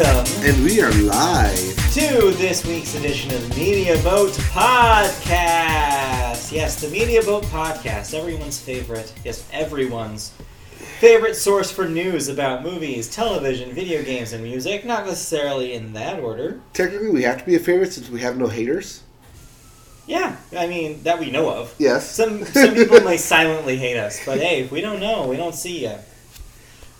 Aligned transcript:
welcome 0.00 0.32
And 0.44 0.64
we 0.64 0.80
are 0.80 0.92
live. 0.92 1.92
to 1.94 2.32
this 2.32 2.64
week's 2.64 2.94
edition 2.94 3.32
of 3.34 3.48
the 3.48 3.54
Media 3.56 4.02
Boat 4.02 4.30
Podcast. 4.52 5.30
Yes, 6.52 6.80
the 6.80 6.88
Media 6.88 7.22
Boat 7.22 7.44
Podcast, 7.44 8.14
everyone's 8.14 8.58
favorite, 8.58 9.12
yes, 9.24 9.46
everyone's 9.52 10.32
favorite 11.00 11.34
source 11.34 11.70
for 11.70 11.86
news 11.88 12.28
about 12.28 12.62
movies, 12.62 13.10
television, 13.10 13.72
video 13.72 14.02
games, 14.02 14.32
and 14.32 14.42
music. 14.42 14.84
Not 14.84 15.06
necessarily 15.06 15.74
in 15.74 15.92
that 15.94 16.20
order. 16.20 16.60
Technically, 16.72 17.10
we 17.10 17.22
have 17.24 17.38
to 17.38 17.44
be 17.44 17.56
a 17.56 17.60
favorite 17.60 17.92
since 17.92 18.08
we 18.08 18.20
have 18.20 18.38
no 18.38 18.46
haters. 18.46 19.02
Yeah, 20.06 20.36
I 20.56 20.66
mean, 20.66 21.02
that 21.02 21.18
we 21.18 21.30
know 21.30 21.50
of. 21.50 21.74
Yes. 21.78 22.10
Some 22.10 22.44
some 22.46 22.74
people 22.74 23.00
may 23.04 23.16
silently 23.16 23.76
hate 23.76 23.98
us, 23.98 24.24
but 24.24 24.38
hey, 24.38 24.66
we 24.68 24.80
don't 24.80 25.00
know. 25.00 25.26
We 25.26 25.36
don't 25.36 25.54
see 25.54 25.82
you. 25.82 25.96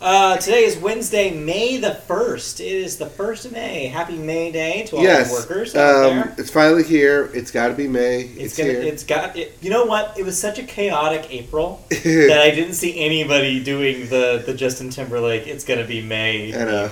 Uh, 0.03 0.39
today 0.39 0.65
is 0.65 0.79
Wednesday, 0.79 1.31
May 1.31 1.77
the 1.77 1.93
first. 1.93 2.59
It 2.59 2.73
is 2.73 2.97
the 2.97 3.05
first 3.05 3.45
of 3.45 3.53
May. 3.53 3.85
Happy 3.87 4.17
May 4.17 4.51
Day 4.51 4.85
to 4.85 4.97
all 4.97 5.03
yes. 5.03 5.29
the 5.29 5.35
workers 5.35 5.77
out 5.77 5.95
um, 5.95 6.17
there. 6.17 6.35
It's 6.39 6.51
finally 6.51 6.85
here. 6.85 7.31
It's 7.35 7.51
got 7.51 7.69
to 7.69 7.75
be 7.75 7.87
May. 7.87 8.23
It's, 8.23 8.39
It's, 8.39 8.57
gonna. 8.57 8.71
here. 8.71 8.81
It's 8.81 9.05
got. 9.05 9.37
It, 9.37 9.59
you 9.61 9.69
know 9.69 9.85
what? 9.85 10.19
It 10.19 10.25
was 10.25 10.41
such 10.41 10.59
a 10.59 10.63
chaotic 10.63 11.31
April 11.31 11.85
that 11.91 12.41
I 12.43 12.51
didn't 12.51 12.75
see 12.75 12.99
anybody 12.99 13.63
doing 13.63 14.09
the 14.09 14.43
the 14.45 14.55
Justin 14.55 14.89
Timberlake. 14.89 15.47
It's 15.47 15.65
gonna 15.65 15.87
be 15.87 16.01
May. 16.01 16.55
I 16.55 16.65
know. 16.65 16.91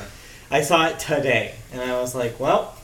I 0.50 0.60
saw 0.60 0.86
it 0.88 0.98
today, 0.98 1.54
and 1.72 1.80
I 1.80 1.98
was 1.98 2.14
like, 2.14 2.38
well, 2.38 2.76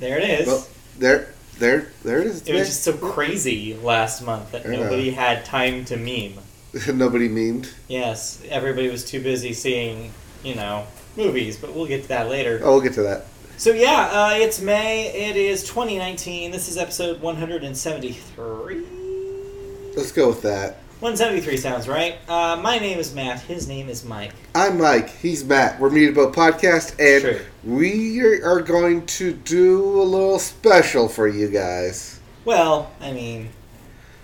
there 0.00 0.18
it 0.18 0.28
is. 0.28 0.46
Well, 0.48 0.66
there, 0.98 1.34
there, 1.60 1.92
there 2.02 2.20
it 2.20 2.26
is. 2.26 2.48
It 2.48 2.54
was 2.54 2.66
just 2.66 2.82
so 2.82 2.96
crazy 2.96 3.74
last 3.74 4.22
month 4.22 4.50
that 4.50 4.68
nobody 4.68 5.10
had 5.10 5.44
time 5.44 5.84
to 5.84 5.96
meme. 5.96 6.42
Nobody 6.92 7.28
memed. 7.28 7.72
Yes, 7.88 8.42
everybody 8.48 8.88
was 8.88 9.04
too 9.04 9.22
busy 9.22 9.52
seeing, 9.52 10.12
you 10.42 10.54
know, 10.54 10.86
movies, 11.16 11.56
but 11.56 11.74
we'll 11.74 11.86
get 11.86 12.02
to 12.02 12.08
that 12.08 12.28
later. 12.28 12.60
Oh, 12.62 12.72
we'll 12.72 12.82
get 12.82 12.92
to 12.94 13.02
that. 13.02 13.24
So 13.56 13.72
yeah, 13.72 14.08
uh, 14.12 14.34
it's 14.34 14.60
May. 14.60 15.08
It 15.08 15.36
is 15.36 15.64
2019. 15.64 16.50
This 16.50 16.68
is 16.68 16.76
episode 16.76 17.20
173. 17.20 18.86
Let's 19.96 20.12
go 20.12 20.28
with 20.28 20.42
that. 20.42 20.76
173 21.00 21.56
sounds 21.56 21.88
right. 21.88 22.16
Uh, 22.28 22.60
my 22.60 22.78
name 22.78 22.98
is 22.98 23.14
Matt. 23.14 23.40
His 23.40 23.66
name 23.66 23.88
is 23.88 24.04
Mike. 24.04 24.32
I'm 24.54 24.78
Mike. 24.78 25.08
He's 25.10 25.44
Matt. 25.44 25.80
We're 25.80 25.90
Media 25.90 26.12
Boat 26.12 26.34
Podcast, 26.34 26.98
and 26.98 27.22
True. 27.22 27.40
we 27.64 28.20
are 28.20 28.60
going 28.60 29.06
to 29.06 29.32
do 29.32 30.02
a 30.02 30.02
little 30.02 30.38
special 30.38 31.08
for 31.08 31.28
you 31.28 31.48
guys. 31.48 32.20
Well, 32.44 32.92
I 33.00 33.12
mean, 33.12 33.48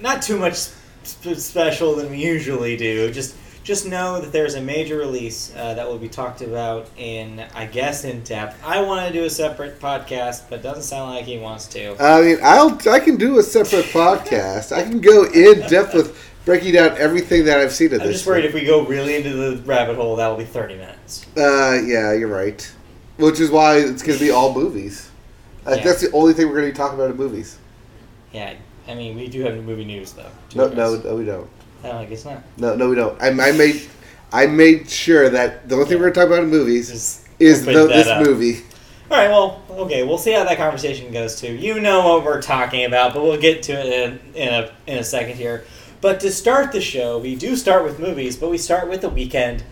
not 0.00 0.20
too 0.20 0.36
much 0.36 0.68
special 1.06 1.94
than 1.94 2.10
we 2.10 2.18
usually 2.18 2.76
do. 2.76 3.10
Just 3.10 3.36
just 3.64 3.86
know 3.86 4.20
that 4.20 4.30
there's 4.30 4.54
a 4.54 4.60
major 4.60 4.98
release 4.98 5.52
uh, 5.56 5.72
that 5.72 5.88
will 5.88 5.98
be 5.98 6.08
talked 6.08 6.42
about 6.42 6.86
in, 6.98 7.42
I 7.54 7.64
guess, 7.64 8.04
in 8.04 8.22
depth. 8.22 8.62
I 8.62 8.82
want 8.82 9.06
to 9.06 9.12
do 9.12 9.24
a 9.24 9.30
separate 9.30 9.80
podcast, 9.80 10.50
but 10.50 10.62
doesn't 10.62 10.82
sound 10.82 11.14
like 11.14 11.24
he 11.24 11.38
wants 11.38 11.66
to. 11.68 11.96
I 11.98 12.20
mean, 12.20 12.38
I'll 12.42 12.78
I 12.88 13.00
can 13.00 13.16
do 13.16 13.38
a 13.38 13.42
separate 13.42 13.86
podcast. 13.86 14.70
I 14.70 14.82
can 14.82 15.00
go 15.00 15.24
in 15.24 15.60
depth 15.60 15.94
with 15.94 16.32
breaking 16.44 16.74
down 16.74 16.96
everything 16.98 17.46
that 17.46 17.58
I've 17.58 17.72
seen 17.72 17.86
of 17.86 17.92
this. 17.92 18.00
I'm 18.00 18.06
this. 18.08 18.16
just 18.16 18.26
worried 18.26 18.42
thing. 18.42 18.50
if 18.50 18.54
we 18.54 18.66
go 18.66 18.84
really 18.84 19.16
into 19.16 19.32
the 19.32 19.62
rabbit 19.62 19.96
hole, 19.96 20.16
that'll 20.16 20.36
be 20.36 20.44
30 20.44 20.76
minutes. 20.76 21.26
Uh, 21.36 21.80
yeah, 21.84 22.12
you're 22.12 22.28
right. 22.28 22.70
Which 23.16 23.40
is 23.40 23.50
why 23.50 23.76
it's 23.78 24.02
going 24.02 24.18
to 24.18 24.24
be 24.24 24.30
all 24.30 24.52
movies. 24.52 25.10
Yeah. 25.66 25.82
That's 25.82 26.02
the 26.02 26.10
only 26.12 26.34
thing 26.34 26.48
we're 26.48 26.60
going 26.60 26.66
to 26.66 26.72
be 26.72 26.76
talking 26.76 26.98
about 26.98 27.10
in 27.10 27.16
movies. 27.16 27.58
Yeah, 28.32 28.54
I 28.86 28.94
mean, 28.94 29.16
we 29.16 29.28
do 29.28 29.42
have 29.42 29.54
movie 29.62 29.84
news 29.84 30.12
though. 30.12 30.30
No, 30.54 30.68
no, 30.68 30.96
no, 30.96 31.16
we 31.16 31.24
don't. 31.24 31.48
No, 31.82 31.92
I 31.92 32.04
guess 32.04 32.24
not. 32.24 32.42
No, 32.56 32.74
no, 32.74 32.88
we 32.88 32.96
don't. 32.96 33.20
I, 33.20 33.28
I 33.28 33.52
made, 33.52 33.82
I 34.32 34.46
made 34.46 34.88
sure 34.88 35.28
that 35.28 35.68
the 35.68 35.74
only 35.74 35.86
thing 35.86 35.98
we're 35.98 36.10
going 36.10 36.14
to 36.14 36.20
talk 36.20 36.26
about 36.28 36.42
in 36.44 36.50
movies 36.50 36.90
Just 36.90 37.28
is 37.38 37.64
the, 37.64 37.72
this 37.72 38.06
up. 38.06 38.24
movie. 38.24 38.62
All 39.10 39.18
right, 39.18 39.28
well, 39.28 39.62
okay, 39.70 40.02
we'll 40.02 40.18
see 40.18 40.32
how 40.32 40.44
that 40.44 40.56
conversation 40.56 41.12
goes 41.12 41.38
too. 41.40 41.52
You 41.52 41.78
know 41.78 42.08
what 42.08 42.24
we're 42.24 42.40
talking 42.40 42.84
about, 42.84 43.12
but 43.12 43.22
we'll 43.22 43.40
get 43.40 43.62
to 43.64 43.72
it 43.72 43.86
in, 43.86 44.20
in 44.34 44.48
a 44.48 44.72
in 44.86 44.98
a 44.98 45.04
second 45.04 45.36
here. 45.36 45.64
But 46.00 46.20
to 46.20 46.30
start 46.30 46.72
the 46.72 46.80
show, 46.80 47.18
we 47.18 47.36
do 47.36 47.54
start 47.54 47.84
with 47.84 47.98
movies, 47.98 48.36
but 48.36 48.50
we 48.50 48.58
start 48.58 48.88
with 48.88 49.02
the 49.02 49.08
weekend 49.08 49.62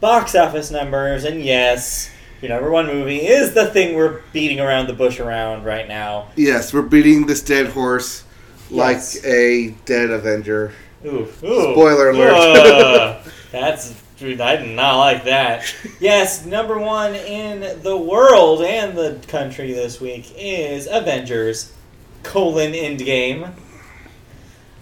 box 0.00 0.34
office 0.34 0.70
numbers, 0.70 1.24
and 1.24 1.42
yes, 1.42 2.10
your 2.40 2.50
number 2.50 2.70
one 2.70 2.86
movie 2.86 3.26
is 3.26 3.52
the 3.52 3.66
thing 3.66 3.94
we're 3.94 4.22
beating 4.32 4.58
around 4.60 4.86
the 4.86 4.92
bush 4.94 5.20
around 5.20 5.64
right 5.64 5.86
now. 5.86 6.28
Yes, 6.36 6.72
we're 6.72 6.82
beating 6.82 7.26
this 7.26 7.42
dead 7.42 7.68
horse 7.68 8.24
like 8.70 8.96
Yes. 8.96 9.24
a 9.24 9.70
dead 9.84 10.10
Avenger. 10.10 10.72
Ooh, 11.04 11.28
ooh. 11.44 11.72
Spoiler 11.72 12.10
alert. 12.10 12.32
Ugh. 12.34 13.32
that's 13.52 13.94
dude, 14.18 14.40
I 14.40 14.56
did 14.56 14.74
not 14.74 14.98
like 14.98 15.24
that. 15.24 15.72
Yes, 16.00 16.44
number 16.46 16.78
one 16.78 17.14
in 17.14 17.82
the 17.82 17.96
world 17.96 18.62
and 18.62 18.96
the 18.96 19.18
country 19.28 19.72
this 19.72 20.00
week 20.00 20.32
is 20.36 20.86
Avengers: 20.90 21.72
colon 22.22 22.72
Endgame. 22.72 23.52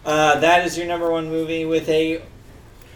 Uh, 0.04 0.38
that 0.40 0.64
is 0.66 0.76
your 0.78 0.86
number 0.86 1.10
one 1.10 1.28
movie 1.28 1.64
with 1.64 1.88
a 1.88 2.22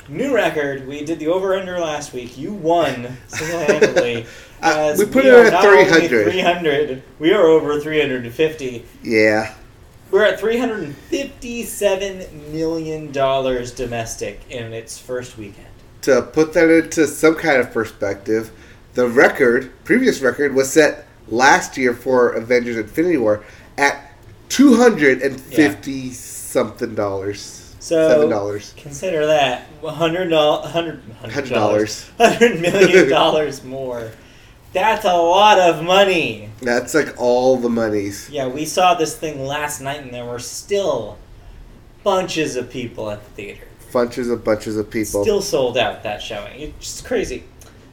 new 0.09 0.35
record. 0.35 0.87
We 0.87 1.05
did 1.05 1.19
the 1.19 1.29
over 1.29 1.55
under 1.57 1.79
last 1.81 2.13
week. 2.13 2.39
You 2.39 2.53
won 2.53 3.17
single 3.29 3.59
handedly. 3.61 4.27
Uh, 4.63 4.95
we 4.99 5.07
put 5.07 5.25
it 5.25 5.33
at 5.33 5.63
300. 5.63 6.33
300. 6.33 7.03
We 7.19 7.33
are 7.33 7.47
over 7.47 7.81
350. 7.81 8.85
Yeah. 9.03 9.55
We're 10.11 10.25
at 10.25 10.41
$357 10.41 12.53
million 12.53 13.13
domestic 13.13 14.41
in 14.51 14.73
its 14.73 14.99
first 14.99 15.39
weekend. 15.39 15.69
To 16.03 16.23
put 16.23 16.53
that 16.55 16.69
into 16.69 17.07
some 17.07 17.37
kind 17.37 17.61
of 17.61 17.71
perspective, 17.73 18.51
the 18.95 19.07
record, 19.07 19.71
previous 19.85 20.21
record, 20.21 20.53
was 20.55 20.73
set 20.73 21.07
last 21.29 21.77
year 21.77 21.95
for 21.95 22.33
Avengers 22.33 22.77
Infinity 22.77 23.19
War 23.19 23.45
at 23.79 24.11
250 24.49 26.11
something 26.11 26.95
dollars. 26.97 27.77
So 27.79 28.09
Seven 28.09 28.29
dollars. 28.29 28.75
consider 28.77 29.27
that 29.27 29.69
$100, 29.81 30.29
$100, 30.31 30.71
Hundred 31.31 31.49
dollars. 31.51 32.11
$100 32.19 32.61
million 32.61 33.69
more. 33.71 34.11
That's 34.73 35.05
a 35.05 35.17
lot 35.17 35.59
of 35.59 35.83
money. 35.83 36.49
That's 36.63 36.95
like 36.95 37.15
all 37.19 37.57
the 37.57 37.69
monies. 37.69 38.29
Yeah, 38.31 38.47
we 38.47 38.65
saw 38.65 38.95
this 38.95 39.17
thing 39.17 39.45
last 39.45 39.81
night 39.81 40.01
and 40.01 40.15
there 40.15 40.25
were 40.25 40.39
still 40.39 41.19
bunches 42.05 42.57
of 42.57 42.71
people 42.71 43.11
at 43.11 43.25
the 43.25 43.31
theater. 43.31 43.67
Bunches 43.93 44.31
of 44.31 44.45
bunches 44.45 44.77
of 44.77 44.89
people. 44.89 45.23
Still 45.23 45.43
sold 45.43 45.77
out 45.77 46.05
that 46.05 46.23
showing. 46.23 46.61
It's 46.61 46.79
just 46.79 47.05
crazy. 47.05 47.45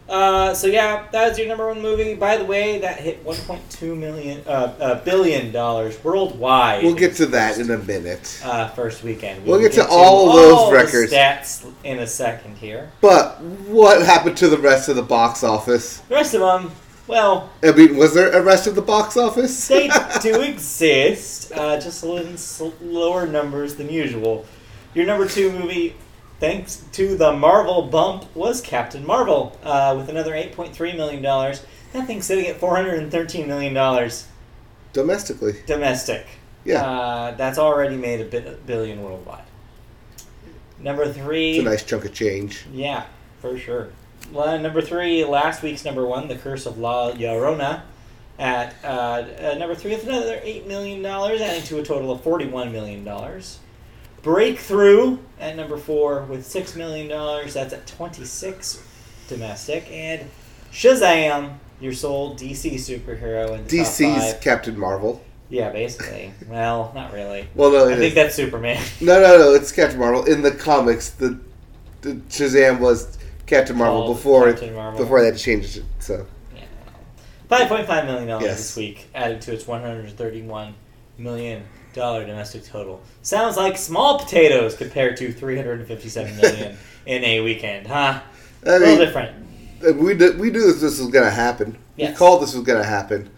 Uh, 0.09 0.53
so 0.53 0.68
yeah, 0.68 1.06
that 1.12 1.28
was 1.29 1.38
your 1.38 1.47
number 1.47 1.68
one 1.68 1.81
movie. 1.81 2.16
By 2.16 2.38
the 2.38 2.45
way, 2.45 2.79
that 2.79 3.00
hit 3.00 3.25
1.2 3.25 3.97
million, 3.97 4.41
uh, 4.47 4.73
uh, 4.79 5.03
billion 5.03 5.51
dollars 5.51 6.01
worldwide. 6.03 6.84
we'll 6.84 6.95
get 6.95 7.16
to 7.16 7.25
that 7.28 7.57
in 7.57 7.69
a 7.72 7.78
minute. 7.78 8.41
uh, 8.46 8.69
first 8.69 9.03
weekend. 9.03 9.44
We'll 9.46 9.57
will 9.57 9.62
get 9.67 9.73
to 9.73 9.88
all 9.88 10.34
those 10.34 10.69
the 10.69 10.75
records. 10.75 11.12
stats 11.12 11.69
in 11.84 12.00
a 12.00 12.07
second 12.07 12.56
here. 12.57 12.90
But 13.01 13.41
what 13.41 14.01
happened 14.06 14.38
to 14.38 14.47
the 14.47 14.57
rest 14.57 14.88
of 14.88 14.96
the 14.96 15.03
box 15.03 15.44
office? 15.44 15.97
The 16.07 16.16
rest 16.16 16.34
of 16.34 16.40
them, 16.41 16.72
well, 17.07 17.50
I 17.62 17.72
mean, 17.73 17.97
was 17.97 18.13
there 18.13 18.31
a 18.31 18.41
rest 18.41 18.66
of 18.67 18.75
the 18.75 18.81
box 18.81 19.17
office? 19.17 19.67
they 19.67 19.90
do 20.22 20.41
exist, 20.41 21.51
uh, 21.53 21.79
just 21.79 22.03
a 22.03 22.07
little 22.07 22.34
s- 22.34 22.62
numbers 23.29 23.75
than 23.75 23.90
usual. 23.90 24.46
Your 24.94 25.06
number 25.06 25.28
two 25.28 25.51
movie, 25.51 25.96
thanks 26.39 26.83
to 26.93 27.15
the 27.17 27.33
Marvel 27.33 27.83
bump, 27.83 28.33
was 28.35 28.61
Captain 28.61 29.05
Marvel 29.05 29.57
uh, 29.63 29.95
with 29.97 30.09
another 30.09 30.31
$8.3 30.33 30.95
million. 30.95 31.21
That 31.21 32.05
thing's 32.07 32.25
sitting 32.25 32.47
at 32.47 32.59
$413 32.59 33.47
million 33.47 34.11
Domestically. 34.93 35.53
domestic. 35.65 36.25
Yeah. 36.65 36.83
Uh, 36.85 37.31
that's 37.35 37.57
already 37.57 37.95
made 37.95 38.21
a 38.21 38.25
bit, 38.25 38.65
billion 38.65 39.01
worldwide. 39.03 39.43
Number 40.79 41.11
three. 41.11 41.57
It's 41.57 41.65
a 41.65 41.69
nice 41.69 41.83
chunk 41.83 42.05
of 42.05 42.13
change. 42.13 42.65
Yeah, 42.73 43.05
for 43.39 43.57
sure. 43.57 43.89
Well, 44.31 44.59
number 44.59 44.81
three, 44.81 45.23
last 45.23 45.63
week's 45.63 45.85
number 45.85 46.05
one, 46.05 46.28
The 46.28 46.35
Curse 46.35 46.66
of 46.66 46.78
La 46.78 47.11
Llorona, 47.13 47.81
at 48.37 48.75
uh, 48.83 48.87
uh, 48.87 49.55
number 49.57 49.73
three 49.75 49.91
with 49.91 50.05
another 50.07 50.37
$8 50.37 50.67
million, 50.67 51.03
adding 51.05 51.63
to 51.63 51.79
a 51.79 51.83
total 51.83 52.11
of 52.11 52.22
$41 52.22 52.72
million. 52.72 53.03
Breakthrough 54.28 55.20
at 55.40 55.56
number 55.56 55.78
four 55.78 56.24
with 56.24 56.46
$6 56.46 56.76
million, 56.76 57.08
that's 57.08 57.72
at 57.72 57.88
26 57.88 58.84
domestic. 59.29 59.90
And 59.90 60.29
Shazam, 60.70 61.56
your 61.79 61.94
sole 61.94 62.35
DC 62.35 62.74
superhero 62.74 63.58
in 63.58 63.66
the 63.66 63.78
DC's. 63.78 64.38
Captain 64.41 64.78
Marvel. 64.78 65.24
Yeah, 65.50 65.70
basically. 65.72 66.34
Well, 66.50 66.91
not 66.94 67.14
really. 67.14 67.47
Well, 67.56 67.72
no, 67.72 67.85
I 67.88 67.96
think 67.96 68.09
is. 68.09 68.16
that's 68.16 68.35
Superman. 68.35 68.84
no, 69.00 69.22
no, 69.22 69.38
no. 69.38 69.53
It's 69.53 69.72
Captain 69.72 69.97
Marvel 69.97 70.26
in 70.26 70.41
the 70.41 70.52
comics. 70.52 71.12
The, 71.12 71.40
the 72.02 72.16
Shazam 72.28 72.82
was 72.82 73.18
Captain 73.46 73.78
Marvel 73.78 74.03
Called 74.03 74.18
before 74.18 74.50
Captain 74.52 74.76
Marvel. 74.76 75.00
before 75.00 75.22
they 75.22 75.28
had 75.28 75.38
to 75.38 75.52
it. 75.52 75.85
So 76.00 76.28
Yeah. 76.53 76.64
Five 77.47 77.70
point 77.70 77.88
five 77.88 78.03
million 78.03 78.28
dollars 78.28 78.44
Yes. 78.44 78.58
this 78.58 78.76
week, 78.76 79.08
added 79.16 79.40
to 79.44 79.53
its 79.53 79.66
one 79.66 79.79
hundred 79.79 80.09
thirty-one 80.18 80.74
million 81.18 81.64
dollar 81.97 82.26
domestic 82.26 82.64
total. 82.64 83.02
Sounds 83.22 83.58
like 83.58 83.78
small 83.78 84.20
potatoes 84.20 84.76
compared 84.76 85.17
to 85.17 85.34
three 85.34 85.58
hundred 85.58 85.79
and 85.79 85.88
fifty-seven 85.88 86.38
million 86.38 86.78
in 87.05 87.23
a 87.26 87.41
weekend, 87.41 87.88
huh? 87.88 88.22
I 88.66 88.70
a 88.70 88.72
little 88.79 88.88
mean, 88.88 88.99
different. 88.99 89.46
Uh, 89.85 89.94
We 89.94 90.14
we 90.14 90.52
knew 90.52 90.61
this, 90.61 90.79
this 90.82 90.99
was 90.99 91.09
gonna 91.09 91.29
happen. 91.29 91.78
We 91.97 92.11
called 92.14 92.41
this 92.41 92.53
was 92.53 92.64
gonna 92.64 92.84
happen. 92.84 93.29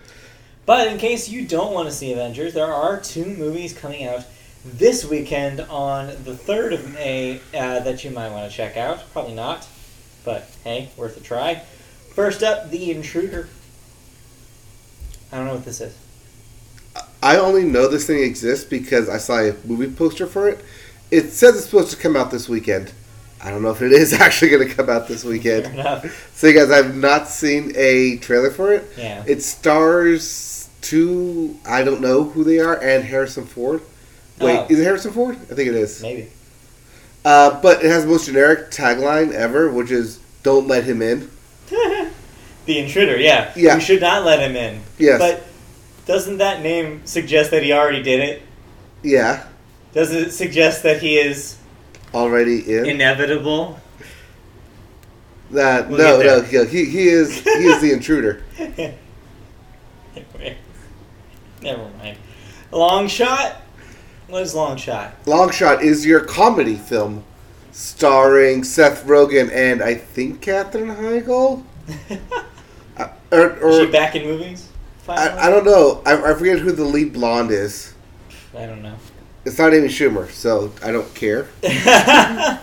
But 0.65 0.87
in 0.87 0.99
case 0.99 1.27
you 1.27 1.47
don't 1.47 1.73
want 1.73 1.89
to 1.89 1.93
see 1.93 2.13
Avengers, 2.13 2.53
there 2.53 2.71
are 2.71 2.99
two 2.99 3.25
movies 3.25 3.73
coming 3.73 4.05
out 4.05 4.23
this 4.63 5.03
weekend 5.03 5.61
on 5.61 6.07
the 6.07 6.33
3rd 6.33 6.73
of 6.73 6.93
May 6.93 7.39
uh, 7.55 7.79
that 7.79 8.03
you 8.03 8.11
might 8.11 8.29
want 8.29 8.51
to 8.51 8.55
check 8.55 8.77
out. 8.77 9.11
Probably 9.11 9.33
not, 9.33 9.67
but 10.23 10.47
hey, 10.63 10.89
worth 10.95 11.17
a 11.17 11.21
try. 11.21 11.63
First 12.13 12.43
up, 12.43 12.69
The 12.69 12.91
Intruder. 12.91 13.49
I 15.31 15.37
don't 15.37 15.47
know 15.47 15.55
what 15.55 15.65
this 15.65 15.81
is. 15.81 15.95
I 17.21 17.37
only 17.37 17.63
know 17.63 17.87
this 17.87 18.07
thing 18.07 18.23
exists 18.23 18.65
because 18.65 19.09
I 19.09 19.17
saw 19.17 19.39
a 19.39 19.53
movie 19.65 19.93
poster 19.93 20.25
for 20.25 20.47
it. 20.49 20.63
It 21.11 21.31
says 21.31 21.55
it's 21.55 21.65
supposed 21.65 21.91
to 21.91 21.97
come 21.97 22.15
out 22.15 22.31
this 22.31 22.47
weekend. 22.47 22.91
I 23.41 23.51
don't 23.51 23.61
know 23.61 23.71
if 23.71 23.81
it 23.81 23.91
is 23.91 24.13
actually 24.21 24.51
going 24.51 24.67
to 24.67 24.73
come 24.73 24.89
out 24.89 25.07
this 25.07 25.23
weekend. 25.23 25.65
So, 26.33 26.47
you 26.47 26.53
guys, 26.53 26.71
I've 26.71 26.95
not 26.95 27.27
seen 27.27 27.71
a 27.75 28.17
trailer 28.17 28.51
for 28.51 28.73
it. 28.73 28.85
Yeah. 28.97 29.23
It 29.27 29.41
stars 29.41 30.69
two, 30.81 31.57
I 31.65 31.83
don't 31.83 32.01
know 32.01 32.23
who 32.23 32.43
they 32.43 32.59
are, 32.59 32.75
and 32.81 33.03
Harrison 33.03 33.45
Ford. 33.45 33.81
Wait, 34.39 34.57
Oh. 34.57 34.67
is 34.69 34.79
it 34.79 34.83
Harrison 34.83 35.11
Ford? 35.11 35.35
I 35.51 35.55
think 35.55 35.69
it 35.69 35.75
is. 35.75 36.01
Maybe. 36.01 36.29
Uh, 37.25 37.59
but 37.61 37.83
it 37.83 37.89
has 37.89 38.03
the 38.05 38.09
most 38.09 38.27
generic 38.27 38.71
tagline 38.71 39.33
ever, 39.33 39.69
which 39.69 39.91
is 39.91 40.19
"Don't 40.43 40.67
let 40.69 40.85
him 40.85 41.01
in." 41.01 41.29
the 41.69 42.79
Intruder, 42.79 43.17
yeah. 43.17 43.51
Yeah. 43.57 43.75
You 43.75 43.81
should 43.81 43.99
not 43.99 44.23
let 44.25 44.39
him 44.39 44.55
in. 44.55 44.81
Yes. 44.97 45.19
But 45.19 45.43
doesn't 46.09 46.39
that 46.39 46.63
name 46.63 47.05
suggest 47.05 47.51
that 47.51 47.61
he 47.61 47.71
already 47.71 48.01
did 48.01 48.19
it? 48.19 48.41
Yeah, 49.03 49.45
Does 49.93 50.11
it 50.11 50.31
suggest 50.31 50.81
that 50.81 51.03
he 51.03 51.19
is 51.19 51.59
already 52.15 52.61
in. 52.67 52.87
inevitable? 52.87 53.79
That 55.51 55.87
We'll 55.87 55.99
no, 55.99 56.41
no, 56.41 56.41
he 56.41 56.85
he 56.85 57.09
is 57.09 57.43
he 57.43 57.49
is 57.49 57.79
the 57.79 57.91
intruder. 57.91 58.41
Never 61.61 61.89
mind. 61.99 62.17
Long 62.71 63.07
shot? 63.07 63.61
What 64.29 64.41
is 64.41 64.55
long 64.55 64.77
shot? 64.77 65.13
Long 65.27 65.51
Shot 65.51 65.83
is 65.83 66.07
your 66.07 66.21
comedy 66.21 66.75
film, 66.75 67.23
starring 67.71 68.63
Seth 68.63 69.05
Rogen 69.05 69.51
and 69.51 69.83
I 69.83 69.93
think 69.93 70.41
Katherine 70.41 70.95
Heigl. 70.95 71.63
Uh, 72.97 73.07
or, 73.61 73.69
is 73.69 73.77
she 73.77 73.91
back 73.91 74.15
in 74.15 74.25
movies? 74.25 74.68
I, 75.17 75.47
I 75.47 75.49
don't 75.49 75.65
know. 75.65 76.01
I, 76.05 76.31
I 76.31 76.33
forget 76.35 76.59
who 76.59 76.71
the 76.71 76.83
lead 76.83 77.13
blonde 77.13 77.51
is. 77.51 77.93
I 78.57 78.65
don't 78.65 78.81
know. 78.81 78.95
It's 79.45 79.57
not 79.57 79.73
Amy 79.73 79.87
Schumer, 79.87 80.29
so 80.29 80.71
I 80.83 80.91
don't 80.91 81.13
care. 81.15 81.47
and 81.63 82.59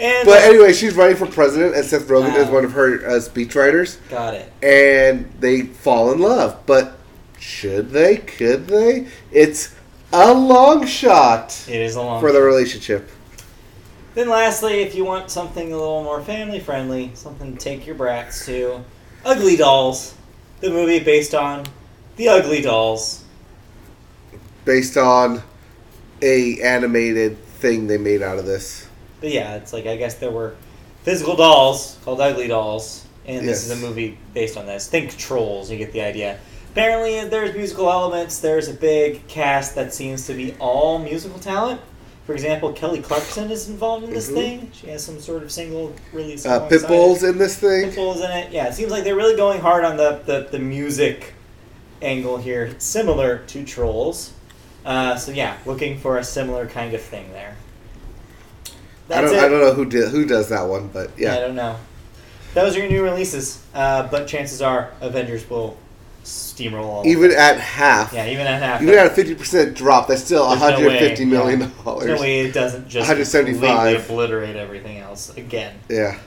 But 0.00 0.42
anyway, 0.44 0.72
she's 0.72 0.94
running 0.94 1.16
for 1.16 1.26
president, 1.26 1.74
and 1.74 1.84
Seth 1.84 2.08
Rogen 2.08 2.34
is 2.36 2.48
one 2.48 2.64
of 2.64 2.72
her 2.72 3.04
uh, 3.06 3.10
speechwriters. 3.20 3.98
got 4.08 4.34
it. 4.34 4.50
and 4.62 5.30
they 5.40 5.62
fall 5.62 6.12
in 6.12 6.18
love. 6.20 6.60
But 6.66 6.98
should 7.38 7.90
they? 7.90 8.16
Could 8.18 8.66
they? 8.68 9.08
It's 9.30 9.74
a 10.12 10.32
long 10.32 10.86
shot 10.86 11.64
It 11.68 11.76
is 11.80 11.96
a 11.96 12.02
long. 12.02 12.20
for 12.20 12.32
the 12.32 12.40
relationship. 12.40 13.10
Then 14.14 14.28
lastly, 14.28 14.80
if 14.80 14.94
you 14.94 15.04
want 15.04 15.30
something 15.30 15.72
a 15.72 15.76
little 15.76 16.02
more 16.02 16.20
family 16.22 16.58
friendly, 16.58 17.12
something 17.14 17.52
to 17.56 17.58
take 17.58 17.86
your 17.86 17.94
brats 17.94 18.44
to, 18.46 18.82
Ugly 19.24 19.56
Dolls, 19.58 20.14
the 20.60 20.70
movie 20.70 21.00
based 21.00 21.34
on 21.34 21.64
the 22.16 22.28
Ugly 22.28 22.62
Dolls. 22.62 23.24
Based 24.64 24.96
on 24.96 25.42
a 26.20 26.60
animated 26.60 27.38
thing 27.38 27.86
they 27.86 27.98
made 27.98 28.22
out 28.22 28.38
of 28.38 28.46
this. 28.46 28.88
But 29.20 29.30
yeah, 29.30 29.54
it's 29.56 29.72
like 29.72 29.86
I 29.86 29.96
guess 29.96 30.16
there 30.16 30.30
were 30.30 30.56
physical 31.02 31.36
dolls 31.36 31.98
called 32.04 32.20
Ugly 32.20 32.48
Dolls, 32.48 33.06
and 33.26 33.46
this 33.48 33.64
is 33.64 33.70
a 33.70 33.86
movie 33.86 34.18
based 34.34 34.56
on 34.56 34.66
this. 34.66 34.88
Think 34.88 35.16
Trolls, 35.16 35.70
you 35.70 35.78
get 35.78 35.92
the 35.92 36.02
idea. 36.02 36.38
Apparently, 36.72 37.28
there's 37.28 37.56
musical 37.56 37.90
elements. 37.90 38.38
There's 38.40 38.68
a 38.68 38.74
big 38.74 39.26
cast 39.26 39.74
that 39.74 39.92
seems 39.92 40.26
to 40.26 40.34
be 40.34 40.54
all 40.60 40.98
musical 40.98 41.38
talent. 41.38 41.80
For 42.28 42.34
example, 42.34 42.74
Kelly 42.74 43.00
Clarkson 43.00 43.50
is 43.50 43.70
involved 43.70 44.04
in 44.04 44.10
this 44.10 44.28
Mhm. 44.28 44.34
thing. 44.34 44.70
She 44.78 44.88
has 44.88 45.02
some 45.02 45.18
sort 45.18 45.42
of 45.42 45.50
single 45.50 45.94
release. 46.12 46.44
Uh. 46.44 46.68
Pitbull's 46.68 47.22
in 47.24 47.38
this 47.38 47.56
thing. 47.56 47.90
Pitbull's 47.90 48.20
in 48.20 48.30
it. 48.30 48.52
Yeah, 48.52 48.66
it 48.68 48.74
seems 48.74 48.90
like 48.90 49.02
they're 49.02 49.16
really 49.16 49.34
going 49.34 49.62
hard 49.62 49.82
on 49.82 49.96
the, 49.96 50.20
the, 50.26 50.46
the 50.50 50.58
music 50.58 51.32
angle 52.02 52.36
here, 52.36 52.74
similar 52.76 53.38
to 53.46 53.64
Trolls. 53.64 54.32
Uh, 54.84 55.16
so 55.16 55.32
yeah, 55.32 55.56
looking 55.64 55.98
for 55.98 56.18
a 56.18 56.22
similar 56.22 56.66
kind 56.66 56.92
of 56.92 57.00
thing 57.00 57.32
there. 57.32 57.56
I 59.08 59.22
don't. 59.22 59.34
it. 59.34 59.42
I 59.42 59.48
don't 59.48 59.62
know 59.62 59.72
who 59.72 59.86
did 59.86 60.10
who 60.10 60.26
does 60.26 60.50
that 60.50 60.66
one, 60.66 60.90
but 60.92 61.12
yeah. 61.16 61.34
I 61.34 61.40
don't 61.40 61.54
know. 61.54 61.76
Those 62.52 62.76
are 62.76 62.80
your 62.80 62.90
new 62.90 63.04
releases, 63.04 63.58
uh, 63.72 64.06
but 64.08 64.26
chances 64.26 64.60
are 64.60 64.90
Avengers 65.00 65.48
will 65.48 65.78
steamroll 66.28 66.84
all. 66.84 67.06
Even 67.06 67.30
at 67.32 67.58
half, 67.58 68.12
yeah, 68.12 68.26
even 68.26 68.46
at 68.46 68.62
half. 68.62 68.82
even 68.82 68.94
at 68.94 69.06
a 69.06 69.10
fifty 69.10 69.34
percent 69.34 69.74
drop, 69.76 70.08
that's 70.08 70.22
still 70.24 70.46
There's 70.48 70.60
no 70.60 70.66
150 70.66 71.24
way, 71.24 71.30
million 71.30 71.60
yeah. 71.60 71.70
dollars. 71.84 72.04
There's 72.06 72.18
no 72.20 72.22
way 72.22 72.40
it 72.40 72.52
doesn't 72.52 72.88
just 72.88 73.08
175. 73.08 73.60
completely 73.60 73.94
obliterate 73.96 74.56
everything 74.56 74.98
else 74.98 75.36
again. 75.36 75.78
Yeah, 75.88 76.18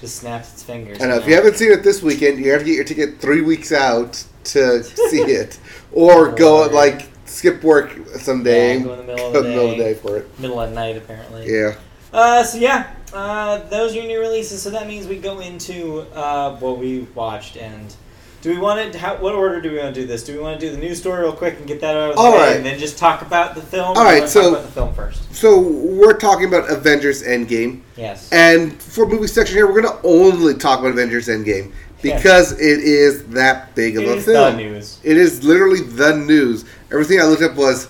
Just 0.00 0.16
snaps 0.16 0.52
its 0.52 0.62
fingers. 0.62 1.00
I 1.00 1.06
know. 1.06 1.14
and 1.14 1.22
If 1.22 1.28
you 1.28 1.34
haven't 1.34 1.56
seen 1.56 1.72
it 1.72 1.82
this 1.82 2.02
weekend, 2.02 2.38
you 2.44 2.50
have 2.52 2.60
to 2.60 2.66
get 2.66 2.74
your 2.74 2.84
ticket 2.84 3.20
three 3.20 3.40
weeks 3.40 3.72
out 3.72 4.24
to 4.44 4.82
see 4.84 5.20
it, 5.22 5.58
or 5.92 6.30
go 6.32 6.56
Lord. 6.60 6.72
like 6.72 7.08
skip 7.24 7.62
work 7.62 7.90
someday. 8.16 8.78
Yeah, 8.78 8.84
go 8.84 8.92
in 8.92 8.98
the 8.98 9.04
middle 9.04 9.26
of 9.26 9.32
the 9.32 9.42
middle 9.42 9.64
of 9.70 9.70
the 9.76 9.76
day. 9.84 9.94
day 9.94 9.98
for 10.00 10.16
it. 10.18 10.38
middle 10.40 10.60
of 10.60 10.72
night 10.72 10.96
apparently. 10.96 11.46
Yeah. 11.52 11.74
Uh, 12.12 12.42
so 12.42 12.56
yeah, 12.58 12.94
uh, 13.12 13.58
those 13.68 13.92
are 13.92 13.96
your 13.96 14.06
new 14.06 14.20
releases. 14.20 14.62
So 14.62 14.70
that 14.70 14.86
means 14.86 15.06
we 15.06 15.18
go 15.18 15.40
into 15.40 16.06
uh, 16.14 16.56
what 16.58 16.78
we 16.78 17.00
watched 17.14 17.56
and. 17.56 17.94
Do 18.40 18.50
we 18.50 18.58
want 18.58 18.92
to? 18.92 18.98
How, 18.98 19.16
what 19.16 19.34
order 19.34 19.60
do 19.60 19.72
we 19.72 19.78
want 19.78 19.94
to 19.94 20.00
do 20.00 20.06
this? 20.06 20.22
Do 20.24 20.32
we 20.34 20.38
want 20.38 20.60
to 20.60 20.66
do 20.66 20.70
the 20.72 20.78
news 20.80 21.00
story 21.00 21.22
real 21.22 21.32
quick 21.32 21.58
and 21.58 21.66
get 21.66 21.80
that 21.80 21.96
out 21.96 22.10
of 22.10 22.16
the 22.16 22.20
All 22.22 22.32
way, 22.32 22.38
right. 22.38 22.56
and 22.56 22.64
then 22.64 22.78
just 22.78 22.96
talk 22.96 23.22
about 23.22 23.56
the 23.56 23.60
film? 23.62 23.96
All 23.96 23.98
Or 23.98 24.08
do 24.10 24.14
we 24.14 24.20
right, 24.20 24.28
so- 24.28 24.40
talk 24.42 24.50
about 24.52 24.62
the 24.66 24.72
film 24.72 24.94
first. 24.94 25.34
So 25.34 25.58
we're 25.60 26.16
talking 26.16 26.46
about 26.46 26.70
Avengers 26.70 27.22
Endgame, 27.24 27.80
Yes. 27.96 28.28
and 28.32 28.80
for 28.80 29.06
movie 29.06 29.26
section 29.26 29.56
here, 29.56 29.66
we're 29.66 29.80
gonna 29.82 29.98
only 30.04 30.54
talk 30.54 30.78
about 30.78 30.92
Avengers 30.92 31.26
Endgame 31.28 31.72
because 32.00 32.52
it 32.52 32.60
is 32.80 33.24
that 33.26 33.74
big 33.74 33.96
of 33.96 34.04
It 34.04 34.08
a 34.08 34.14
is 34.14 34.24
the 34.26 34.32
film. 34.34 34.56
news. 34.56 34.98
It 35.02 35.16
is 35.16 35.42
literally 35.42 35.80
the 35.80 36.14
news. 36.16 36.64
Everything 36.92 37.20
I 37.20 37.24
looked 37.24 37.42
up 37.42 37.56
was 37.56 37.88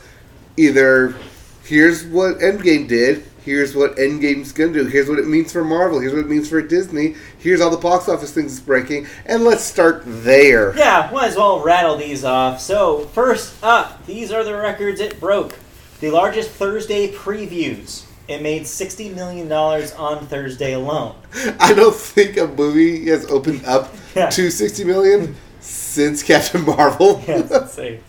either 0.56 1.14
here's 1.64 2.04
what 2.04 2.38
Endgame 2.38 2.88
did, 2.88 3.24
here's 3.48 3.74
what 3.74 3.96
Endgame's 3.96 4.52
gonna 4.52 4.72
do, 4.72 4.84
here's 4.86 5.08
what 5.08 5.18
it 5.18 5.26
means 5.26 5.52
for 5.52 5.64
Marvel, 5.64 5.98
here's 6.00 6.12
what 6.12 6.20
it 6.20 6.28
means 6.28 6.48
for 6.48 6.60
Disney, 6.60 7.14
here's 7.38 7.60
all 7.62 7.70
the 7.70 7.76
box 7.78 8.08
office 8.08 8.30
things 8.32 8.52
it's 8.52 8.60
breaking, 8.60 9.06
and 9.24 9.42
let's 9.42 9.64
start 9.64 10.02
there. 10.06 10.76
Yeah, 10.76 11.08
might 11.12 11.28
as 11.28 11.36
well 11.36 11.62
rattle 11.62 11.96
these 11.96 12.24
off. 12.24 12.60
So, 12.60 13.06
first 13.06 13.54
up, 13.64 14.04
these 14.06 14.30
are 14.30 14.44
the 14.44 14.54
records 14.54 15.00
it 15.00 15.18
broke. 15.18 15.58
The 16.00 16.10
largest 16.10 16.50
Thursday 16.50 17.10
previews. 17.10 18.04
It 18.28 18.42
made 18.42 18.62
$60 18.64 19.14
million 19.14 19.50
on 19.50 20.26
Thursday 20.26 20.74
alone. 20.74 21.16
I 21.58 21.72
don't 21.72 21.94
think 21.94 22.36
a 22.36 22.46
movie 22.46 23.06
has 23.08 23.24
opened 23.30 23.64
up 23.64 23.94
Yeah. 24.14 24.28
to 24.28 24.50
60 24.50 24.84
million 24.84 25.34
since 25.60 26.22
Captain 26.22 26.64
Marvel. 26.66 27.22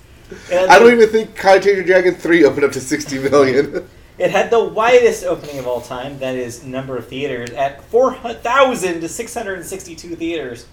Yeah. 0.51 0.67
I 0.69 0.77
don't 0.77 0.93
even 0.93 1.09
think 1.09 1.35
Kai 1.35 1.57
Changer 1.57 1.81
Dragon 1.83 2.13
3 2.13 2.43
opened 2.45 2.65
up 2.65 2.71
to 2.73 2.79
60 2.79 3.17
million. 3.29 3.87
It 4.19 4.31
had 4.31 4.51
the 4.51 4.61
widest 4.61 5.23
opening 5.23 5.59
of 5.59 5.67
all 5.67 5.79
time, 5.79 6.19
that 6.19 6.35
is, 6.35 6.65
number 6.65 6.97
of 6.97 7.07
theaters, 7.07 7.51
at 7.51 7.81
4,000 7.85 8.99
to 8.99 9.07
662 9.07 10.15
theaters. 10.17 10.65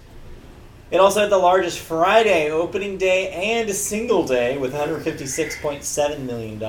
It 0.91 0.97
also 0.97 1.21
had 1.21 1.29
the 1.29 1.37
largest 1.37 1.79
Friday 1.79 2.51
opening 2.51 2.97
day 2.97 3.31
and 3.31 3.69
a 3.69 3.73
single 3.73 4.27
day 4.27 4.57
with 4.57 4.73
$156.7 4.73 6.19
million. 6.19 6.59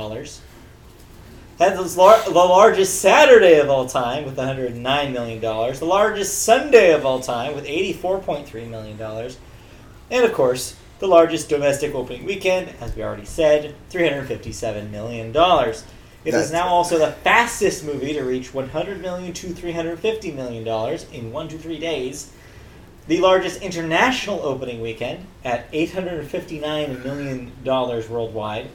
Had 1.59 1.77
the, 1.77 1.83
lar- 2.01 2.25
the 2.25 2.31
largest 2.31 3.01
Saturday 3.01 3.59
of 3.59 3.69
all 3.69 3.87
time 3.87 4.25
with 4.25 4.37
$109 4.37 5.13
million. 5.13 5.41
The 5.41 5.85
largest 5.85 6.45
Sunday 6.45 6.93
of 6.93 7.05
all 7.05 7.19
time 7.19 7.57
with 7.57 7.67
$84.3 7.67 8.71
million. 8.71 9.01
And 10.13 10.25
of 10.25 10.33
course, 10.33 10.77
the 11.01 11.09
largest 11.09 11.49
domestic 11.49 11.95
opening 11.95 12.25
weekend, 12.25 12.73
as 12.81 12.95
we 12.95 13.03
already 13.03 13.25
said, 13.25 13.75
$357 13.91 14.91
million. 14.91 15.33
It 16.29 16.33
That's- 16.33 16.49
is 16.49 16.53
now 16.53 16.69
also 16.69 16.99
the 16.99 17.13
fastest 17.25 17.85
movie 17.85 18.13
to 18.13 18.23
reach 18.23 18.53
$100 18.53 19.01
million 19.01 19.33
to 19.33 19.47
$350 19.49 20.35
million 20.35 20.99
in 21.11 21.33
one 21.33 21.49
to 21.49 21.57
three 21.57 21.79
days. 21.79 22.31
The 23.07 23.19
largest 23.21 23.63
international 23.63 24.41
opening 24.43 24.83
weekend 24.83 25.25
at 25.43 25.73
$859 25.73 27.03
million 27.03 27.51
worldwide. 27.65 28.69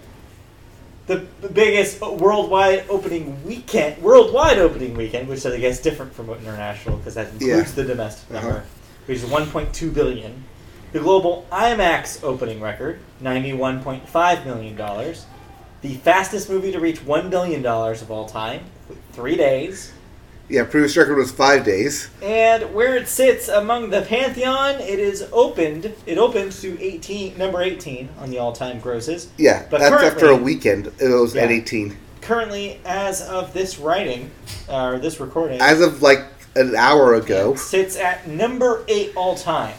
The 1.05 1.17
biggest 1.53 2.01
worldwide 2.01 2.85
opening 2.89 3.43
weekend, 3.45 4.01
worldwide 4.01 4.57
opening 4.57 4.95
weekend, 4.97 5.27
which 5.27 5.45
I 5.45 5.55
guess 5.59 5.77
is 5.77 5.83
different 5.83 6.11
from 6.15 6.31
international 6.31 6.97
because 6.97 7.13
that 7.13 7.27
includes 7.33 7.69
Yeah. 7.69 7.75
the 7.75 7.83
domestic 7.83 8.31
Uh-huh. 8.35 8.41
number, 8.47 8.63
which 9.05 9.19
is 9.19 9.25
1.2 9.25 9.93
billion. 9.93 10.43
The 10.91 10.99
global 11.01 11.45
IMAX 11.51 12.23
opening 12.23 12.59
record, 12.61 12.97
$91.5 13.21 14.43
million. 14.45 14.75
The 15.83 15.95
fastest 15.95 16.49
movie 16.49 16.71
to 16.71 16.79
reach 16.79 17.01
$1 17.05 17.29
billion 17.29 17.63
of 17.65 18.09
all 18.09 18.25
time, 18.27 18.61
three 19.11 19.35
days. 19.35 19.91
Yeah, 20.49 20.63
previous 20.63 20.95
record 20.97 21.17
was 21.17 21.31
five 21.31 21.63
days. 21.65 22.09
And 22.21 22.73
where 22.73 22.95
it 22.95 23.07
sits 23.09 23.47
among 23.49 23.89
the 23.89 24.01
pantheon, 24.01 24.75
it 24.75 24.97
is 24.99 25.27
opened. 25.33 25.93
It 26.05 26.17
opened 26.17 26.51
to 26.53 26.79
eighteen, 26.81 27.37
number 27.37 27.61
eighteen 27.61 28.09
on 28.19 28.29
the 28.29 28.39
all-time 28.39 28.79
grosses. 28.79 29.29
Yeah, 29.37 29.65
But 29.69 29.79
that's 29.79 30.03
after 30.03 30.27
a 30.29 30.35
weekend. 30.35 30.87
It 30.99 31.07
was 31.09 31.35
at 31.35 31.49
18. 31.49 31.97
Currently, 32.21 32.79
as 32.85 33.21
of 33.21 33.53
this 33.53 33.79
writing, 33.79 34.31
uh, 34.69 34.85
or 34.85 34.99
this 34.99 35.19
recording, 35.19 35.59
As 35.61 35.81
of 35.81 36.01
like 36.01 36.23
an 36.55 36.75
hour 36.75 37.15
ago. 37.15 37.53
it 37.53 37.59
sits 37.59 37.95
at 37.97 38.27
number 38.27 38.83
eight 38.89 39.13
all-time, 39.15 39.75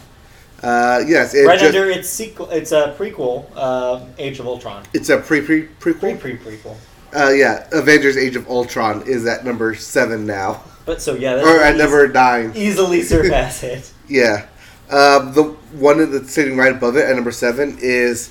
Uh, 0.65 1.05
yes, 1.07 1.35
it 1.35 1.45
right 1.47 1.59
just, 1.59 1.75
under 1.77 1.91
its 1.91 2.09
sequel. 2.09 2.49
It's 2.51 2.73
a 2.73 2.95
prequel, 2.99 3.45
uh, 3.55 4.01
Age 4.19 4.39
of 4.41 4.47
Ultron. 4.47 4.83
it's 4.95 5.11
a 5.11 5.19
pre 5.19 5.41
pre 5.43 5.63
Pre 5.63 5.93
prequel. 5.95 6.19
pre 6.19 6.37
prequel. 6.39 6.77
Uh, 7.15 7.31
yeah, 7.31 7.67
Avengers: 7.73 8.17
Age 8.17 8.35
of 8.37 8.49
Ultron 8.49 9.03
is 9.07 9.27
at 9.27 9.45
number 9.45 9.75
seven 9.75 10.27
now, 10.27 10.63
But 10.87 11.03
so 11.03 11.15
yeah, 11.15 11.35
that's 11.37 11.47
or 11.47 11.61
at 11.61 11.75
eas- 11.75 11.79
number 11.83 12.09
nine. 12.09 12.53
easily 12.55 13.03
surpass 13.13 13.63
it. 13.63 13.93
Yeah, 14.09 14.47
um, 14.91 15.33
the 15.35 15.55
one 15.79 16.11
that's 16.11 16.33
sitting 16.33 16.57
right 16.57 16.73
above 16.73 16.97
it 16.97 17.05
at 17.09 17.15
number 17.15 17.31
seven 17.31 17.77
is 17.81 18.31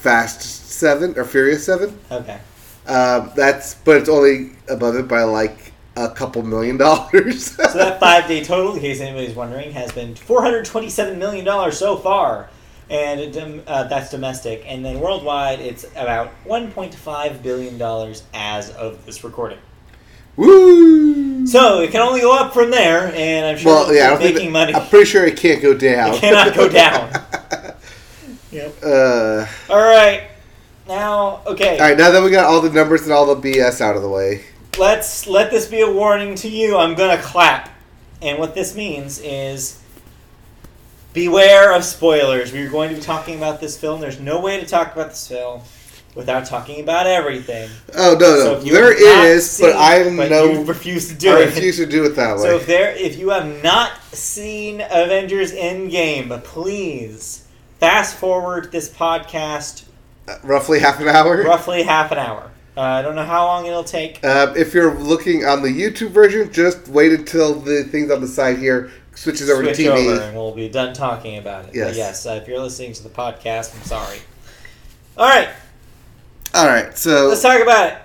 Fast 0.00 0.42
Seven 0.42 1.14
or 1.18 1.24
Furious 1.24 1.64
Seven. 1.66 1.98
Okay. 2.10 2.38
Um, 2.86 3.32
that's 3.34 3.74
but 3.74 3.96
it's 3.96 4.08
only 4.08 4.52
above 4.68 4.94
it 4.96 5.08
by 5.08 5.24
like 5.24 5.72
a 5.96 6.10
couple 6.10 6.42
million 6.42 6.76
dollars. 6.76 7.56
So 7.56 7.78
that 7.78 7.98
five 8.00 8.28
day 8.28 8.42
total, 8.44 8.74
in 8.74 8.80
case 8.80 9.00
anybody's 9.00 9.34
wondering, 9.34 9.72
has 9.72 9.92
been 9.92 10.14
four 10.14 10.42
hundred 10.42 10.64
twenty 10.64 10.88
seven 10.90 11.18
million 11.18 11.44
dollars 11.44 11.78
so 11.78 11.96
far, 11.96 12.48
and 12.90 13.36
um, 13.36 13.62
uh, 13.66 13.84
that's 13.84 14.10
domestic. 14.10 14.62
And 14.66 14.84
then 14.84 15.00
worldwide, 15.00 15.60
it's 15.60 15.84
about 15.96 16.28
one 16.44 16.70
point 16.72 16.94
five 16.94 17.42
billion 17.42 17.78
dollars 17.78 18.24
as 18.34 18.70
of 18.70 19.04
this 19.06 19.24
recording. 19.24 19.58
Woo! 20.36 21.46
So 21.46 21.80
it 21.80 21.90
can 21.92 22.02
only 22.02 22.20
go 22.20 22.36
up 22.36 22.52
from 22.52 22.70
there, 22.70 23.12
and 23.14 23.46
I'm 23.46 23.56
sure 23.56 23.72
well, 23.72 23.94
yeah, 23.94 24.04
I 24.04 24.10
don't 24.10 24.14
it's 24.16 24.22
think 24.24 24.34
making 24.36 24.52
that- 24.52 24.58
money. 24.72 24.74
I'm 24.74 24.88
pretty 24.88 25.06
sure 25.06 25.24
it 25.24 25.36
can't 25.38 25.62
go 25.62 25.74
down. 25.74 26.14
It 26.14 26.20
cannot 26.20 26.54
go 26.54 26.68
down. 26.68 27.10
Yep. 28.52 28.74
uh, 28.82 29.46
All 29.68 29.76
right. 29.82 30.28
Now, 30.88 31.42
okay. 31.46 31.78
all 31.78 31.88
right, 31.88 31.98
now 31.98 32.10
that 32.10 32.22
we 32.22 32.30
got 32.30 32.44
all 32.44 32.62
the 32.62 32.70
numbers 32.70 33.02
and 33.02 33.12
all 33.12 33.34
the 33.34 33.52
BS 33.52 33.80
out 33.82 33.96
of 33.96 34.02
the 34.02 34.08
way, 34.08 34.44
let's 34.78 35.26
let 35.26 35.50
this 35.50 35.66
be 35.66 35.80
a 35.80 35.90
warning 35.90 36.34
to 36.36 36.48
you. 36.48 36.76
I'm 36.76 36.94
gonna 36.94 37.20
clap, 37.20 37.70
and 38.22 38.38
what 38.38 38.54
this 38.54 38.74
means 38.74 39.18
is 39.20 39.80
beware 41.12 41.74
of 41.74 41.84
spoilers. 41.84 42.52
We're 42.52 42.70
going 42.70 42.90
to 42.90 42.96
be 42.96 43.00
talking 43.00 43.36
about 43.38 43.60
this 43.60 43.78
film. 43.78 44.00
There's 44.00 44.20
no 44.20 44.40
way 44.40 44.60
to 44.60 44.66
talk 44.66 44.92
about 44.92 45.10
this 45.10 45.26
film 45.26 45.62
without 46.14 46.46
talking 46.46 46.80
about 46.80 47.06
everything. 47.06 47.68
oh 47.94 48.16
no, 48.18 48.54
no, 48.54 48.60
there 48.60 48.92
is, 48.92 49.50
seen- 49.50 49.66
but 49.70 49.76
I 49.76 50.02
but 50.16 50.30
no. 50.30 50.62
refuse 50.64 51.08
to 51.08 51.14
do 51.14 51.28
it. 51.30 51.34
I 51.34 51.42
it. 51.42 51.46
refuse 51.46 51.76
to 51.78 51.86
do 51.86 52.04
it 52.04 52.16
that 52.16 52.36
way. 52.36 52.42
So 52.42 52.56
if 52.56 52.66
there, 52.66 52.92
if 52.92 53.18
you 53.18 53.30
have 53.30 53.62
not 53.62 53.92
seen 54.12 54.80
Avengers 54.80 55.52
Endgame, 55.52 56.42
please 56.44 57.46
fast 57.80 58.16
forward 58.16 58.72
this 58.72 58.88
podcast 58.88 59.84
Uh, 60.28 60.36
roughly 60.42 60.80
half 60.80 61.00
an 61.00 61.08
hour. 61.08 61.42
roughly 61.42 61.82
half 61.82 62.12
an 62.12 62.18
hour. 62.18 62.50
Uh, 62.76 62.80
I 62.82 63.02
don't 63.02 63.14
know 63.14 63.24
how 63.24 63.46
long 63.46 63.66
it'll 63.66 63.84
take. 63.84 64.22
Um, 64.24 64.54
if 64.56 64.74
you're 64.74 64.94
looking 64.94 65.44
on 65.46 65.62
the 65.62 65.68
YouTube 65.68 66.10
version, 66.10 66.52
just 66.52 66.88
wait 66.88 67.12
until 67.12 67.54
the 67.54 67.84
things 67.84 68.10
on 68.10 68.20
the 68.20 68.28
side 68.28 68.58
here 68.58 68.90
switches 69.14 69.48
over 69.48 69.62
switch 69.64 69.76
to 69.78 69.82
TV. 69.84 70.12
over 70.12 70.20
and 70.22 70.36
we'll 70.36 70.54
be 70.54 70.68
done 70.68 70.92
talking 70.92 71.38
about 71.38 71.60
it. 71.64 71.66
But 71.68 71.74
Yes. 71.74 71.96
yes, 71.96 72.26
uh, 72.26 72.38
if 72.42 72.46
you're 72.48 72.60
listening 72.60 72.92
to 72.92 73.02
the 73.02 73.08
podcast, 73.08 73.74
I'm 73.74 73.82
sorry. 73.84 74.18
All 75.16 75.26
right, 75.26 75.48
All 76.52 76.66
right, 76.66 76.96
so 76.98 77.28
let's 77.28 77.40
talk 77.40 77.62
about 77.62 77.92
it. 77.92 77.98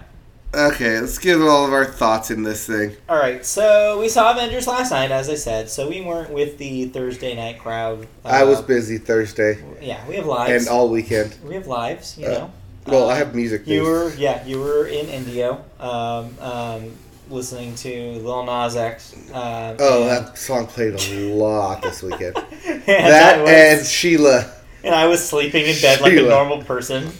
okay, 0.53 1.01
let's 1.01 1.17
give 1.17 1.41
all 1.41 1.65
of 1.65 1.73
our 1.73 1.83
thoughts 1.83 2.31
in 2.31 2.43
this 2.43 2.65
thing. 2.65 2.95
All 3.09 3.17
right, 3.17 3.45
so 3.45 3.99
we 3.99 4.07
saw 4.07 4.31
Avengers 4.31 4.67
last 4.67 4.91
night, 4.91 5.11
as 5.11 5.29
I 5.29 5.35
said, 5.35 5.69
so 5.69 5.89
we 5.89 5.99
weren't 5.99 6.29
with 6.31 6.57
the 6.57 6.85
Thursday 6.85 7.35
night 7.35 7.59
crowd. 7.59 8.07
I 8.23 8.45
was 8.45 8.59
Uh, 8.59 8.61
busy 8.61 8.97
Thursday 8.97 9.57
Yeah, 9.81 9.99
we 10.07 10.15
have 10.15 10.25
lives. 10.25 10.65
and 10.65 10.69
all 10.73 10.87
weekend. 10.87 11.35
we 11.45 11.55
have 11.55 11.67
lives, 11.67 12.15
you 12.17 12.27
Uh, 12.27 12.31
know. 12.31 12.51
Well, 12.87 13.05
Uh, 13.09 13.13
I 13.13 13.15
have 13.17 13.35
music. 13.35 13.67
You 13.67 13.83
were, 13.83 14.11
yeah, 14.15 14.45
you 14.45 14.59
were 14.59 14.87
in 14.87 15.07
Indio, 15.07 15.63
um, 15.79 16.35
um, 16.39 16.91
listening 17.29 17.75
to 17.75 18.13
Lil 18.19 18.43
Nas 18.45 18.75
X. 18.75 19.13
Um, 19.33 19.75
Oh, 19.79 20.05
that 20.05 20.37
song 20.37 20.67
played 20.67 20.95
a 20.95 21.33
lot 21.33 21.81
this 21.81 22.01
weekend. 22.01 22.35
and 22.67 22.83
that 22.87 23.39
was- 23.41 23.49
and 23.49 23.85
Sheila. 23.85 24.51
and 24.83 24.95
I 24.95 25.05
was 25.05 25.25
sleeping 25.27 25.65
in 25.65 25.79
bed 25.81 26.01
like 26.01 26.13
a 26.13 26.21
normal 26.23 26.63
person. 26.63 27.11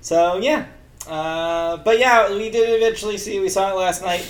So 0.00 0.38
yeah, 0.38 0.66
uh, 1.08 1.78
but 1.78 1.98
yeah, 1.98 2.30
we 2.30 2.50
did 2.50 2.68
eventually 2.80 3.16
see. 3.18 3.40
We 3.40 3.48
saw 3.48 3.70
it 3.72 3.76
last 3.76 4.02
night. 4.02 4.24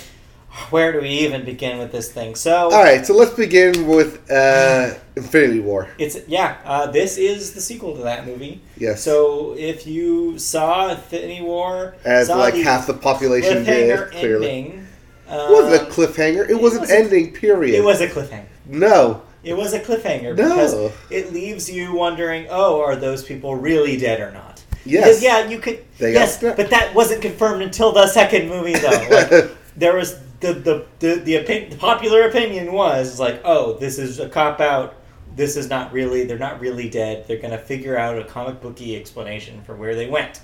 Where 0.71 0.91
do 0.91 1.01
we 1.01 1.09
even 1.09 1.45
begin 1.45 1.77
with 1.77 1.91
this 1.91 2.11
thing? 2.11 2.35
So 2.35 2.71
All 2.71 2.83
right, 2.83 3.05
so 3.05 3.13
let's 3.15 3.33
begin 3.33 3.87
with 3.87 4.29
uh, 4.31 4.93
Infinity 5.15 5.59
War. 5.59 5.89
it's 5.97 6.17
yeah. 6.27 6.57
Uh, 6.65 6.87
this 6.87 7.17
is 7.17 7.53
the 7.53 7.61
sequel 7.61 7.95
to 7.95 8.01
that 8.03 8.25
movie. 8.25 8.61
Yes, 8.77 9.03
So 9.03 9.55
if 9.57 9.85
you 9.87 10.37
saw 10.39 10.89
Infinity 10.89 11.41
War, 11.41 11.95
as 12.03 12.29
like 12.29 12.55
the 12.55 12.63
half 12.63 12.87
the 12.87 12.93
population 12.93 13.63
did. 13.63 14.11
Clearly, 14.11 14.49
ending. 14.49 14.87
it 15.29 15.51
wasn't 15.51 15.75
a 15.75 15.87
uh, 15.87 15.89
cliffhanger. 15.91 16.49
It 16.49 16.59
was 16.59 16.75
an 16.75 16.85
a- 16.85 16.93
ending. 16.93 17.33
Period. 17.33 17.75
It 17.75 17.83
was 17.83 18.01
a 18.01 18.07
cliffhanger. 18.07 18.45
no, 18.65 19.21
It 19.43 19.53
was 19.55 19.73
a 19.73 19.79
cliffhanger 19.79 20.35
No. 20.35 20.49
because 20.49 20.91
it 21.11 21.31
leaves 21.31 21.69
you 21.69 21.93
wondering, 21.93 22.47
oh, 22.49 22.81
are 22.81 22.95
those 22.95 23.23
people 23.23 23.55
really 23.55 23.97
dead 23.97 24.19
or 24.19 24.31
not? 24.31 24.63
yes, 24.85 25.03
Because 25.05 25.23
yeah, 25.23 25.47
you 25.47 25.59
could. 25.59 25.83
They 25.99 26.13
yes, 26.13 26.39
but 26.41 26.69
that 26.71 26.93
wasn't 26.95 27.21
confirmed 27.21 27.61
until 27.61 27.91
the 27.91 28.07
second 28.07 28.49
movie, 28.49 28.73
though. 28.73 29.07
Like, 29.11 29.51
there 29.77 29.95
was 29.95 30.17
the 30.39 30.53
the 30.53 30.85
the 30.99 31.15
the, 31.15 31.37
opin- 31.37 31.69
the 31.69 31.77
popular 31.77 32.27
opinion 32.27 32.71
was 32.71 33.19
like, 33.19 33.41
oh, 33.43 33.73
this 33.73 33.99
is 33.99 34.19
a 34.19 34.29
cop 34.29 34.59
out. 34.59 34.95
This 35.35 35.55
is 35.55 35.69
not 35.69 35.93
really. 35.93 36.25
They're 36.25 36.37
not 36.37 36.59
really 36.59 36.89
dead. 36.89 37.27
They're 37.27 37.37
gonna 37.37 37.57
figure 37.57 37.97
out 37.97 38.17
a 38.17 38.23
comic 38.23 38.61
booky 38.61 38.95
explanation 38.95 39.61
for 39.63 39.75
where 39.75 39.95
they 39.95 40.07
went. 40.07 40.41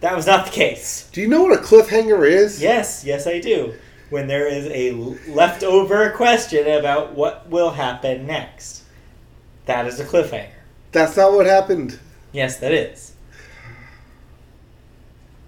That 0.00 0.16
was 0.16 0.26
not 0.26 0.46
the 0.46 0.52
case. 0.52 1.08
Do 1.12 1.20
you 1.20 1.28
know 1.28 1.42
what 1.42 1.58
a 1.58 1.62
cliffhanger 1.62 2.28
is? 2.28 2.60
Yes, 2.60 3.04
yes, 3.04 3.26
I 3.26 3.38
do. 3.38 3.74
When 4.10 4.26
there 4.26 4.46
is 4.46 4.66
a 4.66 4.92
leftover 5.30 6.10
question 6.10 6.66
about 6.66 7.14
what 7.14 7.48
will 7.48 7.70
happen 7.70 8.26
next, 8.26 8.82
that 9.66 9.86
is 9.86 10.00
a 10.00 10.04
cliffhanger. 10.04 10.50
That's 10.90 11.16
not 11.16 11.32
what 11.32 11.46
happened. 11.46 11.98
Yes, 12.32 12.58
that 12.58 12.72
is. 12.72 13.14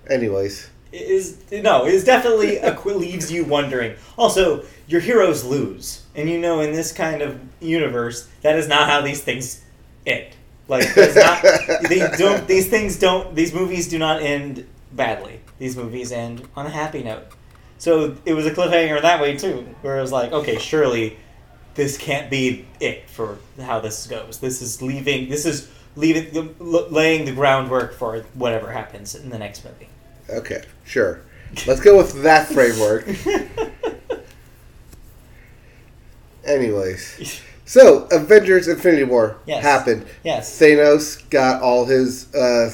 Anyways, 0.09 0.71
is 0.95 1.39
no, 1.51 1.87
it 1.87 1.95
is 1.95 2.05
definitely 2.05 2.59
a 2.59 2.79
leaves 2.85 3.31
you 3.31 3.45
wondering. 3.45 3.97
Also, 4.17 4.65
your 4.87 5.01
heroes 5.01 5.45
lose, 5.45 6.05
and 6.15 6.29
you 6.29 6.39
know 6.39 6.61
in 6.61 6.73
this 6.73 6.93
kind 6.93 7.23
of 7.23 7.41
universe 7.61 8.29
that 8.43 8.57
is 8.57 8.69
not 8.69 8.89
how 8.89 9.01
these 9.01 9.23
things 9.23 9.63
end. 10.07 10.35
Like 10.69 10.87
it's 10.97 11.17
not. 11.17 11.43
they 11.89 12.09
don't. 12.17 12.47
These 12.47 12.69
things 12.69 12.99
don't. 12.99 13.35
These 13.35 13.53
movies 13.53 13.89
do 13.89 13.99
not 13.99 14.23
end 14.23 14.67
badly. 14.93 15.41
These 15.59 15.77
movies 15.77 16.13
end 16.13 16.47
on 16.57 16.67
a 16.67 16.71
happy 16.71 17.03
note. 17.03 17.27
So 17.79 18.17
it 18.25 18.35
was 18.35 18.47
a 18.47 18.51
cliffhanger 18.51 19.03
that 19.03 19.21
way 19.21 19.37
too, 19.37 19.67
where 19.83 19.99
it 19.99 20.01
was 20.01 20.13
like, 20.13 20.33
okay, 20.33 20.59
surely 20.59 21.19
this 21.75 21.99
can't 21.99 22.31
be 22.31 22.67
it 22.81 23.11
for 23.11 23.39
how 23.61 23.81
this 23.81 24.07
goes. 24.07 24.39
This 24.39 24.63
is 24.63 24.81
leaving. 24.81 25.29
This 25.29 25.45
is 25.45 25.69
leaving, 25.97 26.55
laying 26.59 27.25
the 27.25 27.33
groundwork 27.33 27.95
for 27.95 28.21
whatever 28.35 28.71
happens 28.71 29.15
in 29.15 29.31
the 29.31 29.39
next 29.39 29.65
movie. 29.65 29.89
Okay, 30.29 30.63
sure. 30.85 31.21
Let's 31.67 31.81
go 31.81 31.97
with 31.97 32.23
that 32.23 32.49
framework. 32.49 33.07
Anyways, 36.45 37.41
so 37.65 38.07
Avengers: 38.11 38.69
Infinity 38.69 39.05
War 39.05 39.37
Yes. 39.47 39.63
happened. 39.63 40.07
yes. 40.23 40.59
Thanos 40.61 41.29
got 41.31 41.63
all 41.63 41.87
his 41.87 42.33
uh, 42.35 42.71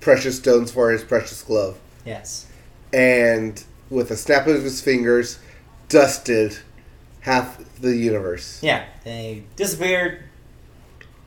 precious 0.00 0.36
stones 0.38 0.72
for 0.72 0.90
his 0.90 1.04
precious 1.04 1.42
glove, 1.42 1.78
Yes. 2.04 2.46
and 2.92 3.62
with 3.90 4.10
a 4.10 4.16
snap 4.16 4.46
of 4.48 4.62
his 4.64 4.80
fingers, 4.80 5.38
dusted 5.88 6.58
half 7.20 7.58
the 7.80 7.94
universe. 7.96 8.60
Yeah. 8.62 8.84
They 9.04 9.44
disappeared. 9.56 10.24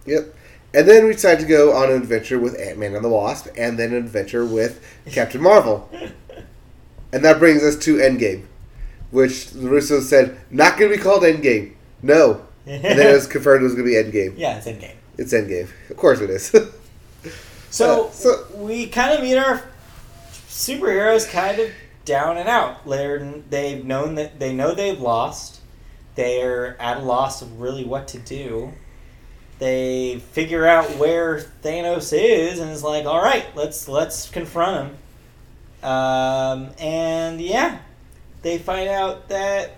Yep. 0.06 0.35
And 0.76 0.88
then 0.88 1.06
we 1.06 1.14
decided 1.14 1.40
to 1.40 1.48
go 1.48 1.74
on 1.74 1.90
an 1.90 1.96
adventure 1.96 2.38
with 2.38 2.60
Ant 2.60 2.78
Man 2.78 2.96
and 2.96 3.04
the 3.06 3.10
Wasp, 3.10 3.48
and 3.58 3.80
then 3.80 3.92
an 3.94 3.98
adventure 3.98 4.46
with 4.46 4.86
Captain 5.10 5.42
Marvel. 5.42 5.90
And 7.14 7.24
that 7.24 7.40
brings 7.40 7.64
us 7.64 7.78
to 7.86 7.96
Endgame, 7.96 8.44
which 9.12 9.52
the 9.52 9.70
Russos 9.70 10.02
said 10.04 10.38
not 10.52 10.78
going 10.78 10.92
to 10.92 10.98
be 10.98 11.02
called 11.02 11.24
Endgame. 11.24 11.74
No. 12.02 12.46
And 12.66 12.84
then 12.84 13.00
it 13.10 13.14
was 13.14 13.26
confirmed 13.36 13.62
it 13.62 13.64
was 13.64 13.76
going 13.76 13.88
to 13.88 13.92
be 13.92 13.96
Endgame. 14.12 14.34
yeah, 14.38 14.58
it's 14.58 14.68
Endgame. 14.68 14.96
It's 15.18 15.34
Endgame. 15.34 15.70
Of 15.90 15.96
course 15.98 16.20
it 16.22 16.30
is. 16.30 16.54
So, 17.72 18.08
Uh, 18.08 18.12
so- 18.12 18.46
we 18.56 18.88
kind 18.88 19.14
of 19.14 19.22
meet 19.22 19.36
our 19.38 19.62
superheroes 20.48 21.30
kind 21.30 21.60
of 21.60 21.72
down 22.06 22.38
and 22.38 22.48
out. 22.48 22.86
They're, 22.88 23.20
they've 23.50 23.84
known 23.84 24.16
that 24.16 24.40
they 24.40 24.54
know 24.54 24.74
they've 24.74 25.00
lost. 25.00 25.60
They're 26.16 26.80
at 26.82 26.98
a 26.98 27.02
loss 27.02 27.42
of 27.42 27.60
really 27.60 27.84
what 27.84 28.08
to 28.10 28.18
do. 28.20 28.72
They 29.58 30.20
figure 30.32 30.66
out 30.66 30.98
where 30.98 31.40
Thanos 31.64 32.12
is 32.12 32.60
and 32.60 32.72
is 32.72 32.84
like, 32.84 33.06
all 33.06 33.22
right, 33.22 33.46
let's 33.56 33.88
let's 33.88 34.30
confront 34.30 34.90
him. 34.90 35.90
Um, 35.90 36.72
and 36.80 37.40
yeah, 37.40 37.80
they 38.42 38.58
find 38.58 38.90
out 38.90 39.30
that 39.30 39.78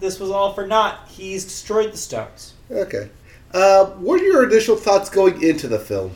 this 0.00 0.18
was 0.18 0.30
all 0.30 0.52
for 0.52 0.66
naught. 0.66 1.06
He's 1.08 1.44
destroyed 1.44 1.92
the 1.92 1.96
stones. 1.96 2.54
Okay. 2.70 3.08
Uh, 3.52 3.86
what 3.86 4.20
are 4.20 4.24
your 4.24 4.44
initial 4.44 4.76
thoughts 4.76 5.10
going 5.10 5.42
into 5.42 5.68
the 5.68 5.78
film? 5.78 6.12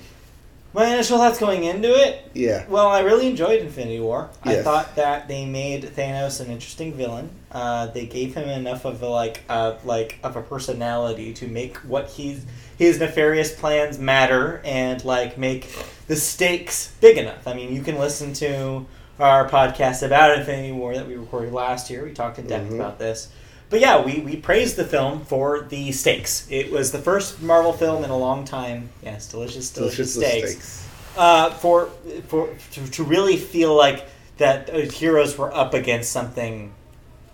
My 0.75 0.87
initial 0.87 1.19
thoughts 1.19 1.39
going 1.39 1.65
into 1.65 1.89
it 1.89 2.31
Yeah. 2.33 2.65
Well, 2.69 2.89
I 2.89 3.01
really 3.01 3.27
enjoyed 3.27 3.61
Infinity 3.61 4.01
War. 4.01 4.31
I 4.43 4.57
thought 4.63 4.97
that 4.97 5.29
they 5.29 5.45
made 5.45 5.83
Thanos 5.85 6.41
an 6.41 6.47
interesting 6.51 6.95
villain. 6.95 7.29
Uh, 7.51 7.87
they 7.89 8.07
gave 8.07 8.35
him 8.35 8.49
enough 8.49 8.87
of 8.87 9.03
a 9.03 9.09
like 9.09 9.43
uh, 9.51 9.75
like 9.85 10.19
of 10.23 10.37
a 10.37 10.43
personality 10.43 11.35
to 11.35 11.47
make 11.47 11.77
what 11.79 12.09
he's 12.09 12.45
his 12.79 12.99
nefarious 12.99 13.55
plans 13.55 13.99
matter 13.99 14.63
and 14.65 15.05
like 15.05 15.37
make 15.37 15.69
the 16.09 16.17
stakes 16.17 16.95
big 17.01 17.19
enough. 17.19 17.47
I 17.47 17.53
mean, 17.53 17.75
you 17.75 17.83
can 17.83 17.99
listen 17.99 18.33
to 18.35 18.87
our 19.21 19.47
podcast 19.49 20.03
about 20.05 20.39
Infinity 20.39 20.73
War 20.73 20.95
that 20.95 21.07
we 21.07 21.17
recorded 21.17 21.53
last 21.53 21.91
year. 21.91 22.03
We 22.05 22.13
talked 22.13 22.39
in 22.39 22.47
depth 22.47 22.71
Mhm. 22.71 22.77
about 22.77 22.99
this. 22.99 23.29
But 23.73 23.81
yeah, 23.81 24.05
we, 24.05 24.21
we 24.21 24.37
praised 24.37 24.77
the 24.77 24.85
film 24.85 25.25
for 25.25 25.63
the 25.63 25.93
stakes. 25.93 26.47
It 26.51 26.71
was 26.71 26.93
the 26.93 26.99
first 26.99 27.41
Marvel 27.41 27.73
film 27.73 28.05
in 28.05 28.11
a 28.11 28.17
long 28.19 28.45
time. 28.45 28.91
Yes, 29.03 29.27
delicious, 29.31 29.71
delicious, 29.71 30.13
Delicious 30.13 30.43
steaks 30.43 30.51
steaks. 30.51 30.89
uh, 31.17 31.51
for 31.55 31.87
for 32.29 32.55
to, 32.73 32.91
to 32.91 33.03
really 33.03 33.39
feel 33.39 33.75
like 33.75 34.05
that 34.37 34.69
uh, 34.69 34.81
heroes 34.81 35.39
were 35.39 35.51
up 35.55 35.73
against 35.73 36.13
something 36.13 36.75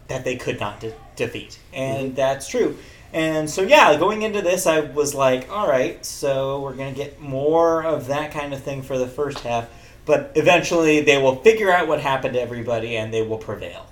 that 0.06 0.24
they 0.24 0.36
could 0.36 0.60
not 0.60 0.78
de- 0.78 0.94
defeat, 1.16 1.58
and 1.74 2.14
that's 2.14 2.46
true. 2.46 2.78
And 3.12 3.50
so 3.50 3.62
yeah, 3.62 3.98
going 3.98 4.22
into 4.22 4.40
this, 4.40 4.64
I 4.68 4.78
was 4.78 5.16
like, 5.16 5.50
all 5.50 5.66
right, 5.68 6.06
so 6.06 6.60
we're 6.60 6.74
gonna 6.76 6.92
get 6.92 7.20
more 7.20 7.82
of 7.82 8.06
that 8.06 8.30
kind 8.30 8.54
of 8.54 8.62
thing 8.62 8.82
for 8.82 8.96
the 8.96 9.08
first 9.08 9.40
half, 9.40 9.68
but 10.06 10.30
eventually 10.36 11.00
they 11.00 11.20
will 11.20 11.34
figure 11.34 11.72
out 11.72 11.88
what 11.88 11.98
happened 12.00 12.34
to 12.34 12.40
everybody 12.40 12.96
and 12.96 13.12
they 13.12 13.22
will 13.22 13.38
prevail. 13.38 13.87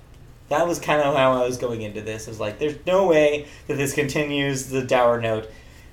That 0.49 0.67
was 0.67 0.79
kind 0.79 1.01
of 1.01 1.15
how 1.15 1.33
I 1.33 1.45
was 1.45 1.57
going 1.57 1.81
into 1.81 2.01
this. 2.01 2.27
I 2.27 2.31
was 2.31 2.39
like, 2.39 2.59
there's 2.59 2.77
no 2.85 3.07
way 3.07 3.47
that 3.67 3.75
this 3.75 3.93
continues 3.93 4.67
the 4.67 4.81
dour 4.81 5.19
note. 5.19 5.49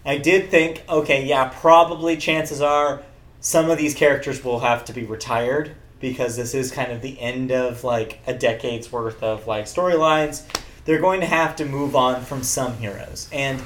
I 0.06 0.18
did 0.18 0.50
think, 0.50 0.84
okay, 0.88 1.24
yeah, 1.24 1.48
probably 1.48 2.16
chances 2.16 2.60
are 2.60 3.02
some 3.40 3.70
of 3.70 3.78
these 3.78 3.94
characters 3.94 4.44
will 4.44 4.60
have 4.60 4.84
to 4.86 4.92
be 4.92 5.04
retired 5.04 5.74
because 6.00 6.36
this 6.36 6.54
is 6.54 6.70
kind 6.70 6.92
of 6.92 7.02
the 7.02 7.18
end 7.20 7.50
of 7.50 7.82
like 7.82 8.20
a 8.26 8.34
decade's 8.34 8.92
worth 8.92 9.22
of 9.22 9.46
like 9.46 9.64
storylines. 9.64 10.44
They're 10.84 11.00
going 11.00 11.20
to 11.20 11.26
have 11.26 11.56
to 11.56 11.64
move 11.64 11.96
on 11.96 12.22
from 12.22 12.42
some 12.42 12.76
heroes. 12.76 13.28
And 13.32 13.62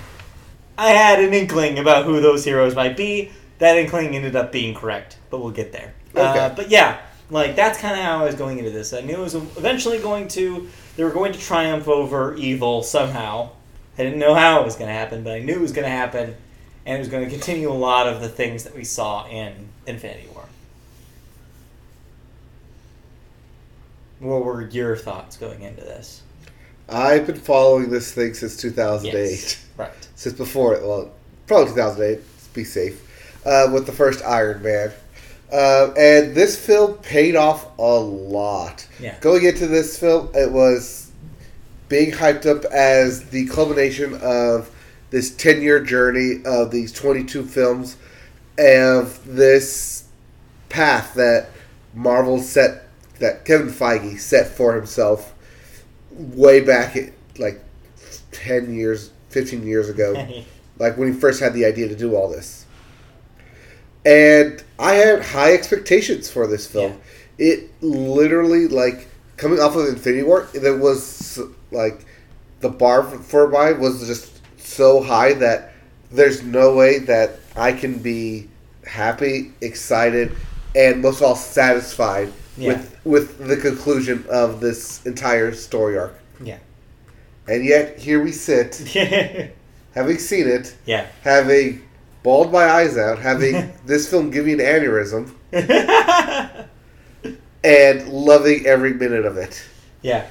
I 0.79 0.91
had 0.91 1.21
an 1.21 1.35
inkling 1.35 1.79
about 1.79 2.05
who 2.05 2.21
those 2.21 2.45
heroes 2.45 2.77
might 2.77 2.97
be. 2.97 3.33
That 3.59 3.77
inkling 3.77 4.15
ended 4.15 4.37
up 4.37 4.53
being 4.53 4.75
correct, 4.75 5.19
but 5.31 5.41
we'll 5.41 5.51
get 5.51 5.73
there. 5.73 5.95
Uh, 6.15 6.55
but 6.55 6.71
yeah, 6.71 7.01
like 7.31 7.57
that's 7.57 7.79
kind 7.79 7.99
of 7.99 8.05
how 8.05 8.21
I 8.21 8.25
was 8.25 8.35
going 8.35 8.59
into 8.59 8.71
this. 8.71 8.93
I 8.93 9.01
knew 9.01 9.17
it 9.17 9.21
was 9.21 9.35
eventually 9.35 9.99
going 9.99 10.29
to 10.29 10.69
they 10.97 11.05
were 11.05 11.11
going 11.11 11.33
to 11.33 11.39
triumph 11.39 11.89
over 11.89 12.35
evil 12.37 12.83
somehow. 12.83 13.51
I 13.99 14.03
didn't 14.05 14.19
know 14.19 14.35
how 14.35 14.61
it 14.61 14.65
was 14.65 14.77
going 14.77 14.89
to 14.89 14.95
happen, 14.95 15.25
but 15.25 15.35
I 15.35 15.41
knew 15.41 15.55
it 15.55 15.61
was 15.61 15.73
going 15.73 15.85
to 15.85 15.91
happen, 15.91 16.37
and 16.87 16.97
it 16.97 16.99
was 16.99 17.09
going 17.09 17.25
to 17.25 17.31
continue 17.31 17.71
a 17.71 17.75
lot 17.75 18.07
of 18.07 18.21
the 18.21 18.29
things 18.29 18.65
that 18.65 18.75
we 18.75 18.85
saw 18.85 19.27
in 19.29 19.69
Infinity 19.87 20.29
War. 20.33 20.45
What 24.21 24.45
were 24.45 24.69
your 24.69 24.97
thoughts 24.97 25.37
going 25.37 25.63
into 25.63 25.83
this? 25.83 26.23
I've 26.89 27.27
been 27.27 27.37
following 27.37 27.91
this 27.91 28.13
thing 28.13 28.35
since 28.35 28.57
2008. 28.57 29.13
Yes. 29.13 29.65
Right. 29.77 30.09
Since 30.15 30.37
before, 30.37 30.73
well, 30.81 31.13
probably 31.47 31.73
2008. 31.75 32.19
Let's 32.19 32.47
be 32.49 32.65
safe. 32.65 33.05
Uh, 33.45 33.71
with 33.73 33.87
the 33.87 33.93
first 33.93 34.25
Iron 34.25 34.63
Man. 34.63 34.91
Uh, 35.53 35.93
and 35.97 36.35
this 36.35 36.59
film 36.59 36.95
paid 36.99 37.35
off 37.35 37.67
a 37.79 37.99
lot. 37.99 38.87
Yeah. 39.01 39.19
Going 39.21 39.45
into 39.45 39.67
this 39.67 39.99
film, 39.99 40.31
it 40.35 40.51
was 40.51 41.11
being 41.89 42.13
hyped 42.13 42.45
up 42.45 42.65
as 42.67 43.31
the 43.31 43.47
culmination 43.47 44.19
of 44.23 44.71
this 45.11 45.35
10 45.35 45.63
year 45.63 45.83
journey 45.83 46.43
of 46.45 46.71
these 46.71 46.93
22 46.93 47.45
films 47.45 47.97
of 48.59 49.25
this 49.25 50.05
path 50.69 51.15
that 51.15 51.49
Marvel 51.95 52.41
set, 52.41 52.89
that 53.21 53.47
Kevin 53.47 53.69
Feige 53.69 54.19
set 54.21 54.49
for 54.49 54.75
himself 54.75 55.35
way 56.11 56.61
back 56.61 56.95
at, 56.95 57.13
like 57.39 57.63
10 58.33 58.75
years, 58.75 59.13
15 59.31 59.67
years 59.67 59.89
ago 59.89 60.29
like 60.79 60.97
when 60.97 61.13
he 61.13 61.19
first 61.19 61.41
had 61.41 61.53
the 61.55 61.65
idea 61.65 61.89
to 61.89 61.97
do 61.97 62.15
all 62.15 62.29
this. 62.29 62.65
And 64.09 64.63
I 64.79 64.95
had 64.95 65.23
high 65.23 65.53
expectations 65.53 66.31
for 66.31 66.47
this 66.47 66.67
film. 66.67 66.99
It 67.37 67.71
literally 67.83 68.67
like 68.69 69.07
coming 69.37 69.61
off 69.61 69.77
of 69.77 69.87
Infinity 69.87 70.23
War, 70.23 70.49
it 70.55 70.79
was 70.79 71.39
like 71.71 72.07
the 72.61 72.69
bar 72.71 73.03
for, 73.05 73.19
for 73.19 73.49
mine 73.49 73.79
was 73.81 74.07
just 74.07 74.41
so 74.59 75.03
high 75.03 75.35
that 75.35 75.73
there's 76.11 76.43
no 76.43 76.75
way 76.75 76.99
that 77.01 77.39
I 77.55 77.73
can 77.73 77.99
be 77.99 78.49
happy, 78.87 79.53
excited, 79.61 80.35
and 80.75 81.03
most 81.03 81.19
of 81.19 81.25
all 81.25 81.37
satisfied 81.37 82.33
Yeah. 82.57 82.69
with 82.73 82.97
with 83.05 83.47
the 83.47 83.57
conclusion 83.57 84.25
of 84.31 84.61
this 84.61 85.05
entire 85.07 85.53
story 85.53 85.99
arc. 85.99 86.15
yeah. 86.43 86.59
And 87.47 87.65
yet 87.65 87.99
here 87.99 88.23
we 88.23 88.33
sit, 88.33 88.77
having 89.95 90.19
seen 90.19 90.49
it, 90.49 90.75
Yeah. 90.87 91.07
having 91.23 91.83
bawled 92.29 92.53
my 92.53 92.67
eyes 92.67 92.99
out, 92.99 93.19
having 93.19 93.73
this 93.87 94.07
film 94.11 94.31
give 94.31 94.45
me 94.45 94.53
an 94.53 94.59
aneurysm, 94.59 95.33
and 97.65 98.07
loving 98.07 98.67
every 98.67 98.93
minute 98.93 99.25
of 99.25 99.39
it. 99.39 99.67
Yeah. 100.03 100.27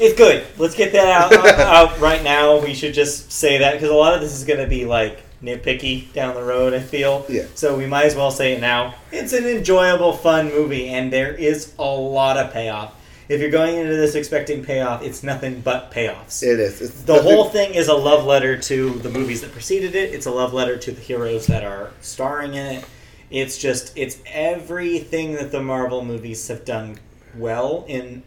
It's 0.00 0.18
good. 0.18 0.44
Let's 0.58 0.74
get 0.74 0.90
that 0.90 1.06
out, 1.06 1.32
out, 1.32 1.60
out 1.92 2.00
right 2.00 2.20
now. 2.24 2.60
We 2.60 2.74
should 2.74 2.94
just 2.94 3.30
say 3.30 3.58
that 3.58 3.74
because 3.74 3.90
a 3.90 3.94
lot 3.94 4.14
of 4.14 4.20
this 4.20 4.34
is 4.34 4.42
going 4.42 4.58
to 4.58 4.66
be 4.66 4.86
like 4.86 5.22
nitpicky 5.40 6.12
down 6.12 6.34
the 6.34 6.42
road, 6.42 6.74
I 6.74 6.80
feel. 6.80 7.24
Yeah. 7.28 7.46
So 7.54 7.78
we 7.78 7.86
might 7.86 8.06
as 8.06 8.16
well 8.16 8.32
say 8.32 8.54
it 8.54 8.60
now. 8.60 8.96
It's 9.12 9.32
an 9.32 9.44
enjoyable, 9.46 10.14
fun 10.14 10.48
movie, 10.48 10.88
and 10.88 11.12
there 11.12 11.32
is 11.32 11.74
a 11.78 11.84
lot 11.84 12.38
of 12.38 12.52
payoff. 12.52 12.92
If 13.28 13.40
you're 13.40 13.50
going 13.50 13.76
into 13.76 13.94
this 13.96 14.14
expecting 14.14 14.64
payoff, 14.64 15.02
it's 15.02 15.22
nothing 15.22 15.60
but 15.60 15.90
payoffs. 15.90 16.42
It 16.42 16.60
is. 16.60 16.80
It's 16.80 17.02
the 17.02 17.16
nothing- 17.16 17.32
whole 17.32 17.48
thing 17.48 17.74
is 17.74 17.88
a 17.88 17.94
love 17.94 18.24
letter 18.24 18.56
to 18.56 18.90
the 18.90 19.10
movies 19.10 19.40
that 19.40 19.52
preceded 19.52 19.94
it. 19.94 20.14
It's 20.14 20.26
a 20.26 20.30
love 20.30 20.52
letter 20.52 20.76
to 20.76 20.92
the 20.92 21.00
heroes 21.00 21.46
that 21.48 21.64
are 21.64 21.90
starring 22.00 22.54
in 22.54 22.66
it. 22.66 22.84
It's 23.30 23.58
just 23.58 23.92
it's 23.96 24.18
everything 24.26 25.34
that 25.34 25.50
the 25.50 25.60
Marvel 25.60 26.04
movies 26.04 26.46
have 26.48 26.64
done 26.64 26.98
well 27.36 27.84
in 27.88 28.22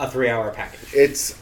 a 0.00 0.10
three-hour 0.10 0.50
package. 0.52 0.88
It's 0.94 1.36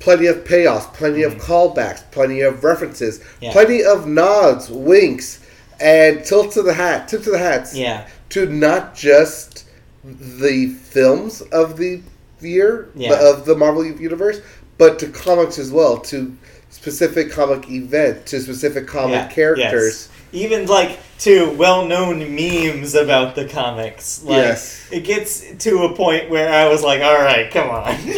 plenty 0.00 0.26
of 0.26 0.38
payoffs, 0.38 0.92
plenty 0.94 1.22
of 1.22 1.34
mm-hmm. 1.34 1.52
callbacks, 1.52 2.02
plenty 2.10 2.40
of 2.40 2.64
references, 2.64 3.20
Yeah. 3.40 3.52
plenty 3.52 3.84
of 3.84 4.06
nods, 4.06 4.70
winks, 4.70 5.40
and 5.80 6.24
tilts 6.24 6.56
of 6.56 6.64
the 6.64 6.74
hat, 6.74 7.08
tip 7.08 7.22
to 7.24 7.30
the 7.30 7.38
hats. 7.38 7.74
Yeah, 7.74 8.06
To 8.30 8.46
not 8.46 8.94
just 8.94 9.64
the 10.04 10.66
films 10.68 11.40
of 11.40 11.76
the 11.76 12.02
year 12.40 12.88
Yeah. 12.94 13.14
of 13.30 13.44
the 13.46 13.54
Marvel 13.56 13.84
universe, 13.84 14.40
but 14.78 14.98
to 14.98 15.06
comics 15.08 15.58
as 15.58 15.70
well, 15.70 15.96
to 15.98 16.36
specific 16.70 17.30
comic 17.30 17.70
event, 17.70 18.26
to 18.26 18.40
specific 18.40 18.86
comic 18.86 19.14
yeah, 19.14 19.28
characters. 19.28 19.72
yes. 19.72 20.08
Even 20.32 20.66
like 20.66 20.98
to 21.20 21.50
well-known 21.50 22.18
memes 22.34 22.94
about 22.96 23.36
the 23.36 23.44
comics. 23.46 24.20
Like, 24.24 24.36
Yes. 24.36 24.84
it 24.90 25.04
gets 25.04 25.44
to 25.60 25.84
a 25.84 25.94
point 25.94 26.28
where 26.28 26.52
I 26.52 26.68
was 26.68 26.82
like, 26.82 27.00
"All 27.02 27.14
right, 27.14 27.48
come 27.52 27.70
on," 27.70 27.84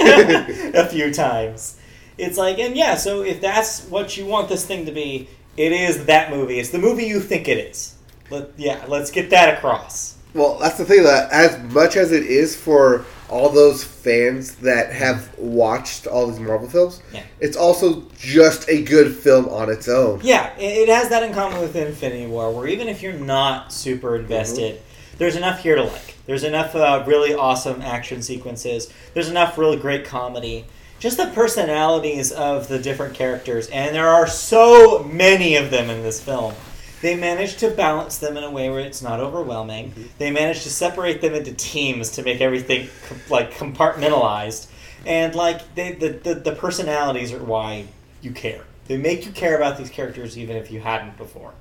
a 0.74 0.86
few 0.86 1.12
times. 1.12 1.76
It's 2.16 2.38
like, 2.38 2.58
and 2.58 2.74
yeah, 2.74 2.96
so 2.96 3.22
if 3.22 3.42
that's 3.42 3.82
what 3.84 4.16
you 4.16 4.24
want 4.24 4.48
this 4.48 4.64
thing 4.64 4.86
to 4.86 4.92
be, 4.92 5.28
it 5.58 5.72
is 5.72 6.06
that 6.06 6.30
movie. 6.30 6.58
It's 6.58 6.70
the 6.70 6.78
movie 6.78 7.04
you 7.04 7.20
think 7.20 7.48
it 7.48 7.58
is. 7.58 7.94
Let, 8.30 8.48
yeah, 8.56 8.80
let's 8.88 9.10
get 9.10 9.28
that 9.30 9.52
across. 9.58 10.15
Well, 10.36 10.58
that's 10.58 10.76
the 10.76 10.84
thing 10.84 11.02
that 11.04 11.32
as 11.32 11.58
much 11.72 11.96
as 11.96 12.12
it 12.12 12.24
is 12.24 12.54
for 12.54 13.04
all 13.28 13.48
those 13.48 13.82
fans 13.82 14.56
that 14.56 14.92
have 14.92 15.36
watched 15.38 16.06
all 16.06 16.26
these 16.28 16.38
Marvel 16.38 16.68
films, 16.68 17.02
Yeah. 17.12 17.22
it's 17.40 17.56
also 17.56 18.04
just 18.18 18.68
a 18.68 18.82
good 18.82 19.14
film 19.14 19.48
on 19.48 19.70
its 19.70 19.88
own. 19.88 20.20
Yeah, 20.22 20.50
it, 20.58 20.88
has 20.88 21.08
that 21.08 21.22
in 21.22 21.32
common 21.32 21.60
with 21.60 21.74
Infinity 21.74 22.26
War, 22.26 22.52
where 22.52 22.68
even 22.68 22.86
if 22.88 23.02
you're 23.02 23.14
not 23.14 23.72
super 23.72 24.16
invested, 24.16 24.80
there's 25.18 25.36
enough 25.36 25.60
here 25.60 25.74
to 25.74 25.82
like. 25.84 26.14
There's 26.26 26.44
enough 26.44 26.74
uh, 26.74 27.02
really 27.06 27.34
awesome 27.34 27.80
action 27.82 28.20
sequences. 28.22 28.92
There's 29.14 29.28
enough 29.28 29.56
really 29.56 29.76
great 29.76 30.04
comedy. 30.04 30.66
Just 30.98 31.16
the 31.16 31.26
personalities 31.26 32.32
of 32.32 32.68
the 32.68 32.78
different 32.78 33.14
characters, 33.14 33.68
and 33.68 33.94
there 33.94 34.08
are 34.08 34.26
so 34.26 35.02
many 35.04 35.56
of 35.56 35.70
them 35.70 35.90
in 35.90 36.02
this 36.02 36.20
film. 36.22 36.54
They 37.02 37.14
manage 37.14 37.56
to 37.58 37.70
balance 37.70 38.18
them 38.18 38.36
in 38.36 38.44
a 38.44 38.50
way 38.50 38.70
where 38.70 38.80
it's 38.80 39.02
not 39.02 39.20
overwhelming. 39.20 39.90
Mm-hmm. 39.90 40.02
They 40.18 40.30
manage 40.30 40.62
to 40.62 40.70
separate 40.70 41.20
them 41.20 41.34
into 41.34 41.52
teams 41.52 42.10
to 42.12 42.22
make 42.22 42.40
everything 42.40 42.88
like 43.28 43.52
compartmentalized, 43.52 44.68
and 45.04 45.34
like 45.34 45.74
they, 45.74 45.92
the, 45.92 46.08
the 46.08 46.34
the 46.34 46.52
personalities 46.52 47.32
are 47.32 47.42
why 47.42 47.86
you 48.22 48.30
care. 48.30 48.64
They 48.86 48.96
make 48.96 49.26
you 49.26 49.32
care 49.32 49.56
about 49.56 49.78
these 49.78 49.90
characters 49.90 50.38
even 50.38 50.56
if 50.56 50.70
you 50.70 50.80
hadn't 50.80 51.16
before, 51.18 51.52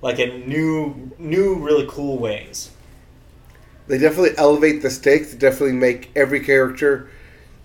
like 0.00 0.18
in 0.18 0.48
new 0.48 1.10
new 1.18 1.56
really 1.56 1.86
cool 1.88 2.18
ways. 2.18 2.70
They 3.86 3.98
definitely 3.98 4.36
elevate 4.38 4.80
the 4.80 4.90
stakes. 4.90 5.32
They 5.32 5.38
definitely 5.38 5.76
make 5.76 6.10
every 6.16 6.40
character 6.40 7.10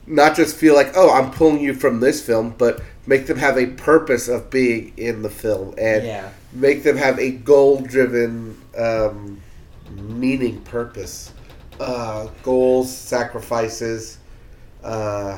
not 0.05 0.35
just 0.35 0.55
feel 0.57 0.73
like, 0.73 0.91
oh, 0.95 1.13
I'm 1.13 1.31
pulling 1.31 1.61
you 1.61 1.73
from 1.73 1.99
this 1.99 2.25
film, 2.25 2.55
but 2.57 2.81
make 3.05 3.27
them 3.27 3.37
have 3.37 3.57
a 3.57 3.67
purpose 3.67 4.27
of 4.27 4.49
being 4.49 4.93
in 4.97 5.21
the 5.21 5.29
film 5.29 5.75
and 5.77 6.03
Yeah. 6.05 6.29
Make 6.51 6.83
them 6.83 6.97
have 6.97 7.19
a 7.19 7.31
goal 7.31 7.79
driven 7.81 8.59
um, 8.77 9.39
meaning 9.91 10.61
purpose. 10.61 11.31
Uh, 11.79 12.27
goals, 12.43 12.95
sacrifices. 12.95 14.17
Uh, 14.83 15.37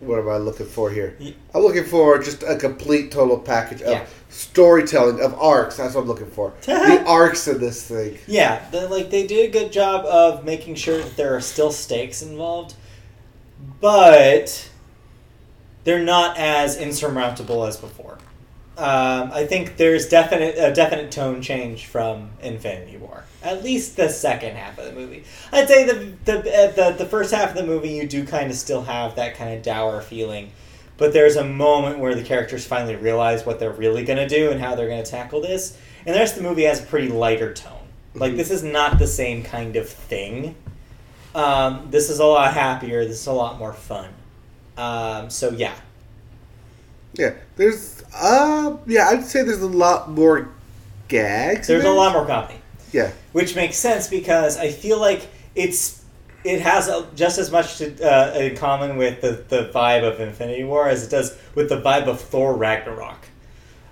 what 0.00 0.18
am 0.18 0.28
I 0.28 0.36
looking 0.36 0.66
for 0.66 0.90
here? 0.90 1.16
I'm 1.54 1.62
looking 1.62 1.84
for 1.84 2.18
just 2.18 2.42
a 2.42 2.56
complete 2.56 3.10
total 3.10 3.38
package 3.38 3.80
of 3.82 3.92
Yeah. 3.92 4.06
storytelling, 4.28 5.20
of 5.22 5.34
arcs. 5.34 5.76
That's 5.78 5.94
what 5.94 6.02
I'm 6.02 6.06
looking 6.08 6.30
for. 6.30 6.52
the 6.62 7.02
arcs 7.06 7.46
of 7.48 7.60
this 7.60 7.82
thing. 7.84 8.18
Yeah, 8.26 8.68
the, 8.70 8.88
like 8.88 9.10
they 9.10 9.26
did 9.26 9.48
a 9.48 9.52
good 9.58 9.72
job 9.72 10.04
of 10.04 10.44
making 10.44 10.74
sure 10.74 10.98
that 10.98 11.16
there 11.16 11.34
are 11.34 11.40
still 11.40 11.72
stakes 11.72 12.20
involved, 12.20 12.74
but 13.80 14.68
they're 15.84 16.02
not 16.04 16.36
as 16.36 16.76
insurmountable 16.76 17.64
as 17.64 17.76
before. 17.76 18.18
Um, 18.78 19.30
I 19.32 19.46
think 19.46 19.78
there's 19.78 20.08
definite 20.08 20.56
a 20.58 20.72
definite 20.72 21.10
tone 21.10 21.40
change 21.40 21.86
from 21.86 22.30
Infinity 22.42 22.98
War. 22.98 23.24
At 23.42 23.64
least 23.64 23.96
the 23.96 24.08
second 24.10 24.56
half 24.56 24.78
of 24.78 24.84
the 24.84 24.92
movie. 24.92 25.24
I'd 25.50 25.66
say 25.68 25.84
the 25.84 26.12
the 26.26 26.38
uh, 26.40 26.70
the, 26.72 26.96
the 26.98 27.06
first 27.06 27.32
half 27.32 27.50
of 27.50 27.56
the 27.56 27.64
movie 27.64 27.88
you 27.90 28.06
do 28.06 28.26
kind 28.26 28.50
of 28.50 28.56
still 28.56 28.82
have 28.82 29.16
that 29.16 29.34
kind 29.36 29.54
of 29.56 29.62
dour 29.62 30.02
feeling, 30.02 30.50
but 30.98 31.14
there's 31.14 31.36
a 31.36 31.44
moment 31.44 32.00
where 32.00 32.14
the 32.14 32.22
characters 32.22 32.66
finally 32.66 32.96
realize 32.96 33.46
what 33.46 33.58
they're 33.60 33.72
really 33.72 34.04
going 34.04 34.18
to 34.18 34.28
do 34.28 34.50
and 34.50 34.60
how 34.60 34.74
they're 34.74 34.88
going 34.88 35.02
to 35.02 35.10
tackle 35.10 35.40
this, 35.40 35.78
and 36.04 36.14
the 36.14 36.18
rest 36.20 36.36
of 36.36 36.42
the 36.42 36.48
movie 36.48 36.64
has 36.64 36.82
a 36.82 36.86
pretty 36.86 37.08
lighter 37.08 37.54
tone. 37.54 37.72
Like 38.14 38.32
Mhm. 38.32 38.36
this 38.36 38.50
is 38.50 38.62
not 38.62 38.98
the 38.98 39.06
same 39.06 39.42
kind 39.42 39.76
of 39.76 39.88
thing. 39.88 40.54
Um, 41.34 41.88
this 41.90 42.10
is 42.10 42.18
a 42.18 42.24
lot 42.26 42.52
happier. 42.52 43.04
This 43.06 43.20
is 43.20 43.26
a 43.26 43.32
lot 43.32 43.58
more 43.58 43.72
fun. 43.72 44.08
Um, 44.76 45.30
so 45.30 45.50
yeah, 45.50 45.74
Yeah, 47.14 47.32
there's 47.56 47.95
uh 48.20 48.76
yeah, 48.86 49.08
I'd 49.08 49.24
say 49.24 49.42
there's 49.42 49.62
a 49.62 49.66
lot 49.66 50.10
more 50.10 50.48
gags. 51.08 51.66
there's 51.68 51.84
a 51.84 51.90
lot 51.90 52.12
more 52.12 52.26
comedy. 52.26 52.58
Yeah, 52.92 53.10
which 53.32 53.54
makes 53.56 53.76
sense 53.76 54.08
because 54.08 54.56
I 54.58 54.70
feel 54.70 54.98
like 55.00 55.28
it's 55.54 56.02
it 56.44 56.60
has 56.60 56.86
a, 56.88 57.04
just 57.16 57.38
as 57.38 57.50
much 57.50 57.78
to, 57.78 58.00
uh, 58.08 58.32
in 58.38 58.56
common 58.56 58.96
with 58.96 59.20
the, 59.20 59.44
the 59.48 59.70
vibe 59.74 60.04
of 60.04 60.20
Infinity 60.20 60.62
War 60.62 60.88
as 60.88 61.04
it 61.04 61.10
does 61.10 61.36
with 61.56 61.68
the 61.68 61.80
vibe 61.80 62.06
of 62.06 62.20
Thor 62.20 62.54
Ragnarok. 62.54 63.26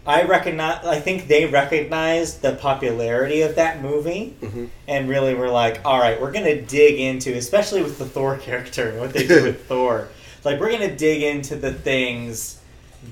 I 0.06 0.22
recognize. 0.24 0.84
I 0.87 1.00
think 1.00 1.26
they 1.28 1.46
recognized 1.46 2.42
the 2.42 2.52
popularity 2.52 3.40
of 3.42 3.54
that 3.56 3.82
movie 3.82 4.37
Mhm. 4.40 4.68
and 4.87 5.08
really 5.08 5.34
were 5.34 5.48
like, 5.50 5.80
"All 5.84 5.98
right, 5.98 6.20
we're 6.20 6.30
gonna 6.30 6.60
dig 6.60 7.00
into, 7.00 7.32
especially 7.34 7.82
with 7.82 7.98
the 7.98 8.04
Thor 8.04 8.37
character 8.42 8.88
and 8.90 9.00
what 9.00 9.12
they 9.12 9.26
do 9.26 9.42
with 9.42 9.64
Thor. 9.68 10.08
Like, 10.44 10.60
we're 10.60 10.70
gonna 10.70 10.94
dig 10.94 11.22
into 11.22 11.56
the 11.56 11.72
things 11.72 12.58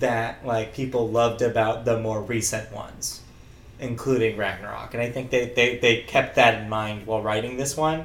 that 0.01 0.45
like 0.47 0.75
people 0.75 1.09
loved 1.09 1.43
about 1.43 1.85
the 1.85 1.99
more 1.99 2.21
recent 2.23 2.73
ones, 2.73 3.21
including 3.81 4.37
Ragnarok. 4.37 4.95
And 4.95 5.03
I 5.03 5.11
think 5.11 5.31
they, 5.31 5.47
they, 5.47 5.79
they 5.79 6.03
kept 6.03 6.37
that 6.37 6.63
in 6.63 6.69
mind 6.69 7.07
while 7.07 7.23
writing 7.23 7.57
this 7.57 7.77
one. 7.77 8.05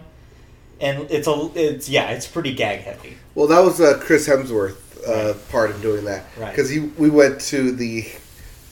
And 0.80 1.10
it's 1.10 1.28
a 1.28 1.50
it's 1.56 1.90
yeah, 1.90 2.12
it's 2.12 2.28
pretty 2.28 2.54
gag 2.54 2.82
heavy. 2.82 3.18
Well, 3.34 3.48
that 3.48 3.60
was 3.62 3.82
uh, 3.82 3.98
Chris 4.00 4.28
Hemsworth 4.28 4.78
uh, 5.08 5.34
part 5.50 5.72
in 5.72 5.82
doing 5.82 6.06
that 6.06 6.26
Right. 6.38 6.52
because 6.52 6.70
he 6.70 6.80
we 6.80 7.10
went 7.10 7.42
to 7.42 7.72
the 7.72 8.06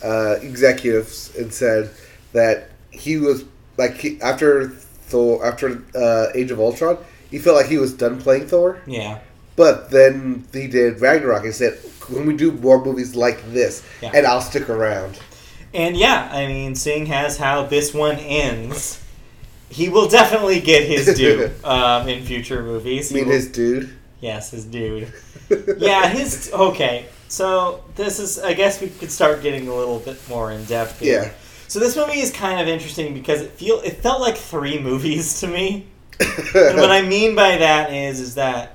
uh, 0.04 0.36
executives 0.42 1.36
and 1.36 1.52
said 1.52 1.90
that 2.34 2.70
he 2.92 3.18
was 3.18 3.46
like 3.78 3.96
he, 3.98 4.22
after 4.22 4.70
Thor 4.70 5.44
after 5.44 5.84
uh, 5.96 6.28
Age 6.36 6.52
of 6.52 6.60
Ultron, 6.60 6.98
he 7.32 7.40
felt 7.40 7.56
like 7.58 7.68
he 7.68 7.78
was 7.80 7.92
done 7.94 8.22
playing 8.22 8.48
Thor. 8.48 8.80
Yeah. 8.86 9.20
But 9.56 9.90
then 9.92 10.46
he 10.54 10.68
did 10.68 11.00
Ragnarok 11.02 11.44
and 11.46 11.54
said, 11.56 11.78
"When 12.10 12.26
we 12.26 12.36
do 12.36 12.52
more 12.52 12.84
movies 12.84 13.16
like 13.16 13.40
this, 13.54 13.84
Yeah. 14.02 14.12
and 14.14 14.28
I'll 14.28 14.42
stick 14.42 14.70
around." 14.70 15.18
And 15.74 15.96
yeah, 15.98 16.30
I 16.32 16.48
mean, 16.48 16.76
seeing 16.76 17.12
as 17.12 17.38
how 17.38 17.64
this 17.64 17.94
one 17.94 18.18
ends, 18.18 19.00
he 19.70 19.90
will 19.90 20.08
definitely 20.08 20.60
get 20.60 20.84
his 20.84 21.16
due 21.18 21.52
um, 21.64 22.08
in 22.08 22.24
future 22.26 22.62
movies. 22.64 23.12
I 23.12 23.16
mean, 23.16 23.26
will- 23.28 23.34
his 23.34 23.48
dude. 23.50 23.90
yes, 24.22 24.52
his 24.52 24.66
dude. 24.66 25.12
Yeah, 25.78 26.08
his 26.08 26.50
okay. 26.54 27.06
So 27.28 27.84
this 27.96 28.20
is, 28.20 28.40
I 28.40 28.54
guess, 28.54 28.82
we 28.82 28.88
could 28.90 29.12
start 29.12 29.44
getting 29.44 29.68
a 29.68 29.76
little 29.76 30.00
bit 30.00 30.18
more 30.28 30.52
in 30.52 30.64
depth. 30.66 31.00
Here. 31.00 31.22
Yeah. 31.24 31.30
So 31.68 31.80
this 31.80 31.96
movie 31.96 32.20
is 32.20 32.32
kind 32.32 32.60
of 32.60 32.68
interesting 32.68 33.14
because 33.14 33.42
it 33.42 33.52
feel 33.52 33.80
it 33.82 33.98
felt 34.02 34.22
like 34.22 34.38
three 34.38 34.80
movies 34.80 35.40
to 35.42 35.48
me. 35.48 35.86
and 36.20 36.78
what 36.78 36.90
I 36.92 37.02
mean 37.04 37.36
by 37.36 37.58
that 37.58 37.92
is, 37.94 38.20
is 38.20 38.36
that 38.36 38.75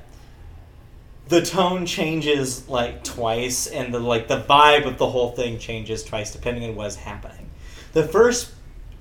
the 1.31 1.41
tone 1.41 1.87
changes 1.87 2.69
like 2.69 3.03
twice, 3.05 3.67
and 3.67 3.95
the 3.95 4.01
like 4.01 4.29
the 4.29 4.41
vibe 4.43 4.85
of 4.87 4.99
the 4.99 5.09
whole 5.09 5.31
thing 5.31 5.59
changes 5.59 6.05
twice 6.05 6.33
depending 6.33 6.69
on 6.69 6.77
what's 6.77 6.97
happening. 6.97 7.49
The 7.95 8.07
first 8.07 8.51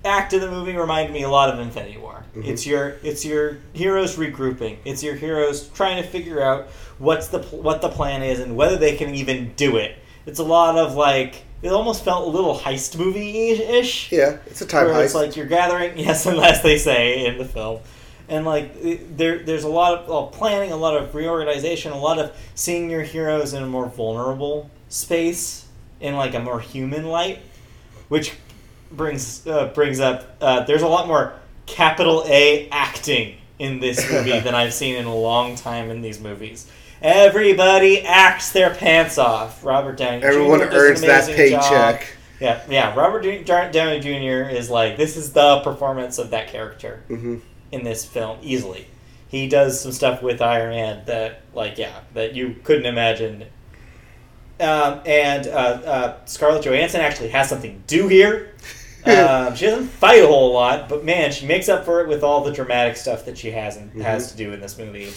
act 0.05 0.31
of 0.33 0.39
the 0.41 0.49
movie 0.49 0.75
reminded 0.77 1.11
me 1.11 1.23
a 1.23 1.29
lot 1.29 1.49
of 1.53 1.59
Infinity 1.59 1.97
War. 1.97 2.23
Mhm. 2.35 2.47
It's 2.47 2.65
your 2.65 2.95
it's 3.03 3.25
your 3.25 3.57
heroes 3.73 4.15
regrouping. 4.15 4.77
It's 4.85 5.03
your 5.03 5.15
heroes 5.15 5.67
trying 5.69 6.01
to 6.01 6.07
figure 6.07 6.41
out 6.41 6.67
what's 6.99 7.27
the 7.27 7.39
what 7.39 7.81
the 7.81 7.89
plan 7.89 8.23
is 8.23 8.39
and 8.39 8.55
whether 8.55 8.77
they 8.77 8.95
can 8.95 9.13
even 9.15 9.51
do 9.55 9.75
it. 9.77 9.95
It's 10.25 10.39
a 10.39 10.43
lot 10.43 10.77
of 10.77 10.95
like 10.95 11.43
it 11.61 11.69
almost 11.73 12.05
felt 12.05 12.25
a 12.27 12.29
little 12.29 12.57
heist 12.57 12.97
movie 12.97 13.49
ish 13.49 14.11
yeah, 14.11 14.37
it's 14.45 14.61
a 14.61 14.65
time 14.65 14.85
where 14.85 14.95
heist. 14.95 15.05
it's 15.05 15.15
like 15.15 15.35
you're 15.35 15.45
gathering 15.47 15.97
yes 15.97 16.25
unless 16.25 16.61
they 16.61 16.77
say 16.77 17.25
in 17.25 17.37
the 17.37 17.43
film 17.45 17.79
and 18.29 18.45
like 18.45 18.75
it- 18.81 19.17
there 19.17 19.39
there's 19.39 19.63
a 19.63 19.69
lot 19.69 19.97
of 19.99 20.07
well, 20.07 20.27
planning 20.27 20.71
a 20.71 20.75
lot 20.77 20.95
of 20.95 21.13
reorganization 21.13 21.91
a 21.91 21.97
lot 21.97 22.19
of 22.19 22.31
seeing 22.55 22.89
your 22.89 23.01
heroes 23.03 23.53
in 23.53 23.63
a 23.63 23.67
more 23.67 23.87
vulnerable 23.87 24.69
space 24.89 25.65
in 25.99 26.15
like 26.15 26.33
a 26.33 26.39
more 26.39 26.59
human 26.59 27.05
light 27.07 27.39
which 28.07 28.33
brings 28.91 29.45
uh, 29.47 29.67
brings 29.73 29.99
up 29.99 30.35
uh, 30.41 30.63
there's 30.63 30.81
a 30.81 30.87
lot 30.87 31.07
more 31.07 31.33
capital 31.65 32.23
A 32.27 32.67
acting 32.69 33.35
in 33.59 33.79
this 33.79 34.09
movie 34.11 34.39
than 34.45 34.55
I've 34.55 34.73
seen 34.73 34.95
in 34.95 35.05
a 35.05 35.15
long 35.15 35.55
time 35.55 35.91
in 35.91 36.01
these 36.01 36.19
movies. 36.19 36.69
Everybody 37.01 38.01
acts 38.01 38.51
their 38.51 38.73
pants 38.73 39.17
off. 39.17 39.63
Robert 39.63 39.97
Downey. 39.97 40.23
Everyone 40.23 40.61
an 40.61 40.69
earns 40.69 41.01
that 41.01 41.25
amazing 41.25 41.51
job. 41.51 41.61
paycheck. 41.69 42.13
Yeah, 42.39 42.61
yeah. 42.69 42.95
Robert 42.95 43.45
Downey 43.45 43.99
Jr. 43.99 44.49
is 44.49 44.69
like 44.69 44.97
this 44.97 45.15
is 45.17 45.33
the 45.33 45.59
performance 45.61 46.17
of 46.17 46.31
that 46.31 46.47
character 46.47 47.03
hmm 47.07 47.37
in 47.71 47.83
this 47.83 48.05
film 48.05 48.39
easily. 48.41 48.87
He 49.27 49.47
does 49.47 49.79
some 49.79 49.91
stuff 49.91 50.23
with 50.23 50.41
Iron 50.41 50.71
Man 50.71 51.05
that, 51.05 51.41
like, 51.53 51.77
yeah, 51.77 52.01
that 52.13 52.35
you 52.35 52.55
couldn't 52.63 52.85
imagine. 52.85 53.45
Um, 54.59 55.01
and 55.05 55.47
uh, 55.47 55.49
uh, 55.49 56.25
Scarlett 56.25 56.63
Johansson 56.65 57.01
actually 57.01 57.29
has 57.29 57.47
something 57.47 57.81
to 57.87 57.95
do 57.95 58.07
here. 58.07 58.53
Um, 59.05 59.55
she 59.55 59.65
doesn't 59.65 59.87
fight 59.87 60.21
a 60.21 60.27
whole 60.27 60.51
lot, 60.51 60.89
but 60.89 61.05
man, 61.05 61.31
she 61.31 61.45
makes 61.45 61.69
up 61.69 61.85
for 61.85 62.01
it 62.01 62.09
with 62.09 62.21
all 62.21 62.43
the 62.43 62.51
dramatic 62.51 62.97
stuff 62.97 63.23
that 63.25 63.37
she 63.37 63.49
has 63.51 63.77
and 63.77 63.89
has 64.01 64.29
to 64.31 64.37
do 64.37 64.51
in 64.51 64.59
this 64.59 64.77
movie. 64.77 65.13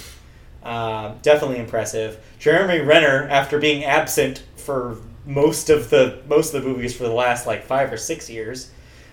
Um, 0.62 1.18
definitely 1.22 1.58
impressive. 1.58 2.24
Jeremy 2.38 2.80
Renner, 2.80 3.26
after 3.28 3.58
being 3.58 3.84
absent 3.84 4.44
for 4.56 4.98
most 5.26 5.70
of 5.70 5.90
the 5.90 6.22
most 6.28 6.54
of 6.54 6.62
the 6.62 6.68
movies 6.68 6.96
for 6.96 7.04
the 7.04 7.12
last 7.12 7.46
like 7.46 7.64
five 7.64 7.92
or 7.92 7.96
six 7.96 8.30
years, 8.30 8.70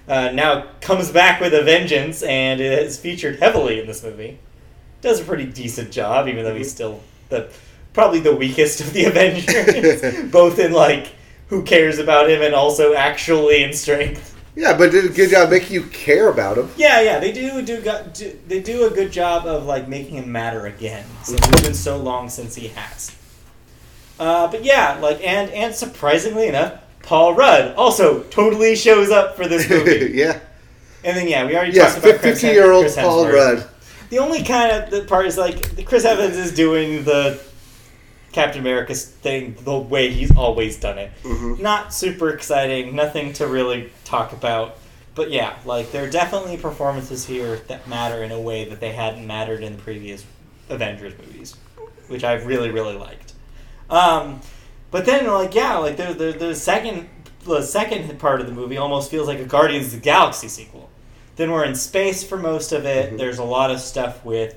uh, 0.09 0.31
now 0.31 0.65
comes 0.81 1.11
back 1.11 1.39
with 1.39 1.53
a 1.53 1.61
vengeance 1.61 2.23
and 2.23 2.59
is 2.59 2.97
featured 2.97 3.39
heavily 3.39 3.79
in 3.79 3.85
this 3.85 4.03
movie. 4.03 4.39
Does 5.01 5.21
a 5.21 5.23
pretty 5.23 5.45
decent 5.45 5.91
job, 5.91 6.27
even 6.27 6.43
though 6.43 6.55
he's 6.55 6.71
still 6.71 7.01
the 7.29 7.49
probably 7.93 8.19
the 8.19 8.35
weakest 8.35 8.81
of 8.81 8.91
the 8.91 9.05
Avengers, 9.05 10.31
both 10.31 10.57
in 10.57 10.73
like 10.73 11.13
who 11.47 11.63
cares 11.63 11.99
about 11.99 12.29
him 12.29 12.41
and 12.41 12.55
also 12.55 12.95
actually 12.95 13.63
in 13.63 13.71
strength. 13.71 14.35
Yeah, 14.55 14.75
but 14.75 14.91
did 14.91 15.05
a 15.05 15.09
good 15.09 15.29
job 15.29 15.51
making 15.51 15.73
you 15.73 15.83
care 15.83 16.27
about 16.29 16.57
him. 16.57 16.69
Yeah, 16.75 17.01
yeah, 17.01 17.19
they 17.19 17.31
do 17.31 17.61
do, 17.61 17.81
do 18.13 18.39
they 18.47 18.61
do 18.61 18.87
a 18.87 18.89
good 18.89 19.11
job 19.11 19.45
of 19.45 19.65
like 19.65 19.87
making 19.87 20.15
him 20.15 20.31
matter 20.31 20.65
again. 20.65 21.05
Since 21.23 21.47
it's 21.47 21.61
been 21.61 21.73
so 21.75 21.97
long 21.97 22.29
since 22.29 22.55
he 22.55 22.69
has. 22.69 23.15
Uh, 24.19 24.47
but 24.47 24.65
yeah, 24.65 24.97
like 24.99 25.23
and 25.25 25.51
and 25.51 25.73
surprisingly 25.73 26.47
enough, 26.47 26.81
Paul 27.03 27.33
Rudd 27.33 27.75
also 27.75 28.23
totally 28.23 28.75
shows 28.75 29.09
up 29.09 29.35
for 29.35 29.47
this 29.47 29.69
movie. 29.69 30.11
yeah. 30.13 30.39
and 31.03 31.17
then 31.17 31.27
yeah, 31.27 31.45
we 31.45 31.55
already 31.55 31.73
Yes, 31.73 31.95
talked 31.95 32.05
about 32.05 32.19
Chris 32.21 32.41
50 32.41 32.47
year 32.55 32.71
old 32.71 32.87
Paul 32.95 33.27
Rudd. 33.27 33.67
The 34.09 34.19
only 34.19 34.43
kind 34.43 34.71
of 34.71 34.89
the 34.91 35.03
part 35.03 35.25
is 35.27 35.37
like 35.37 35.85
Chris 35.85 36.03
Evans 36.05 36.35
is 36.35 36.53
doing 36.53 37.03
the 37.03 37.39
Captain 38.31 38.61
America's 38.61 39.05
thing 39.05 39.55
the 39.63 39.77
way 39.77 40.11
he's 40.11 40.35
always 40.35 40.77
done 40.79 40.97
it. 40.99 41.11
Mhm. 41.23 41.59
Not 41.59 41.93
super 41.93 42.29
exciting, 42.29 42.95
nothing 42.95 43.33
to 43.33 43.47
really 43.47 43.91
talk 44.03 44.33
about. 44.33 44.77
But 45.15 45.31
yeah, 45.31 45.55
like 45.65 45.91
there 45.91 46.03
are 46.05 46.09
definitely 46.09 46.57
performances 46.57 47.25
here 47.25 47.59
that 47.67 47.87
matter 47.87 48.23
in 48.23 48.31
a 48.31 48.39
way 48.39 48.65
that 48.65 48.79
they 48.79 48.91
hadn't 48.91 49.25
mattered 49.25 49.63
in 49.63 49.75
the 49.75 49.81
previous 49.81 50.23
Avengers 50.69 51.13
movies, 51.25 51.55
which 52.07 52.23
I 52.23 52.33
really 52.33 52.69
really 52.69 52.95
liked. 52.95 53.33
Um, 53.89 54.41
but 54.91 55.05
then 55.05 55.27
like 55.27 55.53
yeah, 55.55 55.77
like 55.77 55.97
the 55.97 56.13
the, 56.13 56.31
the 56.31 56.55
second 56.55 57.09
the 57.45 57.61
second 57.61 58.19
part 58.19 58.41
of 58.41 58.47
the 58.47 58.53
movie 58.53 58.77
almost 58.77 59.09
feels 59.09 59.27
like 59.27 59.39
a 59.39 59.45
Guardians 59.45 59.87
of 59.87 59.91
the 59.93 59.99
Galaxy 59.99 60.47
sequel. 60.47 60.89
Then 61.35 61.51
we're 61.51 61.63
in 61.63 61.75
space 61.75 62.23
for 62.23 62.37
most 62.37 62.71
of 62.73 62.85
it. 62.85 63.13
Mhm. 63.13 63.17
There's 63.17 63.37
a 63.39 63.43
lot 63.43 63.71
of 63.71 63.79
stuff 63.79 64.23
with 64.25 64.55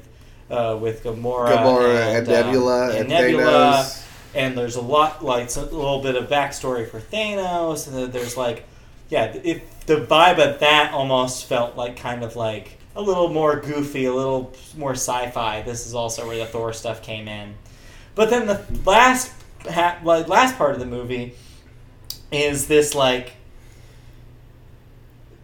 uh, 0.51 0.77
with 0.81 1.05
Gamora, 1.05 1.49
Gamora 1.49 2.19
and, 2.19 2.29
uh, 2.29 2.43
Nebula 2.43 2.89
and 2.91 2.99
and, 2.99 3.09
Nebula, 3.09 3.43
Thanos. 3.43 4.05
and 4.35 4.59
there's 4.59 4.77
a 4.77 4.83
lot 4.83 5.25
like 5.25 5.55
a 5.57 5.61
little 5.61 6.03
bit 6.03 6.15
of 6.17 6.29
backstory 6.29 6.87
for 6.89 7.01
Thanos, 7.01 7.87
and 7.87 7.97
then 7.97 8.11
there's 8.11 8.37
like, 8.37 8.65
yeah, 9.09 9.27
it, 9.27 9.63
the 9.87 9.97
vibe 9.97 10.39
of 10.39 10.61
that 10.61 10.93
almost 10.93 11.47
felt 11.47 11.77
like 11.77 11.97
kind 11.97 12.23
of 12.23 12.37
like 12.37 12.79
a 12.95 13.01
little 13.01 13.29
more 13.31 13.61
goofy, 13.61 14.05
a 14.05 14.13
little 14.13 14.53
more 14.77 14.93
sci-fi. 14.93 15.63
This 15.63 15.87
is 15.87 15.95
also 15.95 16.27
where 16.27 16.37
the 16.37 16.47
Thor 16.47 16.73
stuff 16.75 17.01
came 17.01 17.29
in, 17.29 17.55
but 18.15 18.29
then 18.29 18.47
the 18.47 18.61
last 18.85 19.31
ha- 19.71 19.99
like 20.05 20.29
last 20.29 20.57
part 20.59 20.73
of 20.75 20.81
the 20.81 20.87
movie 20.87 21.35
is 22.31 22.67
this 22.67 22.95
like 22.95 23.33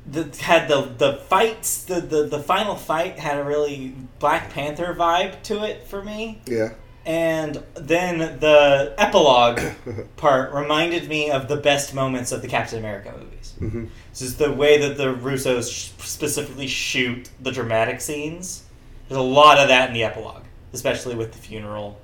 the 0.07 0.24
had 0.40 0.68
the 0.68 0.81
the 0.96 1.14
fights 1.28 1.85
the, 1.85 2.00
the 2.00 2.24
the 2.24 2.38
final 2.38 2.74
fight 2.76 3.18
had 3.18 3.38
a 3.38 3.44
really 3.44 3.94
Black 4.18 4.50
Panther 4.50 4.94
vibe 4.94 5.42
to 5.44 5.64
it 5.64 5.87
for 5.87 6.02
me 6.02 6.40
Yeah. 6.46 6.70
and 7.04 7.62
then 7.74 8.18
the 8.40 8.94
epilogue 8.96 9.61
part 10.16 10.52
reminded 10.54 11.09
me 11.09 11.31
of 11.31 11.48
the 11.48 11.57
best 11.57 11.94
moments 11.94 12.33
of 12.33 12.40
the 12.40 12.48
Captain 12.48 12.78
America 12.78 13.12
movies. 13.18 13.54
hmm 13.59 13.85
This 14.11 14.22
is 14.22 14.37
the 14.37 14.50
way 14.52 14.78
that 14.78 14.96
the 14.96 15.14
Russos 15.14 15.70
sh- 15.70 15.90
specifically 16.02 16.66
shoot 16.68 17.28
the 17.40 17.50
dramatic 17.52 18.00
scenes. 18.00 18.64
There's 19.09 19.18
a 19.18 19.22
lot 19.22 19.59
of 19.59 19.68
that 19.68 19.88
in 19.88 19.94
the 19.94 20.04
epilogue, 20.04 20.44
especially 20.72 21.14
with 21.16 21.33
the 21.33 21.38
funeral 21.38 21.98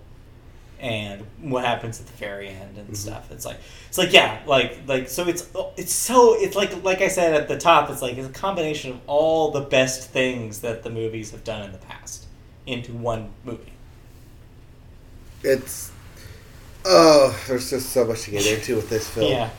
and 0.84 1.24
what 1.40 1.64
happens 1.64 1.98
at 1.98 2.06
the 2.06 2.12
very 2.12 2.50
end 2.50 2.76
and 2.76 2.94
stuff. 2.94 3.32
It's 3.32 3.46
like 3.46 3.56
it's 3.88 3.96
like 3.96 4.12
yeah, 4.12 4.42
like 4.46 4.80
like 4.86 5.08
so 5.08 5.26
it's 5.26 5.48
it's 5.78 5.94
so 5.94 6.34
it's 6.34 6.54
like 6.54 6.84
like 6.84 7.00
I 7.00 7.08
said 7.08 7.32
at 7.32 7.48
the 7.48 7.56
top, 7.56 7.88
it's 7.88 8.02
like 8.02 8.18
it's 8.18 8.28
a 8.28 8.32
combination 8.32 8.90
of 8.92 9.00
all 9.06 9.50
the 9.50 9.62
best 9.62 10.10
things 10.10 10.60
that 10.60 10.82
the 10.82 10.90
movies 10.90 11.30
have 11.30 11.42
done 11.42 11.62
in 11.62 11.72
the 11.72 11.78
past 11.78 12.26
into 12.66 12.92
one 12.92 13.30
movie. 13.44 13.72
It's 15.42 15.90
oh, 16.84 17.34
there's 17.48 17.70
just 17.70 17.88
so 17.88 18.04
much 18.04 18.22
to 18.24 18.32
get 18.32 18.46
into 18.46 18.76
with 18.76 18.90
this 18.90 19.08
film. 19.08 19.30
Yeah. 19.30 19.50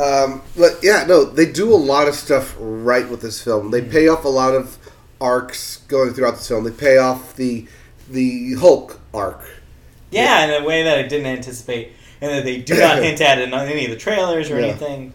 Um, 0.00 0.42
but 0.56 0.78
yeah, 0.84 1.04
no, 1.04 1.24
they 1.24 1.50
do 1.50 1.72
a 1.72 1.74
lot 1.74 2.06
of 2.06 2.14
stuff 2.14 2.54
right 2.60 3.08
with 3.08 3.22
this 3.22 3.42
film. 3.42 3.72
They 3.72 3.82
pay 3.82 4.06
off 4.06 4.24
a 4.24 4.28
lot 4.28 4.54
of 4.54 4.78
arcs 5.20 5.78
going 5.88 6.14
throughout 6.14 6.36
this 6.36 6.46
film. 6.46 6.62
They 6.62 6.70
pay 6.70 6.98
off 6.98 7.34
the 7.34 7.66
the 8.08 8.54
Hulk 8.54 9.00
arc. 9.12 9.44
Yeah, 10.14 10.44
in 10.56 10.62
a 10.62 10.66
way 10.66 10.82
that 10.84 10.98
I 10.98 11.02
didn't 11.02 11.26
anticipate, 11.26 11.92
and 12.20 12.30
that 12.30 12.44
they 12.44 12.58
do 12.58 12.78
not 12.78 12.98
hint 13.02 13.20
at 13.20 13.38
in 13.40 13.52
any 13.52 13.84
of 13.84 13.90
the 13.90 13.96
trailers 13.96 14.50
or 14.50 14.58
Yeah. 14.60 14.66
anything. 14.66 15.12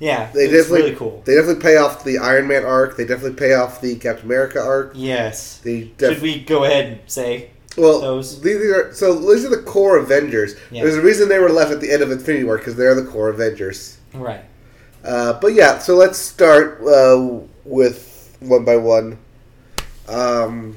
Yeah, 0.00 0.30
They 0.34 0.44
it's 0.46 0.52
definitely 0.52 0.82
really 0.82 0.96
cool. 0.96 1.22
They 1.24 1.34
definitely 1.36 1.62
pay 1.62 1.76
off 1.76 2.04
the 2.04 2.18
Iron 2.18 2.48
Man 2.48 2.64
arc. 2.64 2.96
They 2.96 3.04
definitely 3.06 3.36
pay 3.38 3.54
off 3.54 3.80
the 3.80 3.94
Captain 3.96 4.26
America 4.26 4.60
arc. 4.60 4.92
Yes. 4.94 5.58
They 5.58 5.92
Should 5.98 6.20
we 6.20 6.40
go 6.40 6.64
ahead 6.64 6.86
and 6.86 7.00
say 7.06 7.50
well, 7.76 8.00
those? 8.00 8.40
these 8.42 8.56
are 8.56 8.92
so 8.92 9.14
these 9.18 9.44
are 9.44 9.50
the 9.50 9.62
core 9.62 9.96
Avengers. 9.98 10.56
Yeah. 10.70 10.82
There's 10.82 10.96
a 10.96 11.00
reason 11.02 11.28
they 11.28 11.38
were 11.38 11.48
left 11.48 11.70
at 11.70 11.80
the 11.80 11.90
end 11.92 12.02
of 12.02 12.10
Infinity 12.10 12.44
War 12.44 12.58
because 12.58 12.74
they're 12.76 12.94
the 12.94 13.04
core 13.04 13.28
Avengers. 13.28 13.98
right? 14.12 14.44
Uh, 15.04 15.38
but 15.40 15.54
yeah, 15.54 15.78
so 15.78 15.94
let's 15.96 16.18
start 16.18 16.80
uh, 16.82 17.40
with 17.64 18.36
one 18.40 18.64
by 18.64 18.76
one. 18.76 19.18
Um, 20.08 20.76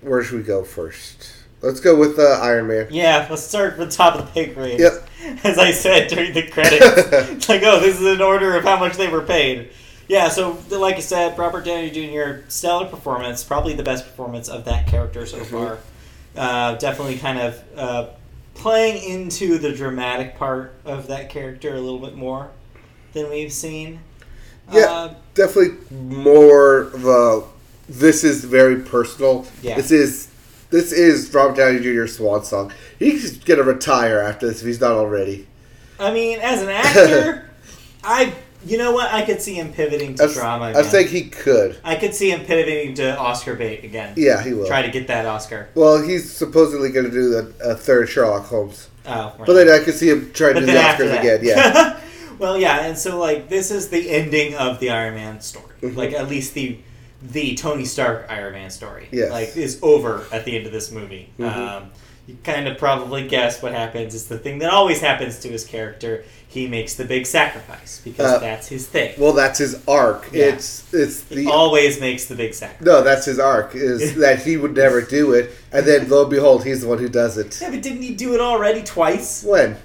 where 0.00 0.22
should 0.22 0.38
we 0.38 0.44
go 0.44 0.64
first? 0.64 1.32
Let's 1.62 1.80
go 1.80 1.94
with 1.98 2.18
uh, 2.18 2.38
Iron 2.42 2.68
Man. 2.68 2.86
Yeah, 2.90 3.26
let's 3.28 3.42
start 3.42 3.76
with 3.78 3.90
top 3.92 4.14
of 4.14 4.26
the 4.26 4.32
pay 4.32 4.52
grade. 4.52 4.80
Yep. 4.80 5.06
As 5.44 5.58
I 5.58 5.70
said 5.72 6.08
during 6.08 6.32
the 6.32 6.46
credits, 6.48 6.82
it's 7.30 7.48
like, 7.48 7.62
oh, 7.62 7.80
this 7.80 8.00
is 8.00 8.06
an 8.06 8.22
order 8.22 8.56
of 8.56 8.64
how 8.64 8.78
much 8.78 8.96
they 8.96 9.08
were 9.08 9.20
paid. 9.22 9.70
Yeah, 10.08 10.28
so 10.28 10.58
like 10.70 10.96
I 10.96 11.00
said, 11.00 11.38
Robert 11.38 11.64
Downey 11.64 11.90
Jr. 11.90 12.42
stellar 12.48 12.86
performance, 12.86 13.44
probably 13.44 13.74
the 13.74 13.82
best 13.82 14.06
performance 14.06 14.48
of 14.48 14.64
that 14.64 14.86
character 14.86 15.24
so 15.26 15.38
Mhm. 15.38 15.46
far. 15.46 15.78
Uh, 16.36 16.74
definitely 16.76 17.18
kind 17.18 17.38
of 17.38 17.62
uh, 17.76 18.06
playing 18.54 19.02
into 19.04 19.58
the 19.58 19.72
dramatic 19.72 20.36
part 20.36 20.72
of 20.84 21.08
that 21.08 21.28
character 21.28 21.74
a 21.74 21.80
little 21.80 21.98
bit 21.98 22.14
more 22.16 22.48
than 23.12 23.28
we've 23.30 23.52
seen. 23.52 24.00
Yeah. 24.72 24.90
Uh, 24.90 25.14
Definitely 25.34 25.76
more 25.90 26.82
of 26.82 27.06
a. 27.06 27.42
This 27.88 28.24
is 28.24 28.44
very 28.44 28.76
personal. 28.76 29.46
Yeah. 29.62 29.76
This 29.76 29.90
is 29.90 30.28
this 30.70 30.92
is 30.92 31.32
Robert 31.34 31.56
Downey 31.56 31.80
Jr.'s 31.80 32.16
swan 32.16 32.44
song. 32.44 32.72
He's 32.98 33.38
gonna 33.38 33.62
retire 33.62 34.20
after 34.20 34.46
this 34.46 34.60
if 34.60 34.66
he's 34.66 34.80
not 34.80 34.92
already. 34.92 35.46
I 35.98 36.12
mean, 36.12 36.38
as 36.40 36.62
an 36.62 36.68
actor, 36.68 37.50
I 38.04 38.34
you 38.64 38.76
know 38.76 38.92
what? 38.92 39.12
I 39.12 39.22
could 39.22 39.40
see 39.40 39.54
him 39.54 39.72
pivoting 39.72 40.14
to 40.16 40.24
I, 40.24 40.32
drama. 40.32 40.72
I 40.76 40.82
think 40.82 41.08
he 41.08 41.28
could. 41.28 41.78
I 41.82 41.96
could 41.96 42.14
see 42.14 42.30
him 42.30 42.44
pivoting 42.44 42.94
to 42.94 43.18
Oscar 43.18 43.54
bait 43.54 43.84
again. 43.84 44.14
Yeah, 44.16 44.42
he 44.42 44.52
will. 44.52 44.66
Try 44.66 44.82
to 44.82 44.90
get 44.90 45.06
that 45.06 45.24
Oscar. 45.24 45.70
Well, 45.74 46.02
he's 46.02 46.30
supposedly 46.30 46.90
going 46.90 47.06
to 47.06 47.10
do 47.10 47.30
the, 47.30 47.54
a 47.70 47.74
third 47.74 48.08
Sherlock 48.08 48.46
Holmes. 48.46 48.88
Oh, 49.06 49.34
right. 49.38 49.46
But 49.46 49.54
then 49.54 49.70
I 49.70 49.82
could 49.82 49.94
see 49.94 50.10
him 50.10 50.30
trying 50.32 50.54
to 50.54 50.60
do 50.60 50.66
the 50.66 50.72
Oscars 50.72 51.18
again. 51.18 51.40
Yeah. 51.42 51.98
well, 52.38 52.58
yeah, 52.58 52.84
and 52.84 52.98
so 52.98 53.18
like 53.18 53.48
this 53.48 53.70
is 53.70 53.88
the 53.88 54.10
ending 54.10 54.54
of 54.54 54.78
the 54.78 54.90
Iron 54.90 55.14
Man 55.14 55.40
story. 55.40 55.74
Mhm. 55.80 55.96
Like 55.96 56.12
at 56.12 56.28
least 56.28 56.52
the 56.52 56.78
the 57.22 57.54
Tony 57.54 57.84
Stark 57.84 58.26
Iron 58.28 58.52
Man 58.54 58.70
story. 58.70 59.08
Yes. 59.12 59.30
Like 59.30 59.56
is 59.56 59.78
over 59.82 60.24
at 60.32 60.44
the 60.44 60.56
end 60.56 60.66
of 60.66 60.72
this 60.72 60.90
movie. 60.90 61.30
Mhm. 61.38 61.54
Um, 61.56 61.90
you 62.26 62.36
kind 62.44 62.68
of 62.68 62.78
probably 62.78 63.26
guess 63.26 63.60
what 63.62 63.72
happens. 63.72 64.14
It's 64.14 64.24
the 64.24 64.38
thing 64.38 64.58
that 64.60 64.70
always 64.70 65.00
happens 65.00 65.38
to 65.40 65.48
his 65.48 65.64
character. 65.64 66.24
He 66.46 66.66
makes 66.66 66.94
the 66.94 67.04
big 67.04 67.26
sacrifice 67.26 68.00
because 68.04 68.32
Uh, 68.34 68.38
that's 68.38 68.68
his 68.68 68.86
thing. 68.86 69.14
Well, 69.18 69.32
that's 69.32 69.58
his 69.58 69.76
arc. 69.86 70.28
Yeah. 70.32 70.46
It's 70.46 70.92
it's 70.92 71.28
he 71.28 71.46
always 71.46 72.00
makes 72.00 72.26
the 72.26 72.34
big 72.34 72.54
sacrifice. 72.54 72.84
no, 72.86 73.02
that's 73.02 73.24
his 73.26 73.38
arc 73.38 73.74
is 73.74 74.14
that 74.18 74.42
he 74.42 74.56
would 74.56 74.74
never 74.76 75.00
do 75.02 75.32
it, 75.32 75.50
and 75.72 75.86
then 75.86 76.08
lo 76.08 76.22
and 76.22 76.30
behold, 76.30 76.64
he's 76.64 76.80
the 76.82 76.88
one 76.88 76.98
who 76.98 77.08
does 77.08 77.36
it. 77.38 77.58
Yeah, 77.60 77.70
but 77.70 77.82
didn't 77.82 78.02
he 78.02 78.14
do 78.14 78.34
it 78.34 78.40
already 78.40 78.82
twice? 78.82 79.42
When? 79.44 79.76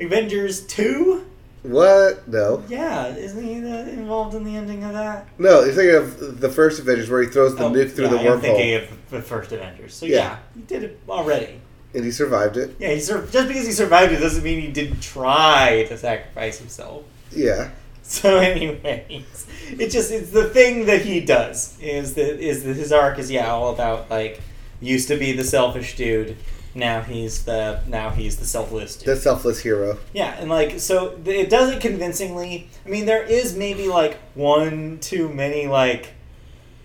Avengers 0.00 0.60
two. 0.62 1.24
What? 1.70 2.28
No, 2.28 2.62
Yeah, 2.68 3.08
isn't 3.14 3.42
he 3.42 3.60
the, 3.60 3.88
involved 3.90 4.34
in 4.34 4.44
the 4.44 4.56
ending 4.56 4.84
of 4.84 4.92
that? 4.92 5.26
no. 5.38 5.64
You're 5.64 5.72
thinking 5.74 5.96
of 5.96 6.40
the 6.40 6.48
first 6.48 6.78
Avengers 6.80 7.10
where 7.10 7.22
he 7.22 7.28
throws 7.28 7.56
the 7.56 7.64
Oh, 7.64 7.70
nuke 7.70 7.92
through 7.92 8.06
yeah, 8.06 8.10
the 8.22 8.32
I'm 8.32 8.40
thinking 8.40 8.74
of 8.74 9.10
the 9.10 9.22
first 9.22 9.52
Avengers. 9.52 9.94
So 9.94 10.06
Yeah. 10.06 10.16
yeah, 10.16 10.36
he 10.54 10.60
did 10.62 10.84
it 10.84 11.00
already. 11.08 11.60
and 11.94 12.04
he 12.04 12.10
survived 12.10 12.56
it. 12.56 12.74
Yeah, 12.78 12.90
he 12.90 13.00
sur- 13.00 13.26
just 13.26 13.48
because 13.48 13.66
he 13.66 13.72
survived 13.72 14.12
it 14.12 14.18
doesn't 14.20 14.44
mean 14.44 14.60
he 14.60 14.68
didn't 14.68 15.00
try 15.00 15.86
to 15.88 15.96
sacrifice 15.96 16.58
himself. 16.58 17.04
Yeah, 17.32 17.70
So, 18.02 18.36
anyways, 18.52 19.46
it 19.78 19.88
just 19.90 20.10
it's 20.12 20.30
the 20.30 20.48
thing 20.50 20.86
that 20.86 21.02
he 21.02 21.20
does 21.20 21.76
is 21.80 22.14
that 22.14 22.38
is 22.40 22.62
that 22.64 22.76
his 22.76 22.92
arc 22.92 23.18
is 23.18 23.30
yeah 23.30 23.50
all 23.50 23.72
about 23.72 24.08
like 24.10 24.40
used 24.80 25.08
to 25.08 25.16
be 25.16 25.32
the 25.32 25.42
selfish 25.42 25.96
dude, 25.96 26.36
now 26.76 27.00
he's 27.00 27.44
the 27.44 27.80
now 27.88 28.10
he's 28.10 28.36
the 28.36 28.44
selfless 28.44 28.96
dude. 28.96 29.08
the 29.08 29.16
selfless 29.16 29.58
hero. 29.60 29.98
Yeah, 30.12 30.36
and 30.38 30.48
like 30.50 30.78
so 30.78 31.18
it 31.24 31.50
does 31.50 31.72
it 31.72 31.80
convincingly. 31.80 32.68
I 32.84 32.88
mean, 32.88 33.06
there 33.06 33.22
is 33.24 33.56
maybe 33.56 33.88
like 33.88 34.18
one 34.34 34.98
too 35.00 35.28
many 35.28 35.66
like 35.66 36.08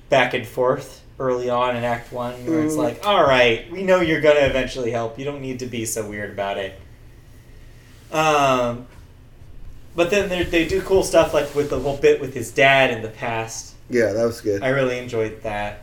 back 0.10 0.34
and 0.34 0.48
forth 0.48 1.02
early 1.20 1.50
on 1.50 1.76
in 1.76 1.84
Act 1.84 2.12
One, 2.12 2.34
where 2.48 2.62
it's 2.64 2.74
Mm. 2.74 2.78
like, 2.78 3.06
all 3.06 3.22
right, 3.22 3.70
we 3.72 3.84
know 3.84 4.02
you're 4.02 4.22
gonna 4.22 4.40
eventually 4.40 4.92
help. 4.92 5.20
You 5.20 5.26
don't 5.26 5.42
need 5.42 5.60
to 5.60 5.66
be 5.68 5.86
so 5.86 6.08
weird 6.10 6.32
about 6.32 6.58
it. 6.58 6.80
Um, 8.12 8.88
but 9.96 10.10
then 10.10 10.30
they 10.30 10.44
they 10.44 10.68
do 10.68 10.82
cool 10.82 11.04
stuff 11.04 11.34
like 11.34 11.54
with 11.54 11.70
the 11.70 11.80
whole 11.80 11.98
bit 11.98 12.20
with 12.20 12.34
his 12.34 12.52
dad 12.52 12.92
in 12.92 13.02
the 13.02 13.10
past. 13.10 13.76
Yeah, 13.90 14.14
that 14.14 14.24
was 14.26 14.42
good. 14.42 14.64
I 14.64 14.70
really 14.70 14.98
enjoyed 14.98 15.44
that. 15.44 15.82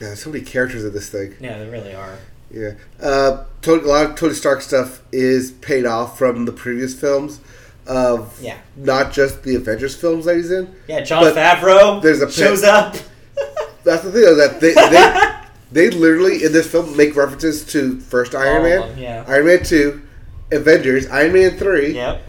Yeah, 0.00 0.08
there's 0.08 0.22
so 0.22 0.30
many 0.30 0.44
characters 0.44 0.84
in 0.84 0.92
this 0.92 1.10
thing. 1.10 1.34
Yeah, 1.40 1.58
they 1.58 1.68
really 1.68 1.94
are. 1.94 2.18
Yeah, 2.50 2.72
uh, 3.00 3.44
Tony, 3.60 3.82
a 3.82 3.86
lot 3.86 4.06
of 4.10 4.16
Tony 4.16 4.32
Stark 4.34 4.60
stuff 4.62 5.02
is 5.12 5.50
paid 5.52 5.84
off 5.84 6.16
from 6.18 6.44
the 6.46 6.52
previous 6.52 6.98
films 6.98 7.40
of 7.86 8.38
Yeah, 8.42 8.56
not 8.76 9.12
just 9.12 9.42
the 9.42 9.54
Avengers 9.56 9.94
films 9.94 10.24
that 10.24 10.36
he's 10.36 10.50
in. 10.50 10.74
yeah. 10.88 11.00
Jon 11.02 11.24
Favreau 11.24 12.00
there's 12.02 12.22
a 12.22 12.30
shows 12.30 12.60
pit- 12.60 12.70
up. 12.70 12.96
That's 13.84 14.02
the 14.02 14.12
thing 14.12 14.22
though, 14.22 14.34
that 14.36 14.60
they, 14.60 14.72
they 14.74 15.34
they 15.90 15.96
literally 15.96 16.42
in 16.44 16.52
this 16.52 16.70
film 16.70 16.96
make 16.96 17.14
references 17.16 17.64
to 17.72 18.00
first 18.00 18.34
Iron 18.34 18.56
All 18.58 18.62
Man, 18.88 18.98
yeah. 18.98 19.24
Iron 19.28 19.46
Man 19.46 19.62
two, 19.62 20.02
Avengers, 20.50 21.06
Iron 21.08 21.32
Man 21.34 21.50
three, 21.58 21.94
Yep. 21.94 22.22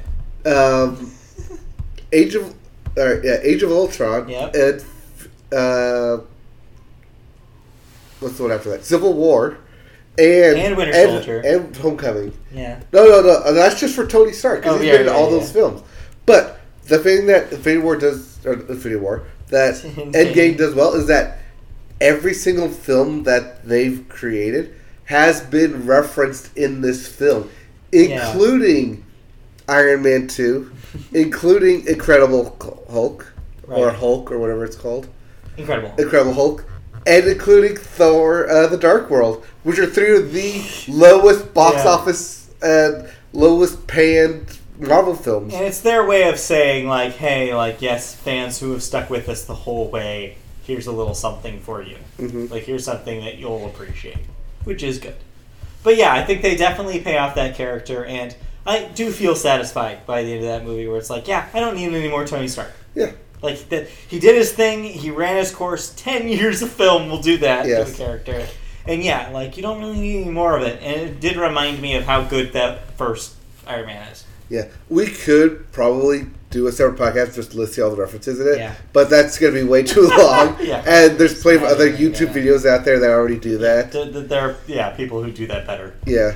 um, 0.47 1.11
Age 2.11 2.35
of 2.35 2.53
uh, 2.97 3.21
yeah, 3.21 3.37
Age 3.41 3.63
of 3.63 3.71
Ultron, 3.71 4.27
Yep. 4.27 4.53
and 4.55 4.83
uh, 5.53 6.17
what's 8.19 8.35
the 8.37 8.43
one 8.43 8.51
after 8.51 8.69
that? 8.71 8.83
Civil 8.83 9.13
War, 9.13 9.57
and 10.19 10.57
And 10.59 10.75
Winter 10.77 10.93
Soldier. 10.93 11.39
and 11.45 11.75
Homecoming. 11.77 12.33
Yeah. 12.53 12.81
No, 12.91 13.05
no, 13.05 13.21
no. 13.21 13.29
Uh, 13.45 13.51
that's 13.53 13.79
just 13.79 13.95
for 13.95 14.05
Tony 14.05 14.31
Stark 14.33 14.61
because 14.61 14.75
Oh, 14.75 14.79
he's 14.79 14.87
yeah, 14.87 14.97
been 14.97 15.07
in 15.07 15.13
all 15.13 15.31
yeah. 15.31 15.39
those 15.39 15.51
films. 15.51 15.81
But 16.25 16.59
the 16.87 16.99
thing 16.99 17.25
that 17.27 17.51
Infinity 17.53 17.81
War 17.81 17.95
does, 17.95 18.39
or 18.45 18.53
Infinity 18.53 18.97
War, 18.99 19.23
that 19.47 19.75
Endgame 19.83 20.57
does 20.57 20.75
well 20.75 20.93
is 20.93 21.07
that 21.07 21.39
every 22.01 22.33
single 22.33 22.69
film 22.69 23.23
that 23.23 23.65
they've 23.65 24.05
created 24.09 24.75
has 25.05 25.41
been 25.41 25.85
referenced 25.87 26.55
in 26.57 26.81
this 26.81 27.07
film, 27.07 27.49
Yeah. 27.91 28.27
including 28.29 29.05
Iron 29.67 30.03
Man 30.03 30.27
Two, 30.27 30.71
including 31.13 31.87
Incredible 31.87 32.55
Hulk 32.91 33.31
or 33.67 33.91
Hulk 33.91 34.31
or 34.31 34.37
whatever 34.39 34.65
it's 34.65 34.75
called, 34.75 35.07
Incredible. 35.57 35.93
Incredible 35.97 36.33
Hulk, 36.33 36.65
and 37.07 37.25
including 37.27 37.75
Thor: 37.77 38.49
uh, 38.49 38.67
The 38.67 38.77
Dark 38.77 39.09
World, 39.09 39.45
which 39.63 39.79
are 39.79 39.85
three 39.85 40.15
of 40.17 40.31
the 40.33 40.61
lowest 40.87 41.53
box 41.53 41.83
Yeah. 41.83 41.91
office 41.91 42.49
and 42.61 43.07
lowest 43.33 43.87
paying 43.87 44.45
Marvel 44.77 45.15
films. 45.15 45.53
And 45.53 45.65
it's 45.65 45.81
their 45.81 46.05
way 46.05 46.29
of 46.29 46.39
saying, 46.39 46.87
like, 46.87 47.13
hey, 47.13 47.53
like, 47.53 47.81
yes, 47.81 48.15
fans 48.15 48.59
who 48.59 48.71
have 48.71 48.81
stuck 48.83 49.09
with 49.09 49.27
us 49.27 49.43
the 49.43 49.53
whole 49.53 49.89
way, 49.89 50.37
here's 50.63 50.87
a 50.87 50.91
little 50.91 51.13
something 51.13 51.59
for 51.59 51.81
you. 51.83 51.97
Mhm. 52.19 52.49
Like, 52.49 52.63
here's 52.63 52.85
something 52.85 53.23
that 53.25 53.37
you'll 53.37 53.65
appreciate, 53.65 54.17
which 54.63 54.81
is 54.83 54.97
good. 54.97 55.15
But 55.83 55.95
yeah, 55.97 56.13
I 56.13 56.23
think 56.23 56.41
they 56.41 56.55
definitely 56.55 56.99
pay 56.99 57.17
off 57.17 57.35
that 57.35 57.55
character, 57.55 58.05
and 58.05 58.35
I 58.65 58.83
do 58.93 59.11
feel 59.11 59.35
satisfied 59.35 60.05
by 60.05 60.23
the 60.23 60.31
end 60.33 60.41
of 60.43 60.47
that 60.49 60.65
movie 60.65 60.87
where 60.87 60.97
it's 60.97 61.09
like, 61.09 61.27
yeah, 61.27 61.45
I 61.53 61.59
don't 61.59 61.75
need 61.75 61.93
any 61.93 62.09
more 62.09 62.25
Tony 62.25 62.47
Stark. 62.47 62.71
Yeah. 62.95 63.11
Like, 63.41 63.69
that 63.69 63.87
he 63.87 64.19
did 64.19 64.35
his 64.35 64.51
thing, 64.51 64.83
he 64.83 65.11
ran 65.11 65.37
his 65.37 65.51
course, 65.51 65.93
10 65.95 66.27
years 66.37 66.61
of 66.61 66.71
film 66.71 67.09
will 67.09 67.21
do 67.21 67.37
that 67.39 67.65
Yes. 67.67 67.85
to 67.85 67.91
the 67.91 67.97
character. 68.03 68.47
And 68.85 69.03
yeah, 69.03 69.29
like, 69.31 69.55
you 69.55 69.63
don't 69.63 69.79
really 69.79 69.99
need 69.99 70.21
any 70.23 70.31
more 70.31 70.57
of 70.57 70.63
it. 70.63 70.81
And 70.81 71.01
it 71.01 71.19
did 71.19 71.37
remind 71.37 71.81
me 71.81 71.95
of 71.95 72.03
how 72.05 72.23
good 72.23 72.53
that 72.53 72.97
first 72.97 73.35
Iron 73.67 73.85
Man 73.87 74.07
is. 74.11 74.25
Yeah, 74.49 74.65
we 74.89 75.05
could 75.07 75.71
probably 75.71 76.25
do 76.49 76.65
a 76.65 76.71
separate 76.71 76.97
podcast 76.97 77.35
just 77.35 77.51
to 77.51 77.57
list 77.57 77.77
all 77.77 77.91
the 77.91 77.97
references 77.97 78.39
in 78.39 78.47
it, 78.47 78.57
Yeah. 78.57 78.73
but 78.93 79.07
that's 79.11 79.37
going 79.37 79.53
to 79.53 79.61
be 79.61 79.67
way 79.67 79.83
too 79.83 80.07
long. 80.07 80.57
Yeah. 80.61 80.83
And 80.87 81.19
there's 81.19 81.39
plenty 81.39 81.57
of 81.57 81.63
other 81.65 81.87
Yeah. 81.87 81.97
YouTube 82.09 82.33
videos 82.33 82.65
out 82.67 82.83
there 82.83 82.97
that 82.99 83.09
already 83.11 83.37
do 83.37 83.59
that. 83.59 83.91
Th- 83.91 84.11
th- 84.11 84.27
There 84.27 84.41
are, 84.41 84.55
yeah, 84.65 84.89
people 84.89 85.21
who 85.23 85.31
do 85.31 85.45
that 85.47 85.67
better. 85.67 85.93
Yeah. 86.07 86.33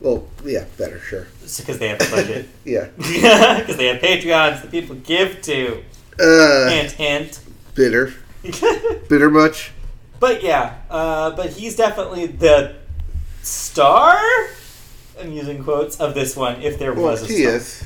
Well, 0.00 0.28
yeah, 0.44 0.64
better, 0.78 1.00
sure. 1.00 1.26
It's 1.42 1.58
because 1.58 1.78
they 1.80 1.88
have 1.88 1.98
the 1.98 2.08
budget. 2.10 2.48
Yeah. 2.64 2.86
Because 2.96 3.76
they 3.76 3.86
have 3.88 4.00
Patreons 4.00 4.62
that 4.62 4.70
people 4.70 4.94
give 4.96 5.42
to. 5.42 5.82
Uh, 6.18 6.68
Hint, 6.68 6.92
hint. 6.92 7.40
bitter. 7.74 8.14
Bitter 9.08 9.28
much? 9.30 9.72
but 10.18 10.42
yeah, 10.42 10.76
uh, 10.90 11.30
but 11.36 11.50
he's 11.50 11.76
definitely 11.76 12.26
the 12.26 12.74
star. 13.42 14.18
I'm 15.20 15.32
using 15.32 15.62
quotes 15.62 16.00
of 16.00 16.14
this 16.14 16.36
one. 16.36 16.62
If 16.62 16.78
there 16.78 16.92
Well, 16.94 17.04
was 17.04 17.22
a 17.22 17.26
he 17.26 17.42
star. 17.42 17.52
is. 17.54 17.84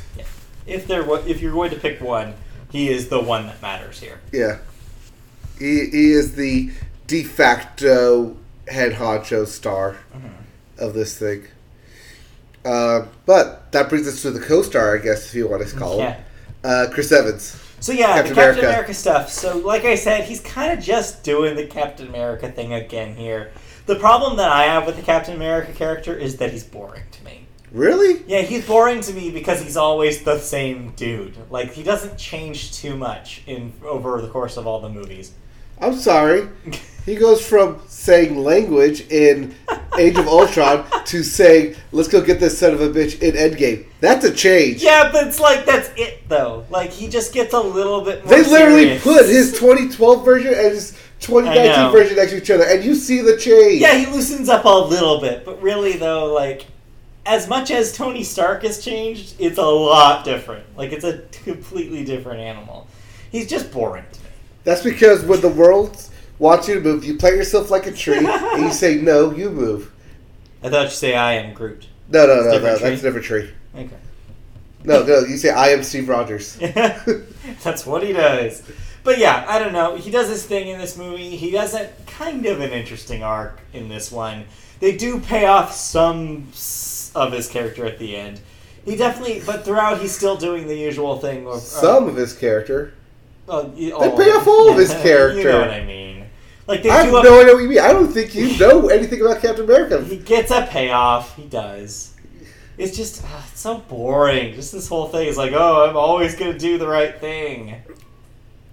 If 0.67 0.87
there, 0.87 1.03
wa- 1.05 1.23
if 1.27 1.41
you're 1.43 1.53
going 1.53 1.71
to 1.71 1.77
pick 1.77 2.01
one, 2.01 2.35
he 2.71 2.89
is 2.89 3.09
the 3.09 3.21
one 3.21 3.47
that 3.49 3.61
matters 3.61 3.99
here. 4.01 4.21
Yeah. 4.33 4.59
He, 5.59 5.87
he 5.91 6.13
is 6.13 6.35
the 6.37 6.71
de 7.07 7.23
facto 7.25 8.37
head 8.69 8.93
honcho 8.93 9.47
star 9.47 9.97
of 10.79 10.95
this 10.95 11.19
thing. 11.19 11.45
Uh, 12.65 13.07
but 13.27 13.71
that 13.73 13.89
brings 13.89 14.09
us 14.09 14.23
to 14.23 14.31
the 14.31 14.41
co-star, 14.41 14.97
I 14.97 14.99
guess, 15.03 15.27
if 15.29 15.35
you 15.35 15.49
want 15.49 15.67
to 15.69 15.77
call 15.77 15.99
Yeah. 15.99 16.13
him. 16.15 16.25
Uh, 16.65 16.87
Chris 16.93 17.13
Evans. 17.13 17.61
So 17.85 17.93
yeah, 17.93 18.15
Captain 18.15 18.29
the 18.31 18.35
Captain 18.35 18.59
America. 18.61 18.67
America. 18.67 18.95
stuff. 18.95 19.29
So 19.29 19.59
like 19.59 19.85
I 19.85 19.95
said, 19.95 20.25
he's 20.25 20.41
kind 20.41 20.73
of 20.73 20.83
just 20.83 21.23
doing 21.23 21.55
the 21.55 21.67
Captain 21.67 22.09
America 22.09 22.51
thing 22.51 22.73
again 22.73 23.15
here. 23.15 23.53
The 23.85 23.97
problem 23.97 24.39
that 24.39 24.51
I 24.51 24.63
have 24.63 24.87
with 24.87 24.97
the 24.97 25.03
Captain 25.03 25.37
America 25.37 25.71
character 25.73 26.17
is 26.17 26.39
that 26.39 26.51
he's 26.51 26.65
boring 26.65 27.03
to 27.11 27.25
me. 27.27 27.47
Really? 27.73 28.23
Yeah, 28.27 28.41
he's 28.41 28.67
boring 28.67 29.03
to 29.03 29.13
me 29.13 29.31
because 29.31 29.61
he's 29.61 29.77
always 29.77 30.23
the 30.25 30.39
same 30.39 30.95
dude. 30.97 31.37
Like 31.51 31.73
he 31.73 31.83
doesn't 31.83 32.17
change 32.17 32.73
too 32.73 32.97
much 32.97 33.43
in 33.47 33.75
over 33.85 34.19
the 34.23 34.29
course 34.29 34.57
of 34.57 34.67
all 34.67 34.81
the 34.81 34.89
movies. 34.89 35.35
I'm 35.79 35.97
sorry. 35.97 36.49
He 37.05 37.17
goes 37.17 37.47
from 37.47 37.83
saying 38.05 38.37
language 38.37 39.01
in 39.11 39.55
Age 39.99 40.19
of 40.19 40.29
Ultron 40.29 40.85
to 41.07 41.23
saying, 41.23 41.75
let's 41.91 42.09
go 42.09 42.21
get 42.21 42.39
this 42.39 42.59
son 42.59 42.75
of 42.75 42.83
a 42.83 42.91
bitch 42.91 43.21
in 43.23 43.35
Endgame. 43.35 43.87
That's 44.01 44.27
a 44.27 44.33
change. 44.33 44.83
Yeah, 44.83 45.11
but 45.11 45.27
it's 45.27 45.41
like 45.41 45.65
that's 45.65 45.91
it 45.97 46.29
though. 46.29 46.67
Like 46.69 46.91
he 46.91 47.09
just 47.09 47.33
gets 47.33 47.55
a 47.55 47.61
little 47.61 48.03
bit 48.03 48.25
more. 48.25 48.35
They 48.35 48.43
literally 48.49 48.99
serious. 48.99 49.03
put 49.03 49.27
his 49.27 49.53
2012 49.53 50.25
version 50.25 50.53
and 50.53 50.73
his 50.73 50.99
2019 51.21 51.93
version 51.93 52.17
next 52.17 52.33
to 52.33 52.37
each 52.37 52.51
other, 52.51 52.65
and 52.65 52.85
you 52.85 52.95
see 52.95 53.23
the 53.23 53.39
change. 53.39 53.81
Yeah, 53.81 53.97
he 53.97 54.07
loosens 54.07 54.51
up 54.51 54.67
a 54.67 54.69
little 54.69 55.21
bit, 55.21 55.47
but 55.47 55.63
really 55.63 55.95
though, 55.95 56.35
like 56.35 56.67
as 57.25 57.49
much 57.49 57.71
as 57.71 57.97
Tony 57.97 58.23
Stark 58.23 58.65
has 58.65 58.85
changed, 58.85 59.35
it's 59.39 59.57
a 59.57 59.65
lot 59.65 60.27
different. 60.27 60.77
Like 60.77 60.93
it's 60.93 61.05
a 61.05 61.23
completely 61.45 62.05
different 62.05 62.41
animal. 62.41 62.87
He's 63.33 63.49
just 63.49 63.73
boring 63.73 64.05
to 64.13 64.21
me. 64.21 64.29
That's 64.65 64.83
because 64.83 65.25
when 65.25 65.41
the 65.41 65.49
world 65.49 66.11
wants 66.39 66.69
you 66.69 66.75
to 66.75 66.81
move, 66.81 67.05
you 67.05 67.17
plant 67.17 67.37
yourself 67.37 67.71
like 67.71 67.87
a 67.87 67.93
tree, 67.93 68.19
and 68.19 68.63
you 68.63 68.73
say, 68.73 68.97
no, 68.97 69.31
you 69.33 69.51
move. 69.51 69.93
I 70.63 70.71
thought 70.71 70.85
you 70.85 70.91
say 70.91 71.15
I 71.15 71.35
am 71.35 71.55
Groot. 71.55 71.89
No, 72.09 72.27
no, 72.27 72.37
no, 72.37 72.43
no, 72.43 72.51
different 72.53 72.63
that's 72.63 72.81
tree? 72.81 72.91
a 72.93 72.97
different 72.97 73.27
tree. 73.27 73.51
Okay. 73.77 73.97
No, 74.85 75.03
no, 75.03 75.21
you 75.21 75.37
say, 75.39 75.51
I 75.51 75.69
am 75.69 75.83
Steve 75.83 76.09
Rogers. 76.11 76.57
That's 77.63 77.87
what 77.87 78.03
he 78.03 78.13
does. 78.13 78.63
But 79.03 79.17
yeah, 79.19 79.45
I 79.49 79.59
don't 79.59 79.73
know. 79.73 79.97
He 79.97 80.11
does 80.11 80.29
his 80.29 80.45
thing 80.45 80.69
in 80.69 80.79
this 80.79 80.99
movie. 80.99 81.37
He 81.37 81.51
does 81.51 81.75
a 81.75 81.91
kind 82.07 82.45
of 82.45 82.61
an 82.61 82.71
interesting 82.71 83.23
arc 83.23 83.61
in 83.73 83.89
this 83.89 84.13
one. 84.13 84.45
They 84.81 84.95
do 84.95 85.21
pay 85.21 85.47
off 85.47 85.73
some 85.73 86.49
of 87.15 87.33
his 87.33 87.49
character 87.49 87.87
at 87.87 87.99
the 87.99 88.15
end. 88.15 88.41
He 88.85 88.97
definitely, 88.97 89.41
but 89.47 89.65
throughout, 89.65 90.01
he's 90.03 90.15
still 90.15 90.37
doing 90.37 90.67
the 90.67 90.77
usual 90.77 91.19
thing. 91.19 91.47
Of, 91.47 91.55
uh, 91.55 91.59
Some 91.59 92.07
of 92.07 92.17
his 92.17 92.35
character. 92.35 92.93
uh, 93.49 93.65
y- 93.69 93.73
They 93.87 93.93
all 93.93 94.17
pay 94.19 94.29
of 94.31 94.37
off 94.37 94.47
all 94.49 94.71
of 94.71 94.77
his 94.77 94.91
character. 95.03 95.37
You 95.39 95.43
character. 95.45 95.53
know 95.53 95.61
what 95.61 95.71
I 95.71 95.85
mean? 95.87 96.24
Like 96.67 96.83
they 96.83 96.91
I 96.91 97.03
have 97.03 97.11
do. 97.11 97.19
A, 97.19 97.23
no 97.23 97.41
idea 97.41 97.55
what 97.55 97.63
you 97.63 97.69
mean. 97.69 97.79
I 97.81 97.93
don't 97.93 98.11
think 98.13 98.35
you 98.35 98.57
know 98.59 98.89
anything 98.89 99.21
about 99.21 99.43
Captain 99.43 99.65
America. 99.65 100.03
he 100.05 100.17
gets 100.17 100.51
a 100.51 100.67
payoff. 100.67 101.37
He 101.37 101.45
does. 101.45 102.15
It's 102.79 102.97
just 102.97 103.23
ah, 103.27 103.47
it's 103.51 103.61
so 103.61 103.79
boring. 103.79 104.55
Just 104.55 104.73
this 104.73 104.89
whole 104.89 105.09
thing 105.09 105.29
is 105.29 105.37
like, 105.37 105.53
oh, 105.53 105.89
I'm 105.89 105.97
always 105.97 106.35
gonna 106.37 106.59
do 106.59 106.79
the 106.79 106.89
right 106.89 107.19
thing. 107.21 107.77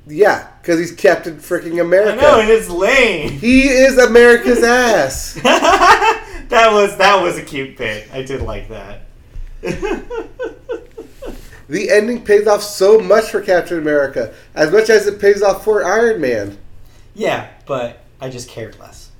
Yeah, 0.07 0.47
because 0.61 0.79
he's 0.79 0.91
Captain 0.93 1.35
freaking 1.37 1.75
I 1.77 1.81
America. 1.81 2.19
know, 2.21 2.39
and 2.39 2.49
it's 2.49 2.69
lame. 2.69 3.29
He 3.29 3.67
is 3.67 3.97
America's 3.99 4.63
ass. 4.63 5.33
that 5.43 6.69
was 6.71 6.97
that 6.97 7.21
was 7.21 7.37
a 7.37 7.43
cute 7.43 7.77
bit. 7.77 8.07
I 8.11 8.23
did 8.23 8.41
like 8.41 8.69
that. 8.69 9.01
The 11.69 11.89
ending 11.89 12.25
pays 12.25 12.47
off 12.47 12.61
so 12.61 12.99
much 12.99 13.29
for 13.29 13.39
Captain 13.39 13.77
America, 13.77 14.33
as 14.53 14.71
much 14.73 14.89
as 14.89 15.07
it 15.07 15.21
pays 15.21 15.41
off 15.41 15.63
for 15.63 15.85
Iron 15.85 16.19
Man. 16.19 16.57
yeah, 17.15 17.47
but 17.71 17.99
I 18.19 18.27
just 18.27 18.49
cared 18.49 18.77
less. 18.79 19.11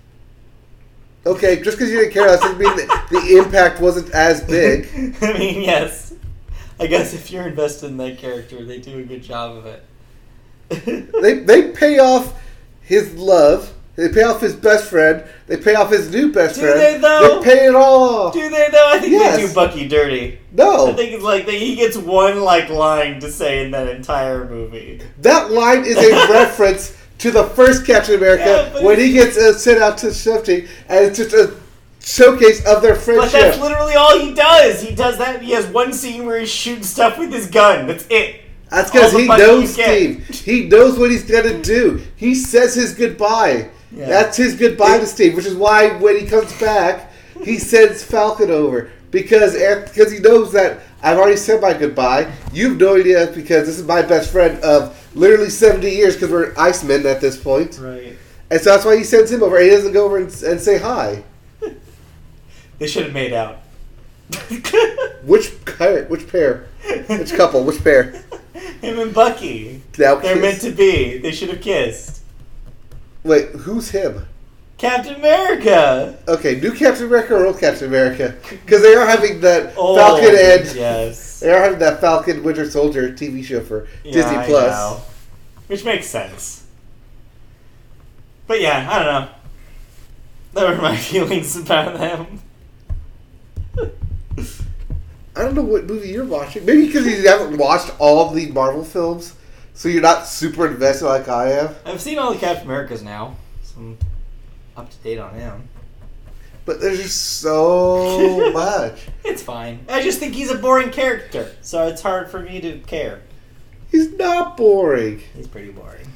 Okay, 1.26 1.62
just 1.62 1.78
because 1.78 1.90
you 1.90 2.00
didn't 2.00 2.12
care 2.12 2.28
less 2.28 2.42
doesn't 2.42 2.58
mean 2.58 2.76
that 2.76 3.08
the 3.10 3.38
impact 3.38 3.80
wasn't 3.80 4.10
as 4.10 4.44
big. 4.58 4.90
I 5.22 5.32
mean, 5.40 5.62
yes. 5.62 6.14
I 6.78 6.88
guess 6.88 7.14
if 7.14 7.32
you're 7.32 7.48
invested 7.48 7.88
in 7.92 7.98
that 7.98 8.18
character, 8.18 8.66
they 8.66 8.80
do 8.80 9.00
a 9.00 9.04
good 9.04 9.24
job 9.24 9.56
of 9.56 9.66
it. 9.68 9.86
They 11.22 11.40
they 11.40 11.72
pay 11.72 12.00
off 12.00 12.34
his 12.82 13.14
love. 13.16 13.74
They 13.96 14.10
pay 14.10 14.24
off 14.24 14.42
his 14.42 14.54
best 14.54 14.90
friend. 14.90 15.24
They 15.48 15.56
pay 15.56 15.76
off 15.76 15.90
his 15.90 16.12
new 16.12 16.34
best 16.34 16.56
Do 16.56 16.62
friend. 16.62 16.74
Do 16.76 16.80
they, 16.80 16.98
though? 16.98 17.40
They 17.40 17.46
pay 17.50 17.66
it 17.68 17.76
all 17.76 18.04
off. 18.28 18.34
do 18.34 18.50
they 18.50 18.68
though? 18.70 18.90
I 18.90 19.00
think 19.00 19.18
they 19.18 19.48
do 19.48 19.54
Bucky 19.54 19.88
dirty. 19.88 20.40
No, 20.52 20.90
I 20.92 20.94
think 20.94 21.14
it's 21.14 21.24
like 21.24 21.48
he 21.48 21.76
gets 21.78 21.96
one 21.96 22.42
like 22.42 22.68
line 22.70 23.22
to 23.22 23.32
say 23.32 23.64
in 23.64 23.72
that 23.72 23.88
entire 23.88 24.44
movie. 24.50 25.02
that 25.20 25.52
line 25.52 25.86
is 25.86 25.96
a 25.98 26.12
reference 26.34 26.98
to 27.22 27.30
the 27.30 27.44
first 27.44 27.86
Captain 27.86 28.16
America 28.16 28.72
Yeah, 28.74 28.84
when 28.84 29.00
he 29.00 29.14
gets 29.14 29.38
uh, 29.38 29.54
sent 29.54 29.82
out 29.82 29.98
to 30.00 30.12
shifting, 30.12 30.68
and 30.90 31.06
it's 31.06 31.18
just 31.18 31.34
a 31.34 31.56
showcase 32.04 32.66
of 32.66 32.82
their 32.82 32.96
friendship. 32.96 33.32
But 33.32 33.40
that's 33.40 33.60
literally 33.60 33.94
all 33.94 34.20
he 34.20 34.34
does. 34.34 34.82
He 34.82 34.96
does 34.96 35.20
that. 35.20 35.42
He 35.42 35.52
has 35.52 35.68
one 35.68 35.94
scene 35.94 36.26
where 36.26 36.40
he's 36.40 36.50
shooting 36.50 36.84
stuff 36.84 37.20
with 37.20 37.32
his 37.32 37.48
gun. 37.48 37.86
That's 37.86 38.08
it. 38.10 38.42
That's 38.70 38.90
because 38.90 39.12
he 39.14 39.28
knows. 39.28 39.74
Steve. 39.74 40.28
He 40.30 40.66
knows 40.66 40.98
what 40.98 41.12
he's 41.12 41.24
gonna 41.24 41.62
do. 41.62 42.02
He 42.16 42.34
says 42.34 42.74
his 42.74 42.96
goodbye. 42.96 43.70
Yeah. 43.92 44.08
That's 44.08 44.38
his 44.38 44.56
goodbye 44.56 45.00
to 45.00 45.06
Steve, 45.06 45.36
which 45.36 45.46
is 45.46 45.56
why 45.56 45.90
when 46.00 46.20
he 46.20 46.26
comes 46.26 46.58
back, 46.60 47.12
he 47.44 47.58
sends 47.60 48.04
Falcon 48.04 48.50
over 48.50 48.90
because 49.12 49.54
because 49.54 50.12
he 50.12 50.20
knows 50.20 50.54
that 50.54 50.80
I've 51.04 51.20
already 51.20 51.38
said 51.38 51.62
my 51.62 51.74
goodbye. 51.74 52.32
You've 52.52 52.80
no 52.80 52.96
idea 52.96 53.28
because 53.28 53.68
this 53.68 53.78
is 53.78 53.86
my 53.86 54.02
best 54.02 54.32
friend 54.32 54.60
of 54.64 54.98
literally 55.14 55.50
seventy 55.50 55.92
years 55.92 56.16
because 56.16 56.30
we're 56.32 56.54
Icemen 56.54 57.06
at 57.06 57.22
this 57.22 57.38
point, 57.42 57.78
Right. 57.80 58.18
and 58.50 58.62
so 58.62 58.72
that's 58.72 58.86
why 58.86 58.98
he 58.98 59.04
sends 59.04 59.32
him 59.32 59.44
over. 59.44 59.60
He 59.60 59.70
doesn't 59.70 59.92
go 59.94 60.06
over 60.06 60.18
and, 60.18 60.26
and 60.44 60.60
say 60.60 60.78
hi. 60.78 61.24
They 62.80 62.88
should 62.88 63.04
have 63.04 63.14
made 63.14 63.32
out. 63.32 63.60
Which 65.24 65.52
pair? 65.66 66.06
Which 66.06 66.28
pair? 66.28 66.68
Which 67.08 67.34
couple? 67.34 67.64
Which 67.64 67.84
pair? 67.84 68.24
Him 68.82 68.98
and 68.98 69.14
Bucky. 69.14 69.84
Now 70.00 70.16
They're 70.16 70.42
meant 70.42 70.62
to 70.62 70.72
be. 70.72 71.20
They 71.20 71.32
should 71.32 71.50
have 71.50 71.62
kissed. 71.62 72.22
Wait, 73.24 73.50
who's 73.50 73.92
him? 73.92 74.26
Captain 74.82 75.14
America. 75.16 76.18
Okay, 76.28 76.60
new 76.60 76.74
Captain 76.74 77.06
America 77.06 77.36
or 77.36 77.46
old 77.46 77.60
Captain 77.60 77.88
America? 77.88 78.36
Because 78.50 78.82
they 78.82 78.96
are 78.96 79.06
having 79.06 79.40
that 79.42 79.74
Oh, 79.78 79.96
Falcon 79.96 80.30
and 80.30 80.76
yes. 80.76 81.40
they 81.40 81.52
are 81.52 81.62
having 81.62 81.78
that 81.80 82.02
Falcon 82.02 82.42
Winter 82.44 82.70
Soldier 82.70 83.12
TV 83.14 83.44
show 83.44 83.62
for 83.62 83.88
Yeah, 84.04 84.14
Disney 84.14 84.38
I 84.38 84.46
Plus. 84.48 84.72
know. 84.72 85.02
Which 85.68 85.86
makes 85.86 86.08
sense. 86.08 86.66
But 88.48 88.60
yeah, 88.60 88.88
I 88.92 88.96
don't 89.04 89.06
know. 89.08 89.30
That 90.54 90.76
were 90.76 90.82
my 90.82 90.98
feelings 90.98 91.56
about 91.56 91.98
them. 92.00 92.42
I 95.36 95.44
don't 95.44 95.54
know 95.56 95.62
what 95.62 95.86
movie 95.86 96.10
you're 96.10 96.26
watching. 96.26 96.66
Maybe 96.66 96.88
because 96.88 97.06
you 97.06 97.28
haven't 97.28 97.58
watched 97.58 97.92
all 98.00 98.32
the 98.32 98.52
Marvel 98.52 98.84
films, 98.84 99.36
so 99.76 99.88
you're 99.90 100.02
not 100.02 100.28
super 100.28 100.68
invested 100.68 101.06
like 101.06 101.30
I 101.30 101.52
am. 101.52 101.76
I've 101.86 102.02
seen 102.02 102.18
all 102.20 102.34
the 102.34 102.40
Captain 102.40 102.66
Americas 102.66 103.02
now. 103.04 103.38
So 103.64 103.96
up 104.76 104.90
to 104.90 104.98
date 104.98 105.20
on 105.20 105.34
him. 105.34 105.68
But 106.66 106.80
there's 106.80 107.02
just 107.02 107.40
so 107.40 108.52
much. 108.54 109.08
It's 109.24 109.42
fine. 109.42 109.86
I 109.90 110.02
just 110.04 110.20
think 110.20 110.34
he's 110.34 110.52
a 110.52 110.58
boring 110.58 110.92
character, 110.92 111.52
so 111.62 111.88
it's 111.88 112.02
hard 112.02 112.30
for 112.30 112.40
me 112.40 112.62
to 112.62 112.80
care. 112.80 113.22
He's 113.90 114.12
not 114.14 114.58
boring. 114.58 115.22
He's 115.36 115.48
pretty 115.48 115.72
boring. 115.72 116.08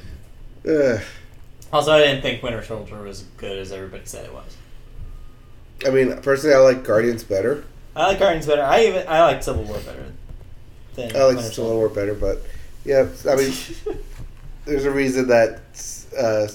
Ugh. 0.67 1.01
Also, 1.73 1.91
I 1.91 1.99
didn't 1.99 2.21
think 2.21 2.41
Winter 2.41 2.63
Soldier 2.63 3.01
was 3.01 3.21
as 3.21 3.27
good 3.37 3.57
as 3.57 3.71
everybody 3.71 4.05
said 4.05 4.25
it 4.25 4.33
was. 4.33 4.55
I 5.85 5.89
mean, 5.89 6.15
personally, 6.21 6.55
I 6.55 6.59
like 6.59 6.83
Guardians 6.83 7.23
better. 7.23 7.65
I 7.95 8.07
like 8.07 8.19
Guardians 8.19 8.45
better. 8.45 8.63
I 8.63 8.85
even 8.85 9.07
I 9.07 9.23
like 9.23 9.43
Civil 9.43 9.63
War 9.63 9.77
better 9.79 10.13
than 10.95 11.15
I 11.15 11.23
like 11.23 11.35
Winter 11.37 11.51
Civil 11.51 11.75
War 11.75 11.89
better, 11.89 12.13
but 12.13 12.41
yeah, 12.85 13.07
I 13.27 13.35
mean, 13.35 13.53
there's 14.65 14.85
a 14.85 14.91
reason 14.91 15.27
that 15.27 15.61
uh, 16.17 16.47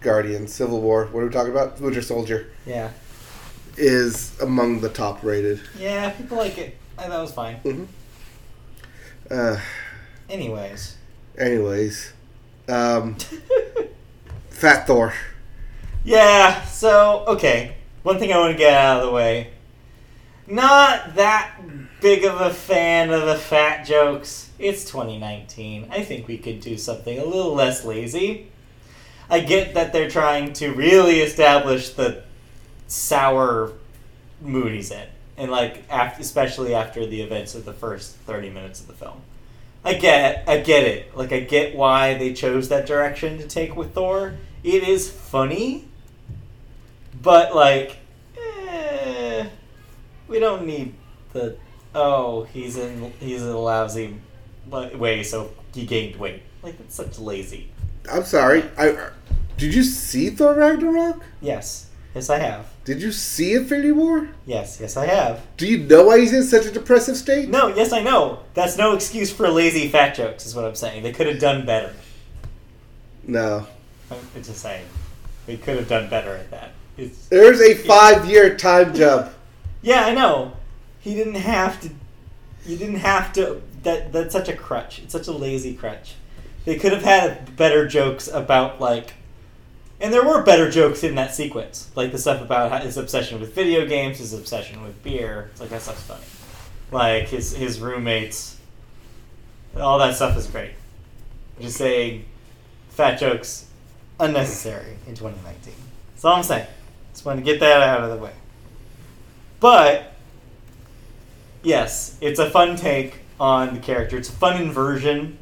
Guardians, 0.00 0.52
Civil 0.54 0.80
War, 0.80 1.06
what 1.06 1.20
are 1.22 1.26
we 1.26 1.32
talking 1.32 1.52
about? 1.52 1.80
Winter 1.80 2.02
Soldier 2.02 2.50
yeah, 2.66 2.90
is 3.76 4.38
among 4.40 4.80
the 4.80 4.88
top 4.88 5.22
rated. 5.22 5.60
yeah. 5.78 6.10
People 6.10 6.36
like 6.38 6.56
it. 6.58 6.76
I 6.98 7.04
thought 7.04 7.18
it 7.18 7.22
was 7.22 7.32
fine. 7.32 7.56
hmm 7.56 7.84
Uh, 9.30 9.58
Anyways, 10.28 10.96
anyways, 11.38 12.12
um, 12.68 13.16
Fat 14.50 14.86
Thor. 14.86 15.12
yeah. 16.04 16.62
So 16.64 17.24
okay, 17.28 17.74
one 18.02 18.18
thing 18.18 18.32
I 18.32 18.38
want 18.38 18.52
to 18.52 18.58
get 18.58 18.72
out 18.74 19.00
of 19.00 19.06
the 19.06 19.12
way. 19.12 19.50
Not 20.46 21.14
that 21.14 21.56
big 22.00 22.24
of 22.24 22.40
a 22.40 22.50
fan 22.52 23.10
of 23.10 23.26
the 23.26 23.36
fat 23.36 23.84
jokes. 23.86 24.50
It's 24.58 24.84
2019. 24.84 25.88
I 25.90 26.02
think 26.02 26.26
we 26.26 26.38
could 26.38 26.60
do 26.60 26.76
something 26.76 27.18
a 27.18 27.24
little 27.24 27.54
less 27.54 27.84
lazy. 27.84 28.49
I 29.30 29.40
get 29.40 29.74
that 29.74 29.92
they're 29.92 30.10
trying 30.10 30.52
to 30.54 30.72
really 30.72 31.20
establish 31.20 31.90
the 31.90 32.24
sour 32.88 33.72
mood 34.40 34.72
he's 34.72 34.90
in, 34.90 35.06
and 35.36 35.50
like 35.50 35.84
after, 35.88 36.20
especially 36.20 36.74
after 36.74 37.06
the 37.06 37.22
events 37.22 37.54
of 37.54 37.64
the 37.64 37.72
first 37.72 38.16
30 38.16 38.50
minutes 38.50 38.80
of 38.80 38.88
the 38.88 38.92
film. 38.92 39.22
I 39.84 39.94
get, 39.94 40.44
I 40.46 40.58
get 40.58 40.84
it. 40.84 41.16
Like 41.16 41.32
I 41.32 41.40
get 41.40 41.74
why 41.74 42.14
they 42.14 42.34
chose 42.34 42.68
that 42.68 42.86
direction 42.86 43.38
to 43.38 43.46
take 43.46 43.76
with 43.76 43.94
Thor. 43.94 44.34
It 44.62 44.82
is 44.82 45.10
funny, 45.10 45.88
but 47.22 47.54
like, 47.54 47.98
eh, 48.36 49.46
we 50.28 50.40
don't 50.40 50.66
need 50.66 50.94
the 51.32 51.56
oh 51.94 52.44
he's 52.44 52.76
in 52.76 53.12
he's 53.20 53.42
in 53.42 53.48
a 53.48 53.58
lousy 53.58 54.16
way, 54.66 55.22
so 55.22 55.52
he 55.72 55.86
gained 55.86 56.16
weight. 56.16 56.42
Like 56.62 56.78
that's 56.78 56.96
such 56.96 57.18
lazy. 57.18 57.70
I'm 58.10 58.24
sorry. 58.24 58.64
I 58.78 59.10
did 59.56 59.74
you 59.74 59.82
see 59.82 60.30
Thor 60.30 60.54
Ragnarok? 60.54 61.22
Yes, 61.40 61.86
yes 62.14 62.30
I 62.30 62.38
have. 62.38 62.66
Did 62.84 63.02
you 63.02 63.12
see 63.12 63.54
Infinity 63.54 63.92
War? 63.92 64.28
Yes, 64.46 64.78
yes 64.80 64.96
I 64.96 65.06
have. 65.06 65.46
Do 65.56 65.66
you 65.66 65.78
know 65.78 66.06
why 66.06 66.20
he's 66.20 66.32
in 66.32 66.42
such 66.44 66.64
a 66.66 66.70
depressive 66.70 67.16
state? 67.16 67.48
No, 67.50 67.68
yes 67.68 67.92
I 67.92 68.00
know. 68.02 68.40
That's 68.54 68.78
no 68.78 68.94
excuse 68.94 69.30
for 69.30 69.48
lazy 69.50 69.88
fat 69.88 70.14
jokes. 70.14 70.46
Is 70.46 70.54
what 70.56 70.64
I'm 70.64 70.74
saying. 70.74 71.02
They 71.02 71.12
could 71.12 71.26
have 71.26 71.38
done 71.38 71.66
better. 71.66 71.92
No. 73.26 73.66
I'm 74.10 74.18
just 74.42 74.56
saying. 74.62 74.86
They 75.46 75.56
could 75.56 75.76
have 75.76 75.88
done 75.88 76.08
better 76.08 76.34
at 76.34 76.50
that. 76.50 76.72
It's, 76.96 77.28
There's 77.28 77.60
a 77.60 77.74
five-year 77.86 78.56
time 78.56 78.94
jump. 78.94 79.32
yeah, 79.82 80.06
I 80.06 80.14
know. 80.14 80.56
He 81.00 81.14
didn't 81.14 81.34
have 81.34 81.80
to. 81.82 81.90
You 82.66 82.76
didn't 82.76 82.96
have 82.96 83.32
to. 83.34 83.62
That 83.82 84.12
that's 84.12 84.32
such 84.32 84.48
a 84.48 84.56
crutch. 84.56 84.98
It's 85.00 85.12
such 85.12 85.28
a 85.28 85.32
lazy 85.32 85.74
crutch. 85.74 86.14
They 86.64 86.76
could 86.76 86.92
have 86.92 87.02
had 87.02 87.56
better 87.56 87.86
jokes 87.88 88.28
about 88.28 88.80
like, 88.80 89.14
and 90.00 90.12
there 90.12 90.24
were 90.24 90.42
better 90.42 90.70
jokes 90.70 91.02
in 91.02 91.14
that 91.14 91.34
sequence, 91.34 91.90
like 91.94 92.12
the 92.12 92.18
stuff 92.18 92.42
about 92.42 92.82
his 92.82 92.96
obsession 92.96 93.40
with 93.40 93.54
video 93.54 93.86
games, 93.86 94.18
his 94.18 94.32
obsession 94.32 94.82
with 94.82 95.02
beer. 95.02 95.48
It's 95.52 95.60
like 95.60 95.70
that 95.70 95.82
stuff's 95.82 96.02
funny. 96.02 96.24
Like 96.90 97.28
his 97.28 97.54
his 97.56 97.80
roommates. 97.80 98.58
All 99.76 99.98
that 99.98 100.16
stuff 100.16 100.36
is 100.36 100.46
great. 100.46 100.72
Just 101.60 101.76
saying, 101.76 102.24
fat 102.88 103.18
jokes 103.18 103.66
unnecessary 104.18 104.96
in 105.06 105.14
2019. 105.14 105.72
That's 106.12 106.24
all 106.24 106.36
I'm 106.36 106.42
saying. 106.42 106.66
Just 107.12 107.24
want 107.24 107.38
to 107.38 107.44
get 107.44 107.60
that 107.60 107.82
out 107.82 108.02
of 108.02 108.10
the 108.10 108.22
way. 108.22 108.32
But 109.60 110.12
yes, 111.62 112.16
it's 112.20 112.38
a 112.38 112.50
fun 112.50 112.76
take 112.76 113.20
on 113.38 113.74
the 113.74 113.80
character. 113.80 114.16
It's 114.16 114.28
a 114.28 114.32
fun 114.32 114.60
inversion 114.60 115.38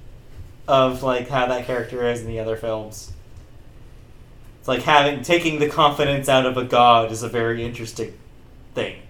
of 0.68 1.02
like 1.02 1.28
how 1.28 1.46
that 1.46 1.66
character 1.66 2.06
is 2.06 2.20
in 2.20 2.28
the 2.28 2.38
other 2.38 2.54
films. 2.56 3.12
It's 4.60 4.68
like 4.68 4.82
having 4.82 5.22
taking 5.22 5.58
the 5.58 5.68
confidence 5.68 6.28
out 6.28 6.46
of 6.46 6.56
a 6.56 6.64
god 6.64 7.10
is 7.10 7.22
a 7.24 7.28
very 7.28 7.64
interesting 7.64 8.16
thing. 8.74 9.00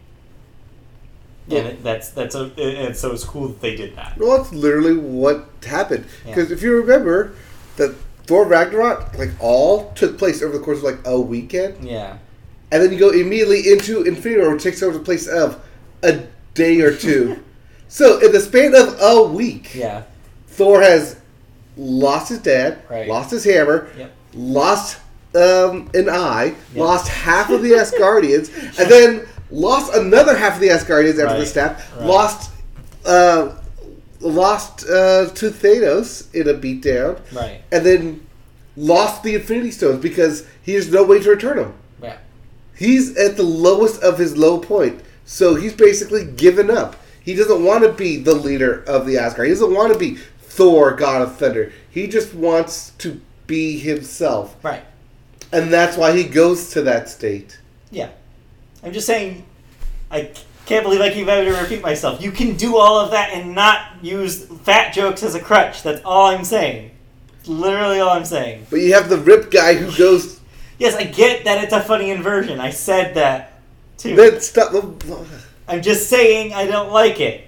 Yeah. 1.47 1.59
And 1.61 1.69
it, 1.69 1.83
that's 1.83 2.11
that's 2.11 2.35
a 2.35 2.53
and 2.59 2.97
so 2.97 3.13
it's 3.13 3.25
cool 3.25 3.49
that 3.49 3.61
they 3.61 3.75
did 3.77 3.97
that. 3.97 4.17
Well, 4.17 4.39
that's 4.39 4.53
literally 4.53 4.97
what 4.97 5.49
happened. 5.67 6.07
Yeah. 6.25 6.35
Because 6.35 6.51
if 6.51 6.63
you 6.63 6.75
remember, 6.77 7.35
that 7.77 7.95
Thor 8.29 8.47
Ragnarok, 8.47 9.17
like, 9.17 9.31
all 9.41 9.91
took 9.93 10.19
place 10.19 10.43
over 10.43 10.57
the 10.59 10.63
course 10.63 10.79
of, 10.79 10.85
like, 10.85 10.99
a 11.07 11.19
weekend. 11.19 11.83
Yeah. 11.83 12.19
And 12.71 12.83
then 12.83 12.93
you 12.93 12.99
go 12.99 13.09
immediately 13.09 13.73
into 13.73 14.03
Infinity 14.03 14.43
War, 14.43 14.53
which 14.53 14.63
takes 14.63 14.83
over 14.83 14.99
the 14.99 15.03
place 15.03 15.27
of 15.27 15.65
a 16.03 16.25
day 16.53 16.79
or 16.83 16.95
two. 16.95 17.43
so, 17.89 18.19
in 18.21 18.31
the 18.33 18.41
span 18.41 18.75
of 18.75 18.99
a 19.01 19.23
week, 19.23 19.75
Yeah. 19.75 20.03
Thor 20.49 20.83
has 20.83 21.18
lost 21.79 22.29
his 22.31 22.39
dad, 22.41 22.79
Right. 22.91 23.09
lost 23.09 23.31
his 23.31 23.45
hammer, 23.45 23.89
Yep. 23.97 24.11
lost 24.35 24.97
um, 25.35 25.89
an 25.95 26.09
eye, 26.09 26.55
Yep. 26.75 26.85
lost 26.85 27.09
half 27.09 27.51
of 27.51 27.63
the 27.63 27.71
Asgardians, 27.83 28.51
and 28.79 28.91
then 28.91 29.21
lost 29.51 29.95
another 29.95 30.37
half 30.37 30.55
of 30.57 30.61
the 30.61 30.69
Asgardians 30.69 31.19
after 31.23 31.35
the 31.35 31.39
Right. 31.41 31.47
snap, 31.47 31.81
Right. 31.99 32.07
lost 32.07 32.51
uh, 33.07 33.51
lost 34.21 34.85
uh, 34.89 35.27
to 35.27 35.51
Thanos 35.51 36.25
in 36.35 36.49
a 36.49 36.55
beatdown, 36.55 37.19
Right. 37.33 37.61
and 37.71 37.87
then 37.87 38.21
lost 38.77 39.23
the 39.23 39.35
Infinity 39.37 39.71
Stones 39.71 40.01
because 40.03 40.43
he 40.63 40.75
has 40.75 40.91
no 40.91 41.05
way 41.05 41.21
to 41.21 41.31
return 41.31 41.57
them. 41.59 41.73
He's 42.75 43.17
at 43.17 43.37
the 43.37 43.43
lowest 43.43 44.01
of 44.03 44.19
his 44.19 44.37
low 44.37 44.59
point, 44.59 45.01
so 45.27 45.57
he's 45.57 45.73
basically 45.73 46.25
given 46.25 46.71
up. 46.71 46.95
He 47.21 47.35
doesn't 47.35 47.65
want 47.65 47.83
to 47.83 47.93
be 47.93 48.19
the 48.19 48.35
leader 48.35 48.85
of 48.87 49.05
the 49.05 49.19
Asgard. 49.19 49.49
He 49.49 49.53
doesn't 49.55 49.75
want 49.75 49.93
to 49.93 49.99
be 49.99 50.19
Thor, 50.59 50.91
God 50.91 51.23
of 51.23 51.37
Thunder. 51.37 51.73
He 51.89 52.09
just 52.09 52.35
wants 52.35 52.91
to 52.99 53.21
be 53.47 53.79
himself, 53.79 54.57
Right. 54.65 54.83
and 55.53 55.73
that's 55.73 55.97
why 55.97 56.17
he 56.17 56.25
goes 56.25 56.71
to 56.71 56.83
that 56.83 57.09
state. 57.09 57.61
Yeah. 57.93 58.09
I'm 58.83 58.93
just 58.93 59.07
saying, 59.07 59.45
I 60.11 60.31
can't 60.67 60.83
believe 60.83 61.01
I 61.01 61.11
keep 61.11 61.29
having 61.29 61.53
to 61.53 61.57
repeat 61.61 61.81
myself. 61.81 62.21
You 62.21 62.33
can 62.33 62.57
do 62.57 62.77
all 62.77 62.99
of 62.99 63.13
that 63.13 63.31
and 63.33 63.55
not 63.55 64.03
use 64.03 64.47
fat 64.65 64.93
jokes 64.93 65.23
as 65.23 65.37
a 65.37 65.41
crutch. 65.41 65.85
That's 65.85 66.01
all 66.05 66.27
I'm 66.27 66.45
saying. 66.45 66.91
It's 67.39 67.49
literally 67.49 68.01
all 68.01 68.11
I'm 68.11 68.25
saying. 68.25 68.67
But 68.69 68.81
you 68.81 68.93
have 68.95 69.09
the 69.09 69.17
Rip 69.17 69.53
guy 69.53 69.75
who 69.75 69.97
goes. 69.97 70.41
Yes, 70.79 70.97
I 70.97 71.05
get 71.05 71.45
that 71.45 71.63
it's 71.63 71.73
a 71.73 71.81
funny 71.81 72.11
inversion. 72.11 72.59
I 72.59 72.71
said 72.71 73.15
that 73.15 73.61
too. 73.97 74.17
Then 74.17 74.41
stop. 74.41 74.75
I'm 75.69 75.83
just 75.83 76.09
saying 76.11 76.53
I 76.53 76.67
don't 76.67 76.91
like 76.91 77.21
it. 77.21 77.47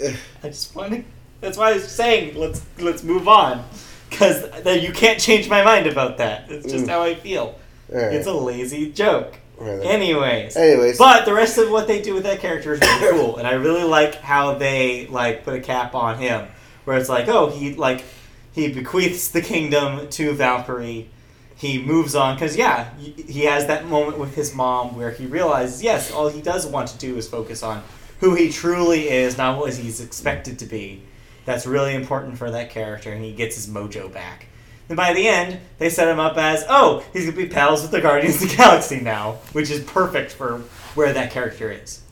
I 0.44 0.48
just 0.48 0.74
want 0.76 0.92
to. 0.92 1.04
That's 1.40 1.56
why 1.58 1.70
I 1.70 1.74
was 1.74 1.88
saying 1.88 2.36
let's 2.36 2.62
let's 2.78 3.02
move 3.02 3.28
on, 3.28 3.64
because 4.10 4.44
you 4.82 4.92
can't 4.92 5.20
change 5.20 5.48
my 5.48 5.62
mind 5.62 5.86
about 5.86 6.18
that. 6.18 6.50
It's 6.50 6.70
just 6.70 6.86
Mm. 6.86 6.88
how 6.88 7.02
I 7.02 7.14
feel. 7.14 7.58
Alright. 7.92 8.14
It's 8.14 8.26
a 8.26 8.32
lazy 8.32 8.90
joke. 8.92 9.38
Alright. 9.60 9.84
Anyways. 9.86 10.56
Anyways, 10.56 10.98
But 10.98 11.24
the 11.24 11.32
rest 11.34 11.56
of 11.58 11.70
what 11.70 11.86
they 11.86 12.00
do 12.02 12.14
with 12.14 12.24
that 12.24 12.40
character 12.40 12.74
is 12.74 12.80
really 12.80 13.10
cool, 13.18 13.36
and 13.38 13.46
I 13.46 13.52
really 13.52 13.84
like 13.84 14.16
how 14.16 14.54
they 14.54 15.06
like 15.08 15.44
put 15.44 15.54
a 15.54 15.60
cap 15.60 15.94
on 15.94 16.18
him, 16.18 16.46
where 16.84 16.96
it's 16.98 17.08
like, 17.08 17.28
oh, 17.28 17.48
he 17.50 17.74
like 17.74 18.04
he 18.52 18.68
bequeaths 18.72 19.28
the 19.28 19.42
kingdom 19.42 20.08
to 20.08 20.32
Valkyrie. 20.32 21.08
He 21.58 21.82
moves 21.82 22.14
on 22.14 22.34
because 22.34 22.56
yeah, 22.56 22.90
he 22.98 23.44
has 23.44 23.66
that 23.66 23.86
moment 23.86 24.18
with 24.18 24.34
his 24.34 24.54
mom 24.54 24.94
where 24.96 25.10
he 25.10 25.24
realizes 25.26 25.82
yes, 25.82 26.10
all 26.10 26.28
he 26.28 26.42
does 26.42 26.66
want 26.66 26.88
to 26.88 26.98
do 26.98 27.16
is 27.16 27.26
focus 27.28 27.62
on 27.62 27.82
who 28.20 28.34
he 28.34 28.50
truly 28.50 29.08
is, 29.10 29.38
not 29.38 29.58
what 29.58 29.74
he's 29.74 30.00
expected 30.00 30.58
to 30.58 30.66
be. 30.66 31.02
That's 31.46 31.64
really 31.66 31.94
important 31.94 32.36
for 32.36 32.50
that 32.50 32.68
character, 32.70 33.10
and 33.12 33.24
he 33.24 33.32
gets 33.32 33.54
his 33.56 33.66
mojo 33.68 34.12
back. 34.12 34.46
And 34.88 34.96
by 34.96 35.14
the 35.14 35.26
end, 35.26 35.58
they 35.78 35.88
set 35.90 36.06
him 36.08 36.20
up 36.20 36.36
as, 36.36 36.64
oh, 36.68 37.02
he's 37.12 37.24
gonna 37.24 37.36
be 37.36 37.46
pals 37.46 37.82
with 37.82 37.90
the 37.92 38.00
Guardians 38.00 38.42
of 38.42 38.50
the 38.50 38.56
Galaxy 38.58 39.00
now, 39.00 39.38
which 39.52 39.70
is 39.70 39.80
perfect 39.84 40.32
for 40.32 40.58
where 40.94 41.12
that 41.14 41.30
character 41.30 41.70
is. 41.72 42.02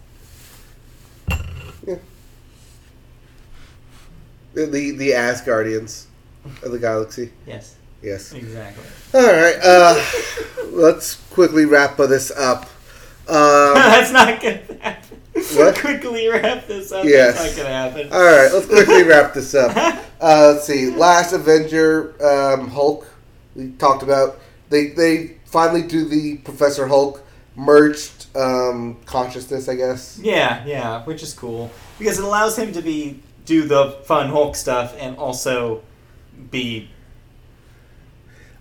the 4.55 4.66
the, 4.66 4.91
the 4.93 5.11
Asgardians 5.11 6.07
of 6.62 6.70
the 6.72 6.78
galaxy. 6.78 7.32
Yes, 7.47 7.76
Yes. 8.03 8.32
exactly. 8.32 8.85
All 9.14 9.22
right. 9.26 9.57
Uh, 9.62 10.05
let's 10.66 11.14
quickly 11.30 11.64
wrap 11.66 11.97
this 11.97 12.30
up. 12.30 12.70
Um, 13.26 13.72
That's 13.72 14.12
not 14.12 14.39
gonna 14.43 14.61
happen. 14.82 15.18
What? 15.57 15.76
Quickly 15.78 16.28
wrap 16.28 16.66
this 16.66 16.90
up. 16.92 17.05
Yes. 17.05 17.36
That's 17.36 17.57
not 17.57 17.62
gonna 17.64 17.74
happen. 17.74 18.12
all 18.12 18.24
right. 18.24 18.51
Let's 18.53 18.66
quickly 18.66 19.03
wrap 19.09 19.34
this 19.34 19.55
up. 19.55 19.76
Uh, 20.20 20.53
let's 20.55 20.64
see. 20.66 20.90
Last 20.90 21.32
Avenger, 21.32 22.14
um, 22.24 22.68
Hulk. 22.68 23.07
We 23.55 23.70
talked 23.72 24.03
about. 24.03 24.38
They 24.70 24.88
they 24.88 25.36
finally 25.45 25.82
do 25.82 26.05
the 26.09 26.38
Professor 26.38 26.86
Hulk 26.86 27.24
merged 27.57 28.26
um, 28.36 28.97
consciousness, 29.07 29.68
I 29.68 29.76
guess. 29.76 30.18
Yeah, 30.20 30.64
yeah, 30.66 31.05
which 31.05 31.22
is 31.22 31.32
cool 31.32 31.70
because 31.99 32.18
it 32.18 32.24
allows 32.24 32.59
him 32.59 32.72
to 32.72 32.82
be 32.82 33.20
do 33.45 33.64
the 33.68 33.99
fun 34.05 34.30
Hulk 34.30 34.57
stuff 34.57 34.95
and 34.99 35.16
also 35.16 35.82
be 36.51 36.88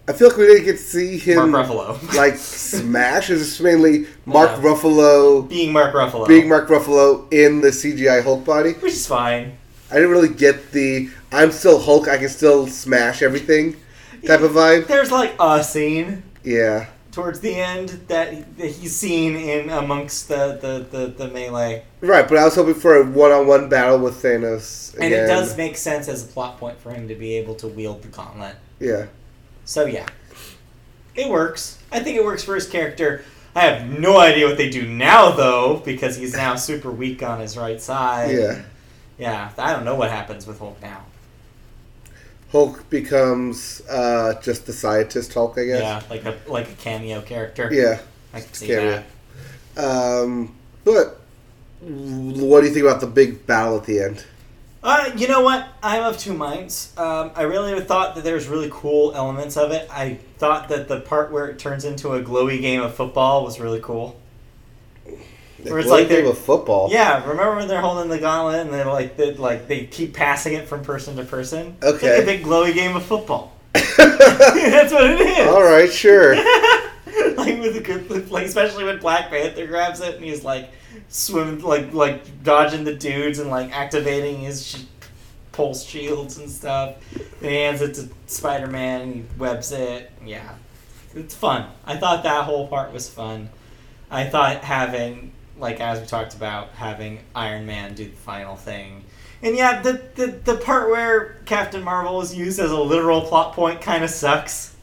I 0.08 0.12
feel 0.14 0.28
like 0.30 0.38
we 0.38 0.48
didn't 0.48 0.66
get 0.66 0.72
to 0.74 0.78
see 0.78 1.18
him 1.18 1.52
Mark 1.52 1.68
Ruffalo. 1.68 2.14
like 2.18 2.36
smash. 2.36 3.30
It's 3.30 3.42
just 3.42 3.62
mainly 3.62 4.06
Mark 4.26 4.50
Yeah. 4.52 4.62
Ruffalo 4.64 5.48
being 5.48 5.72
Mark 5.72 5.94
Ruffalo. 5.96 6.28
being 6.28 6.50
Mark 6.50 6.68
Ruffalo 6.68 7.32
in 7.32 7.62
the 7.62 7.70
CGI 7.70 8.22
Hulk 8.24 8.44
body. 8.44 8.74
which 8.74 8.94
is 8.94 9.08
fine. 9.08 9.58
I 9.90 9.96
didn't 9.96 10.12
really 10.12 10.30
get 10.34 10.72
the 10.72 11.10
I'm 11.32 11.52
still 11.52 11.80
Hulk, 11.80 12.08
I 12.10 12.18
can 12.18 12.30
still 12.30 12.68
smash 12.68 13.22
everything 13.22 13.78
type 14.26 14.42
of 14.42 14.52
vibe. 14.52 14.88
There's 14.88 15.12
like 15.12 15.36
a 15.40 15.64
scene 15.64 16.24
Yeah. 16.44 16.88
towards 17.12 17.40
the 17.40 17.56
end 17.56 17.90
that, 18.08 18.58
that 18.58 18.68
he's 18.72 18.96
seen 18.96 19.36
in 19.38 19.70
amongst 19.70 20.28
the, 20.28 20.58
the, 20.62 20.98
the, 20.98 21.08
the 21.08 21.28
melee. 21.30 21.84
Right, 22.02 22.28
but 22.28 22.38
I 22.38 22.44
was 22.46 22.56
hoping 22.56 22.74
for 22.74 22.98
a 22.98 23.06
one 23.06 23.32
on 23.32 23.48
one 23.48 23.70
battle 23.70 24.00
with 24.00 24.22
Thanos. 24.22 24.96
And 25.00 25.14
it 25.14 25.28
does 25.28 25.56
make 25.58 25.78
sense 25.78 26.08
as 26.10 26.24
a 26.26 26.28
plot 26.28 26.58
point 26.60 26.78
for 26.80 26.92
him 26.92 27.08
to 27.08 27.16
be 27.16 27.36
able 27.38 27.56
to 27.56 27.68
wield 27.68 28.02
the 28.02 28.10
gauntlet. 28.10 28.56
Yeah. 28.80 29.06
So 29.66 29.86
yeah, 29.86 30.08
it 31.16 31.30
works. 31.30 31.80
I 31.92 32.00
think 32.00 32.18
it 32.18 32.24
works 32.24 32.44
for 32.44 32.56
his 32.56 32.68
character. 32.68 33.24
I 33.56 33.62
have 33.66 33.88
no 34.00 34.18
idea 34.18 34.48
what 34.48 34.58
they 34.58 34.70
do 34.70 34.88
now 34.88 35.32
though, 35.32 35.82
because 35.86 36.18
he's 36.18 36.34
now 36.34 36.56
super 36.56 36.92
weak 36.92 37.22
on 37.22 37.40
his 37.40 37.58
right 37.58 37.82
side. 37.82 38.32
Yeah. 38.32 38.62
Yeah, 39.18 39.52
I 39.58 39.74
don't 39.74 39.86
know 39.86 39.96
what 39.96 40.10
happens 40.10 40.48
with 40.48 40.60
Hulk 40.60 40.82
now. 40.82 41.04
Hulk 42.52 42.90
becomes 42.90 43.82
uh, 43.90 44.40
just 44.42 44.66
the 44.66 44.74
scientist 44.74 45.34
Hulk, 45.34 45.58
I 45.58 45.66
guess. 45.66 45.82
Yeah, 45.82 46.04
like 46.10 46.26
a 46.26 46.38
like 46.48 46.70
a 46.70 46.74
cameo 46.74 47.22
character. 47.22 47.70
Yeah. 47.72 48.00
I 48.34 48.42
can 48.42 48.54
see 48.54 48.68
cameo. 48.68 49.04
that. 49.76 49.84
Um, 49.84 50.56
but 50.84 51.22
what 51.82 52.62
do 52.62 52.68
you 52.68 52.74
think 52.74 52.86
about 52.86 53.02
the 53.02 53.08
big 53.08 53.46
battle 53.46 53.78
at 53.78 53.86
the 53.86 54.02
end? 54.02 54.26
Uh, 54.84 55.12
you 55.16 55.28
know 55.30 55.42
what? 55.42 55.66
I'm 55.82 56.04
of 56.04 56.18
two 56.18 56.34
minds. 56.34 56.92
Um, 56.98 57.32
I 57.36 57.44
really 57.44 57.80
thought 57.82 58.16
that 58.16 58.24
there's 58.26 58.48
really 58.48 58.70
cool 58.72 59.14
elements 59.16 59.56
of 59.56 59.72
it. 59.72 59.88
I 59.90 60.16
thought 60.38 60.68
that 60.70 60.90
the 60.90 61.00
part 61.00 61.32
where 61.32 61.48
it 61.48 61.58
turns 61.58 61.86
into 61.86 62.12
a 62.14 62.22
glowy 62.22 62.60
game 62.60 62.82
of 62.82 62.94
football 62.94 63.46
was 63.46 63.60
really 63.62 63.80
cool. 63.80 64.20
Where 65.64 65.80
it's 65.80 65.88
like 65.90 66.10
do 66.10 66.16
you 66.16 66.22
think 66.22 66.24
they're- 66.26 66.32
of 66.32 66.38
football. 66.38 66.90
Yeah, 66.92 67.22
remember 67.26 67.56
when 67.56 67.70
they're 67.70 67.80
holding 67.80 68.10
the 68.10 68.20
gauntlet 68.20 68.60
and 68.60 68.74
they're 68.74 68.86
like 68.86 69.16
they 69.16 69.34
like 69.36 69.68
they 69.70 69.86
keep 69.86 70.14
passing 70.14 70.54
it 70.56 70.68
from 70.68 70.84
person 70.84 71.16
to 71.16 71.24
person? 71.24 71.78
It's 71.82 71.96
Okay. 71.96 72.14
like 72.16 72.24
a 72.24 72.26
big 72.26 72.44
glowy 72.44 72.74
game 72.74 72.98
of 72.98 73.04
football. 73.04 73.54
That's 73.74 74.92
what 74.92 75.10
it 75.10 75.22
is. 75.22 75.48
All 75.48 75.64
right, 75.64 75.90
sure. 75.92 76.36
like 77.38 77.60
with 77.62 77.76
the 77.76 77.82
good, 77.82 78.30
like 78.32 78.46
especially 78.48 78.84
when 78.84 79.00
Black 79.00 79.30
Panther 79.30 79.66
grabs 79.66 80.02
it 80.02 80.16
and 80.16 80.26
he's 80.26 80.44
like 80.44 80.70
swimming, 81.10 81.62
like 81.62 81.94
like 81.94 82.44
dodging 82.44 82.84
the 82.84 82.96
dudes 82.96 83.40
and 83.40 83.50
like 83.50 83.72
activating 83.72 84.42
his 84.42 84.66
sh- 84.66 84.84
pulse 85.52 85.84
shields 85.84 86.38
and 86.38 86.50
stuff. 86.50 86.96
Then 87.40 87.52
he 87.52 87.56
hands 87.58 87.82
it 87.82 87.94
to 87.96 88.10
Spider 88.28 88.68
Man 88.68 89.02
and 89.02 89.14
he 89.16 89.24
webs 89.38 89.72
it. 89.72 90.12
Yeah, 90.26 90.56
it's 91.16 91.36
fun. 91.36 91.70
I 91.86 91.98
thought 91.98 92.24
that 92.24 92.46
whole 92.46 92.68
part 92.68 92.94
was 92.94 93.10
fun. 93.10 93.50
I 94.10 94.26
thought 94.26 94.64
having 94.64 95.32
like 95.58 95.80
as 95.80 96.00
we 96.00 96.06
talked 96.06 96.34
about 96.34 96.70
having 96.70 97.20
Iron 97.36 97.66
Man 97.66 97.94
do 97.94 98.06
the 98.06 98.16
final 98.16 98.56
thing. 98.56 99.04
And 99.42 99.58
yeah, 99.58 99.82
the, 99.82 100.02
the, 100.16 100.28
the 100.28 100.56
part 100.56 100.90
where 100.90 101.42
Captain 101.46 101.84
Marvel 101.84 102.22
is 102.22 102.34
used 102.34 102.60
as 102.60 102.72
a 102.72 102.80
literal 102.80 103.22
plot 103.22 103.54
point 103.54 103.82
kind 103.82 104.04
of 104.04 104.10
sucks. 104.10 104.74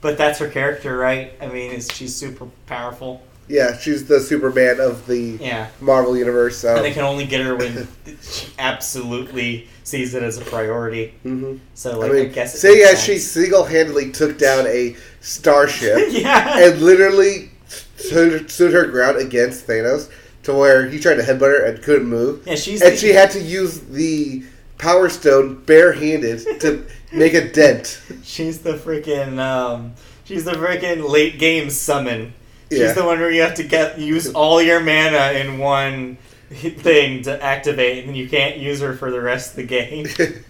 But 0.00 0.16
that's 0.16 0.38
her 0.38 0.48
character, 0.48 0.96
right? 0.96 1.32
I 1.40 1.48
mean, 1.48 1.80
she's 1.80 2.14
super 2.14 2.46
powerful. 2.66 3.22
Yeah, 3.48 3.76
she's 3.76 4.06
the 4.06 4.20
Superman 4.20 4.80
of 4.80 5.06
the 5.06 5.38
Yeah. 5.40 5.68
Marvel 5.80 6.16
universe. 6.16 6.58
So. 6.58 6.76
And 6.76 6.84
they 6.84 6.92
can 6.92 7.04
only 7.04 7.26
get 7.26 7.42
her 7.42 7.54
when 7.56 7.86
she 8.22 8.48
absolutely 8.58 9.68
sees 9.82 10.14
it 10.14 10.22
as 10.22 10.38
a 10.38 10.44
priority. 10.44 11.14
hmm 11.22 11.56
So, 11.74 11.92
I 11.92 11.94
like, 11.94 12.10
I, 12.10 12.14
mean, 12.14 12.32
guess 12.32 12.54
it 12.54 12.58
saying 12.58 12.78
makes 12.78 12.92
as 12.94 13.02
she 13.04 13.18
single-handedly 13.18 14.12
took 14.12 14.38
down 14.38 14.66
a 14.66 14.96
starship 15.20 15.98
yeah. 16.10 16.58
and 16.58 16.80
literally 16.80 17.50
stood, 17.96 18.50
stood 18.50 18.72
her 18.72 18.86
ground 18.86 19.18
against 19.18 19.66
Thanos 19.66 20.08
to 20.44 20.54
where 20.54 20.88
he 20.88 20.98
tried 20.98 21.14
to 21.16 21.22
headbutt 21.22 21.40
her 21.40 21.64
and 21.64 21.82
couldn't 21.82 22.06
move, 22.08 22.46
yeah, 22.46 22.54
she's. 22.54 22.80
and 22.82 22.92
the- 22.92 22.96
she 22.96 23.10
had 23.10 23.30
to 23.32 23.40
use 23.40 23.80
the 23.80 24.42
Power 24.78 25.08
Stone 25.08 25.64
barehanded 25.64 26.60
to 26.60 26.84
make 27.12 27.32
a 27.34 27.48
dent. 27.50 28.00
She's 28.22 28.58
the 28.60 28.72
freaking. 28.74 29.38
Um, 29.38 29.94
she's 30.24 30.44
the 30.44 30.52
freaking 30.52 31.08
late 31.08 31.38
game 31.38 31.70
summon. 31.70 32.34
She's 32.70 32.80
Yeah. 32.80 32.92
the 32.92 33.04
one 33.04 33.20
where 33.20 33.30
you 33.30 33.42
have 33.42 33.54
to 33.54 33.62
get 33.64 33.98
use 33.98 34.32
all 34.32 34.60
your 34.62 34.80
mana 34.80 35.32
in 35.38 35.58
one 35.58 36.16
thing 36.50 37.22
to 37.22 37.42
activate, 37.42 38.04
and 38.06 38.16
you 38.16 38.28
can't 38.28 38.56
use 38.56 38.80
her 38.80 38.94
for 38.94 39.10
the 39.10 39.20
rest 39.20 39.50
of 39.50 39.56
the 39.56 39.62
game. 39.64 40.06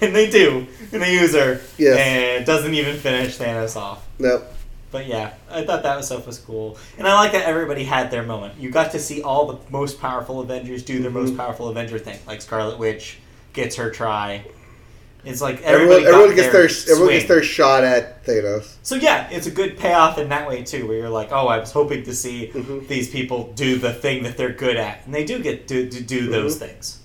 and 0.00 0.14
they 0.14 0.28
do, 0.30 0.66
and 0.92 1.02
they 1.02 1.12
use 1.14 1.34
her, 1.34 1.60
Yes. 1.78 1.98
and 1.98 2.42
it 2.42 2.46
doesn't 2.46 2.74
even 2.74 2.96
finish 2.96 3.36
Thanos 3.38 3.76
off. 3.76 4.06
Nope. 4.18 4.44
But 4.92 5.06
yeah, 5.06 5.32
I 5.50 5.64
thought 5.64 5.82
that 5.82 5.96
was 5.96 6.06
stuff 6.06 6.26
was 6.26 6.38
cool, 6.38 6.78
and 6.96 7.06
I 7.06 7.14
like 7.14 7.32
that 7.32 7.44
everybody 7.46 7.84
had 7.84 8.10
their 8.10 8.22
moment. 8.22 8.54
You 8.58 8.70
got 8.70 8.92
to 8.92 8.98
see 8.98 9.20
all 9.22 9.46
the 9.46 9.58
most 9.70 10.00
powerful 10.00 10.40
Avengers 10.40 10.82
do 10.82 11.00
their 11.00 11.10
most 11.10 11.32
Mhm. 11.34 11.36
powerful 11.38 11.68
Avenger 11.68 11.98
thing, 11.98 12.18
like 12.26 12.40
Scarlet 12.40 12.78
Witch 12.78 13.18
gets 13.52 13.76
her 13.76 13.90
try. 13.90 14.42
It's 15.26 15.40
like 15.40 15.60
everyone, 15.62 16.04
everybody 16.04 16.04
got 16.04 16.14
everyone 16.14 16.36
gets 16.36 16.84
their, 16.86 16.92
everyone 16.94 17.14
gets 17.14 17.28
their 17.28 17.42
shot 17.42 17.82
at 17.84 18.24
Thanos. 18.24 18.76
So 18.82 18.94
yeah, 18.94 19.28
it's 19.30 19.46
a 19.46 19.50
good 19.50 19.76
payoff 19.76 20.18
in 20.18 20.28
that 20.28 20.48
way 20.48 20.62
too, 20.62 20.86
where 20.86 20.96
you're 20.98 21.10
like, 21.10 21.32
oh, 21.32 21.48
I 21.48 21.58
was 21.58 21.72
hoping 21.72 22.04
to 22.04 22.14
see 22.14 22.50
Mhm. 22.54 22.86
these 22.86 23.10
people 23.10 23.52
do 23.54 23.76
the 23.78 23.92
thing 23.92 24.22
that 24.22 24.36
they're 24.36 24.52
good 24.52 24.76
at, 24.76 25.04
and 25.04 25.12
they 25.14 25.24
do 25.24 25.40
get 25.40 25.66
to, 25.68 25.88
to 25.90 26.00
do 26.02 26.28
those 26.30 26.56
Mhm. 26.56 26.60
things. 26.60 26.98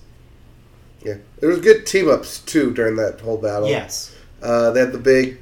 Yeah, 1.03 1.15
there 1.39 1.49
was 1.49 1.59
good 1.61 1.87
team 1.87 2.07
ups 2.09 2.39
too 2.39 2.71
during 2.71 2.95
that 2.97 3.19
whole 3.21 3.37
battle. 3.37 3.67
Yes. 3.67 4.11
uh, 4.43 4.71
they 4.71 4.79
had 4.81 4.91
the 4.91 4.97
big 4.97 5.37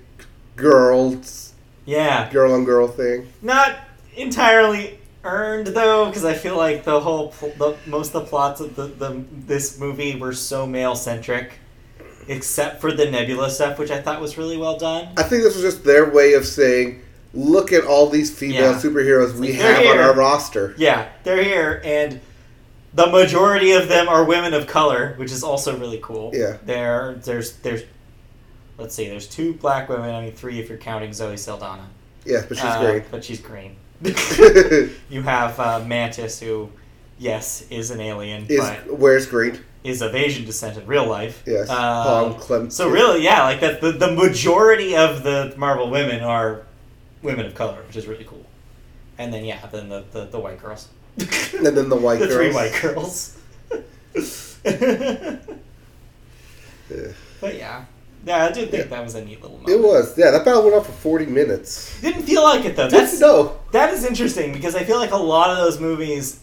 girls, 0.56 1.54
Yeah. 1.86 2.30
girl 2.32 2.54
on 2.54 2.66
girl 2.66 2.88
thing. 2.88 3.28
Not 3.42 3.76
entirely 4.16 5.00
earned 5.24 5.68
though, 5.68 6.06
because 6.06 6.24
I 6.26 6.34
feel 6.34 6.56
like 6.58 6.84
the 6.86 7.00
whole 7.02 7.34
the 7.58 7.76
most 7.86 8.08
of 8.08 8.24
the 8.24 8.30
plots 8.30 8.62
of 8.62 8.76
the, 8.76 8.84
the 8.88 9.22
this 9.48 9.80
movie 9.80 10.16
were 10.16 10.34
so 10.34 10.66
male 10.66 10.96
centric, 10.96 11.54
except 12.30 12.80
for 12.80 12.92
the 12.94 13.10
Nebula 13.10 13.50
stuff, 13.50 13.78
which 13.78 13.92
I 13.92 14.02
thought 14.02 14.22
was 14.22 14.38
really 14.38 14.56
well 14.56 14.78
done. 14.78 15.10
I 15.18 15.24
think 15.24 15.44
this 15.44 15.56
was 15.56 15.64
just 15.64 15.84
their 15.84 16.10
way 16.10 16.34
of 16.34 16.46
saying, 16.46 17.02
"Look 17.34 17.74
at 17.74 17.84
all 17.84 18.08
these 18.10 18.32
female 18.32 18.72
Yeah. 18.72 18.80
superheroes 18.80 19.34
we 19.34 19.50
Like, 19.52 19.58
have 19.62 19.86
on 19.88 19.98
our 19.98 20.14
roster." 20.14 20.74
Yeah, 20.78 21.08
they're 21.24 21.44
here, 21.44 21.82
and 21.84 22.22
the 22.94 23.08
majority 23.08 23.72
of 23.72 23.88
them 23.90 24.08
are 24.08 24.24
women 24.24 24.54
of 24.54 24.68
color, 24.68 25.14
which 25.18 25.32
is 25.32 25.44
also 25.44 25.78
really 25.78 26.00
cool. 26.02 26.32
Yeah. 26.34 26.58
There, 26.66 27.16
there's, 27.24 27.54
there's, 27.58 27.84
let's 28.78 28.96
see, 28.96 29.08
there's 29.10 29.28
two 29.28 29.54
black 29.54 29.90
women. 29.90 30.14
I 30.14 30.22
mean, 30.22 30.32
three 30.34 30.60
if 30.60 30.70
you're 30.70 30.78
counting 30.78 31.14
Zoe 31.14 31.38
Saldana. 31.38 31.88
Yeah, 32.26 32.44
but 32.48 32.58
she's 32.58 32.66
Uh, 32.66 32.82
great. 32.82 33.12
But 33.12 33.24
she's 33.24 33.40
green. 33.40 33.76
you 35.10 35.22
have 35.24 35.60
uh, 35.60 35.84
Mantis, 35.86 36.40
who, 36.40 36.70
yes, 37.18 37.64
is 37.70 37.92
an 37.92 38.00
alien, 38.02 38.46
Is 38.50 38.60
but 38.60 38.98
wears 38.98 39.26
green? 39.26 39.60
Is 39.84 40.02
of 40.02 40.14
Asian 40.16 40.46
descent 40.46 40.78
in 40.78 40.86
real 40.86 41.06
life. 41.08 41.42
Yes, 41.46 41.70
um, 41.70 41.76
Palm 42.04 42.34
Clem. 42.36 42.70
so 42.70 42.90
really, 42.90 43.24
yeah, 43.24 43.44
like 43.44 43.60
that. 43.62 43.80
The, 43.82 43.92
the 43.94 44.12
majority 44.12 44.96
of 44.96 45.24
the 45.24 45.54
Marvel 45.58 45.90
women 45.90 46.22
are 46.22 46.66
women 47.22 47.46
of 47.46 47.56
color, 47.56 47.82
which 47.88 47.96
is 47.96 48.06
really 48.08 48.26
cool. 48.26 48.46
And 49.18 49.34
then 49.34 49.46
yeah, 49.46 49.66
then 49.68 49.90
the 49.90 50.04
the, 50.12 50.26
the 50.26 50.40
white 50.40 50.62
girls. 50.62 50.88
and 51.18 51.66
then 51.66 51.90
the 51.90 51.96
white 51.96 52.20
the 52.20 52.28
girls. 52.28 52.36
three 52.36 52.54
white 52.54 52.74
girls. 52.82 53.38
Yeah. 54.66 55.38
But 57.42 57.56
yeah, 57.56 57.86
yeah, 58.26 58.46
I 58.46 58.52
do 58.52 58.62
think 58.66 58.74
Yeah. 58.74 58.84
that 58.90 59.04
was 59.04 59.16
a 59.16 59.24
neat 59.24 59.42
little 59.42 59.58
moment. 59.60 59.74
It 59.74 59.80
was. 59.82 60.18
Yeah, 60.18 60.32
that 60.32 60.44
battle 60.44 60.64
went 60.64 60.76
on 60.76 60.84
for 60.84 60.92
forty 60.92 61.26
minutes. 61.26 62.02
Didn't 62.02 62.24
feel 62.24 62.42
like 62.44 62.66
it 62.66 62.76
though. 62.76 62.90
That's 62.90 63.20
no. 63.20 63.60
that 63.72 63.94
is 63.94 64.04
interesting 64.04 64.52
because 64.52 64.76
I 64.76 64.84
feel 64.84 64.98
like 64.98 65.12
a 65.12 65.18
lot 65.18 65.52
of 65.52 65.58
those 65.58 65.80
movies. 65.80 66.40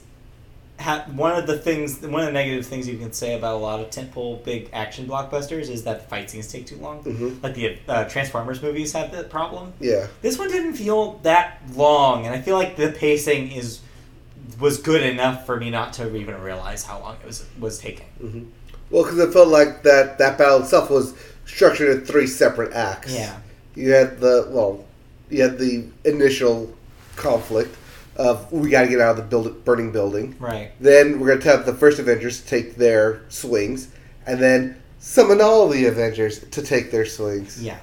Have 0.79 1.17
one 1.17 1.33
of 1.33 1.47
the 1.47 1.57
things, 1.59 2.01
one 2.03 2.21
of 2.21 2.27
the 2.27 2.33
negative 2.33 2.67
things 2.67 2.87
you 2.87 2.99
can 2.99 3.13
say 3.13 3.35
about 3.37 3.55
a 3.55 3.59
lot 3.59 3.81
of 3.81 3.89
tentpole 3.91 4.45
big 4.45 4.69
action 4.73 5.07
blockbusters 5.07 5.71
is 5.71 5.85
that 5.85 6.03
the 6.03 6.07
fight 6.09 6.29
scenes 6.31 6.49
take 6.53 6.67
too 6.67 6.77
long. 6.77 6.99
hmm 7.03 7.35
Like 7.43 7.55
the 7.55 7.79
uh, 7.89 8.05
Transformers 8.09 8.61
movies 8.63 8.93
have 8.93 9.11
that 9.13 9.31
problem. 9.31 9.73
Yeah. 9.81 10.07
This 10.23 10.39
one 10.39 10.49
didn't 10.51 10.75
feel 10.75 11.19
that 11.23 11.61
long, 11.75 12.27
and 12.27 12.35
I 12.35 12.41
feel 12.43 12.57
like 12.57 12.77
the 12.77 12.91
pacing 12.93 13.53
is 13.53 13.81
was 14.61 14.79
good 14.79 15.03
enough 15.03 15.45
for 15.45 15.57
me 15.59 15.71
not 15.71 15.93
to 15.95 16.15
even 16.17 16.41
realize 16.41 16.85
how 16.85 17.01
long 17.01 17.17
it 17.23 17.27
was 17.27 17.45
was 17.59 17.79
taking. 17.79 18.07
hmm 18.21 18.43
Well, 18.91 19.03
because 19.05 19.19
it 19.19 19.33
felt 19.33 19.49
like 19.49 19.83
that 19.83 20.19
that 20.19 20.37
battle 20.39 20.61
itself 20.63 20.91
was 20.91 21.15
structured 21.47 21.89
in 21.97 22.05
three 22.05 22.27
separate 22.27 22.73
acts. 22.75 23.15
Yeah. 23.15 23.37
You 23.75 23.93
had 23.93 24.21
the 24.21 24.47
well, 24.51 24.85
you 25.31 25.43
had 25.43 25.59
the 25.59 25.85
initial 26.05 26.73
conflict 27.17 27.75
of 28.19 28.51
we 28.53 28.71
got 28.71 28.83
to 28.83 28.89
get 28.89 29.01
out 29.01 29.11
of 29.11 29.17
the 29.17 29.23
build, 29.23 29.65
burning 29.65 29.93
building. 29.93 30.35
Right. 30.39 30.73
Then 30.81 31.21
we're 31.21 31.29
going 31.29 31.41
to 31.41 31.49
have 31.49 31.67
the 31.67 31.75
first 31.75 31.99
Avengers 31.99 32.41
take 32.43 32.77
their 32.77 33.23
swings, 33.29 33.89
and 34.27 34.41
then 34.41 34.81
summon 34.99 35.41
all 35.41 35.69
the 35.69 35.87
Avengers 35.87 36.41
to 36.41 36.63
take 36.63 36.91
their 36.91 37.05
swings. 37.07 37.63
Yeah. 37.63 37.79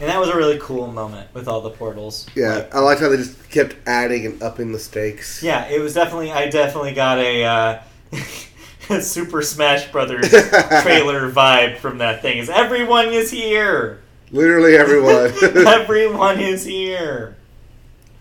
And 0.00 0.10
that 0.10 0.18
was 0.18 0.30
a 0.30 0.36
really 0.36 0.58
cool 0.60 0.88
moment 0.88 1.32
with 1.32 1.46
all 1.46 1.60
the 1.60 1.70
portals. 1.70 2.26
Yeah, 2.34 2.54
Like, 2.54 2.74
I 2.74 2.78
liked 2.80 3.00
how 3.00 3.08
they 3.08 3.18
just 3.18 3.48
kept 3.50 3.76
adding 3.86 4.26
and 4.26 4.42
upping 4.42 4.72
the 4.72 4.78
stakes. 4.80 5.42
yeah, 5.42 5.66
it 5.68 5.80
was 5.80 5.94
definitely. 5.94 6.32
I 6.32 6.50
definitely 6.50 6.92
got 6.94 7.18
a, 7.18 7.44
uh, 7.44 7.82
a 8.90 9.00
Super 9.00 9.42
Smash 9.42 9.92
Brothers 9.92 10.28
trailer 10.82 11.30
vibe 11.30 11.76
from 11.78 11.98
that 11.98 12.20
thing. 12.20 12.38
Is 12.38 12.50
everyone 12.50 13.08
is 13.12 13.30
here? 13.30 14.00
Literally 14.32 14.76
everyone. 14.76 15.32
everyone 15.68 16.40
is 16.40 16.64
here. 16.64 17.36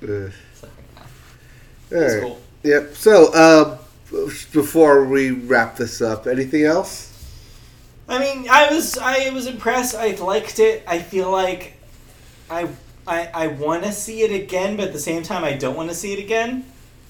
Ugh. 0.03 0.31
Yeah, 1.91 1.99
right. 1.99 2.21
cool. 2.21 2.41
Yep. 2.63 2.95
So, 2.95 3.33
uh, 3.33 3.77
before 4.51 5.05
we 5.05 5.31
wrap 5.31 5.77
this 5.77 6.01
up, 6.01 6.27
anything 6.27 6.63
else? 6.63 7.09
I 8.07 8.19
mean, 8.19 8.47
I 8.49 8.73
was 8.73 8.97
I 8.97 9.29
was 9.29 9.47
impressed. 9.47 9.95
I 9.95 10.11
liked 10.15 10.59
it. 10.59 10.83
I 10.87 10.99
feel 10.99 11.31
like 11.31 11.73
I 12.49 12.67
I, 13.07 13.29
I 13.33 13.47
want 13.47 13.83
to 13.83 13.91
see 13.91 14.21
it 14.21 14.31
again, 14.31 14.75
but 14.75 14.87
at 14.87 14.93
the 14.93 14.99
same 14.99 15.23
time, 15.23 15.43
I 15.43 15.53
don't 15.53 15.75
want 15.75 15.89
to 15.89 15.95
see 15.95 16.13
it 16.13 16.19
again. 16.19 16.65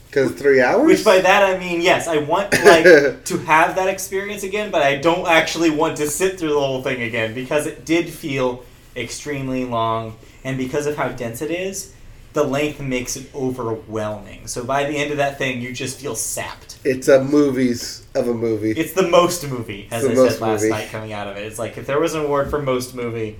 Because 0.07 0.31
three 0.33 0.61
hours. 0.61 0.85
Which 0.85 1.05
by 1.05 1.19
that 1.19 1.43
I 1.43 1.57
mean 1.57 1.81
yes, 1.81 2.07
I 2.07 2.17
want 2.17 2.53
like 2.65 2.83
to 3.25 3.37
have 3.45 3.75
that 3.75 3.87
experience 3.87 4.43
again, 4.43 4.69
but 4.69 4.81
I 4.81 4.97
don't 4.97 5.27
actually 5.27 5.71
want 5.71 5.97
to 5.97 6.07
sit 6.07 6.37
through 6.37 6.49
the 6.49 6.59
whole 6.59 6.83
thing 6.83 7.01
again 7.01 7.33
because 7.33 7.65
it 7.65 7.85
did 7.85 8.09
feel 8.09 8.63
extremely 8.95 9.65
long, 9.65 10.17
and 10.43 10.57
because 10.57 10.85
of 10.85 10.97
how 10.97 11.09
dense 11.09 11.41
it 11.41 11.49
is, 11.49 11.93
the 12.33 12.43
length 12.43 12.79
makes 12.79 13.15
it 13.17 13.29
overwhelming. 13.35 14.47
So 14.47 14.63
by 14.63 14.85
the 14.85 14.95
end 14.97 15.11
of 15.11 15.17
that 15.17 15.37
thing, 15.37 15.61
you 15.61 15.73
just 15.73 15.99
feel 15.99 16.15
sapped. 16.15 16.77
it's 16.83 17.07
a 17.07 17.23
movies 17.23 18.05
of 18.15 18.27
a 18.27 18.33
movie. 18.33 18.71
It's 18.71 18.93
the 18.93 19.07
most 19.07 19.47
movie, 19.49 19.87
as 19.91 20.03
The 20.03 20.11
I 20.11 20.15
most 20.15 20.31
said 20.33 20.41
last 20.41 20.61
movie. 20.61 20.71
night 20.71 20.89
coming 20.89 21.13
out 21.13 21.27
of 21.27 21.37
it. 21.37 21.43
It's 21.45 21.59
like 21.59 21.77
if 21.77 21.85
there 21.87 21.99
was 21.99 22.13
an 22.13 22.21
award 22.25 22.49
for 22.49 22.61
most 22.61 22.95
movie, 22.95 23.37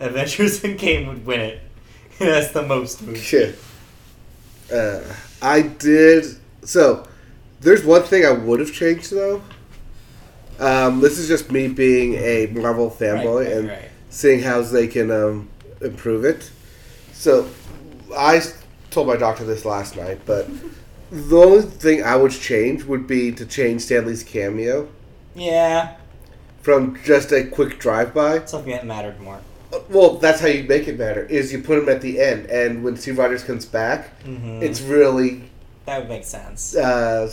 Adventures 0.00 0.62
in 0.62 0.76
Game 0.84 1.08
would 1.08 1.26
win 1.26 1.40
it. 1.40 1.60
That's 2.18 2.52
the 2.52 2.62
most 2.62 3.02
movie. 3.02 3.18
Shit. 3.18 3.58
Uh, 4.72 5.00
I 5.42 5.62
did. 5.62 6.24
So, 6.62 7.06
there's 7.60 7.84
one 7.84 8.02
thing 8.02 8.24
I 8.24 8.30
would 8.32 8.60
have 8.60 8.72
changed 8.72 9.10
though. 9.12 9.42
Um, 10.60 11.00
this 11.00 11.18
is 11.18 11.28
just 11.28 11.50
me 11.52 11.68
being 11.68 12.14
a 12.14 12.46
Marvel 12.46 12.90
fanboy 12.90 13.24
Right, 13.24 13.46
right, 13.46 13.52
and 13.56 13.68
right. 13.68 13.88
seeing 14.10 14.40
how 14.40 14.60
they 14.62 14.86
can 14.88 15.10
um, 15.10 15.48
improve 15.80 16.24
it. 16.24 16.50
So, 17.12 17.48
I 18.16 18.40
told 18.90 19.06
my 19.08 19.16
doctor 19.16 19.44
this 19.44 19.64
last 19.64 19.96
night, 19.96 20.20
but 20.26 20.48
the 21.10 21.36
only 21.36 21.62
thing 21.62 22.02
I 22.02 22.16
would 22.16 22.32
change 22.32 22.84
would 22.84 23.06
be 23.06 23.32
to 23.32 23.46
change 23.46 23.82
Stan 23.82 24.06
Lee's 24.06 24.22
cameo 24.22 24.88
Yeah, 25.34 25.96
from 26.62 26.98
just 27.04 27.32
a 27.32 27.44
quick 27.44 27.78
drive-by. 27.78 28.44
something 28.46 28.72
that 28.72 28.86
mattered 28.86 29.20
more. 29.20 29.40
Well, 29.90 30.14
that's 30.16 30.40
how 30.40 30.46
you 30.48 30.64
make 30.64 30.88
it 30.88 30.98
matter. 30.98 31.24
Is 31.26 31.52
you 31.52 31.60
put 31.62 31.78
him 31.78 31.88
at 31.90 32.00
the 32.00 32.20
end, 32.20 32.46
and 32.46 32.82
when 32.82 32.96
Steve 32.96 33.18
Rogers 33.18 33.44
comes 33.44 33.66
back, 33.66 34.18
hmm 34.22 34.62
it's 34.62 34.80
really 34.80 35.42
that 35.84 36.00
would 36.00 36.08
make 36.08 36.24
sense. 36.24 36.74
uh, 36.76 37.30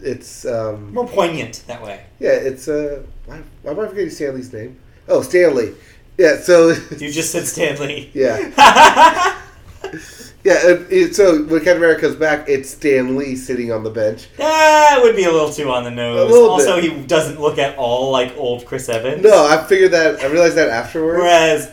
it's 0.00 0.44
um, 0.46 0.94
More 0.94 1.06
poignant 1.08 1.64
that 1.66 1.82
way. 1.82 2.04
yeah, 2.20 2.30
it's 2.30 2.68
uh, 2.68 3.02
why, 3.26 3.42
why 3.62 3.72
am 3.72 3.80
I 3.80 3.88
forgetting 3.88 4.10
Stan 4.10 4.34
Lee's 4.36 4.52
name? 4.52 4.78
Oh, 5.08 5.22
Stan 5.22 5.54
Lee. 5.56 5.72
Yeah, 6.16 6.36
so 6.38 6.68
You 6.98 7.10
just 7.12 7.30
said 7.32 7.46
Stan 7.46 7.78
Lee. 7.80 8.10
yeah, 8.14 8.50
yeah. 10.44 10.54
It, 10.68 10.86
it, 10.92 11.16
so 11.16 11.42
when 11.44 11.58
Captain 11.60 11.76
America 11.78 12.02
comes 12.02 12.16
back, 12.16 12.48
it's 12.48 12.70
Stan 12.70 13.16
Lee 13.16 13.36
sitting 13.36 13.72
on 13.72 13.82
the 13.84 13.90
bench. 13.90 14.28
would 14.38 15.16
be 15.16 15.24
a 15.24 15.30
little 15.32 15.52
too 15.52 15.70
on 15.70 15.84
the 15.84 15.90
nose. 15.90 16.30
Also, 16.32 16.80
bit. 16.80 16.92
he 16.92 17.02
doesn't 17.06 17.40
look 17.40 17.58
at 17.58 17.76
all 17.78 18.10
like 18.10 18.36
old 18.36 18.64
Chris 18.66 18.88
Evans. 18.88 19.22
No, 19.22 19.46
I 19.46 19.62
figured 19.64 19.92
that. 19.92 20.20
I 20.20 20.26
realized 20.26 20.56
that 20.56 20.68
afterwards. 20.68 21.18
Whereas, 21.18 21.72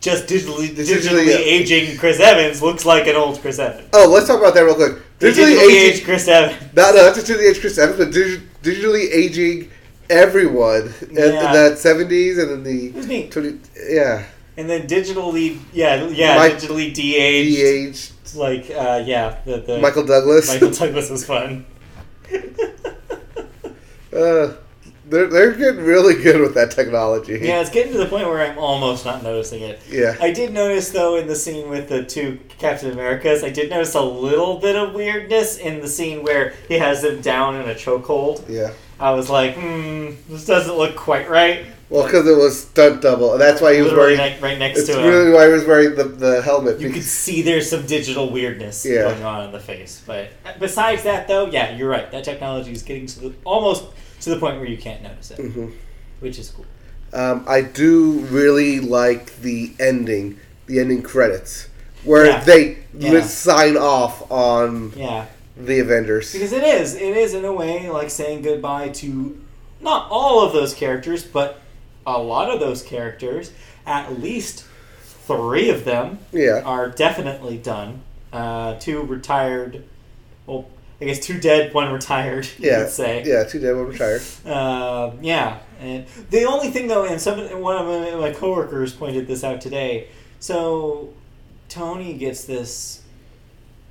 just 0.00 0.26
digitally, 0.26 0.70
uh, 0.70 0.74
digitally, 0.82 1.00
Digitally, 1.00 1.26
yeah. 1.26 1.36
aging 1.36 1.96
Chris 1.98 2.20
Evans 2.20 2.62
looks 2.62 2.84
like 2.84 3.06
an 3.06 3.16
old 3.16 3.40
Chris 3.40 3.58
Evans. 3.58 3.88
Oh, 3.92 4.08
let's 4.08 4.26
talk 4.26 4.38
about 4.38 4.54
that 4.54 4.60
real 4.62 4.74
quick. 4.74 4.94
Digitally, 5.18 5.56
Digitally 5.56 5.70
aged 5.70 5.94
aging. 5.94 6.04
Chris 6.04 6.28
Evans. 6.28 6.74
No, 6.76 6.90
no, 6.92 7.04
that's 7.12 7.18
digitally 7.22 7.50
aged 7.50 7.60
Chris 7.60 7.78
Evans, 7.78 7.98
but 7.98 8.10
digi- 8.14 8.42
digitally 8.62 9.10
aging 9.12 9.70
everyone 10.10 10.94
in, 11.02 11.08
in 11.10 11.34
Yeah. 11.34 11.52
that 11.52 11.78
seventies 11.78 12.38
and 12.38 12.50
in 12.52 12.62
the 12.62 12.86
It 12.88 12.94
was 12.94 13.06
neat. 13.08 13.32
20, 13.32 13.58
yeah, 13.90 14.24
And 14.56 14.68
then 14.70 14.86
digitally, 14.86 15.58
yeah, 15.72 16.06
yeah, 16.06 16.36
Mike- 16.36 16.54
digitally 16.54 16.94
de-aged. 16.94 17.56
de-aged 17.56 18.36
Like, 18.36 18.70
uh, 18.70 19.02
yeah, 19.04 19.38
the, 19.44 19.58
the 19.58 19.78
Michael 19.78 20.06
Douglas. 20.06 20.48
Michael 20.48 20.70
Douglas 20.70 21.10
was 21.10 21.24
fun. 21.26 21.66
Uh, 24.12 24.54
they're 25.04 25.26
they're 25.26 25.52
getting 25.52 25.84
really 25.84 26.14
good 26.22 26.40
with 26.40 26.54
that 26.54 26.70
technology. 26.70 27.38
yeah, 27.42 27.60
it's 27.60 27.68
getting 27.70 27.92
to 27.92 27.98
the 27.98 28.06
point 28.06 28.26
where 28.26 28.40
I'm 28.50 28.58
almost 28.58 29.04
not 29.04 29.22
noticing 29.22 29.60
it. 29.62 29.80
Yeah. 29.90 30.16
I 30.20 30.32
did 30.32 30.52
notice 30.54 30.90
though 30.90 31.16
in 31.16 31.26
the 31.26 31.36
scene 31.36 31.68
with 31.68 31.88
the 31.88 32.02
two 32.02 32.40
Captain 32.58 32.90
Americas, 32.92 33.44
I 33.44 33.50
did 33.50 33.68
notice 33.68 33.94
a 33.94 34.00
little 34.00 34.58
bit 34.58 34.74
of 34.74 34.94
weirdness 34.94 35.58
in 35.58 35.80
the 35.80 35.88
scene 35.88 36.22
where 36.22 36.54
he 36.66 36.74
has 36.78 37.02
them 37.02 37.20
down 37.20 37.56
in 37.56 37.68
a 37.68 37.74
chokehold. 37.74 38.48
Yeah. 38.48 38.72
I 38.98 39.10
was 39.10 39.28
like, 39.28 39.54
hmm, 39.54 40.12
this 40.30 40.46
doesn't 40.46 40.74
look 40.74 40.96
quite 40.96 41.28
right. 41.28 41.66
Well, 41.88 42.04
because 42.04 42.26
it 42.26 42.36
was 42.36 42.62
stunt 42.62 43.02
double, 43.02 43.38
that's 43.38 43.60
why 43.60 43.74
he 43.74 43.80
was 43.80 43.92
Literally 43.92 44.16
wearing. 44.16 44.32
right, 44.34 44.42
right 44.42 44.58
next 44.58 44.80
It's 44.80 44.88
to 44.88 44.98
him. 44.98 45.08
really 45.08 45.30
why 45.30 45.46
he 45.46 45.52
was 45.52 45.64
wearing 45.64 45.94
the, 45.94 46.02
the 46.04 46.42
helmet. 46.42 46.80
You 46.80 46.90
could 46.90 47.04
see 47.04 47.42
there's 47.42 47.70
some 47.70 47.86
digital 47.86 48.28
weirdness 48.30 48.84
Yeah. 48.84 49.02
going 49.02 49.22
on 49.22 49.44
in 49.44 49.52
the 49.52 49.60
face. 49.60 50.02
But 50.04 50.30
besides 50.58 51.04
that, 51.04 51.28
though, 51.28 51.46
yeah, 51.46 51.76
you're 51.76 51.88
right. 51.88 52.10
That 52.10 52.24
technology 52.24 52.72
is 52.72 52.82
getting 52.82 53.06
to 53.06 53.20
the, 53.20 53.34
almost 53.44 53.84
to 54.22 54.30
the 54.30 54.36
point 54.40 54.56
where 54.58 54.66
you 54.68 54.76
can't 54.78 55.00
notice 55.02 55.30
it, 55.30 55.38
Mhm. 55.38 55.70
which 56.18 56.40
is 56.40 56.50
cool. 56.50 56.64
Um, 57.12 57.44
I 57.46 57.60
do 57.60 58.10
really 58.30 58.80
like 58.80 59.40
the 59.42 59.70
ending, 59.78 60.38
the 60.66 60.80
ending 60.80 61.02
credits, 61.02 61.68
where 62.02 62.26
Yeah. 62.26 62.40
they 62.44 62.78
Yeah. 62.98 63.20
sign 63.22 63.76
off 63.76 64.28
on 64.28 64.92
Yeah, 64.96 65.26
the 65.56 65.78
Avengers. 65.78 66.32
because 66.32 66.52
it 66.52 66.64
is. 66.64 66.94
It 66.96 67.16
is 67.16 67.32
in 67.32 67.44
a 67.44 67.52
way 67.52 67.88
like 67.88 68.10
saying 68.10 68.42
goodbye 68.42 68.88
to 68.88 69.36
not 69.80 70.08
all 70.10 70.40
of 70.44 70.52
those 70.52 70.74
characters, 70.74 71.22
but 71.22 71.60
a 72.06 72.18
lot 72.18 72.50
of 72.50 72.60
those 72.60 72.82
characters. 72.82 73.52
At 73.84 74.20
least 74.20 74.64
three 75.26 75.70
of 75.70 75.84
them 75.84 76.18
Yeah. 76.32 76.62
are 76.64 76.88
definitely 76.88 77.58
done. 77.58 78.02
Uh, 78.32 78.74
two 78.78 79.02
retired. 79.02 79.82
Well, 80.46 80.66
I 81.00 81.04
guess 81.04 81.18
two 81.18 81.38
dead, 81.40 81.74
one 81.74 81.92
retired. 81.92 82.48
Yeah. 82.58 82.84
could 82.84 82.90
say. 82.92 83.22
Yeah, 83.26 83.44
two 83.44 83.58
dead, 83.60 83.76
one 83.76 83.86
retired. 83.88 84.22
Uh, 84.44 85.12
yeah, 85.20 85.58
and 85.80 86.06
the 86.30 86.44
only 86.44 86.70
thing 86.70 86.86
though, 86.88 87.04
and 87.04 87.20
some 87.20 87.38
one 87.60 87.76
of 87.76 87.86
my, 87.86 88.28
my 88.28 88.32
coworkers 88.32 88.92
pointed 88.94 89.26
this 89.26 89.44
out 89.44 89.60
today. 89.60 90.08
So 90.40 91.12
Tony 91.68 92.14
gets 92.14 92.44
this 92.44 93.02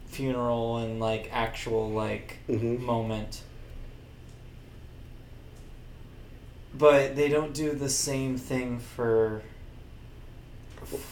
funeral 0.07 0.77
and 0.77 0.99
like 0.99 1.29
actual 1.31 1.89
like 1.89 2.37
Mhm. 2.49 2.79
moment, 2.79 3.41
but 6.77 7.15
they 7.15 7.29
don't 7.29 7.53
do 7.53 7.71
the 7.73 7.89
same 7.89 8.37
thing 8.37 8.79
for 8.79 9.41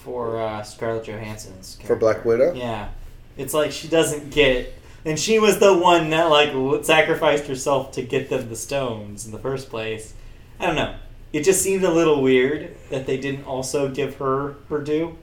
for 0.03 0.39
uh, 0.39 0.61
Scarlett 0.63 1.05
Johansson's 1.05 1.75
character. 1.75 1.87
For 1.87 1.95
Black. 1.95 2.25
Widow? 2.25 2.53
Yeah, 2.53 2.89
it's 3.37 3.53
like 3.53 3.71
she 3.71 3.87
doesn't 3.87 4.29
get. 4.31 4.73
And 5.05 5.19
she 5.19 5.37
was 5.39 5.59
the 5.59 5.77
one 5.77 6.09
that 6.11 6.25
like 6.29 6.51
sacrificed 6.85 7.47
herself 7.47 7.91
to 7.93 8.01
get 8.01 8.29
them 8.29 8.49
the 8.49 8.55
stones 8.55 9.25
in 9.25 9.31
the 9.31 9.39
first 9.39 9.69
place. 9.69 10.13
I 10.59 10.67
don't 10.67 10.75
know. 10.75 10.95
It 11.33 11.43
just 11.43 11.61
seemed 11.61 11.83
a 11.83 11.91
little 11.91 12.21
weird 12.21 12.75
that 12.89 13.05
they 13.07 13.17
didn't 13.17 13.45
also 13.45 13.89
give 13.89 14.15
her 14.17 14.55
her 14.69 14.79
due. 14.81 15.17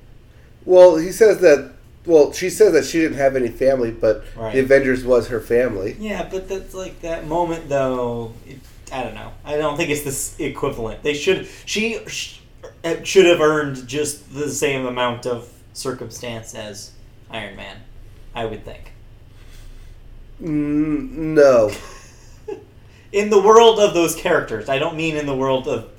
Well, 0.64 0.96
he 0.96 1.12
says 1.12 1.38
that. 1.40 1.72
Well, 2.06 2.32
she 2.32 2.48
says 2.50 2.72
that 2.72 2.84
she 2.86 2.98
didn't 2.98 3.18
have 3.18 3.36
any 3.36 3.48
family, 3.48 3.90
but 3.90 4.24
Right. 4.34 4.54
the 4.54 4.60
Avengers 4.60 5.04
was 5.04 5.28
her 5.28 5.38
family. 5.40 5.96
Yeah, 6.00 6.26
but 6.30 6.48
that's 6.48 6.74
like 6.74 7.00
that 7.02 7.26
moment 7.26 7.68
though. 7.68 8.32
It, 8.46 8.58
I 8.92 9.02
don't 9.02 9.14
know. 9.14 9.32
I 9.44 9.56
don't 9.56 9.76
think 9.76 9.90
it's 9.90 10.02
this 10.02 10.38
equivalent. 10.38 11.02
They 11.02 11.14
should. 11.14 11.48
She 11.64 12.00
sh- 12.06 12.40
should 13.04 13.26
have 13.26 13.40
earned 13.40 13.86
just 13.86 14.32
the 14.34 14.48
same 14.48 14.86
amount 14.86 15.26
of 15.26 15.52
circumstance 15.72 16.54
as 16.54 16.92
Iron 17.30 17.56
Man. 17.56 17.76
I 18.34 18.44
would 18.44 18.64
think. 18.64 18.92
Mm, 20.42 21.10
no. 21.10 21.70
in 23.12 23.30
the 23.30 23.40
world 23.40 23.78
of 23.78 23.94
those 23.94 24.14
characters. 24.14 24.68
I 24.68 24.78
don't 24.78 24.96
mean 24.96 25.16
in 25.16 25.26
the 25.26 25.36
world 25.36 25.68
of 25.68 25.90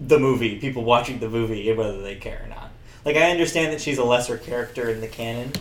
the 0.00 0.18
movie, 0.18 0.58
people 0.58 0.84
watching 0.84 1.18
the 1.18 1.28
movie, 1.28 1.72
whether 1.72 2.00
they 2.00 2.16
care 2.16 2.42
or 2.44 2.48
not. 2.48 2.70
Like, 3.04 3.16
I 3.16 3.30
understand 3.30 3.72
that 3.72 3.80
she's 3.80 3.98
a 3.98 4.04
lesser 4.04 4.36
character 4.36 4.88
in 4.88 5.00
the 5.00 5.08
canon, 5.08 5.52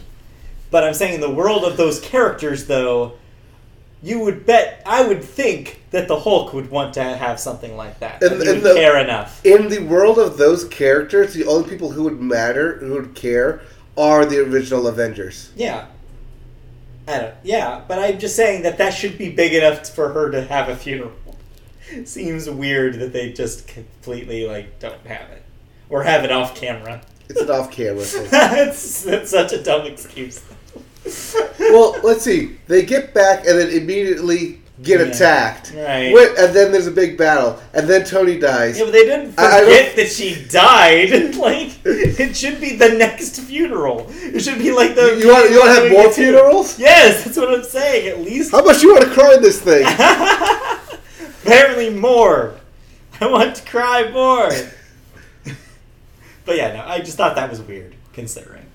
but 0.72 0.84
I'm 0.84 0.94
saying 0.94 1.16
in 1.16 1.22
the 1.22 1.30
world 1.30 1.64
of 1.64 1.78
those 1.78 2.00
characters, 2.00 2.66
though, 2.66 3.14
you 4.04 4.20
would 4.20 4.46
bet, 4.46 4.82
I 4.86 5.06
would 5.08 5.24
think 5.24 5.82
that 5.92 6.08
the 6.08 6.20
Hulk 6.20 6.54
would 6.54 6.70
want 6.70 6.94
to 6.96 7.04
have 7.04 7.40
something 7.40 7.76
like 7.76 8.00
that. 8.00 8.22
And- 8.22 8.42
and 8.42 8.62
the- 8.62 8.74
care 8.76 8.98
enough. 8.98 9.44
In 9.46 9.70
the 9.70 9.80
world 9.80 10.20
of 10.20 10.38
those 10.38 10.66
characters, 10.66 11.34
the 11.34 11.46
only 11.46 11.70
people 11.70 11.92
who 11.92 12.04
would 12.04 12.22
matter, 12.22 12.78
who 12.78 12.94
would 12.94 13.16
care, 13.16 13.62
are 13.98 14.26
the 14.26 14.40
original 14.40 14.88
Avengers. 14.88 15.50
Yeah. 15.56 15.86
I 17.08 17.20
don't, 17.20 17.34
yeah, 17.44 17.82
but 17.88 18.00
I'm 18.00 18.20
just 18.20 18.36
saying 18.36 18.64
that 18.64 18.78
that 18.80 18.94
should 18.94 19.18
be 19.18 19.30
big 19.30 19.54
enough 19.54 19.88
for 19.90 20.10
her 20.10 20.30
to 20.32 20.42
have 20.44 20.68
a 20.70 20.76
funeral. 20.76 21.14
Seems 22.04 22.50
weird 22.50 23.00
that 23.00 23.14
they 23.14 23.32
just 23.32 23.66
completely 23.68 24.46
like 24.46 24.78
don't 24.80 25.06
have 25.08 25.30
it 25.32 25.42
or 25.90 26.04
have 26.04 26.26
it 26.26 26.32
off 26.32 26.54
camera. 26.54 27.02
It's 27.30 27.42
an 27.42 27.50
off-camera 27.50 28.04
thing. 28.04 28.28
that's, 28.32 29.04
that's 29.04 29.32
such 29.32 29.52
a 29.54 29.62
dumb 29.62 29.86
excuse. 29.86 30.42
Well, 31.60 31.96
let's 32.04 32.24
see. 32.24 32.58
They 32.68 32.84
get 32.84 33.14
back 33.14 33.46
and 33.46 33.60
then 33.60 33.70
immediately 33.70 34.60
get 34.82 35.00
Yeah. 35.00 35.08
attacked. 35.08 35.74
Right. 35.76 36.14
Wait, 36.14 36.38
and 36.38 36.56
then 36.56 36.72
there's 36.72 36.88
a 36.88 36.92
big 36.92 37.18
battle, 37.18 37.60
and 37.74 37.88
then 37.88 38.04
Tony 38.06 38.38
dies. 38.38 38.78
Yeah, 38.78 38.86
but 38.86 38.94
they 38.94 39.06
didn't 39.06 39.32
forget 39.32 39.96
that 39.96 40.10
she 40.10 40.46
died. 40.50 41.36
like, 41.36 41.72
it 41.84 42.36
should 42.36 42.62
be 42.62 42.76
the 42.76 42.90
next 42.90 43.40
funeral. 43.40 44.08
It 44.10 44.42
should 44.42 44.60
be 44.60 44.72
like 44.72 44.96
the. 44.96 45.18
you 45.20 45.28
want 45.28 45.50
you 45.50 45.60
want 45.60 45.76
to 45.76 45.82
have 45.82 45.92
more 45.92 46.12
funerals? 46.12 46.78
Yes, 46.78 47.24
that's 47.24 47.38
what 47.38 47.54
I'm 47.54 47.64
saying. 47.64 48.08
At 48.08 48.20
least. 48.20 48.52
How 48.52 48.64
much 48.64 48.82
you 48.84 48.94
want 48.94 49.06
to 49.06 49.10
cry 49.12 49.34
in 49.36 49.42
this 49.42 49.62
thing? 49.62 49.86
Apparently 51.44 51.90
more. 51.90 52.56
I 53.20 53.28
want 53.32 53.56
to 53.56 53.64
cry 53.66 54.12
more. 54.12 54.50
but 56.46 56.56
yeah, 56.56 56.74
no, 56.74 56.84
I 56.86 57.00
just 57.00 57.18
thought 57.18 57.36
that 57.36 57.50
was 57.50 57.62
weird, 57.62 57.96
considering 58.14 58.67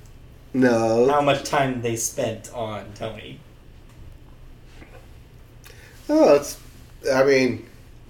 No. 0.55 1.09
how 1.11 1.21
much 1.23 1.45
time 1.45 1.81
they 1.83 1.97
spent 1.97 2.53
on 2.53 2.93
Tony. 2.95 3.41
Oh, 6.09 6.35
it's. 6.35 6.59
I 7.13 7.25
mean, 7.25 7.67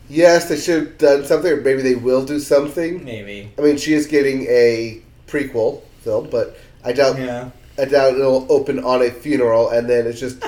yes, 0.09 0.49
they 0.49 0.57
should 0.59 0.83
have 0.87 0.99
done 0.99 1.25
something, 1.25 1.53
or 1.53 1.57
maybe 1.61 1.83
they 1.83 1.95
will 1.95 2.25
do 2.25 2.39
something. 2.41 3.05
Maybe. 3.05 3.53
I 3.59 3.63
mean, 3.63 3.77
she 3.77 3.95
is 3.95 4.07
getting 4.07 4.43
a 4.49 5.01
prequel 5.27 5.83
film, 6.01 6.29
but 6.31 6.57
I 6.85 6.93
doubt. 6.93 7.19
Yeah. 7.19 7.51
I 7.79 7.87
doubt 7.87 8.15
it'll 8.15 8.47
open 8.53 8.85
on 8.85 9.03
a 9.03 9.11
funeral, 9.11 9.71
and 9.71 9.89
then 9.89 10.07
it's 10.07 10.21
just. 10.21 10.39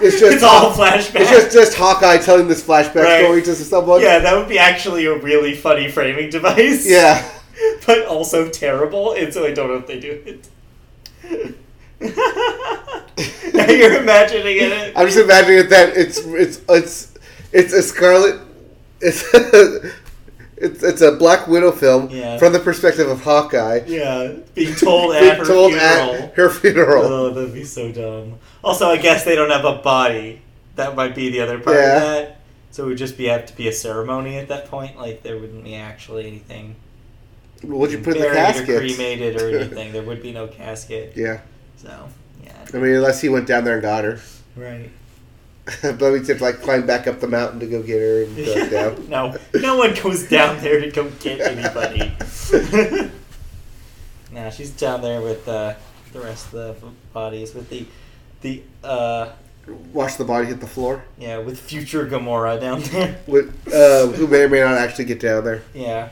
It's 0.00 0.18
just. 0.20 0.34
It's 0.34 0.42
all 0.42 0.72
flashback. 0.72 1.20
It's 1.20 1.30
just 1.30 1.52
just 1.52 1.74
Hawkeye 1.76 2.18
telling 2.18 2.48
this 2.48 2.62
flashback 2.62 3.02
Right. 3.02 3.24
story 3.24 3.42
to 3.42 3.54
someone. 3.54 4.00
yeah, 4.00 4.20
that 4.20 4.36
would 4.36 4.48
be 4.48 4.58
actually 4.58 5.06
a 5.06 5.16
really 5.18 5.54
funny 5.54 5.90
framing 5.90 6.30
device. 6.30 6.88
Yeah. 6.88 7.28
but 7.86 8.06
also 8.06 8.48
terrible, 8.48 9.12
and 9.12 9.32
so 9.34 9.44
I 9.44 9.52
don't 9.52 9.68
know 9.68 9.76
if 9.76 9.86
they 9.86 9.98
do 10.00 10.22
it. 10.24 10.48
Now 12.00 13.66
you're 13.66 14.00
imagining 14.00 14.56
it. 14.58 14.92
I'm 14.96 15.06
just 15.06 15.18
imagining 15.18 15.68
that 15.68 15.96
it's 15.96 16.18
it's 16.18 16.60
it's 16.68 17.14
it's 17.52 17.72
a 17.72 17.82
Scarlet. 17.82 18.40
It's 19.00 19.24
it's 20.56 20.82
it's 20.82 21.00
a 21.02 21.12
Black 21.12 21.46
Widow 21.48 21.72
film 21.72 22.08
Yeah. 22.10 22.38
from 22.38 22.52
the 22.52 22.58
perspective 22.60 23.08
of 23.08 23.22
Hawkeye. 23.22 23.80
Yeah, 23.86 24.32
being 24.54 24.74
told 24.74 25.12
being 25.12 25.30
at 25.30 25.38
her 25.38 25.44
told 25.44 25.72
funeral. 25.72 26.14
at 26.14 26.34
her 26.34 26.50
funeral. 26.50 27.04
Oh, 27.04 27.30
that'd 27.30 27.54
be 27.54 27.64
so 27.64 27.90
dumb. 27.92 28.38
Also, 28.62 28.88
I 28.88 28.96
guess 28.98 29.24
they 29.24 29.34
don't 29.34 29.50
have 29.50 29.64
a 29.64 29.76
body. 29.76 30.42
That 30.76 30.94
might 30.94 31.14
be 31.14 31.30
the 31.30 31.40
other 31.40 31.58
part 31.58 31.76
Yeah. 31.76 31.96
of 31.96 32.02
that. 32.02 32.34
So 32.70 32.84
it 32.84 32.88
would 32.88 32.98
just 32.98 33.16
be 33.16 33.24
have 33.26 33.46
to 33.46 33.56
be 33.56 33.66
a 33.68 33.72
ceremony 33.72 34.36
at 34.38 34.48
that 34.48 34.66
point. 34.66 34.96
Like 34.98 35.22
there 35.22 35.36
wouldn't 35.38 35.64
be 35.64 35.74
actually 35.74 36.26
anything 36.26 36.76
What'd 37.62 37.92
you 37.98 38.02
put 38.04 38.14
in 38.16 38.22
the 38.22 38.28
buried 38.28 38.38
or 38.38 38.52
casket? 38.66 38.78
cremated 38.78 39.40
or 39.42 39.48
anything. 39.58 39.92
there 39.92 40.02
would 40.02 40.22
be 40.22 40.32
no 40.32 40.46
casket. 40.46 41.12
Yeah, 41.16 41.40
So 41.76 42.08
yeah, 42.44 42.52
I 42.72 42.76
mean, 42.78 42.94
unless 42.94 43.20
he 43.20 43.28
went 43.28 43.46
down 43.46 43.64
there 43.64 43.74
and 43.74 43.82
got 43.82 44.04
her. 44.04 44.20
right. 44.56 44.90
but 45.82 46.00
have 46.00 46.24
to 46.26 46.34
like 46.42 46.62
climb 46.62 46.86
back 46.86 47.06
up 47.06 47.20
the 47.20 47.26
mountain 47.28 47.60
to 47.60 47.66
go 47.66 47.82
get 47.82 47.98
her 48.00 48.22
and 48.24 48.36
go 48.36 48.68
down. 48.96 49.08
no, 49.10 49.36
no 49.60 49.76
one 49.76 49.92
goes 49.94 50.26
down 50.28 50.58
there 50.62 50.80
to 50.80 50.90
go 50.90 51.10
get 51.20 51.40
anybody. 51.42 52.10
now 54.32 54.48
she's 54.50 54.70
down 54.70 55.02
there 55.02 55.20
with 55.20 55.46
uh, 55.48 55.74
the 56.12 56.20
rest 56.20 56.54
of 56.54 56.80
the 56.80 56.86
bodies 57.12 57.54
with 57.54 57.68
the 57.70 57.84
the 58.40 58.62
uh, 58.84 59.30
Watch 59.92 60.16
the 60.16 60.24
body 60.24 60.46
hit 60.46 60.60
the 60.60 60.66
floor. 60.66 61.04
yeah 61.18 61.36
with 61.38 61.60
future 61.60 62.06
Gamora 62.06 62.58
down 62.58 62.80
there. 62.84 63.20
With, 63.26 63.52
uh, 63.70 64.06
who 64.06 64.26
may 64.26 64.44
or 64.44 64.48
may 64.48 64.60
not 64.60 64.78
actually 64.78 65.04
get 65.04 65.20
down 65.20 65.44
there. 65.44 65.62
Yeah. 65.74 66.08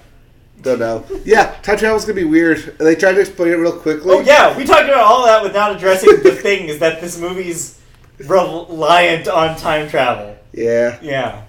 Don't 0.62 0.78
know. 0.78 1.04
Yeah, 1.24 1.54
time 1.62 1.78
travel's 1.78 2.04
gonna 2.04 2.14
be 2.14 2.24
weird. 2.24 2.76
They 2.78 2.94
tried 2.96 3.12
to 3.14 3.20
explain 3.20 3.52
it 3.52 3.56
real 3.56 3.78
quickly. 3.78 4.14
Oh 4.14 4.20
yeah, 4.20 4.56
we 4.56 4.64
talked 4.64 4.84
about 4.88 5.04
all 5.04 5.24
that 5.26 5.42
without 5.42 5.76
addressing 5.76 6.22
the 6.22 6.32
things 6.42 6.78
that 6.78 7.00
this 7.00 7.18
movie's 7.18 7.78
reliant 8.18 9.28
on 9.28 9.56
time 9.56 9.88
travel. 9.88 10.36
Yeah. 10.52 10.98
Yeah, 11.02 11.42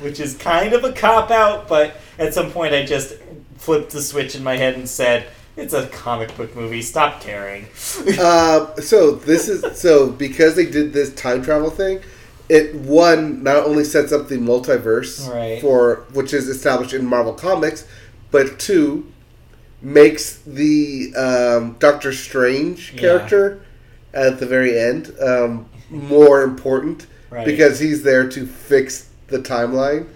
which 0.00 0.20
is 0.20 0.36
kind 0.36 0.72
of 0.72 0.84
a 0.84 0.92
cop 0.92 1.30
out, 1.30 1.68
but 1.68 1.94
at 2.18 2.34
some 2.34 2.50
point 2.50 2.74
I 2.74 2.84
just 2.84 3.14
flipped 3.58 3.92
the 3.92 4.02
switch 4.02 4.34
in 4.34 4.42
my 4.42 4.56
head 4.56 4.74
and 4.74 4.88
said, 4.88 5.26
"It's 5.56 5.74
a 5.74 5.86
comic 5.88 6.36
book 6.36 6.56
movie. 6.56 6.82
Stop 6.82 7.20
caring." 7.20 7.66
Uh, 8.18 8.74
so 8.80 9.12
this 9.12 9.48
is 9.48 9.78
so 9.80 10.10
because 10.10 10.56
they 10.56 10.66
did 10.66 10.92
this 10.92 11.14
time 11.14 11.42
travel 11.42 11.70
thing. 11.70 12.00
It 12.48 12.74
one 12.74 13.42
not 13.42 13.64
only 13.64 13.84
sets 13.84 14.12
up 14.12 14.28
the 14.28 14.36
multiverse 14.36 15.26
Right. 15.32 15.62
for 15.62 16.04
which 16.12 16.34
is 16.34 16.46
established 16.48 16.92
in 16.92 17.06
Marvel 17.06 17.32
Comics, 17.32 17.86
but 18.34 18.58
two 18.58 19.06
makes 19.80 20.38
the 20.38 21.14
um, 21.16 21.76
Doctor 21.78 22.12
Strange 22.12 22.92
Yeah. 22.92 23.00
character 23.00 23.60
at 24.12 24.40
the 24.40 24.46
very 24.46 24.76
end 24.78 25.12
um, 25.20 25.66
more 25.88 26.42
important 26.42 27.06
Right. 27.30 27.46
because 27.46 27.78
he's 27.80 28.02
there 28.02 28.28
to 28.28 28.46
fix 28.46 29.08
the 29.28 29.38
timeline, 29.38 30.06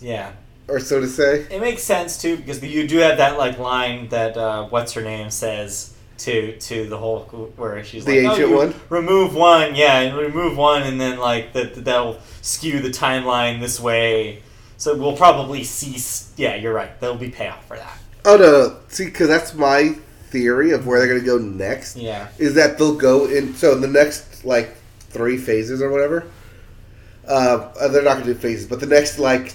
yeah, 0.00 0.30
or 0.68 0.78
so 0.80 1.00
to 1.00 1.08
say. 1.08 1.46
it 1.50 1.60
makes 1.60 1.82
sense 1.82 2.20
too 2.22 2.36
because 2.36 2.62
you 2.62 2.86
do 2.86 2.98
have 2.98 3.16
that 3.18 3.36
like 3.38 3.58
line 3.58 4.08
that 4.10 4.36
uh, 4.36 4.64
what's 4.72 4.92
her 4.92 5.02
name 5.02 5.30
says 5.30 5.94
to 6.18 6.56
to 6.58 6.86
the 6.88 6.98
Hulk 6.98 7.32
where 7.58 7.82
she's 7.84 8.04
The 8.04 8.22
like, 8.22 8.32
ancient 8.32 8.52
oh, 8.52 8.56
one? 8.62 8.74
remove 8.90 9.34
one, 9.34 9.74
yeah, 9.74 10.00
and 10.00 10.16
remove 10.16 10.56
one, 10.56 10.82
and 10.82 11.00
then 11.00 11.18
like 11.18 11.52
that 11.54 11.84
that'll 11.84 12.18
skew 12.42 12.80
the 12.80 12.90
timeline 12.90 13.60
this 13.60 13.78
way. 13.80 14.42
So 14.78 14.96
we'll 14.96 15.16
probably 15.16 15.64
see. 15.64 15.98
Yeah, 16.40 16.54
you're 16.54 16.72
right. 16.72 16.98
There'll 17.00 17.16
be 17.16 17.30
payoff 17.30 17.66
for 17.66 17.76
that. 17.76 17.98
Oh 18.24 18.36
no, 18.36 18.50
no. 18.50 18.76
see, 18.88 19.06
because 19.06 19.28
that's 19.28 19.52
my 19.54 19.96
theory 20.28 20.70
of 20.72 20.86
where 20.86 20.98
they're 20.98 21.08
going 21.08 21.20
to 21.20 21.26
go 21.26 21.38
next. 21.38 21.96
Yeah. 21.96 22.28
is 22.38 22.54
that 22.54 22.78
they'll 22.78 22.96
go 22.96 23.26
in. 23.26 23.54
So 23.54 23.72
in 23.72 23.80
the 23.80 23.88
next 23.88 24.44
like 24.44 24.76
three 25.00 25.36
phases 25.36 25.82
or 25.82 25.90
whatever, 25.90 26.30
uh, 27.26 27.70
uh, 27.78 27.88
they're 27.88 28.02
not 28.02 28.14
going 28.14 28.26
to 28.26 28.34
do 28.34 28.38
phases, 28.38 28.66
but 28.66 28.80
the 28.80 28.86
next 28.86 29.18
like 29.18 29.54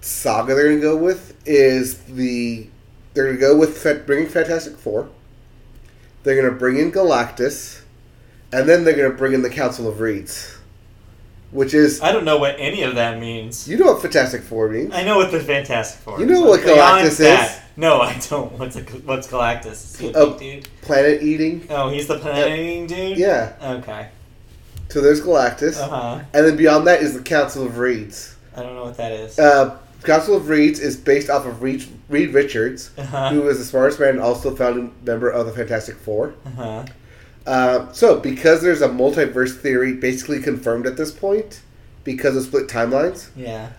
saga 0.00 0.54
they're 0.54 0.68
going 0.68 0.76
to 0.76 0.82
go 0.82 0.96
with 0.96 1.34
is 1.44 1.98
the 2.04 2.68
they're 3.14 3.24
going 3.24 3.36
to 3.36 3.40
go 3.40 3.56
with 3.56 3.82
bringing 4.06 4.28
Fantastic 4.28 4.76
Four. 4.76 5.08
They're 6.22 6.40
going 6.40 6.52
to 6.52 6.58
bring 6.58 6.76
in 6.76 6.92
Galactus, 6.92 7.82
and 8.52 8.68
then 8.68 8.84
they're 8.84 8.96
going 8.96 9.10
to 9.10 9.16
bring 9.16 9.32
in 9.32 9.42
the 9.42 9.50
Council 9.50 9.88
of 9.88 10.00
Reeds, 10.00 10.55
which 11.56 11.72
is 11.74 12.00
I 12.02 12.12
don't 12.12 12.24
know 12.24 12.36
what 12.38 12.56
any 12.58 12.82
of 12.82 12.94
that 12.96 13.18
means. 13.18 13.66
you 13.68 13.76
know 13.78 13.86
what 13.92 14.02
Fantastic 14.02 14.42
Four 14.42 14.68
means. 14.68 14.92
I 14.94 15.02
know 15.04 15.16
what 15.16 15.30
the 15.32 15.40
Fantastic 15.40 16.00
Four. 16.02 16.20
You 16.20 16.26
know 16.26 16.42
what 16.42 16.60
Galactus 16.60 17.16
that- 17.18 17.50
is? 17.50 17.60
No, 17.78 18.00
I 18.00 18.14
don't. 18.30 18.52
What's 18.58 18.76
a, 18.76 18.80
what's 18.80 19.26
Galactus? 19.28 19.72
Is 19.72 19.96
he 19.98 20.08
a 20.08 20.12
Oh. 20.16 20.38
dude? 20.38 20.66
Planet 20.82 21.22
eating. 21.22 21.66
Oh, 21.68 21.88
he's 21.90 22.06
the 22.06 22.18
planet 22.18 22.58
eating 22.58 22.86
dude. 22.86 23.18
Yeah. 23.18 23.52
Okay. 23.62 24.08
So 24.88 25.00
there's 25.00 25.20
Galactus, 25.20 25.76
Uh 25.78 25.88
huh. 25.88 26.20
and 26.32 26.46
then 26.46 26.56
beyond 26.56 26.86
that 26.86 27.02
is 27.02 27.12
the 27.14 27.20
Council 27.22 27.64
of 27.66 27.76
Reeds. 27.78 28.34
I 28.56 28.62
don't 28.62 28.74
know 28.74 28.84
what 28.84 28.96
that 28.98 29.12
is. 29.12 29.38
Uh, 29.38 29.76
Council 30.04 30.36
of 30.36 30.48
Reeds 30.48 30.78
is 30.78 30.96
based 30.96 31.28
off 31.28 31.44
of 31.44 31.60
Reed, 31.62 31.84
Reed 32.08 32.32
Richards, 32.32 32.90
Uh-huh. 32.96 33.30
who 33.30 33.48
is 33.48 33.58
the 33.58 33.64
smartest 33.64 33.98
man 34.00 34.10
and 34.10 34.20
also 34.20 34.54
founding 34.54 34.92
member 35.04 35.28
of 35.28 35.44
the 35.46 35.52
Fantastic 35.52 35.96
Four. 35.96 36.34
Uh 36.46 36.50
huh. 36.50 36.84
Uh, 37.46 37.90
so, 37.92 38.18
because 38.18 38.60
there's 38.60 38.82
a 38.82 38.88
multiverse 38.88 39.56
theory 39.56 39.92
basically 39.94 40.40
confirmed 40.40 40.86
at 40.86 40.96
this 40.96 41.12
point, 41.12 41.60
because 42.04 42.36
of 42.36 42.42
split 42.44 42.66
timelines, 42.68 43.28
Yeah. 43.36 43.70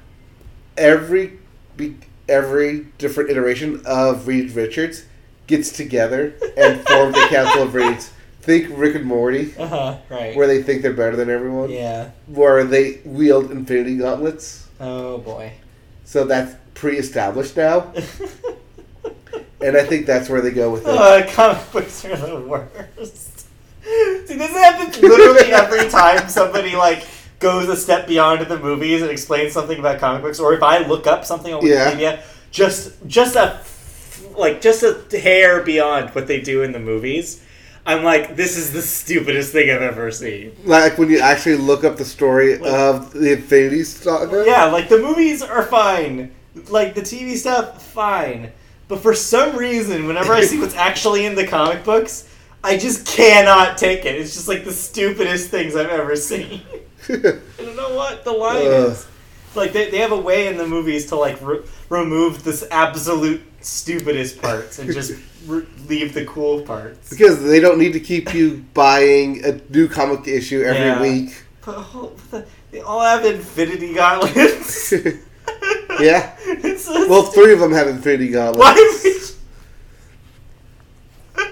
every 0.78 1.34
be, 1.76 1.96
every 2.30 2.88
different 2.98 3.30
iteration 3.30 3.82
of 3.86 4.28
Reed 4.28 4.52
Richards 4.52 5.04
gets 5.48 5.72
together 5.72 6.34
and 6.58 6.80
form 6.88 7.12
the 7.12 7.28
Council 7.30 7.64
of 7.64 7.74
Reeds. 7.74 8.12
Think 8.42 8.70
Rick 8.78 8.96
and 8.96 9.06
Morty, 9.06 9.54
Uh 9.58 9.68
huh. 9.68 9.98
Right. 10.10 10.36
where 10.36 10.48
they 10.48 10.64
think 10.64 10.82
they're 10.82 10.94
better 10.94 11.18
than 11.18 11.30
everyone, 11.30 11.70
yeah. 11.70 12.12
where 12.28 12.64
they 12.64 13.02
wield 13.04 13.52
Infinity 13.52 13.98
Gauntlets. 13.98 14.68
Oh 14.80 15.18
boy. 15.18 15.52
So 16.06 16.24
that's 16.24 16.56
pre-established 16.74 17.58
now. 17.58 17.92
And 19.60 19.76
I 19.76 19.84
think 19.84 20.06
that's 20.06 20.30
where 20.30 20.40
they 20.40 20.52
go 20.52 20.72
with 20.72 20.84
it. 20.84 20.90
Uh, 20.90 21.26
comic 21.32 21.72
books 21.72 22.06
are 22.06 22.16
the 22.16 22.40
worst. 22.42 23.37
See, 24.26 24.36
this 24.36 24.52
happens 24.52 25.00
literally 25.02 25.52
every 25.54 25.90
time 25.90 26.28
somebody 26.30 26.76
like 26.76 27.08
goes 27.40 27.70
a 27.70 27.76
step 27.76 28.08
beyond 28.08 28.42
the 28.48 28.60
movies 28.60 29.02
and 29.02 29.12
explains 29.12 29.54
something 29.54 29.80
about 29.80 30.00
comic 30.00 30.22
books, 30.24 30.40
or 30.40 30.54
if 30.54 30.64
I 30.64 30.80
look 30.80 31.08
up 31.08 31.26
something 31.26 31.54
on 31.54 31.66
Yeah. 31.66 31.92
Wikipedia, 31.92 32.22
just 32.52 32.94
just 33.08 33.36
a 33.36 33.62
like 34.38 34.62
just 34.62 34.84
a 34.84 35.20
hair 35.20 35.62
beyond 35.64 36.10
what 36.12 36.28
they 36.28 36.42
do 36.42 36.64
in 36.64 36.72
the 36.72 36.80
movies. 36.80 37.44
I'm 37.86 38.04
like, 38.04 38.36
this 38.36 38.58
is 38.58 38.74
the 38.74 38.82
stupidest 38.82 39.54
thing 39.54 39.72
I've 39.72 39.82
ever 39.82 40.12
seen. 40.12 40.54
Like 40.66 40.98
when 40.98 41.10
you 41.10 41.20
actually 41.20 41.56
look 41.56 41.86
up 41.86 41.96
the 41.96 42.04
story 42.06 42.58
Like- 42.58 42.70
of 42.72 43.14
the 43.14 43.32
Infinity 43.34 43.84
Saga. 43.84 44.44
Yeah, 44.46 44.66
like 44.66 44.90
the 44.90 44.98
movies 45.00 45.42
are 45.42 45.64
fine. 45.64 46.32
Like 46.70 46.96
the 46.96 47.02
TV 47.02 47.38
stuff, 47.38 47.82
fine. 47.86 48.52
But 48.90 49.00
for 49.00 49.14
some 49.14 49.56
reason, 49.56 50.06
whenever 50.08 50.34
I 50.34 50.42
see 50.42 50.60
what's 50.60 50.76
actually 50.90 51.26
in 51.26 51.36
the 51.36 51.46
comic 51.48 51.84
books, 51.86 52.28
I 52.64 52.78
just 52.78 53.06
cannot 53.08 53.78
take 53.78 54.06
it. 54.06 54.16
It's 54.16 54.34
just 54.34 54.48
like 54.48 54.66
the 54.66 54.74
stupidest 54.74 55.50
things 55.50 55.76
I've 55.76 55.90
ever 55.90 56.16
seen. 56.16 56.62
I 57.10 57.16
don't 57.58 57.76
know 57.76 57.96
what 57.96 58.24
the 58.26 58.32
line 58.32 58.58
Ugh. 58.68 58.92
is. 58.92 59.08
like 59.56 59.72
they, 59.74 59.90
they 59.90 60.00
have 60.00 60.12
a 60.12 60.20
way 60.20 60.48
in 60.48 60.58
the 60.58 60.68
movies 60.68 61.06
to 61.08 61.16
like 61.16 61.40
re- 61.42 61.62
remove 61.90 62.44
this 62.44 62.66
absolute 62.72 63.42
stupidest 63.62 64.42
parts 64.42 64.80
and 64.80 64.92
just 64.92 65.14
re- 65.48 65.66
leave 65.88 66.14
the 66.14 66.26
cool 66.26 66.62
parts. 66.64 67.10
Because 67.10 67.42
they 67.44 67.60
don't 67.60 67.78
need 67.80 67.94
to 67.94 68.00
keep 68.00 68.34
you 68.34 68.66
buying 68.74 69.46
a 69.46 69.54
new 69.72 69.88
comic 69.88 70.28
issue 70.28 70.62
every 70.64 70.82
Yeah. 70.82 71.02
week. 71.02 71.44
But 72.32 72.48
they 72.72 72.82
all 72.82 73.02
have 73.02 73.26
Infinity 73.26 73.94
Gauntlets. 73.94 74.94
Yeah. 76.00 76.36
So 76.78 77.08
Well, 77.10 77.24
three 77.24 77.54
of 77.54 77.60
them 77.60 77.72
have 77.72 77.88
Infinity 77.88 78.28
Gauntlets. 78.30 79.36
Why? 81.34 81.46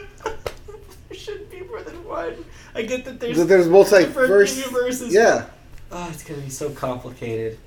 there 1.09 1.17
should 1.17 1.49
be 1.49 1.61
more 1.61 1.81
than 1.81 2.03
one. 2.05 2.45
I 2.76 2.82
get 2.84 3.05
that 3.05 3.19
there's 3.19 3.38
There's 3.38 3.67
different 3.67 3.88
multiverse. 4.13 4.57
universes. 4.57 5.13
Yeah. 5.13 5.45
Oh, 5.91 6.09
it's 6.11 6.23
gonna 6.23 6.41
be 6.41 6.49
so 6.49 6.69
complicated. 6.71 7.57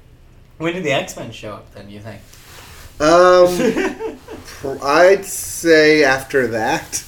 When 0.58 0.74
did 0.74 0.84
the 0.84 0.92
X 0.92 1.16
Men 1.16 1.30
show 1.32 1.54
up? 1.54 1.72
Then 1.74 1.88
you 1.88 2.00
think? 2.00 2.20
Um, 3.00 4.18
pr- 4.44 4.84
I'd 4.84 5.24
say 5.24 6.04
after 6.04 6.48
that. 6.48 7.04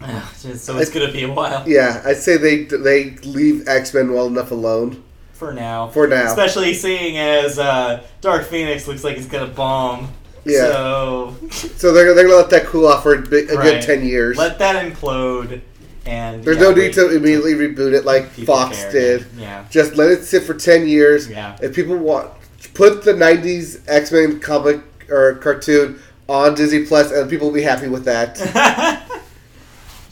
Ah, 0.00 0.32
so 0.36 0.78
it's 0.78 0.90
gonna 0.90 1.12
be 1.12 1.22
a 1.22 1.32
while 1.32 1.66
Yeah, 1.68 2.02
I'd 2.04 2.16
say 2.16 2.36
they 2.36 2.64
they 2.64 3.10
leave 3.18 3.68
X 3.68 3.94
Men 3.94 4.12
well 4.12 4.26
enough 4.26 4.50
alone 4.50 5.02
for 5.32 5.52
now. 5.54 5.88
for 5.88 6.06
now. 6.08 6.26
Especially 6.26 6.74
seeing 6.74 7.18
as 7.18 7.58
uh, 7.58 8.02
Dark 8.20 8.44
Phoenix 8.46 8.88
looks 8.88 9.04
like 9.04 9.16
it's 9.16 9.26
gonna 9.26 9.46
bomb. 9.46 10.08
Yeah. 10.44 10.58
So 10.72 11.36
So 11.50 11.92
they're, 11.92 12.14
they're 12.14 12.24
gonna 12.26 12.36
let 12.36 12.50
that 12.50 12.66
cool 12.66 12.88
off 12.88 13.04
for 13.04 13.14
a, 13.14 13.22
bit- 13.22 13.48
a 13.50 13.54
Right. 13.56 13.64
good 13.74 13.82
ten 13.82 14.04
years. 14.04 14.36
let 14.36 14.58
that 14.58 14.84
implode. 14.84 15.60
And 16.04 16.42
There's 16.42 16.56
yeah, 16.56 16.62
no 16.62 16.74
need 16.74 16.92
to 16.94 17.14
immediately 17.14 17.54
reboot 17.54 17.92
it 17.92 18.04
like 18.04 18.30
Fox 18.30 18.82
care 18.82 18.92
did. 18.92 19.26
Yeah. 19.36 19.64
Just 19.70 19.94
let 19.96 20.10
it 20.10 20.24
sit 20.24 20.42
for 20.42 20.54
ten 20.54 20.88
years. 20.88 21.28
Yeah. 21.28 21.56
If 21.62 21.74
people 21.76 21.96
want, 21.96 22.32
put 22.74 23.04
the 23.04 23.12
'90s 23.12 23.82
X 23.86 24.10
Men 24.10 24.40
comic 24.40 24.80
or 25.08 25.36
cartoon 25.36 26.00
on 26.28 26.54
Disney 26.54 26.84
Plus, 26.86 27.12
and 27.12 27.30
people 27.30 27.48
will 27.48 27.54
be 27.54 27.62
happy 27.62 27.88
with 27.88 28.04
that. 28.04 28.36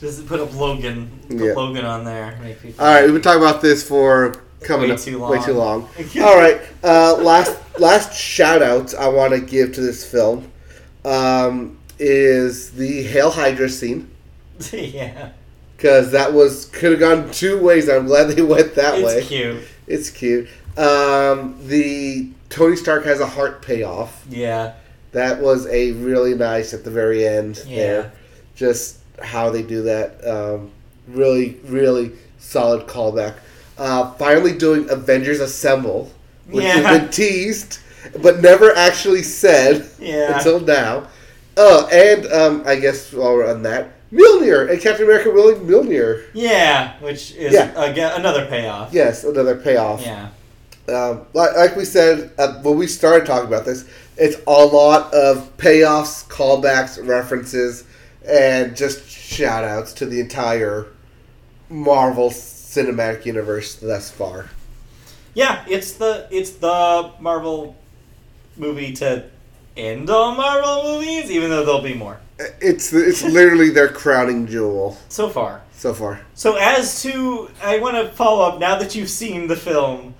Just 0.00 0.26
put 0.26 0.40
up 0.40 0.54
Logan. 0.54 1.10
Put 1.28 1.40
Yeah. 1.40 1.52
Logan 1.54 1.84
on 1.84 2.04
there. 2.04 2.38
All 2.78 2.86
right, 2.86 3.04
we've 3.04 3.12
been 3.12 3.22
talking 3.22 3.42
about 3.42 3.60
this 3.60 3.86
for 3.86 4.34
coming 4.60 4.88
Way 4.88 4.94
up 4.94 5.00
too 5.00 5.18
way 5.18 5.42
too 5.42 5.52
long. 5.54 5.88
All 6.22 6.36
right, 6.36 6.60
uh, 6.84 7.16
last 7.16 7.58
last 7.78 8.16
shout 8.16 8.62
out 8.62 8.94
I 8.94 9.08
want 9.08 9.32
to 9.32 9.40
give 9.40 9.74
to 9.74 9.80
this 9.80 10.08
film 10.08 10.50
um, 11.04 11.78
is 11.98 12.70
the 12.72 13.02
Hail 13.02 13.30
Hydra 13.30 13.68
scene 13.68 14.10
yeah. 14.72 15.30
Because 15.80 16.10
that 16.12 16.34
was 16.34 16.66
could 16.66 16.90
have 16.90 17.00
gone 17.00 17.30
two 17.30 17.58
ways. 17.58 17.88
I'm 17.88 18.04
glad 18.04 18.24
they 18.28 18.42
went 18.42 18.74
that 18.74 18.96
it's 18.98 19.06
way. 19.06 19.22
cute. 19.24 19.62
It's 19.86 20.10
cute. 20.10 20.46
Um, 20.76 21.56
the 21.66 22.28
Tony 22.50 22.76
Stark 22.76 23.04
has 23.04 23.18
a 23.20 23.26
heart 23.26 23.62
payoff. 23.62 24.22
Yeah. 24.28 24.74
That 25.12 25.40
was 25.40 25.66
a 25.68 25.92
really 25.92 26.34
nice 26.34 26.74
at 26.74 26.84
the 26.84 26.90
very 26.90 27.26
end 27.26 27.62
Yeah. 27.66 27.76
there. 27.76 28.12
Just 28.54 28.98
how 29.22 29.48
they 29.48 29.62
do 29.62 29.82
that. 29.84 30.22
Um, 30.26 30.70
really, 31.08 31.56
really 31.64 32.12
solid 32.38 32.86
callback. 32.86 33.36
Uh, 33.78 34.12
finally 34.12 34.52
doing 34.52 34.86
Avengers 34.90 35.40
Assemble, 35.40 36.12
which 36.50 36.62
Yeah. 36.64 36.74
has 36.80 36.98
been 37.00 37.08
teased, 37.08 37.78
but 38.20 38.42
never 38.42 38.76
actually 38.76 39.22
said 39.22 39.86
Yeah. 39.98 40.36
until 40.36 40.60
now. 40.60 41.08
Oh, 41.56 41.86
and 41.90 42.26
um, 42.30 42.62
I 42.66 42.76
guess 42.76 43.12
while 43.14 43.32
we're 43.34 43.50
on 43.50 43.62
that, 43.62 43.92
Mjolnir 44.12 44.70
and 44.70 44.80
Captain 44.80 45.04
America 45.04 45.30
willing 45.30 45.60
Mjolnir. 45.66 46.24
Yeah, 46.34 46.94
which 47.00 47.32
is 47.34 47.52
Yeah. 47.52 47.70
again 47.82 48.12
another 48.18 48.46
payoff. 48.46 48.92
Yes, 48.92 49.24
another 49.24 49.56
payoff. 49.56 50.02
Yeah. 50.02 50.28
um, 50.88 51.22
like, 51.34 51.54
like 51.56 51.76
we 51.76 51.84
said 51.84 52.32
uh, 52.38 52.54
when 52.62 52.76
we 52.76 52.86
started 52.88 53.24
talking 53.26 53.46
about 53.46 53.64
this, 53.64 53.84
it's 54.16 54.36
a 54.46 54.50
lot 54.50 55.14
of 55.14 55.56
payoffs, 55.56 56.26
callbacks, 56.26 56.98
references, 57.06 57.84
and 58.26 58.76
just 58.76 59.08
shout 59.08 59.62
outs 59.64 59.92
to 59.94 60.06
the 60.06 60.18
entire 60.20 60.86
Marvel 61.68 62.30
Cinematic 62.30 63.24
Universe 63.24 63.76
thus 63.76 64.10
far. 64.10 64.50
Yeah, 65.34 65.64
it's 65.68 65.92
the 65.92 66.26
it's 66.32 66.50
the 66.50 67.12
Marvel 67.20 67.76
movie 68.56 68.92
to 68.94 69.24
end 69.76 70.10
all 70.10 70.34
Marvel 70.34 70.82
movies, 70.98 71.30
even 71.30 71.50
though 71.50 71.64
there'll 71.64 71.80
be 71.82 71.94
more. 71.94 72.18
It's 72.60 72.92
it's 72.92 73.22
literally 73.22 73.70
their 73.70 73.88
crowning 73.88 74.46
jewel 74.46 74.96
So 75.08 75.28
far. 75.28 75.62
so 75.72 75.92
far. 75.94 76.20
So 76.34 76.56
as 76.56 77.02
to 77.02 77.50
I 77.62 77.78
want 77.78 77.96
to 77.96 78.08
follow 78.12 78.48
up 78.48 78.58
now 78.58 78.78
that 78.78 78.94
you've 78.94 79.10
seen 79.10 79.46
the 79.46 79.56
film, 79.56 80.14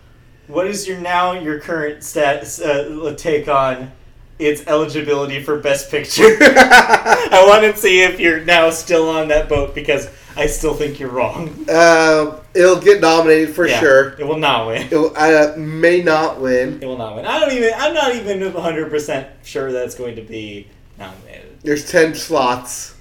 what 0.47 0.67
is 0.67 0.87
your 0.87 0.99
now 0.99 1.33
your 1.33 1.61
current 1.61 2.01
stats 2.01 2.61
uh, 2.61 3.15
take 3.17 3.49
on 3.49 3.93
its 4.39 4.67
eligibility 4.67 5.43
for 5.43 5.59
best 5.61 5.91
picture? 5.91 6.25
I 6.41 7.45
want 7.49 7.63
to 7.75 7.81
see 7.81 8.03
if 8.03 8.19
you're 8.21 8.41
now 8.45 8.71
still 8.71 9.09
on 9.09 9.29
that 9.29 9.49
boat 9.49 9.75
because 9.75 10.09
I 10.37 10.47
still 10.47 10.75
think 10.75 10.99
you're 11.01 11.11
wrong. 11.11 11.49
Um, 11.71 12.41
it'll 12.55 12.81
get 12.81 13.01
nominated 13.01 13.55
for 13.55 13.67
Yeah, 13.67 13.81
sure. 13.81 14.09
It 14.19 14.27
will 14.27 14.39
not 14.39 14.67
win. 14.67 14.83
It 14.91 14.93
will, 14.93 15.13
uh, 15.17 15.55
may 15.57 16.03
not 16.03 16.41
win. 16.41 16.83
It 16.83 16.87
will 16.87 16.97
not 16.99 17.17
win. 17.17 17.27
I 17.27 17.41
don't 17.41 17.53
even. 17.53 17.73
I'm 17.77 17.95
not 17.95 18.15
even 18.15 18.53
100 18.53 18.91
percent 18.91 19.29
sure 19.43 19.73
that 19.73 19.85
it's 19.85 19.95
going 19.95 20.17
to 20.17 20.23
be 20.23 20.69
nominated. 20.99 21.50
There's 21.63 21.91
ten 21.91 22.15
slots. 22.15 22.97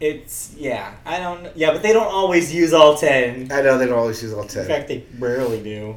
It's 0.00 0.54
yeah. 0.56 0.94
I 1.06 1.18
don't. 1.18 1.56
Yeah, 1.56 1.72
but 1.72 1.82
they 1.82 1.92
don't 1.92 2.12
always 2.12 2.52
use 2.52 2.72
all 2.72 2.96
ten. 2.96 3.50
I 3.52 3.62
know 3.62 3.78
they 3.78 3.86
don't 3.86 3.98
always 3.98 4.22
use 4.22 4.32
all 4.32 4.44
ten. 4.44 4.62
In 4.62 4.68
fact, 4.68 4.88
they 4.88 5.04
rarely 5.18 5.62
do. 5.62 5.96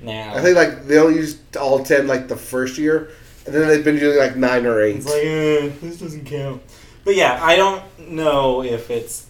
Now 0.00 0.34
I 0.34 0.40
think 0.40 0.56
like 0.56 0.86
they 0.86 0.98
only 0.98 1.16
use 1.16 1.38
all 1.60 1.84
ten 1.84 2.06
like 2.06 2.28
the 2.28 2.36
first 2.36 2.78
year, 2.78 3.10
and 3.46 3.54
then 3.54 3.68
they've 3.68 3.84
been 3.84 3.98
doing 3.98 4.18
like 4.18 4.36
nine 4.36 4.66
or 4.66 4.80
eight. 4.80 4.96
it's 4.96 5.06
like 5.06 5.14
uh, 5.16 5.86
this 5.86 5.98
doesn't 6.00 6.24
count. 6.26 6.62
But 7.04 7.16
yeah, 7.16 7.38
I 7.42 7.56
don't 7.56 8.10
know 8.10 8.62
if 8.62 8.90
it's 8.90 9.26